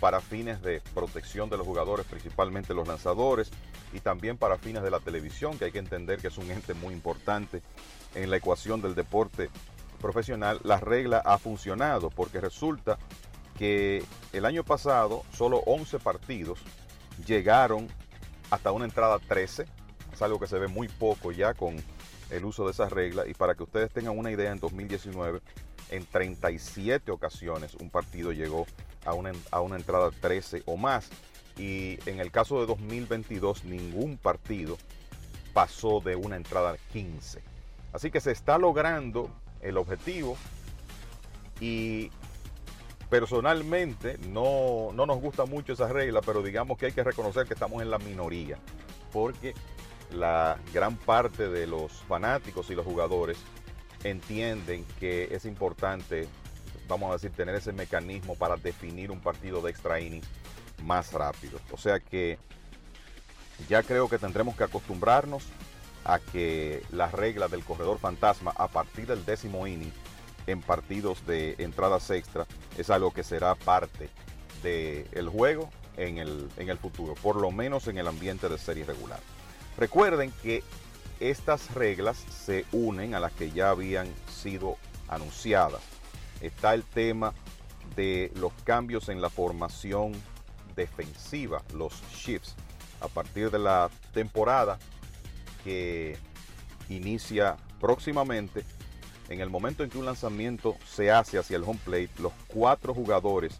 para 0.00 0.20
fines 0.20 0.62
de 0.62 0.80
protección 0.94 1.50
de 1.50 1.58
los 1.58 1.66
jugadores, 1.66 2.06
principalmente 2.06 2.72
los 2.72 2.88
lanzadores, 2.88 3.50
y 3.92 4.00
también 4.00 4.36
para 4.36 4.58
fines 4.58 4.82
de 4.82 4.90
la 4.90 5.00
televisión, 5.00 5.58
que 5.58 5.66
hay 5.66 5.72
que 5.72 5.78
entender 5.78 6.18
que 6.20 6.28
es 6.28 6.38
un 6.38 6.50
ente 6.50 6.74
muy 6.74 6.94
importante 6.94 7.62
en 8.14 8.30
la 8.30 8.36
ecuación 8.36 8.80
del 8.80 8.94
deporte 8.94 9.50
profesional, 9.98 10.60
la 10.62 10.78
regla 10.78 11.18
ha 11.24 11.38
funcionado 11.38 12.10
porque 12.10 12.40
resulta 12.40 12.98
que 13.58 14.04
el 14.32 14.44
año 14.44 14.64
pasado 14.64 15.24
solo 15.32 15.58
11 15.66 15.98
partidos 15.98 16.60
llegaron 17.26 17.88
hasta 18.50 18.72
una 18.72 18.84
entrada 18.84 19.18
13, 19.18 19.66
es 20.12 20.22
algo 20.22 20.38
que 20.38 20.46
se 20.46 20.58
ve 20.58 20.68
muy 20.68 20.88
poco 20.88 21.32
ya 21.32 21.54
con 21.54 21.76
el 22.30 22.44
uso 22.44 22.64
de 22.64 22.72
esa 22.72 22.88
regla 22.88 23.26
y 23.26 23.34
para 23.34 23.54
que 23.54 23.62
ustedes 23.62 23.90
tengan 23.90 24.16
una 24.18 24.30
idea, 24.30 24.52
en 24.52 24.60
2019 24.60 25.40
en 25.90 26.04
37 26.04 27.10
ocasiones 27.10 27.74
un 27.74 27.90
partido 27.90 28.32
llegó 28.32 28.66
a 29.04 29.14
una, 29.14 29.32
a 29.50 29.60
una 29.60 29.76
entrada 29.76 30.10
13 30.10 30.62
o 30.66 30.76
más. 30.76 31.10
Y 31.56 31.98
en 32.08 32.20
el 32.20 32.30
caso 32.30 32.60
de 32.60 32.66
2022 32.66 33.64
ningún 33.64 34.16
partido 34.16 34.76
pasó 35.52 36.00
de 36.00 36.14
una 36.14 36.36
entrada 36.36 36.76
15. 36.92 37.42
Así 37.92 38.10
que 38.10 38.20
se 38.20 38.30
está 38.30 38.58
logrando 38.58 39.30
el 39.62 39.76
objetivo 39.76 40.36
Y 41.60 42.10
personalmente 43.08 44.18
no, 44.28 44.90
no 44.92 45.06
nos 45.06 45.20
gusta 45.20 45.46
mucho 45.46 45.72
esa 45.72 45.88
regla, 45.88 46.20
pero 46.20 46.42
digamos 46.42 46.78
que 46.78 46.86
hay 46.86 46.92
que 46.92 47.04
reconocer 47.04 47.46
que 47.46 47.54
estamos 47.54 47.82
en 47.82 47.90
la 47.90 47.98
minoría, 47.98 48.58
porque 49.12 49.54
la 50.12 50.58
gran 50.72 50.96
parte 50.96 51.48
de 51.48 51.66
los 51.66 51.92
fanáticos 51.92 52.70
y 52.70 52.74
los 52.74 52.84
jugadores 52.84 53.38
entienden 54.04 54.84
que 55.00 55.34
es 55.34 55.44
importante, 55.44 56.28
vamos 56.86 57.10
a 57.10 57.14
decir, 57.14 57.30
tener 57.30 57.54
ese 57.54 57.72
mecanismo 57.72 58.34
para 58.34 58.56
definir 58.56 59.10
un 59.10 59.20
partido 59.20 59.60
de 59.62 59.70
extra 59.70 59.96
más 60.82 61.12
rápido. 61.12 61.58
O 61.72 61.78
sea 61.78 61.98
que 62.00 62.38
ya 63.68 63.82
creo 63.82 64.08
que 64.08 64.18
tendremos 64.18 64.56
que 64.56 64.64
acostumbrarnos 64.64 65.44
a 66.04 66.18
que 66.18 66.82
las 66.90 67.12
reglas 67.12 67.50
del 67.50 67.64
corredor 67.64 67.98
fantasma 67.98 68.52
a 68.56 68.68
partir 68.68 69.06
del 69.06 69.24
décimo 69.24 69.66
inning 69.66 69.92
en 70.46 70.62
partidos 70.62 71.26
de 71.26 71.56
entradas 71.58 72.10
extra 72.10 72.46
es 72.76 72.90
algo 72.90 73.12
que 73.12 73.22
será 73.22 73.54
parte 73.54 74.08
del 74.62 75.28
juego 75.28 75.70
en 75.96 76.18
el, 76.18 76.48
en 76.56 76.68
el 76.68 76.78
futuro, 76.78 77.14
por 77.14 77.36
lo 77.36 77.50
menos 77.50 77.86
en 77.88 77.98
el 77.98 78.08
ambiente 78.08 78.48
de 78.48 78.58
serie 78.58 78.84
regular. 78.84 79.20
Recuerden 79.76 80.32
que 80.42 80.62
estas 81.20 81.74
reglas 81.74 82.16
se 82.16 82.64
unen 82.72 83.14
a 83.14 83.20
las 83.20 83.32
que 83.32 83.50
ya 83.50 83.70
habían 83.70 84.08
sido 84.28 84.76
anunciadas. 85.08 85.82
Está 86.40 86.74
el 86.74 86.84
tema 86.84 87.34
de 87.96 88.32
los 88.36 88.52
cambios 88.64 89.08
en 89.08 89.20
la 89.20 89.30
formación 89.30 90.12
defensiva, 90.76 91.62
los 91.74 91.92
shifts, 92.12 92.54
a 93.00 93.08
partir 93.08 93.50
de 93.50 93.58
la 93.58 93.90
temporada 94.12 94.78
que 95.64 96.16
inicia 96.88 97.56
próximamente. 97.80 98.64
En 99.28 99.40
el 99.40 99.50
momento 99.50 99.84
en 99.84 99.90
que 99.90 99.98
un 99.98 100.06
lanzamiento 100.06 100.76
se 100.86 101.10
hace 101.10 101.38
hacia 101.38 101.56
el 101.56 101.64
home 101.64 101.80
plate, 101.84 102.10
los 102.18 102.32
cuatro 102.46 102.94
jugadores 102.94 103.58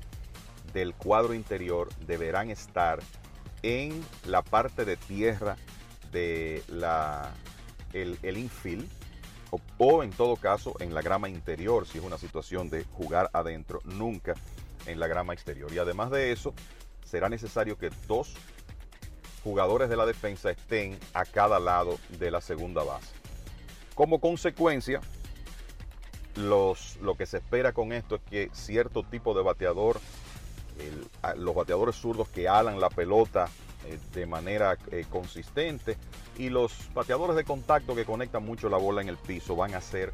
del 0.73 0.95
cuadro 0.95 1.35
interior 1.35 1.89
deberán 2.07 2.51
estar 2.51 3.01
en 3.63 4.03
la 4.25 4.43
parte 4.43 4.85
de 4.85 4.97
tierra 4.97 5.57
de 6.13 6.63
el, 7.93 8.39
infield 8.39 8.89
o, 9.51 9.61
o, 9.79 10.03
en 10.03 10.11
todo 10.11 10.37
caso 10.37 10.75
en 10.81 10.95
la 10.95 11.03
grama 11.03 11.29
interior 11.29 11.87
si 11.87 11.99
es 11.99 12.05
una 12.05 12.19
situación 12.19 12.71
de 12.71 12.85
jugar 12.85 13.31
adentro, 13.33 13.81
nunca 13.85 14.35
en 14.87 15.01
la 15.01 15.07
grama 15.07 15.35
exterior. 15.35 15.73
Y 15.73 15.79
además 15.79 16.11
de 16.11 16.33
eso, 16.33 16.55
será 17.05 17.29
necesario 17.29 17.79
que 17.79 17.91
dos 18.07 18.35
jugadores 19.49 19.89
de 19.89 19.97
la 19.97 20.05
defensa 20.05 20.51
estén 20.51 20.99
a 21.15 21.25
cada 21.25 21.59
lado 21.59 21.99
de 22.19 22.31
la 22.31 22.43
segunda 22.43 22.85
base. 22.85 23.09
Como 23.95 24.21
consecuencia, 24.21 25.01
lo 26.35 26.77
que 27.17 27.25
se 27.25 27.39
espera 27.39 27.73
con 27.73 27.93
esto 27.93 28.17
es 28.17 28.23
que 28.29 28.51
cierto 28.53 29.03
tipo 29.05 29.33
de 29.33 29.43
bateador, 29.43 30.01
los 31.37 31.55
bateadores 31.55 31.97
zurdos 31.97 32.29
que 32.29 32.47
alan 32.47 32.79
la 32.79 32.91
pelota 32.91 33.49
eh, 33.87 33.99
de 34.13 34.27
manera 34.27 34.77
eh, 34.91 35.07
consistente 35.09 35.97
y 36.37 36.51
los 36.51 36.93
bateadores 36.93 37.35
de 37.35 37.45
contacto 37.45 37.95
que 37.95 38.05
conectan 38.05 38.45
mucho 38.45 38.69
la 38.69 38.77
bola 38.77 39.01
en 39.01 39.09
el 39.09 39.17
piso 39.17 39.57
van 39.57 39.75
a 39.75 39.81
ser 39.81 40.13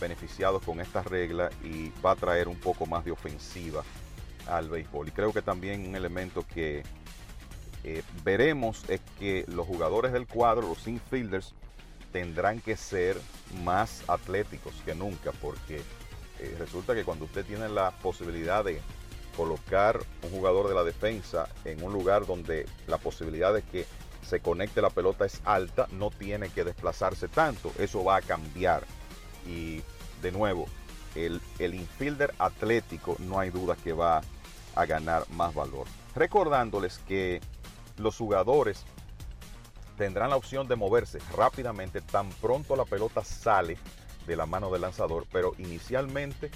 beneficiados 0.00 0.62
con 0.62 0.80
esta 0.80 1.02
regla 1.02 1.50
y 1.64 1.90
va 2.04 2.12
a 2.12 2.16
traer 2.16 2.46
un 2.46 2.56
poco 2.56 2.86
más 2.86 3.04
de 3.04 3.10
ofensiva 3.10 3.82
al 4.46 4.68
béisbol. 4.68 5.08
Y 5.08 5.10
creo 5.10 5.32
que 5.32 5.42
también 5.42 5.88
un 5.88 5.96
elemento 5.96 6.44
que 6.54 6.84
eh, 7.86 8.02
veremos 8.22 8.84
es 8.88 9.00
que 9.18 9.46
los 9.48 9.66
jugadores 9.66 10.12
del 10.12 10.26
cuadro, 10.26 10.68
los 10.68 10.86
infielders, 10.86 11.54
tendrán 12.12 12.60
que 12.60 12.76
ser 12.76 13.18
más 13.64 14.02
atléticos 14.08 14.74
que 14.84 14.94
nunca, 14.94 15.32
porque 15.32 15.82
resulta 16.58 16.94
que 16.94 17.04
cuando 17.04 17.24
usted 17.24 17.46
tiene 17.46 17.66
la 17.70 17.92
posibilidad 17.92 18.62
de 18.62 18.82
colocar 19.36 20.00
un 20.22 20.30
jugador 20.30 20.68
de 20.68 20.74
la 20.74 20.82
defensa 20.84 21.48
en 21.64 21.82
un 21.82 21.92
lugar 21.92 22.26
donde 22.26 22.66
la 22.86 22.98
posibilidad 22.98 23.52
de 23.52 23.62
que 23.62 23.86
se 24.26 24.40
conecte 24.40 24.82
la 24.82 24.90
pelota 24.90 25.24
es 25.24 25.40
alta, 25.44 25.86
no 25.92 26.10
tiene 26.10 26.48
que 26.48 26.64
desplazarse 26.64 27.28
tanto. 27.28 27.70
Eso 27.78 28.02
va 28.02 28.16
a 28.16 28.22
cambiar. 28.22 28.84
Y 29.46 29.82
de 30.22 30.32
nuevo, 30.32 30.66
el, 31.14 31.40
el 31.58 31.74
infielder 31.74 32.34
atlético 32.38 33.16
no 33.20 33.38
hay 33.38 33.50
duda 33.50 33.76
que 33.76 33.92
va 33.92 34.22
a 34.74 34.86
ganar 34.86 35.28
más 35.30 35.54
valor. 35.54 35.86
Recordándoles 36.14 36.98
que 37.06 37.40
los 37.98 38.16
jugadores 38.16 38.84
tendrán 39.96 40.30
la 40.30 40.36
opción 40.36 40.68
de 40.68 40.76
moverse 40.76 41.18
rápidamente 41.34 42.00
tan 42.00 42.28
pronto 42.28 42.76
la 42.76 42.84
pelota 42.84 43.24
sale 43.24 43.78
de 44.26 44.36
la 44.36 44.46
mano 44.46 44.70
del 44.70 44.82
lanzador, 44.82 45.26
pero 45.32 45.54
inicialmente 45.58 46.50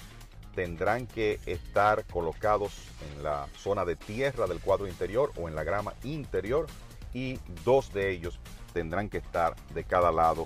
tendrán 0.53 1.07
que 1.07 1.39
estar 1.45 2.05
colocados 2.05 2.73
en 3.09 3.23
la 3.23 3.47
zona 3.57 3.85
de 3.85 3.95
tierra 3.95 4.47
del 4.47 4.59
cuadro 4.59 4.87
interior 4.87 5.31
o 5.37 5.47
en 5.47 5.55
la 5.55 5.63
grama 5.63 5.93
interior 6.03 6.67
y 7.13 7.39
dos 7.63 7.93
de 7.93 8.11
ellos 8.11 8.39
tendrán 8.73 9.09
que 9.09 9.17
estar 9.17 9.55
de 9.73 9.83
cada 9.83 10.11
lado 10.11 10.45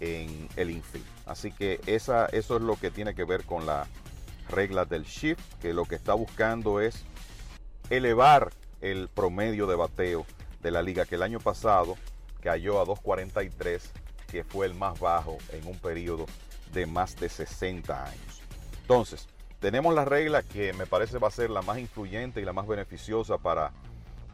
en 0.00 0.48
el 0.56 0.70
infield. 0.70 1.06
Así 1.26 1.52
que 1.52 1.80
esa, 1.86 2.26
eso 2.26 2.56
es 2.56 2.62
lo 2.62 2.76
que 2.76 2.90
tiene 2.90 3.14
que 3.14 3.24
ver 3.24 3.44
con 3.44 3.66
la 3.66 3.86
regla 4.48 4.84
del 4.84 5.04
shift, 5.04 5.54
que 5.60 5.72
lo 5.72 5.84
que 5.84 5.94
está 5.94 6.14
buscando 6.14 6.80
es 6.80 7.04
elevar 7.90 8.50
el 8.84 9.08
promedio 9.08 9.66
de 9.66 9.76
bateo 9.76 10.26
de 10.62 10.70
la 10.70 10.82
liga, 10.82 11.06
que 11.06 11.14
el 11.14 11.22
año 11.22 11.40
pasado 11.40 11.96
cayó 12.42 12.80
a 12.80 12.84
2.43, 12.84 13.80
que 14.30 14.44
fue 14.44 14.66
el 14.66 14.74
más 14.74 15.00
bajo 15.00 15.38
en 15.52 15.66
un 15.66 15.78
periodo 15.78 16.26
de 16.72 16.84
más 16.84 17.16
de 17.16 17.30
60 17.30 18.04
años. 18.04 18.42
Entonces, 18.82 19.26
tenemos 19.58 19.94
la 19.94 20.04
regla 20.04 20.42
que 20.42 20.74
me 20.74 20.84
parece 20.84 21.16
va 21.16 21.28
a 21.28 21.30
ser 21.30 21.48
la 21.48 21.62
más 21.62 21.78
influyente 21.78 22.42
y 22.42 22.44
la 22.44 22.52
más 22.52 22.66
beneficiosa 22.66 23.38
para 23.38 23.72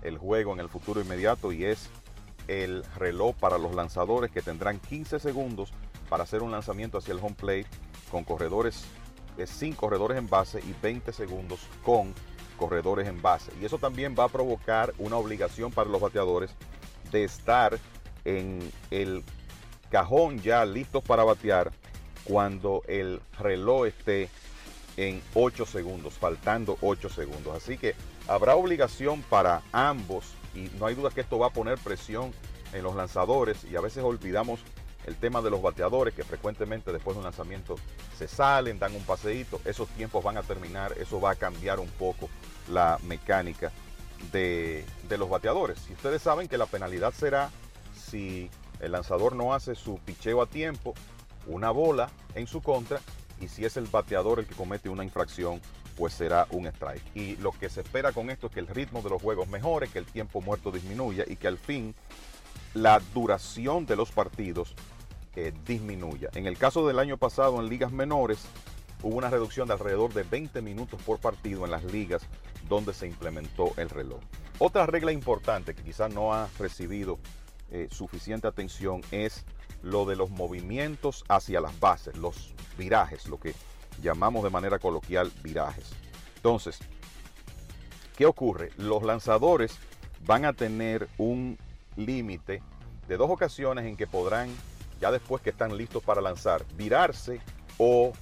el 0.03 0.19
juego 0.19 0.53
en 0.53 0.59
el 0.59 0.69
futuro 0.69 1.01
inmediato 1.01 1.53
y 1.53 1.65
es 1.65 1.89
el 2.49 2.83
reloj 2.97 3.37
para 3.37 3.57
los 3.57 3.77
lanzadores 3.77 4.33
que 4.33 4.43
tendrán 4.43 4.81
15 4.81 5.21
segundos 5.21 5.73
para 6.09 6.25
hacer 6.25 6.43
un 6.43 6.51
lanzamiento 6.51 6.99
hacia 6.99 7.13
el 7.13 7.21
home 7.21 7.37
plate 7.37 7.67
con 8.11 8.25
corredores, 8.25 8.83
eh, 9.39 9.47
sin 9.47 9.75
corredores 9.75 10.19
en 10.19 10.29
base 10.29 10.59
y 10.59 10.75
20 10.83 11.13
segundos 11.13 11.61
con 11.85 12.13
corredores 12.61 13.09
en 13.09 13.23
base. 13.23 13.51
Y 13.59 13.65
eso 13.65 13.79
también 13.79 14.15
va 14.17 14.25
a 14.25 14.29
provocar 14.29 14.93
una 14.99 15.17
obligación 15.17 15.73
para 15.73 15.89
los 15.89 15.99
bateadores 15.99 16.51
de 17.11 17.25
estar 17.25 17.79
en 18.27 18.71
el 18.91 19.25
cajón 19.91 20.41
ya 20.41 20.67
listos 20.67 21.03
para 21.03 21.25
batear 21.25 21.73
cuando 22.23 22.83
el 22.87 23.23
reloj 23.39 23.87
esté 23.87 24.29
en 24.99 25.23
8 25.33 25.65
segundos, 25.65 26.15
faltando 26.19 26.77
8 26.83 27.09
segundos. 27.09 27.57
Así 27.57 27.79
que 27.79 27.95
habrá 28.29 28.57
obligación 28.57 29.23
para 29.23 29.63
ambos 29.73 30.35
y 30.55 30.69
no 30.79 30.85
hay 30.85 30.95
duda 30.95 31.09
que 31.09 31.23
esto 31.23 31.39
va 31.39 31.47
a 31.47 31.53
poner 31.53 31.79
presión 31.79 32.35
en 32.75 32.83
los 32.83 32.95
lanzadores 32.95 33.65
y 33.65 33.77
a 33.77 33.81
veces 33.81 34.05
olvidamos 34.05 34.61
el 35.07 35.17
tema 35.17 35.41
de 35.41 35.51
los 35.51 35.63
bateadores 35.63 36.15
que 36.15 36.25
frecuentemente 36.25 36.93
después 36.93 37.15
de 37.15 37.19
un 37.19 37.25
lanzamiento 37.25 37.77
se 38.19 38.29
salen, 38.29 38.79
dan 38.79 38.95
un 38.95 39.03
paseíto, 39.03 39.61
esos 39.65 39.89
tiempos 39.89 40.23
van 40.23 40.37
a 40.37 40.43
terminar, 40.43 40.95
eso 40.99 41.21
va 41.21 41.31
a 41.31 41.37
cambiar 41.37 41.81
un 41.81 41.89
poco 41.89 42.29
la 42.69 42.99
mecánica 43.05 43.73
de, 44.33 44.85
de 45.09 45.19
los 45.19 45.29
bateadores. 45.29 45.79
Y 45.89 45.95
ustedes 45.95 46.23
saben 46.23 46.49
que 46.49 46.59
la 46.59 46.67
penalidad 46.67 47.13
será 47.13 47.51
si 47.95 48.51
el 48.81 48.93
lanzador 48.93 49.35
no 49.35 49.55
hace 49.55 49.75
su 49.75 49.99
picheo 49.99 50.43
a 50.43 50.47
tiempo, 50.47 50.95
una 51.47 51.71
bola 51.71 52.11
en 52.35 52.47
su 52.47 52.61
contra 52.63 53.01
y 53.41 53.49
si 53.49 53.65
es 53.65 53.77
el 53.77 53.87
bateador 53.87 54.39
el 54.39 54.47
que 54.47 54.55
comete 54.55 54.89
una 54.89 55.05
infracción, 55.05 55.61
pues 55.97 56.13
será 56.15 56.47
un 56.51 56.67
strike. 56.67 57.03
Y 57.15 57.37
lo 57.37 57.53
que 57.53 57.69
se 57.69 57.81
espera 57.81 58.13
con 58.13 58.31
esto 58.31 58.47
es 58.47 58.53
que 58.53 58.61
el 58.61 58.67
ritmo 58.67 59.03
de 59.03 59.11
los 59.11 59.21
juegos 59.21 59.49
mejore, 59.49 59.89
que 59.89 59.99
el 59.99 60.07
tiempo 60.07 60.41
muerto 60.41 60.71
disminuya 60.71 61.25
y 61.27 61.37
que 61.37 61.49
al 61.49 61.59
fin 61.59 61.95
la 62.75 63.01
duración 63.15 63.87
de 63.87 63.97
los 63.97 64.11
partidos 64.13 64.75
eh, 65.37 65.53
disminuya. 65.67 66.31
En 66.35 66.47
el 66.47 66.59
caso 66.59 66.87
del 66.87 66.99
año 66.99 67.17
pasado 67.17 67.61
en 67.61 67.69
ligas 67.69 67.93
menores 67.93 68.45
hubo 69.03 69.17
una 69.17 69.31
reducción 69.31 69.69
de 69.69 69.75
alrededor 69.75 70.13
de 70.13 70.23
20 70.23 70.61
minutos 70.63 71.01
por 71.03 71.19
partido 71.19 71.65
en 71.65 71.71
las 71.71 71.85
ligas 71.85 72.23
donde 72.69 72.93
se 72.95 73.07
implementó 73.07 73.73
el 73.77 73.89
reloj. 73.89 74.21
Otra 74.59 74.87
regla 74.87 75.13
importante 75.13 75.75
que 75.75 75.83
quizás 75.83 76.13
no 76.13 76.35
ha 76.35 76.49
recibido 76.59 77.19
eh, 77.71 77.89
suficiente 77.91 78.47
atención 78.47 79.03
es 79.11 79.45
lo 79.83 80.05
de 80.05 80.17
los 80.17 80.31
movimientos 80.31 81.25
hacia 81.29 81.61
las 81.61 81.79
bases, 81.81 82.17
los 82.17 82.53
virajes, 82.77 83.27
lo 83.27 83.41
que 83.41 83.55
llamamos 84.03 84.45
de 84.45 84.51
manera 84.51 84.79
coloquial 84.79 85.33
virajes. 85.43 85.91
Entonces, 86.37 86.79
¿qué 88.17 88.27
ocurre? 88.27 88.71
Los 88.77 89.03
lanzadores 89.03 89.79
van 90.27 90.45
a 90.45 90.53
tener 90.53 91.09
un 91.17 91.59
límite 92.05 92.63
de 93.09 93.17
dos 93.17 93.31
ocasiones 93.31 93.87
en 93.87 93.97
que 93.97 94.07
podrán, 94.07 94.49
ya 95.01 95.11
después 95.11 95.43
que 95.43 95.51
están 95.51 95.77
listos 95.77 96.03
para 96.03 96.21
lanzar, 96.21 96.65
virarse 96.77 97.41
o 97.79 98.13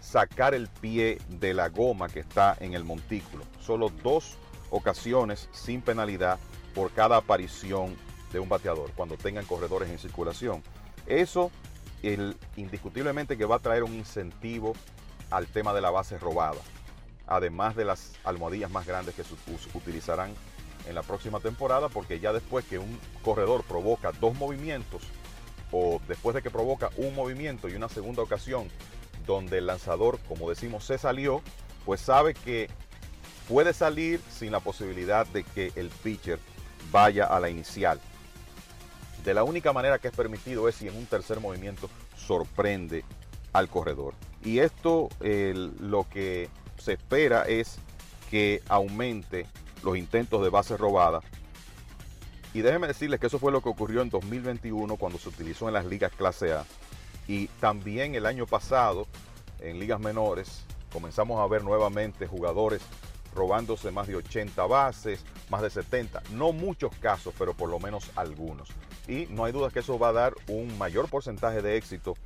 sacar 0.00 0.54
el 0.54 0.68
pie 0.68 1.18
de 1.28 1.52
la 1.52 1.68
goma 1.68 2.08
que 2.08 2.20
está 2.20 2.56
en 2.60 2.74
el 2.74 2.84
montículo. 2.84 3.44
Solo 3.60 3.90
dos 4.02 4.36
ocasiones 4.70 5.48
sin 5.52 5.82
penalidad 5.82 6.38
por 6.74 6.92
cada 6.92 7.16
aparición 7.16 7.96
de 8.32 8.40
un 8.40 8.48
bateador 8.48 8.90
cuando 8.94 9.16
tengan 9.16 9.44
corredores 9.44 9.90
en 9.90 9.98
circulación. 9.98 10.62
Eso 11.06 11.50
indiscutiblemente 12.56 13.36
que 13.36 13.44
va 13.44 13.56
a 13.56 13.60
traer 13.60 13.82
un 13.82 13.94
incentivo 13.94 14.74
al 15.30 15.46
tema 15.46 15.74
de 15.74 15.80
la 15.80 15.90
base 15.90 16.18
robada, 16.18 16.60
además 17.26 17.74
de 17.74 17.84
las 17.84 18.12
almohadillas 18.22 18.70
más 18.70 18.86
grandes 18.86 19.14
que 19.14 19.24
se 19.24 19.34
utilizarán 19.74 20.32
en 20.86 20.94
la 20.94 21.02
próxima 21.02 21.40
temporada, 21.40 21.88
porque 21.88 22.20
ya 22.20 22.32
después 22.32 22.64
que 22.64 22.78
un 22.78 22.98
corredor 23.22 23.64
provoca 23.64 24.12
dos 24.12 24.34
movimientos, 24.34 25.02
o 25.72 26.00
después 26.06 26.34
de 26.34 26.42
que 26.42 26.50
provoca 26.50 26.90
un 26.96 27.14
movimiento 27.14 27.68
y 27.68 27.74
una 27.74 27.88
segunda 27.88 28.22
ocasión 28.22 28.68
donde 29.26 29.58
el 29.58 29.66
lanzador, 29.66 30.20
como 30.28 30.48
decimos, 30.48 30.84
se 30.84 30.98
salió, 30.98 31.42
pues 31.84 32.00
sabe 32.00 32.34
que 32.34 32.68
puede 33.48 33.72
salir 33.72 34.20
sin 34.30 34.52
la 34.52 34.60
posibilidad 34.60 35.26
de 35.26 35.42
que 35.42 35.72
el 35.76 35.88
pitcher 35.88 36.38
vaya 36.92 37.24
a 37.24 37.40
la 37.40 37.50
inicial. 37.50 38.00
De 39.24 39.34
la 39.34 39.42
única 39.42 39.72
manera 39.72 39.98
que 39.98 40.08
es 40.08 40.14
permitido 40.14 40.68
es 40.68 40.76
si 40.76 40.86
en 40.86 40.96
un 40.96 41.06
tercer 41.06 41.40
movimiento 41.40 41.90
sorprende 42.16 43.04
al 43.52 43.68
corredor. 43.68 44.14
Y 44.44 44.60
esto 44.60 45.08
lo 45.20 46.08
que 46.08 46.48
se 46.78 46.92
espera 46.92 47.42
es 47.42 47.78
que 48.30 48.62
aumente 48.68 49.46
los 49.86 49.96
intentos 49.96 50.42
de 50.42 50.50
base 50.50 50.76
robada. 50.76 51.20
Y 52.52 52.60
déjenme 52.60 52.88
decirles 52.88 53.20
que 53.20 53.28
eso 53.28 53.38
fue 53.38 53.52
lo 53.52 53.62
que 53.62 53.68
ocurrió 53.68 54.02
en 54.02 54.10
2021 54.10 54.96
cuando 54.96 55.18
se 55.18 55.28
utilizó 55.28 55.68
en 55.68 55.74
las 55.74 55.86
ligas 55.86 56.12
clase 56.12 56.52
A. 56.52 56.64
Y 57.28 57.46
también 57.60 58.14
el 58.14 58.26
año 58.26 58.46
pasado 58.46 59.06
en 59.60 59.78
ligas 59.78 60.00
menores 60.00 60.64
comenzamos 60.92 61.40
a 61.40 61.46
ver 61.46 61.62
nuevamente 61.62 62.26
jugadores 62.26 62.82
robándose 63.34 63.90
más 63.90 64.06
de 64.08 64.16
80 64.16 64.66
bases, 64.66 65.24
más 65.50 65.62
de 65.62 65.70
70. 65.70 66.22
No 66.32 66.52
muchos 66.52 66.94
casos, 66.96 67.32
pero 67.38 67.54
por 67.54 67.68
lo 67.68 67.78
menos 67.78 68.10
algunos. 68.16 68.70
Y 69.06 69.26
no 69.26 69.44
hay 69.44 69.52
duda 69.52 69.70
que 69.70 69.80
eso 69.80 69.98
va 69.98 70.08
a 70.08 70.12
dar 70.12 70.34
un 70.48 70.76
mayor 70.78 71.08
porcentaje 71.08 71.62
de 71.62 71.76
éxito 71.76 72.16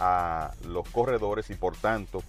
a 0.00 0.52
los 0.66 0.88
corredores 0.88 1.50
y 1.50 1.54
por 1.56 1.76
tanto 1.76 2.22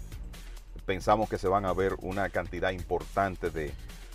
pensamos 0.85 1.29
que 1.29 1.37
se 1.37 1.47
van 1.47 1.65
a 1.65 1.73
ver 1.73 1.95
una 2.01 2.29
cantidad 2.29 2.71
importante 2.71 3.49
de 3.49 3.73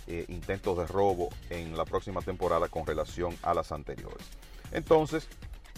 eh, 0.09 0.25
intentos 0.27 0.75
de 0.75 0.87
robo 0.87 1.29
en 1.51 1.77
la 1.77 1.85
próxima 1.85 2.21
temporada 2.21 2.67
con 2.67 2.85
relación 2.85 3.37
a 3.43 3.53
las 3.53 3.71
anteriores. 3.71 4.27
Entonces 4.71 5.27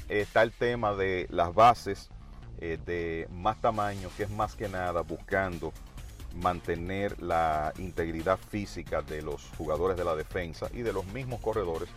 está 0.08 0.42
el 0.42 0.54
tema 0.54 0.94
de 0.94 1.28
las 1.30 1.54
bases 1.54 2.10
eh, 2.60 2.80
de 2.86 3.28
más 3.30 3.60
tamaño, 3.60 4.10
que 4.16 4.24
es 4.24 4.30
más 4.30 4.56
que 4.56 4.70
nada 4.70 5.02
buscando 5.02 5.74
mantener 6.34 7.22
la 7.22 7.74
integridad 7.78 8.40
física 8.40 9.02
de 9.02 9.22
los 9.22 9.50
jugadores 9.58 9.98
de 9.98 10.06
la 10.06 10.16
defensa 10.16 10.70
y 10.74 10.82
de 10.82 10.94
los 10.94 11.06
mismos 11.08 11.42
corredores, 11.42 11.90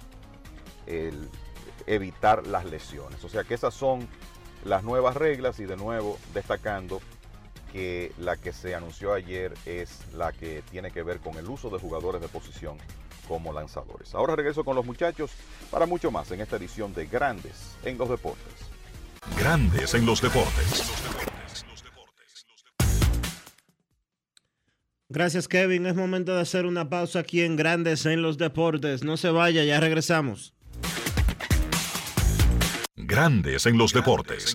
evitar 1.86 2.44
las 2.48 2.64
lesiones. 2.64 3.22
O 3.22 3.28
sea 3.28 3.44
que 3.44 3.54
esas 3.54 3.74
son 3.74 4.08
las 4.64 4.82
nuevas 4.82 5.16
reglas 5.16 5.60
y 5.60 5.66
de 5.66 5.76
nuevo 5.76 6.18
destacando 6.32 7.00
que 7.74 8.12
la 8.18 8.36
que 8.36 8.52
se 8.52 8.72
anunció 8.76 9.12
ayer 9.12 9.52
es 9.66 9.98
la 10.16 10.32
que 10.32 10.62
tiene 10.70 10.92
que 10.92 11.02
ver 11.02 11.18
con 11.18 11.36
el 11.38 11.48
uso 11.48 11.70
de 11.70 11.80
jugadores 11.80 12.22
de 12.22 12.28
posición 12.28 12.78
como 13.26 13.52
lanzadores. 13.52 14.14
Ahora 14.14 14.36
regreso 14.36 14.62
con 14.62 14.76
los 14.76 14.86
muchachos 14.86 15.32
para 15.72 15.84
mucho 15.84 16.12
más 16.12 16.30
en 16.30 16.40
esta 16.40 16.54
edición 16.54 16.94
de 16.94 17.06
Grandes 17.06 17.74
en 17.82 17.98
los 17.98 18.08
Deportes. 18.08 18.54
Grandes 19.36 19.92
en 19.94 20.06
los 20.06 20.22
Deportes. 20.22 20.84
Gracias 25.08 25.48
Kevin, 25.48 25.86
es 25.86 25.96
momento 25.96 26.32
de 26.32 26.42
hacer 26.42 26.66
una 26.66 26.88
pausa 26.88 27.18
aquí 27.18 27.42
en 27.42 27.56
Grandes 27.56 28.06
en 28.06 28.22
los 28.22 28.38
Deportes. 28.38 29.02
No 29.02 29.16
se 29.16 29.30
vaya, 29.30 29.64
ya 29.64 29.80
regresamos. 29.80 30.54
Grandes 32.94 33.66
en 33.66 33.78
los 33.78 33.92
Deportes. 33.92 34.54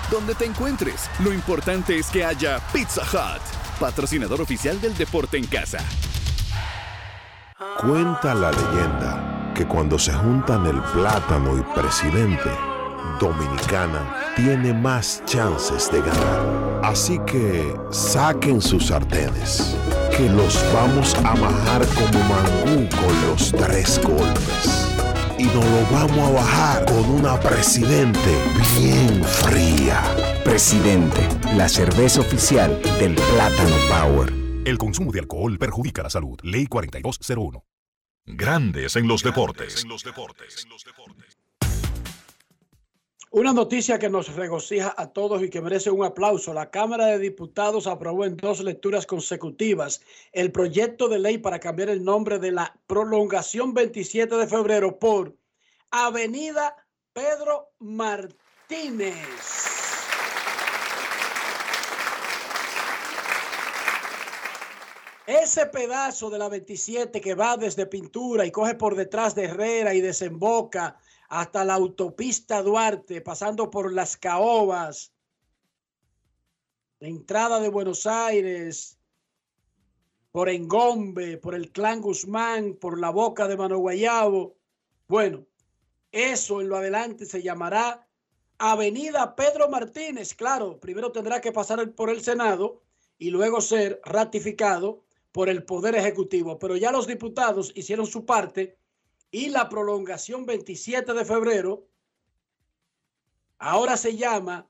Donde 0.11 0.35
te 0.35 0.43
encuentres, 0.43 1.09
lo 1.23 1.31
importante 1.31 1.97
es 1.97 2.07
que 2.07 2.25
haya 2.25 2.59
Pizza 2.73 3.01
Hut, 3.01 3.41
patrocinador 3.79 4.41
oficial 4.41 4.81
del 4.81 4.93
deporte 4.97 5.37
en 5.37 5.45
casa. 5.45 5.77
Cuenta 7.79 8.35
la 8.35 8.51
leyenda 8.51 9.53
que 9.55 9.65
cuando 9.65 9.97
se 9.97 10.11
juntan 10.11 10.65
el 10.65 10.81
plátano 10.81 11.57
y 11.57 11.61
presidente, 11.73 12.49
Dominicana 13.21 14.33
tiene 14.35 14.73
más 14.73 15.23
chances 15.25 15.89
de 15.89 16.01
ganar. 16.01 16.81
Así 16.83 17.17
que 17.25 17.73
saquen 17.91 18.61
sus 18.61 18.87
sartenes, 18.87 19.77
que 20.17 20.29
los 20.29 20.61
vamos 20.73 21.15
a 21.15 21.35
majar 21.35 21.87
como 21.87 22.19
mangú 22.25 22.89
con 22.89 23.29
los 23.29 23.49
tres 23.53 24.01
golpes 24.03 24.80
y 25.41 25.45
nos 25.45 25.65
lo 25.65 25.91
vamos 25.91 26.19
a 26.19 26.31
bajar 26.31 26.85
con 26.85 27.09
una 27.09 27.39
presidente 27.39 28.37
bien 28.79 29.23
fría. 29.23 30.03
Presidente, 30.43 31.27
la 31.55 31.67
cerveza 31.67 32.21
oficial 32.21 32.79
del 32.99 33.15
Plátano 33.15 33.75
Power. 33.89 34.31
El 34.65 34.77
consumo 34.77 35.11
de 35.11 35.19
alcohol 35.19 35.57
perjudica 35.57 36.03
la 36.03 36.11
salud. 36.11 36.39
Ley 36.43 36.67
4201. 36.67 37.63
Grandes 38.25 38.95
en 38.95 39.07
los 39.07 39.23
deportes. 39.23 39.83
Una 43.33 43.53
noticia 43.53 43.97
que 43.97 44.09
nos 44.09 44.35
regocija 44.35 44.93
a 44.97 45.07
todos 45.07 45.41
y 45.41 45.49
que 45.49 45.61
merece 45.61 45.89
un 45.89 46.03
aplauso. 46.03 46.53
La 46.53 46.69
Cámara 46.69 47.05
de 47.05 47.17
Diputados 47.17 47.87
aprobó 47.87 48.25
en 48.25 48.35
dos 48.35 48.59
lecturas 48.59 49.05
consecutivas 49.05 50.01
el 50.33 50.51
proyecto 50.51 51.07
de 51.07 51.17
ley 51.17 51.37
para 51.37 51.57
cambiar 51.57 51.87
el 51.87 52.03
nombre 52.03 52.39
de 52.39 52.51
la 52.51 52.77
prolongación 52.87 53.73
27 53.73 54.35
de 54.35 54.47
febrero 54.47 54.99
por 54.99 55.33
Avenida 55.91 56.75
Pedro 57.13 57.71
Martínez. 57.79 59.15
Ese 65.25 65.67
pedazo 65.67 66.29
de 66.29 66.37
la 66.37 66.49
27 66.49 67.21
que 67.21 67.33
va 67.33 67.55
desde 67.55 67.85
Pintura 67.85 68.45
y 68.45 68.51
coge 68.51 68.75
por 68.75 68.95
detrás 68.97 69.35
de 69.35 69.45
Herrera 69.45 69.93
y 69.93 70.01
desemboca 70.01 70.97
hasta 71.31 71.63
la 71.63 71.75
autopista 71.75 72.61
Duarte, 72.61 73.21
pasando 73.21 73.69
por 73.69 73.93
las 73.93 74.17
Caobas, 74.17 75.13
la 76.99 77.07
entrada 77.07 77.61
de 77.61 77.69
Buenos 77.69 78.05
Aires, 78.05 78.99
por 80.29 80.49
Engombe, 80.49 81.37
por 81.37 81.55
el 81.55 81.71
Clan 81.71 82.01
Guzmán, 82.01 82.73
por 82.73 82.99
la 82.99 83.11
boca 83.11 83.47
de 83.47 83.55
Mano 83.55 83.77
Guayabo. 83.77 84.57
Bueno, 85.07 85.45
eso 86.11 86.59
en 86.59 86.67
lo 86.67 86.75
adelante 86.75 87.25
se 87.25 87.41
llamará 87.41 88.05
Avenida 88.57 89.33
Pedro 89.33 89.69
Martínez. 89.69 90.35
Claro, 90.35 90.81
primero 90.81 91.13
tendrá 91.13 91.39
que 91.39 91.53
pasar 91.53 91.93
por 91.93 92.09
el 92.09 92.21
Senado 92.21 92.81
y 93.17 93.29
luego 93.29 93.61
ser 93.61 94.01
ratificado 94.03 95.05
por 95.31 95.47
el 95.47 95.63
Poder 95.63 95.95
Ejecutivo. 95.95 96.59
Pero 96.59 96.75
ya 96.75 96.91
los 96.91 97.07
diputados 97.07 97.71
hicieron 97.73 98.05
su 98.05 98.25
parte 98.25 98.80
y 99.31 99.49
la 99.49 99.69
prolongación 99.69 100.45
27 100.45 101.13
de 101.13 101.25
febrero 101.25 101.87
ahora 103.57 103.95
se 103.95 104.17
llama 104.17 104.67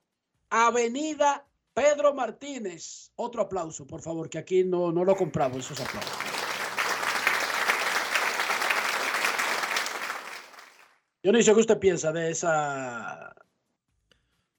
Avenida 0.50 1.48
Pedro 1.74 2.14
Martínez. 2.14 3.12
Otro 3.16 3.42
aplauso, 3.42 3.88
por 3.88 4.02
favor, 4.02 4.30
que 4.30 4.38
aquí 4.38 4.64
no, 4.64 4.92
no 4.92 5.04
lo 5.04 5.16
compramos 5.16 5.60
esos 5.60 5.80
aplausos. 5.80 6.12
Yo 11.24 11.32
no 11.32 11.42
sé 11.42 11.54
qué 11.54 11.60
usted 11.60 11.80
piensa 11.80 12.12
de 12.12 12.32
esa 12.32 13.36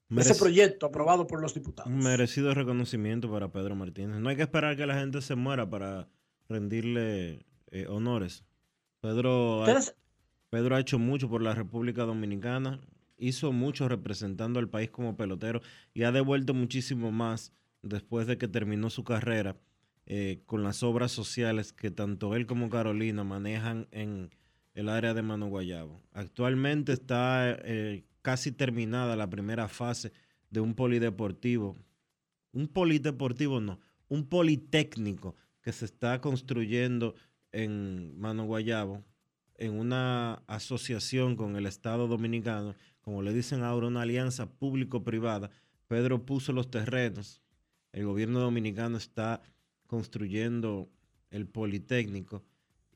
ese 0.09 0.35
proyecto 0.35 0.85
aprobado 0.85 1.25
por 1.25 1.41
los 1.41 1.53
diputados. 1.53 1.91
Un 1.91 1.99
merecido 1.99 2.53
reconocimiento 2.53 3.31
para 3.31 3.51
Pedro 3.51 3.75
Martínez. 3.75 4.19
No 4.19 4.29
hay 4.29 4.35
que 4.35 4.43
esperar 4.43 4.77
que 4.77 4.85
la 4.85 4.95
gente 4.95 5.21
se 5.21 5.35
muera 5.35 5.69
para 5.69 6.07
rendirle 6.47 7.45
eh, 7.71 7.87
honores. 7.87 8.45
Pedro 9.03 9.65
ha, 9.65 9.81
Pedro 10.49 10.77
ha 10.77 10.79
hecho 10.79 10.97
mucho 10.97 11.27
por 11.29 11.41
la 11.41 11.53
República 11.53 12.03
Dominicana, 12.03 12.79
hizo 13.17 13.51
mucho 13.51 13.89
representando 13.89 14.61
al 14.61 14.69
país 14.69 14.91
como 14.91 15.17
pelotero 15.17 15.61
y 15.93 16.03
ha 16.03 16.13
devuelto 16.13 16.53
muchísimo 16.53 17.11
más 17.11 17.51
después 17.81 18.27
de 18.27 18.37
que 18.37 18.47
terminó 18.47 18.89
su 18.89 19.03
carrera 19.03 19.57
eh, 20.05 20.41
con 20.45 20.63
las 20.63 20.83
obras 20.83 21.11
sociales 21.11 21.73
que 21.73 21.91
tanto 21.91 22.33
él 22.33 22.45
como 22.45 22.69
Carolina 22.69 23.25
manejan 23.25 23.89
en 23.91 24.29
el 24.73 24.87
área 24.87 25.13
de 25.13 25.21
Mano 25.21 25.47
Guayabo. 25.47 26.01
Actualmente 26.13 26.93
está 26.93 27.57
eh, 27.65 28.05
casi 28.21 28.53
terminada 28.53 29.17
la 29.17 29.29
primera 29.29 29.67
fase 29.67 30.13
de 30.49 30.61
un 30.61 30.75
polideportivo. 30.75 31.75
Un 32.53 32.69
polideportivo 32.69 33.59
no, 33.59 33.81
un 34.07 34.29
politécnico 34.29 35.35
que 35.61 35.73
se 35.73 35.83
está 35.83 36.21
construyendo 36.21 37.15
en 37.53 38.19
Mano 38.19 38.45
Guayabo, 38.45 39.03
en 39.55 39.79
una 39.79 40.43
asociación 40.47 41.37
con 41.37 41.55
el 41.55 41.65
Estado 41.65 42.07
Dominicano, 42.07 42.75
como 43.01 43.21
le 43.21 43.33
dicen 43.33 43.63
ahora, 43.63 43.87
una 43.87 44.01
alianza 44.01 44.49
público-privada. 44.49 45.51
Pedro 45.87 46.25
puso 46.25 46.51
los 46.51 46.69
terrenos, 46.69 47.41
el 47.91 48.05
gobierno 48.05 48.39
dominicano 48.39 48.97
está 48.97 49.41
construyendo 49.87 50.89
el 51.29 51.47
Politécnico 51.47 52.43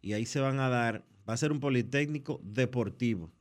y 0.01 0.13
ahí 0.13 0.25
se 0.25 0.39
van 0.39 0.59
a 0.59 0.69
dar, 0.69 1.05
va 1.27 1.33
a 1.33 1.37
ser 1.37 1.51
un 1.51 1.59
Politécnico 1.59 2.41
deportivo. 2.43 3.31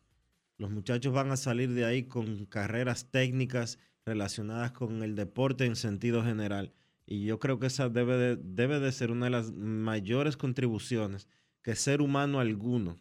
Los 0.59 0.71
muchachos 0.71 1.13
van 1.13 1.31
a 1.31 1.37
salir 1.37 1.73
de 1.73 1.85
ahí 1.85 2.05
con 2.05 2.47
carreras 2.47 3.11
técnicas 3.11 3.79
relacionadas 4.05 4.73
con 4.73 5.03
el 5.03 5.15
deporte 5.15 5.65
en 5.65 5.77
sentido 5.77 6.23
general. 6.23 6.73
Y 7.07 7.25
yo 7.25 7.39
creo 7.39 7.61
que 7.61 7.69
esa 7.69 7.89
debe 7.89 8.17
de, 8.17 8.37
debe 8.37 8.81
de 8.81 8.91
ser 8.91 9.13
una 9.13 9.27
de 9.27 9.31
las 9.31 9.53
mayores 9.53 10.37
contribuciones 10.37 11.29
que 11.63 11.77
ser 11.77 12.03
humano 12.03 12.41
alguno 12.41 12.99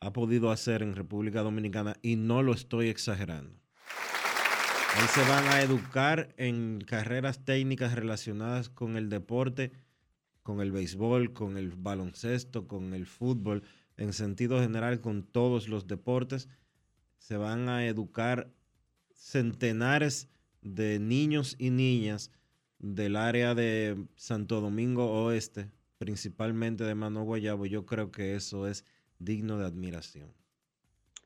ha 0.00 0.12
podido 0.12 0.50
hacer 0.50 0.82
en 0.82 0.96
República 0.96 1.42
Dominicana 1.42 1.94
y 2.02 2.16
no 2.16 2.42
lo 2.42 2.52
estoy 2.52 2.88
exagerando. 2.88 3.54
Ahí 4.94 5.08
se 5.08 5.22
van 5.28 5.44
a 5.46 5.62
educar 5.62 6.34
en 6.36 6.82
carreras 6.86 7.44
técnicas 7.44 7.94
relacionadas 7.94 8.68
con 8.68 8.96
el 8.96 9.08
deporte, 9.08 9.72
con 10.42 10.60
el 10.60 10.72
béisbol, 10.72 11.32
con 11.32 11.56
el 11.56 11.70
baloncesto, 11.70 12.66
con 12.66 12.92
el 12.94 13.06
fútbol, 13.06 13.62
en 13.96 14.12
sentido 14.12 14.60
general 14.60 15.00
con 15.00 15.22
todos 15.22 15.68
los 15.68 15.86
deportes. 15.86 16.48
Se 17.18 17.36
van 17.36 17.68
a 17.68 17.86
educar 17.86 18.52
centenares 19.14 20.28
de 20.62 20.98
niños 20.98 21.56
y 21.58 21.70
niñas 21.70 22.30
del 22.82 23.16
área 23.16 23.54
de 23.54 23.96
Santo 24.16 24.60
Domingo 24.60 25.24
Oeste, 25.24 25.70
principalmente 25.98 26.84
de 26.84 26.94
Mano 26.94 27.24
Guayabo. 27.24 27.64
Yo 27.64 27.86
creo 27.86 28.10
que 28.10 28.34
eso 28.34 28.66
es 28.66 28.84
digno 29.18 29.56
de 29.56 29.66
admiración. 29.66 30.34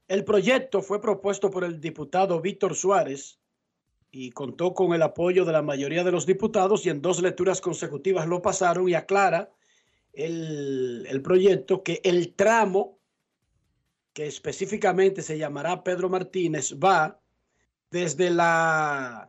El 0.07 0.24
proyecto 0.24 0.83
fue 0.83 1.01
propuesto 1.01 1.51
por 1.51 1.65
el 1.65 1.81
diputado 1.81 2.41
Víctor 2.41 2.77
Suárez 2.77 3.41
y 4.12 4.31
contó 4.31 4.73
con 4.74 4.95
el 4.95 5.03
apoyo 5.03 5.45
de 5.45 5.53
la 5.53 5.62
mayoría 5.62 6.05
de 6.05 6.12
los 6.12 6.27
diputados 6.27 6.87
y 6.87 6.91
en 6.91 7.03
dos 7.03 7.20
lecturas 7.20 7.61
consecutivas 7.61 8.28
lo 8.28 8.41
pasaron 8.41 8.89
y 8.89 8.95
aclara 8.95 9.51
el, 10.12 11.07
el 11.09 11.23
proyecto 11.23 11.83
que 11.83 12.01
el 12.05 12.35
tramo 12.35 12.99
que 14.12 14.27
específicamente 14.27 15.23
se 15.23 15.37
llamará 15.37 15.83
Pedro 15.83 16.09
Martínez 16.09 16.74
va 16.74 17.20
desde 17.91 18.31
la 18.31 19.28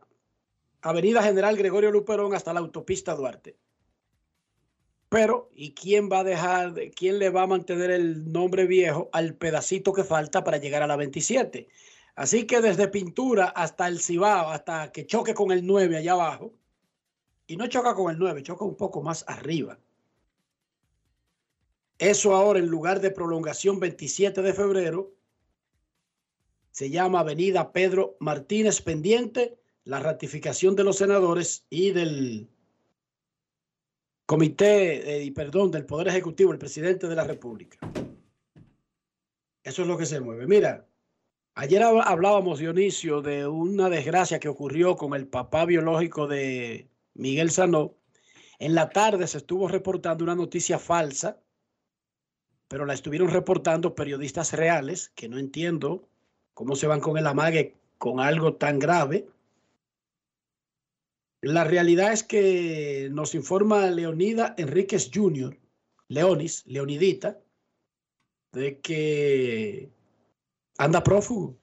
Avenida 0.82 1.24
General 1.24 1.56
Gregorio 1.56 1.92
Luperón 1.92 2.34
hasta 2.34 2.54
la 2.54 2.60
autopista 2.60 3.16
Duarte. 3.16 3.58
Pero, 5.10 5.50
¿y 5.56 5.74
quién 5.74 6.10
va 6.12 6.20
a 6.20 6.24
dejar, 6.24 6.74
quién 6.96 7.18
le 7.18 7.30
va 7.30 7.44
a 7.44 7.48
mantener 7.48 7.92
el 7.92 8.32
nombre 8.32 8.66
viejo 8.66 9.10
al 9.14 9.36
pedacito 9.36 9.94
que 9.94 10.04
falta 10.04 10.44
para 10.44 10.58
llegar 10.58 10.84
a 10.84 10.88
la 10.88 10.98
27? 10.98 11.68
Así 12.16 12.46
que 12.46 12.62
desde 12.62 12.90
Pintura 12.90 13.46
hasta 13.46 13.88
el 13.88 14.00
Cibao, 14.00 14.50
hasta 14.50 14.92
que 14.92 15.06
choque 15.06 15.34
con 15.34 15.52
el 15.52 15.66
9 15.66 15.98
allá 15.98 16.14
abajo, 16.14 16.54
y 17.46 17.56
no 17.56 17.68
choca 17.68 17.96
con 17.96 18.12
el 18.12 18.20
9, 18.20 18.44
choca 18.44 18.66
un 18.66 18.76
poco 18.76 19.02
más 19.02 19.24
arriba. 19.28 19.80
Eso 21.98 22.36
ahora 22.36 22.60
en 22.60 22.68
lugar 22.68 23.00
de 23.00 23.12
prolongación 23.12 23.80
27 23.80 24.42
de 24.42 24.54
febrero, 24.54 25.14
se 26.72 26.90
llama 26.90 27.22
Avenida 27.22 27.72
Pedro 27.72 28.18
Martínez 28.20 28.82
pendiente 28.82 29.58
la 29.88 30.00
ratificación 30.02 30.76
de 30.76 30.84
los 30.84 30.98
senadores 30.98 31.66
y 31.70 31.92
del 31.92 32.50
comité, 34.26 35.26
eh, 35.26 35.32
perdón, 35.32 35.72
del 35.72 35.86
Poder 35.86 36.10
Ejecutivo, 36.10 36.52
el 36.52 36.58
presidente 36.58 37.08
de 37.08 37.16
la 37.16 37.24
República. 37.24 37.78
Eso 39.64 39.82
es 39.82 39.88
lo 39.88 39.98
que 39.98 40.06
se 40.06 40.20
mueve. 40.20 40.46
Mira, 40.46 40.86
ayer 41.56 41.82
hablábamos, 41.84 42.60
Dionisio, 42.60 43.22
de 43.22 43.48
una 43.48 43.90
desgracia 43.90 44.40
que 44.40 44.50
ocurrió 44.50 44.98
con 44.98 45.14
el 45.14 45.26
papá 45.26 45.64
biológico 45.64 46.28
de 46.28 46.90
Miguel 47.14 47.50
Sanó. 47.50 47.96
En 48.60 48.76
la 48.76 48.90
tarde 48.90 49.26
se 49.26 49.38
estuvo 49.38 49.70
reportando 49.70 50.26
una 50.26 50.36
noticia 50.36 50.80
falsa, 50.80 51.40
pero 52.68 52.86
la 52.86 52.94
estuvieron 52.94 53.30
reportando 53.30 53.96
periodistas 53.96 54.52
reales, 54.52 55.14
que 55.16 55.30
no 55.30 55.38
entiendo 55.38 56.10
cómo 56.54 56.76
se 56.76 56.88
van 56.88 57.00
con 57.00 57.18
el 57.18 57.26
amague 57.26 57.76
con 57.98 58.20
algo 58.20 58.56
tan 58.56 58.80
grave. 58.80 59.30
La 61.42 61.64
realidad 61.64 62.14
es 62.14 62.24
que 62.24 63.10
nos 63.12 63.36
informa 63.36 63.90
Leonida 63.92 64.56
Enríquez 64.58 65.12
Jr., 65.14 65.58
Leonis, 66.08 66.66
Leonidita, 66.66 67.40
de 68.54 68.80
que 68.80 69.92
anda 70.78 71.04
prófugo. 71.04 71.58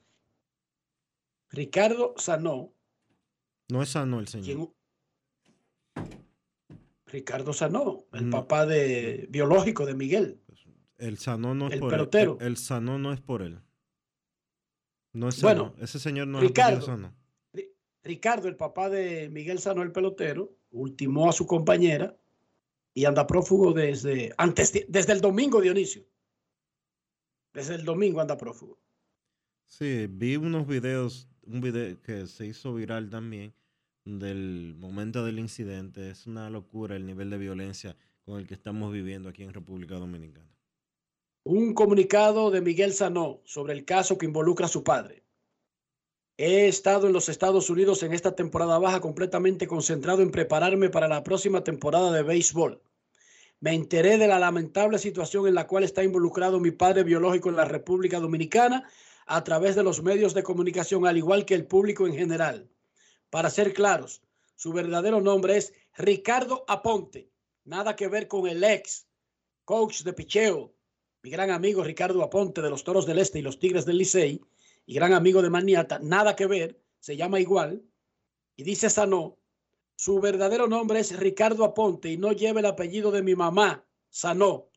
Ricardo 1.51 2.15
Sanó. 2.17 2.73
No 3.69 3.83
es 3.83 3.89
Sanó 3.91 4.21
el 4.21 4.29
señor. 4.29 4.73
Ricardo 7.07 7.53
Sanó, 7.53 8.05
el 8.13 8.29
papá 8.29 8.67
de 8.67 9.27
biológico 9.31 9.87
de 9.87 9.95
Miguel. 9.95 10.41
El 10.99 11.19
Sanó 11.19 11.55
no 11.55 11.69
es 11.69 11.75
el 11.75 11.81
por 11.81 11.91
pelotero. 11.91 12.39
él. 12.41 12.47
El, 12.47 12.57
Sanó 12.57 12.99
no 12.99 13.13
es 13.13 13.21
por 13.21 13.43
él. 13.43 13.61
No 15.13 15.29
es 15.29 15.41
Bueno, 15.43 15.71
Sanó. 15.71 15.85
Ese 15.85 15.99
señor 15.99 16.27
no 16.29 16.41
Ricardo. 16.41 16.79
es 16.81 16.85
Sanó. 16.87 17.15
Ricardo, 18.05 18.49
el 18.49 18.57
papá 18.57 18.91
de 18.91 19.31
Miguel 19.31 19.59
Sanó, 19.59 19.83
el 19.83 19.91
pelotero, 19.93 20.55
ultimó 20.71 21.29
a 21.29 21.33
su 21.33 21.47
compañera 21.47 22.17
y 22.93 23.07
anda 23.07 23.27
prófugo 23.27 23.73
desde 23.73 24.33
antes 24.37 24.73
de- 24.73 24.87
desde 24.89 25.15
el 25.15 25.21
domingo, 25.21 25.61
Dionisio. 25.61 26.05
Desde 27.55 27.77
el 27.77 27.85
domingo 27.85 28.21
anda 28.21 28.37
prófugo. 28.37 28.79
Sí, 29.65 30.07
vi 30.09 30.37
unos 30.37 30.67
videos, 30.67 31.29
un 31.43 31.61
video 31.61 32.01
que 32.03 32.27
se 32.27 32.47
hizo 32.47 32.75
viral 32.75 33.09
también 33.09 33.55
del 34.05 34.75
momento 34.77 35.25
del 35.25 35.39
incidente. 35.39 36.11
Es 36.11 36.27
una 36.27 36.51
locura 36.51 36.97
el 36.97 37.07
nivel 37.07 37.31
de 37.31 37.39
violencia 37.39 37.97
con 38.25 38.39
el 38.39 38.47
que 38.47 38.55
estamos 38.55 38.93
viviendo 38.93 39.29
aquí 39.31 39.43
en 39.43 39.55
República 39.55 39.95
Dominicana. 39.95 40.51
Un 41.45 41.75
comunicado 41.75 42.51
de 42.51 42.61
Miguel 42.61 42.93
Sanó 42.93 43.41
sobre 43.45 43.73
el 43.73 43.85
caso 43.85 44.19
que 44.19 44.27
involucra 44.27 44.67
a 44.67 44.69
su 44.69 44.83
padre. 44.85 45.24
He 46.37 46.67
estado 46.67 47.07
en 47.07 47.13
los 47.13 47.29
Estados 47.29 47.71
Unidos 47.71 48.03
en 48.03 48.13
esta 48.13 48.35
temporada 48.35 48.81
baja 48.81 49.01
completamente 49.01 49.69
concentrado 49.69 50.21
en 50.21 50.33
prepararme 50.33 50.91
para 50.91 51.07
la 51.07 51.23
próxima 51.23 51.63
temporada 51.63 52.11
de 52.11 52.25
béisbol. 52.25 52.83
Me 53.61 53.73
enteré 53.73 54.19
de 54.19 54.27
la 54.27 54.41
lamentable 54.41 54.99
situación 54.99 55.47
en 55.47 55.55
la 55.55 55.69
cual 55.69 55.85
está 55.85 56.03
involucrado 56.03 56.59
mi 56.59 56.73
padre 56.73 57.05
biológico 57.05 57.51
en 57.51 57.57
la 57.57 57.65
República 57.65 58.19
Dominicana 58.19 58.91
a 59.27 59.45
través 59.45 59.77
de 59.77 59.85
los 59.85 60.03
medios 60.03 60.35
de 60.35 60.43
comunicación, 60.43 61.07
al 61.07 61.17
igual 61.17 61.45
que 61.45 61.55
el 61.55 61.67
público 61.67 62.05
en 62.05 62.15
general. 62.15 62.69
Para 63.31 63.49
ser 63.49 63.73
claros, 63.73 64.21
su 64.57 64.73
verdadero 64.73 65.21
nombre 65.21 65.57
es 65.57 65.73
Ricardo 65.97 66.65
Aponte. 66.67 67.31
Nada 67.65 67.95
que 67.95 68.09
ver 68.09 68.27
con 68.27 68.49
el 68.49 68.65
ex 68.65 69.07
coach 69.65 70.03
de 70.03 70.13
picheo, 70.13 70.75
mi 71.23 71.31
gran 71.31 71.53
amigo 71.53 71.85
Ricardo 71.85 72.25
Aponte 72.25 72.61
de 72.61 72.71
los 72.71 72.83
Toros 72.83 73.07
del 73.07 73.21
Este 73.21 73.39
y 73.39 73.43
los 73.43 73.61
Tigres 73.61 73.87
del 73.87 73.99
Licey, 73.99 74.41
y 74.87 74.95
gran 74.95 75.13
amigo 75.13 75.43
de 75.43 75.51
Maniata, 75.51 75.99
nada 75.99 76.37
que 76.37 76.47
ver, 76.47 76.81
se 77.01 77.17
llama 77.17 77.41
igual, 77.41 77.83
y 78.57 78.63
dice 78.63 78.91
Sanó, 78.91 79.39
su 79.97 80.21
verdadero 80.21 80.67
nombre 80.67 81.01
es 81.01 81.17
Ricardo 81.17 81.65
Aponte 81.65 82.11
y 82.11 82.17
no 82.17 82.33
lleva 82.33 82.61
el 82.61 82.67
apellido 82.67 83.11
de 83.11 83.23
mi 83.23 83.35
mamá, 83.35 83.87
Sanó, 84.11 84.69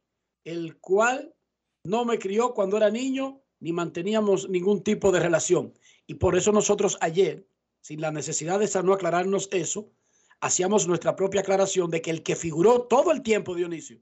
el 0.44 0.78
cual 0.80 1.36
no 1.84 2.06
me 2.06 2.20
crió 2.20 2.54
cuando 2.54 2.78
era 2.78 2.90
niño 2.90 3.42
ni 3.60 3.74
manteníamos 3.74 4.50
ningún 4.50 4.84
tipo 4.84 5.12
de 5.12 5.20
relación. 5.20 5.74
Y 6.06 6.16
por 6.16 6.36
eso 6.36 6.52
nosotros 6.52 6.98
ayer, 7.02 7.48
sin 7.82 8.02
la 8.02 8.12
necesidad 8.12 8.60
de 8.60 8.68
Sanó 8.68 8.94
aclararnos 8.94 9.50
eso, 9.52 9.92
hacíamos 10.40 10.88
nuestra 10.88 11.16
propia 11.16 11.42
aclaración 11.42 11.90
de 11.90 12.02
que 12.02 12.12
el 12.12 12.24
que 12.24 12.36
figuró 12.36 12.84
todo 12.84 13.12
el 13.12 13.22
tiempo, 13.24 13.56
Dionisio, 13.56 14.00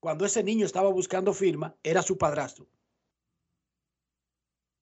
cuando 0.00 0.24
ese 0.24 0.42
niño 0.42 0.66
estaba 0.66 0.90
buscando 0.90 1.32
firma, 1.32 1.76
era 1.82 2.02
su 2.02 2.18
padrastro. 2.18 2.68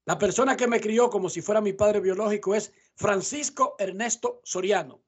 La 0.07 0.19
persona 0.19 0.57
que 0.57 0.67
me 0.67 0.81
crió 0.81 1.09
como 1.09 1.31
si 1.31 1.41
fuera 1.41 1.61
mi 1.61 1.73
padre 1.73 2.01
biológico 2.01 2.55
es 2.55 2.73
Francisco 2.95 3.75
Ernesto 3.79 4.41
Soriano, 4.45 5.01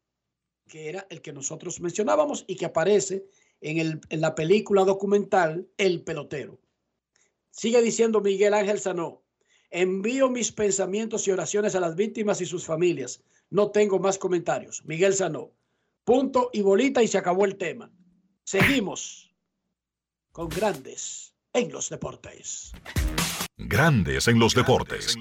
que 0.66 0.88
era 0.88 1.06
el 1.10 1.20
que 1.20 1.32
nosotros 1.32 1.80
mencionábamos 1.80 2.44
y 2.46 2.56
que 2.56 2.64
aparece 2.64 3.26
en, 3.60 3.78
el- 3.78 4.00
en 4.08 4.20
la 4.20 4.34
película 4.34 4.84
documental 4.84 5.68
El 5.76 6.02
pelotero. 6.02 6.58
Sigue 7.50 7.82
diciendo 7.82 8.20
Miguel 8.20 8.54
Ángel 8.54 8.78
Sanó, 8.80 9.22
envío 9.70 10.30
mis 10.30 10.50
pensamientos 10.52 11.26
y 11.28 11.30
oraciones 11.30 11.74
a 11.74 11.80
las 11.80 11.94
víctimas 11.94 12.40
y 12.40 12.46
sus 12.46 12.64
familias. 12.64 13.22
No 13.50 13.70
tengo 13.70 13.98
más 13.98 14.18
comentarios. 14.18 14.82
Miguel 14.84 15.14
Sanó. 15.14 15.52
Punto 16.04 16.50
y 16.52 16.62
bolita 16.62 17.02
y 17.02 17.08
se 17.08 17.18
acabó 17.18 17.44
el 17.44 17.56
tema. 17.56 17.90
Seguimos 18.44 19.34
con 20.32 20.48
grandes 20.48 21.34
en 21.52 21.72
los 21.72 21.88
deportes. 21.90 22.72
Grandes 23.58 24.28
en 24.28 24.38
los 24.38 24.54
deportes. 24.54 25.16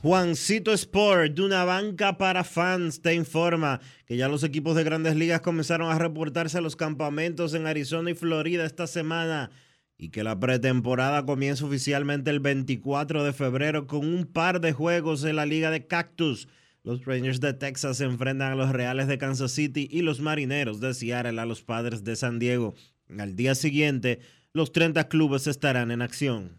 Juancito 0.00 0.72
Sport, 0.72 1.34
de 1.34 1.42
una 1.42 1.64
banca 1.64 2.16
para 2.16 2.44
fans, 2.44 3.02
te 3.02 3.12
informa 3.14 3.80
que 4.06 4.16
ya 4.16 4.28
los 4.28 4.42
equipos 4.42 4.74
de 4.74 4.84
grandes 4.84 5.14
ligas 5.14 5.42
comenzaron 5.42 5.90
a 5.90 5.98
reportarse 5.98 6.56
a 6.56 6.62
los 6.62 6.76
campamentos 6.76 7.52
en 7.52 7.66
Arizona 7.66 8.10
y 8.10 8.14
Florida 8.14 8.64
esta 8.64 8.86
semana 8.86 9.50
y 9.98 10.08
que 10.08 10.24
la 10.24 10.40
pretemporada 10.40 11.26
comienza 11.26 11.66
oficialmente 11.66 12.30
el 12.30 12.40
24 12.40 13.22
de 13.22 13.34
febrero 13.34 13.86
con 13.86 14.06
un 14.08 14.24
par 14.24 14.62
de 14.62 14.72
juegos 14.72 15.24
en 15.24 15.36
la 15.36 15.44
Liga 15.44 15.70
de 15.70 15.86
Cactus 15.86 16.48
los 16.84 17.04
Rangers 17.04 17.40
de 17.40 17.54
Texas 17.54 17.98
se 17.98 18.04
enfrentan 18.04 18.52
a 18.52 18.54
los 18.54 18.70
Reales 18.70 19.08
de 19.08 19.18
Kansas 19.18 19.52
City 19.52 19.88
y 19.90 20.02
los 20.02 20.20
Marineros 20.20 20.80
de 20.80 20.94
Seattle 20.94 21.40
a 21.40 21.44
los 21.44 21.62
Padres 21.62 22.04
de 22.04 22.14
San 22.14 22.38
Diego. 22.38 22.74
Al 23.18 23.34
día 23.34 23.54
siguiente, 23.54 24.20
los 24.52 24.72
30 24.72 25.08
clubes 25.08 25.46
estarán 25.46 25.90
en 25.90 26.02
acción. 26.02 26.58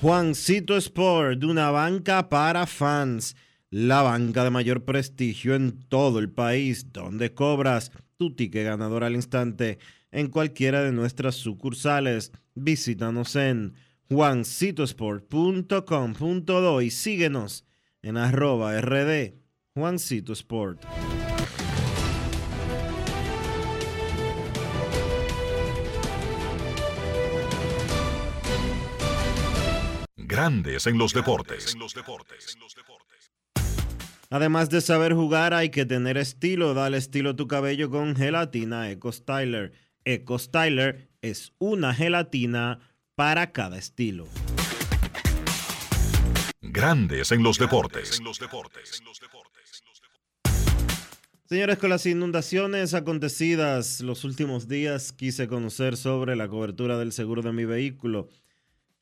Juancito 0.00 0.76
Sport, 0.76 1.38
de 1.40 1.46
una 1.46 1.70
banca 1.70 2.28
para 2.28 2.66
fans, 2.66 3.36
la 3.70 4.02
banca 4.02 4.44
de 4.44 4.50
mayor 4.50 4.84
prestigio 4.84 5.54
en 5.54 5.80
todo 5.88 6.18
el 6.18 6.30
país, 6.30 6.92
donde 6.92 7.34
cobras 7.34 7.92
tu 8.16 8.34
ticket 8.34 8.64
ganador 8.64 9.04
al 9.04 9.14
instante 9.14 9.78
en 10.12 10.28
cualquiera 10.28 10.84
de 10.84 10.92
nuestras 10.92 11.34
sucursales. 11.34 12.30
Visítanos 12.54 13.34
en 13.34 13.74
juancitosport.com.do 14.08 16.82
y 16.82 16.90
síguenos 16.90 17.64
en 18.02 18.18
arroba 18.18 18.80
rd 18.80 19.34
Juancito 19.74 20.34
Sport. 20.34 20.84
Grandes 30.16 30.86
en 30.86 30.98
los 30.98 31.12
deportes. 31.12 31.76
Además 34.30 34.70
de 34.70 34.80
saber 34.80 35.12
jugar, 35.12 35.52
hay 35.52 35.68
que 35.68 35.84
tener 35.84 36.16
estilo. 36.16 36.72
Dale 36.72 36.96
estilo 36.96 37.30
a 37.30 37.36
tu 37.36 37.46
cabello 37.46 37.90
con 37.90 38.16
gelatina 38.16 38.90
Eco 38.90 39.12
Styler. 39.12 39.72
Eco 40.04 40.38
Styler 40.38 41.08
es 41.20 41.52
una 41.58 41.94
gelatina 41.94 42.80
para 43.14 43.52
cada 43.52 43.78
estilo. 43.78 44.26
Grandes 46.60 47.30
en 47.32 47.42
los 47.42 47.58
deportes. 47.58 48.20
Señores, 51.44 51.78
con 51.78 51.90
las 51.90 52.06
inundaciones 52.06 52.94
acontecidas 52.94 54.00
los 54.00 54.24
últimos 54.24 54.68
días, 54.68 55.12
quise 55.12 55.48
conocer 55.48 55.96
sobre 55.96 56.34
la 56.34 56.48
cobertura 56.48 56.96
del 56.98 57.12
seguro 57.12 57.42
de 57.42 57.52
mi 57.52 57.64
vehículo. 57.64 58.28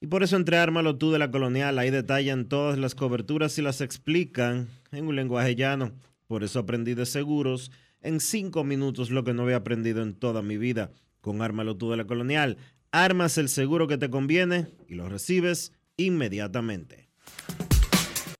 Y 0.00 0.08
por 0.08 0.22
eso 0.22 0.36
entre 0.36 0.58
Ármalo 0.58 0.96
tú 0.96 1.12
de 1.12 1.18
la 1.18 1.30
Colonial, 1.30 1.78
ahí 1.78 1.90
detallan 1.90 2.48
todas 2.48 2.76
las 2.76 2.94
coberturas 2.94 3.56
y 3.58 3.62
las 3.62 3.80
explican 3.80 4.68
en 4.90 5.06
un 5.06 5.14
lenguaje 5.14 5.54
llano. 5.54 5.92
Por 6.26 6.42
eso 6.42 6.58
aprendí 6.58 6.94
de 6.94 7.06
seguros 7.06 7.70
en 8.02 8.20
cinco 8.20 8.64
minutos 8.64 9.10
lo 9.10 9.24
que 9.24 9.34
no 9.34 9.42
había 9.42 9.56
aprendido 9.56 10.02
en 10.02 10.14
toda 10.14 10.42
mi 10.42 10.56
vida. 10.56 10.92
Con 11.20 11.42
Ármalo 11.42 11.76
tú 11.76 11.90
de 11.90 11.96
la 11.96 12.06
Colonial, 12.06 12.56
armas 12.92 13.38
el 13.38 13.48
seguro 13.48 13.86
que 13.86 13.98
te 13.98 14.10
conviene 14.10 14.68
y 14.88 14.94
lo 14.94 15.08
recibes 15.08 15.72
inmediatamente. 15.96 17.08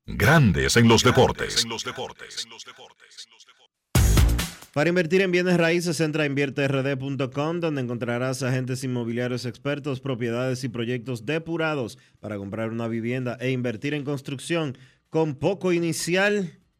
Grandes 0.05 0.75
en 0.77 0.87
los 0.87 1.03
deportes. 1.03 1.65
Para 4.73 4.87
invertir 4.87 5.21
en 5.21 5.31
bienes 5.31 5.57
raíces, 5.57 5.99
entra 5.99 6.23
a 6.23 6.25
invierterd.com, 6.25 7.59
donde 7.59 7.81
encontrarás 7.81 8.41
agentes 8.41 8.85
inmobiliarios 8.85 9.45
expertos, 9.45 9.99
propiedades 9.99 10.63
y 10.63 10.69
proyectos 10.69 11.25
depurados 11.25 11.97
para 12.21 12.37
comprar 12.37 12.69
una 12.69 12.87
vivienda 12.87 13.37
e 13.41 13.51
invertir 13.51 13.93
en 13.93 14.05
construcción 14.05 14.77
con 15.09 15.35
poco 15.35 15.73
inicial. 15.73 16.60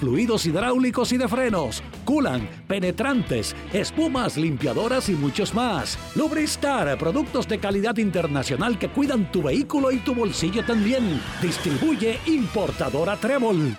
fluidos 0.00 0.46
hidráulicos 0.46 1.12
y 1.12 1.16
de 1.18 1.28
frenos, 1.28 1.82
culan, 2.04 2.48
penetrantes, 2.66 3.54
espumas, 3.72 4.36
limpiadoras 4.36 5.08
y 5.08 5.12
muchos 5.12 5.54
más. 5.54 5.98
Lubristar, 6.14 6.98
productos 6.98 7.48
de 7.48 7.58
calidad 7.58 7.96
internacional 7.96 8.78
que 8.78 8.88
cuidan 8.88 9.30
tu 9.30 9.42
vehículo 9.42 9.90
y 9.92 9.98
tu 9.98 10.14
bolsillo 10.14 10.64
también. 10.64 11.20
Distribuye 11.42 12.18
importadora 12.26 13.16
Trébol. 13.16 13.76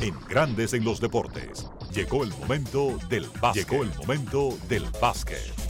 En 0.00 0.14
Grandes 0.28 0.72
en 0.74 0.84
los 0.84 1.00
deportes, 1.00 1.70
llegó 1.92 2.24
el 2.24 2.30
momento 2.30 2.98
del 3.08 3.26
básquet. 3.40 3.68
Llegó 3.68 3.84
el 3.84 3.90
momento 3.94 4.58
del 4.68 4.84
básquet. 5.00 5.61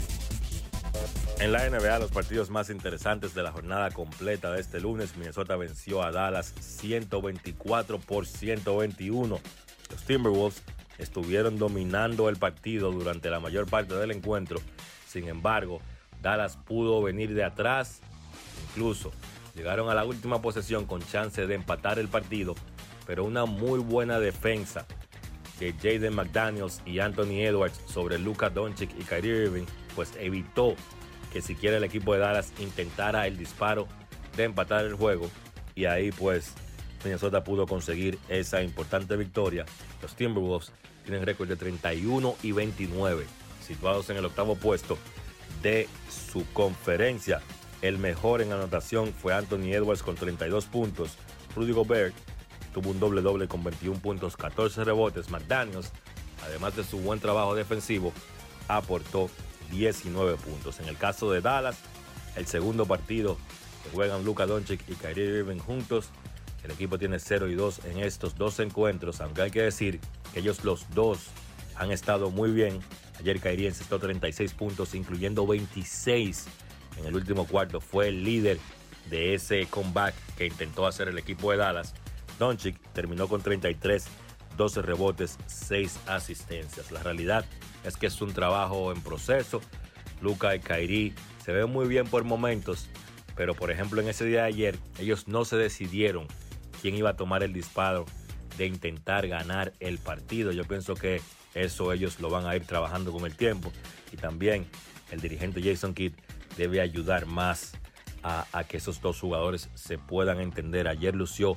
En 1.38 1.50
la 1.50 1.68
NBA, 1.68 1.98
los 1.98 2.10
partidos 2.12 2.50
más 2.50 2.70
interesantes 2.70 3.34
de 3.34 3.42
la 3.42 3.50
jornada 3.50 3.90
completa 3.90 4.52
de 4.52 4.60
este 4.60 4.80
lunes, 4.80 5.16
Minnesota 5.16 5.56
venció 5.56 6.02
a 6.02 6.12
Dallas 6.12 6.54
124 6.60 7.98
por 7.98 8.26
121. 8.26 9.40
Los 9.90 10.02
Timberwolves 10.04 10.62
estuvieron 10.98 11.59
dominando 11.59 12.28
el 12.28 12.36
partido 12.36 12.92
durante 12.92 13.28
la 13.28 13.40
mayor 13.40 13.66
parte 13.66 13.94
del 13.94 14.12
encuentro. 14.12 14.60
Sin 15.06 15.28
embargo, 15.28 15.80
Dallas 16.22 16.56
pudo 16.56 17.02
venir 17.02 17.34
de 17.34 17.44
atrás. 17.44 18.00
Incluso 18.68 19.10
llegaron 19.54 19.90
a 19.90 19.94
la 19.94 20.04
última 20.04 20.40
posesión 20.40 20.86
con 20.86 21.02
chance 21.02 21.46
de 21.46 21.54
empatar 21.54 21.98
el 21.98 22.09
partido, 22.09 22.54
pero 23.06 23.24
una 23.24 23.44
muy 23.44 23.80
buena 23.80 24.20
defensa 24.20 24.86
de 25.59 25.72
Jaden 25.72 26.14
McDaniels 26.14 26.82
y 26.86 27.00
Anthony 27.00 27.40
Edwards 27.40 27.80
sobre 27.86 28.18
Luka 28.18 28.48
Doncic 28.48 28.90
y 28.98 29.04
Kyrie 29.04 29.44
Irving, 29.44 29.66
pues 29.94 30.12
evitó 30.18 30.74
que 31.32 31.40
siquiera 31.40 31.78
el 31.78 31.84
equipo 31.84 32.12
de 32.12 32.20
Dallas 32.20 32.52
intentara 32.59 33.26
el 33.26 33.38
disparo 33.38 33.88
de 34.36 34.44
empatar 34.44 34.84
el 34.84 34.94
juego 34.94 35.30
y 35.74 35.86
ahí 35.86 36.12
pues 36.12 36.52
Minnesota 37.04 37.42
pudo 37.42 37.66
conseguir 37.66 38.18
esa 38.28 38.62
importante 38.62 39.16
victoria. 39.16 39.64
Los 40.00 40.14
Timberwolves 40.14 40.72
tienen 41.04 41.24
récord 41.24 41.48
de 41.48 41.56
31 41.56 42.36
y 42.42 42.52
29, 42.52 43.24
situados 43.66 44.09
en 44.10 44.18
el 44.18 44.24
octavo 44.24 44.56
puesto 44.56 44.98
de 45.62 45.88
su 46.09 46.44
conferencia. 46.52 47.40
El 47.80 47.98
mejor 47.98 48.42
en 48.42 48.52
anotación 48.52 49.12
fue 49.12 49.34
Anthony 49.34 49.72
Edwards 49.72 50.02
con 50.02 50.14
32 50.14 50.66
puntos. 50.66 51.16
Rudy 51.56 51.72
Gobert 51.72 52.14
tuvo 52.72 52.90
un 52.90 53.00
doble 53.00 53.22
doble 53.22 53.48
con 53.48 53.64
21 53.64 53.98
puntos, 54.00 54.36
14 54.36 54.84
rebotes. 54.84 55.30
McDaniels, 55.30 55.92
además 56.46 56.76
de 56.76 56.84
su 56.84 56.98
buen 56.98 57.18
trabajo 57.18 57.54
defensivo, 57.54 58.12
aportó 58.68 59.28
19 59.73 60.36
puntos. 60.36 60.78
En 60.81 60.89
el 60.89 60.97
caso 60.97 61.32
de 61.32 61.40
Dallas, 61.40 61.78
el 62.36 62.47
segundo 62.47 62.86
partido 62.86 63.39
que 63.82 63.90
juegan 63.90 64.24
Luka 64.24 64.47
Doncic 64.47 64.81
y 64.89 64.94
Kyrie 64.94 65.39
Irving 65.39 65.59
juntos, 65.59 66.11
el 66.62 66.70
equipo 66.70 66.99
tiene 66.99 67.19
0 67.19 67.49
y 67.49 67.55
2 67.55 67.86
en 67.86 67.99
estos 67.99 68.36
dos 68.36 68.61
encuentros, 68.61 69.20
aunque 69.20 69.43
hay 69.43 69.51
que 69.51 69.62
decir 69.62 69.99
que 70.32 70.40
ellos 70.40 70.62
los 70.62 70.89
dos 70.94 71.19
han 71.77 71.90
estado 71.90 72.31
muy 72.31 72.53
bien. 72.53 72.81
Ayer 73.19 73.40
Kyrie 73.40 73.69
encestó 73.69 73.99
36 73.99 74.53
puntos, 74.55 74.94
incluyendo 74.94 75.47
26 75.47 76.47
en 76.99 77.07
el 77.07 77.15
último 77.16 77.47
cuarto. 77.47 77.81
Fue 77.81 78.09
el 78.09 78.23
líder 78.23 78.59
de 79.11 79.35
ese 79.35 79.66
comeback 79.66 80.15
que 80.36 80.47
intentó 80.47 80.86
hacer 80.86 81.09
el 81.09 81.19
equipo 81.19 81.51
de 81.51 81.57
Dallas. 81.57 81.94
Doncic 82.39 82.78
terminó 82.93 83.28
con 83.28 83.43
33, 83.43 84.07
12 84.57 84.83
rebotes, 84.83 85.39
6 85.47 86.01
asistencias. 86.07 86.91
La 86.91 87.03
realidad 87.03 87.45
es 87.85 87.97
que 87.97 88.07
es 88.07 88.20
un 88.20 88.33
trabajo 88.33 88.93
en 88.93 89.01
proceso. 89.01 89.61
Luca 90.20 90.55
y 90.55 90.61
Kyrie 90.61 91.15
se 91.45 91.53
ven 91.53 91.70
muy 91.70 91.89
bien 91.89 92.07
por 92.07 92.24
momentos, 92.24 92.89
pero 93.35 93.55
por 93.55 93.70
ejemplo 93.70 94.01
en 94.01 94.09
ese 94.09 94.24
día 94.24 94.43
de 94.43 94.49
ayer 94.49 94.79
ellos 94.99 95.27
no 95.27 95.45
se 95.45 95.57
decidieron 95.57 96.29
quién 96.81 96.95
iba 96.95 97.11
a 97.11 97.16
tomar 97.16 97.43
el 97.43 97.53
disparo 97.53 98.07
de 98.57 98.66
intentar 98.66 99.27
ganar 99.27 99.73
el 99.81 99.99
partido. 99.99 100.53
Yo 100.53 100.65
pienso 100.65 100.95
que 100.95 101.20
eso 101.55 101.93
ellos 101.93 102.20
lo 102.20 102.31
van 102.31 102.47
a 102.47 102.55
ir 102.55 102.65
trabajando 102.65 103.12
con 103.12 103.27
el 103.27 103.37
tiempo 103.37 103.73
y 104.12 104.16
también 104.16 104.66
el 105.11 105.20
dirigente 105.20 105.62
Jason 105.62 105.95
Kidd 105.95 106.12
debe 106.57 106.81
ayudar 106.81 107.27
más 107.27 107.73
a, 108.23 108.47
a, 108.53 108.65
que 108.65 108.77
esos 108.77 109.01
dos 109.01 109.19
jugadores 109.20 109.69
se 109.74 109.99
puedan 109.99 110.41
entender. 110.41 110.87
Ayer 110.87 111.15
lució 111.16 111.57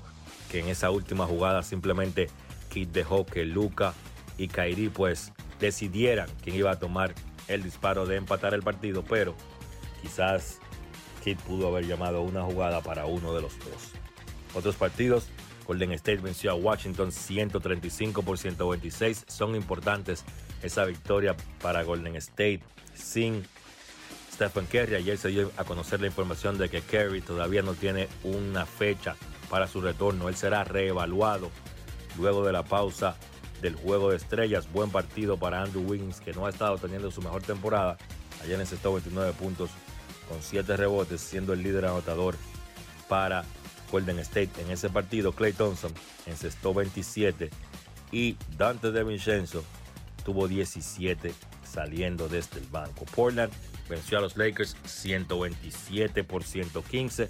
que 0.52 0.60
en 0.60 0.70
esa 0.70 0.90
última 0.90 1.26
jugada 1.26 1.64
simplemente 1.64 2.30
Kidd 2.76 2.90
dejó 2.90 3.26
que 3.26 3.46
Luca 3.46 3.94
y 4.38 4.50
Kyrie 4.50 4.90
pues 4.90 5.32
decidieran 5.62 6.28
quién 6.44 6.58
iba 6.58 6.72
a 6.72 6.78
tomar 6.78 7.16
el 7.48 7.64
disparo 7.64 8.06
de 8.06 8.18
empatar 8.18 8.54
el 8.54 8.64
partido, 8.64 9.02
pero 9.08 9.34
quizás 10.02 10.60
Kidd 11.24 11.38
pudo 11.38 11.70
haber 11.70 11.88
llamado 11.88 12.22
una 12.22 12.44
jugada 12.44 12.82
para 12.82 13.06
uno 13.06 13.34
de 13.34 13.42
los 13.42 13.58
dos. 13.60 13.94
Otros 14.54 14.76
partidos, 14.76 15.28
Golden 15.66 15.94
State 15.94 16.18
venció 16.18 16.52
a 16.52 16.56
Washington 16.56 17.14
135 17.14 18.24
por 18.24 18.38
126. 18.38 19.24
Son 19.26 19.56
importantes 19.56 20.26
esa 20.62 20.84
victoria 20.84 21.38
para 21.62 21.84
Golden 21.84 22.18
State 22.18 22.60
sin 22.94 23.46
Stephen 24.34 24.66
Curry. 24.66 24.96
Ayer 24.96 25.18
se 25.18 25.30
dio 25.30 25.50
a 25.56 25.64
conocer 25.64 26.02
la 26.02 26.08
información 26.08 26.58
de 26.58 26.68
que 26.68 26.82
Curry 26.82 27.22
todavía 27.22 27.62
no 27.62 27.74
tiene 27.74 28.10
una 28.26 28.66
fecha 28.66 29.16
para 29.50 29.66
su 29.66 29.80
retorno. 29.80 30.28
Él 30.28 30.36
será 30.36 30.66
reevaluado 30.66 31.50
luego 32.18 32.46
de 32.46 32.54
la 32.54 32.64
pausa 32.64 33.16
del 33.62 33.76
juego 33.76 34.12
de 34.12 34.18
estrellas. 34.18 34.72
Buen 34.72 34.90
partido 34.90 35.38
para 35.38 35.62
Andrew 35.62 35.84
Wiggins, 35.88 36.20
que 36.20 36.34
no 36.34 36.46
ha 36.46 36.50
estado 36.50 36.78
teniendo 36.78 37.12
su 37.12 37.22
mejor 37.22 37.42
temporada. 37.42 37.98
Ayer 38.44 38.58
necesitó 38.58 38.94
29 38.94 39.34
puntos 39.34 39.70
con 40.30 40.42
7 40.42 40.78
rebotes, 40.78 41.22
siendo 41.22 41.54
el 41.54 41.64
líder 41.64 41.86
anotador 41.86 42.36
para 43.08 43.44
Golden 43.92 44.20
State 44.20 44.52
en 44.60 44.72
ese 44.72 44.90
partido. 44.90 45.32
Clay 45.32 45.54
Thompson 45.54 45.94
encestó 46.26 46.74
27 46.74 47.50
y 48.12 48.38
Dante 48.58 48.92
De 48.92 49.04
Vincenzo 49.04 49.64
tuvo 50.24 50.48
17 50.48 51.34
saliendo 51.64 52.28
desde 52.28 52.60
el 52.60 52.66
banco. 52.68 53.06
Portland 53.16 53.52
venció 53.90 54.18
a 54.18 54.22
los 54.22 54.38
Lakers 54.38 54.76
127 54.86 56.24
por 56.24 56.44
115. 56.44 57.28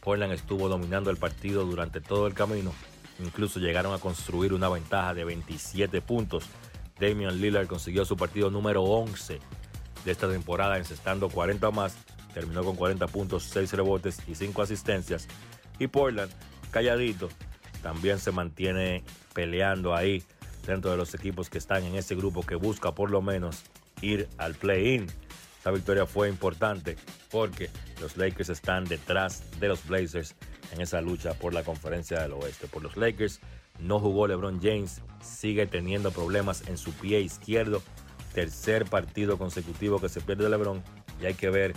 Portland 0.00 0.32
estuvo 0.32 0.68
dominando 0.68 1.10
el 1.10 1.16
partido 1.16 1.64
durante 1.64 2.00
todo 2.00 2.26
el 2.26 2.34
camino. 2.34 2.72
Incluso 3.20 3.60
llegaron 3.60 3.94
a 3.94 3.98
construir 3.98 4.52
una 4.52 4.68
ventaja 4.68 5.14
de 5.14 5.24
27 5.24 6.00
puntos. 6.00 6.44
Damian 6.98 7.40
Lillard 7.40 7.66
consiguió 7.66 8.04
su 8.04 8.16
partido 8.16 8.50
número 8.50 8.82
11 8.82 9.38
de 10.04 10.10
esta 10.10 10.28
temporada, 10.28 10.78
encestando 10.78 11.28
40 11.28 11.70
más. 11.70 11.96
Terminó 12.32 12.64
con 12.64 12.76
40 12.76 13.06
puntos, 13.08 13.44
6 13.44 13.72
rebotes 13.74 14.18
y 14.26 14.34
5 14.34 14.62
asistencias. 14.62 15.28
Y 15.78 15.86
Portland, 15.86 16.32
calladito, 16.70 17.28
también 17.82 18.18
se 18.18 18.32
mantiene 18.32 19.04
peleando 19.34 19.94
ahí 19.94 20.22
dentro 20.66 20.90
de 20.90 20.96
los 20.96 21.14
equipos 21.14 21.50
que 21.50 21.58
están 21.58 21.84
en 21.84 21.94
ese 21.94 22.14
grupo 22.14 22.42
que 22.42 22.54
busca 22.54 22.92
por 22.92 23.10
lo 23.10 23.22
menos 23.22 23.62
ir 24.00 24.28
al 24.38 24.54
play-in. 24.54 25.06
Esta 25.64 25.72
victoria 25.72 26.04
fue 26.04 26.28
importante 26.28 26.98
porque 27.30 27.70
los 27.98 28.18
Lakers 28.18 28.50
están 28.50 28.84
detrás 28.84 29.42
de 29.60 29.68
los 29.68 29.88
Blazers 29.88 30.34
en 30.72 30.82
esa 30.82 31.00
lucha 31.00 31.32
por 31.32 31.54
la 31.54 31.62
conferencia 31.62 32.20
del 32.20 32.34
oeste. 32.34 32.66
Por 32.66 32.82
los 32.82 32.98
Lakers 32.98 33.40
no 33.80 33.98
jugó 33.98 34.26
LeBron 34.26 34.60
James, 34.60 35.00
sigue 35.22 35.66
teniendo 35.66 36.10
problemas 36.10 36.68
en 36.68 36.76
su 36.76 36.92
pie 36.92 37.22
izquierdo. 37.22 37.82
Tercer 38.34 38.84
partido 38.84 39.38
consecutivo 39.38 39.98
que 40.02 40.10
se 40.10 40.20
pierde 40.20 40.50
LeBron 40.50 40.82
y 41.18 41.24
hay 41.24 41.32
que 41.32 41.48
ver 41.48 41.72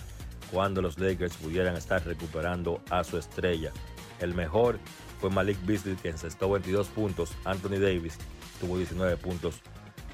cuándo 0.51 0.81
los 0.81 0.99
Lakers 0.99 1.37
pudieran 1.37 1.77
estar 1.77 2.05
recuperando 2.05 2.81
a 2.89 3.05
su 3.05 3.17
estrella. 3.17 3.71
El 4.19 4.33
mejor 4.33 4.79
fue 5.21 5.29
Malik 5.29 5.65
Beasley 5.65 5.95
que 5.95 6.09
encestó 6.09 6.49
22 6.49 6.89
puntos. 6.89 7.31
Anthony 7.45 7.79
Davis 7.79 8.17
tuvo 8.59 8.75
19 8.75 9.15
puntos 9.15 9.61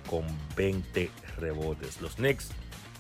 con 0.08 0.28
20 0.56 1.10
rebotes. 1.40 2.02
Los 2.02 2.18
Knicks 2.18 2.52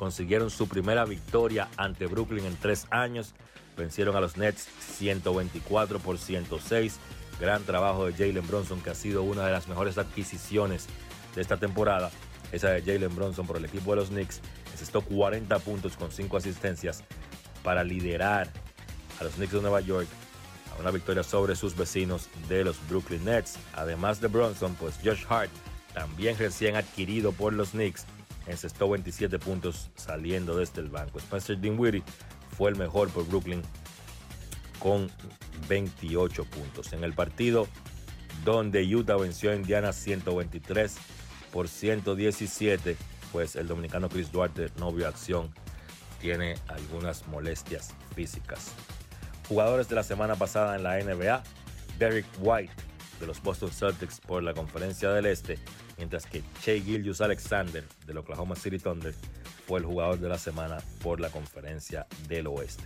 consiguieron 0.03 0.49
su 0.49 0.67
primera 0.67 1.05
victoria 1.05 1.69
ante 1.77 2.07
Brooklyn 2.07 2.43
en 2.43 2.57
tres 2.57 2.87
años. 2.89 3.33
Vencieron 3.77 4.17
a 4.17 4.19
los 4.19 4.35
Nets 4.35 4.67
124 4.97 5.99
por 5.99 6.17
106. 6.17 6.99
Gran 7.39 7.63
trabajo 7.63 8.05
de 8.05 8.11
Jalen 8.11 8.45
Bronson, 8.45 8.81
que 8.81 8.89
ha 8.89 8.95
sido 8.95 9.23
una 9.23 9.45
de 9.45 9.53
las 9.53 9.69
mejores 9.69 9.97
adquisiciones 9.97 10.87
de 11.33 11.41
esta 11.41 11.55
temporada. 11.55 12.11
Esa 12.51 12.71
de 12.71 12.81
Jalen 12.81 13.15
Bronson 13.15 13.47
por 13.47 13.55
el 13.55 13.63
equipo 13.63 13.91
de 13.91 13.95
los 13.95 14.09
Knicks. 14.09 14.41
Necesitó 14.71 14.99
40 15.03 15.57
puntos 15.59 15.95
con 15.95 16.11
5 16.11 16.35
asistencias 16.35 17.01
para 17.63 17.85
liderar 17.85 18.51
a 19.21 19.23
los 19.23 19.35
Knicks 19.35 19.53
de 19.53 19.61
Nueva 19.61 19.79
York 19.79 20.09
a 20.75 20.81
una 20.81 20.91
victoria 20.91 21.23
sobre 21.23 21.55
sus 21.55 21.77
vecinos 21.77 22.27
de 22.49 22.65
los 22.65 22.75
Brooklyn 22.89 23.23
Nets. 23.23 23.57
Además 23.73 24.19
de 24.19 24.27
Bronson, 24.27 24.75
pues 24.75 24.95
Josh 25.01 25.23
Hart, 25.29 25.49
también 25.93 26.37
recién 26.37 26.75
adquirido 26.75 27.31
por 27.31 27.53
los 27.53 27.69
Knicks, 27.69 28.05
encestó 28.47 28.89
27 28.89 29.39
puntos 29.39 29.89
saliendo 29.95 30.57
desde 30.57 30.81
el 30.81 30.89
banco. 30.89 31.19
Spencer 31.19 31.59
Dinwiddie 31.59 32.03
fue 32.57 32.69
el 32.69 32.75
mejor 32.75 33.09
por 33.09 33.27
Brooklyn 33.27 33.61
con 34.79 35.09
28 35.67 36.45
puntos. 36.45 36.93
En 36.93 37.03
el 37.03 37.13
partido 37.13 37.67
donde 38.43 38.83
Utah 38.83 39.15
venció 39.15 39.51
a 39.51 39.55
Indiana 39.55 39.93
123 39.93 40.95
por 41.51 41.67
117, 41.67 42.97
pues 43.31 43.55
el 43.55 43.67
dominicano 43.67 44.09
Chris 44.09 44.31
Duarte 44.31 44.69
no 44.77 44.91
vio 44.91 45.07
acción, 45.07 45.53
tiene 46.19 46.55
algunas 46.67 47.27
molestias 47.27 47.93
físicas. 48.15 48.71
Jugadores 49.47 49.87
de 49.87 49.95
la 49.95 50.03
semana 50.03 50.35
pasada 50.35 50.75
en 50.75 50.83
la 50.83 50.97
NBA, 50.99 51.43
Derek 51.99 52.25
White 52.39 52.73
de 53.23 53.27
los 53.27 53.41
Boston 53.41 53.71
Celtics 53.71 54.19
por 54.19 54.43
la 54.43 54.53
Conferencia 54.53 55.09
del 55.09 55.25
Este, 55.25 55.57
mientras 55.97 56.25
que 56.25 56.43
Shea 56.61 56.81
Gillius 56.81 57.21
Alexander 57.21 57.81
del 58.05 58.17
Oklahoma 58.17 58.57
City 58.57 58.79
Thunder 58.79 59.13
fue 59.65 59.79
el 59.79 59.85
jugador 59.85 60.19
de 60.19 60.27
la 60.27 60.37
semana 60.37 60.79
por 61.01 61.21
la 61.21 61.29
Conferencia 61.29 62.05
del 62.27 62.47
Oeste. 62.47 62.83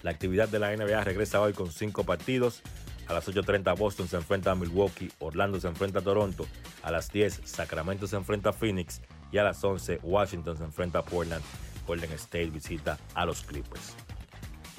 La 0.00 0.10
actividad 0.10 0.48
de 0.48 0.58
la 0.58 0.74
NBA 0.74 1.04
regresa 1.04 1.42
hoy 1.42 1.52
con 1.52 1.70
cinco 1.70 2.04
partidos. 2.04 2.62
A 3.06 3.12
las 3.12 3.28
8.30 3.28 3.76
Boston 3.76 4.08
se 4.08 4.16
enfrenta 4.16 4.50
a 4.50 4.54
Milwaukee, 4.54 5.12
Orlando 5.18 5.60
se 5.60 5.68
enfrenta 5.68 5.98
a 5.98 6.02
Toronto, 6.02 6.46
a 6.82 6.90
las 6.90 7.12
10 7.12 7.42
Sacramento 7.44 8.06
se 8.06 8.16
enfrenta 8.16 8.50
a 8.50 8.52
Phoenix 8.52 9.02
y 9.30 9.38
a 9.38 9.44
las 9.44 9.62
11 9.62 10.00
Washington 10.02 10.56
se 10.56 10.64
enfrenta 10.64 11.00
a 11.00 11.04
Portland. 11.04 11.44
Golden 11.86 12.12
State 12.12 12.46
visita 12.46 12.98
a 13.14 13.26
los 13.26 13.42
Clippers. 13.42 13.94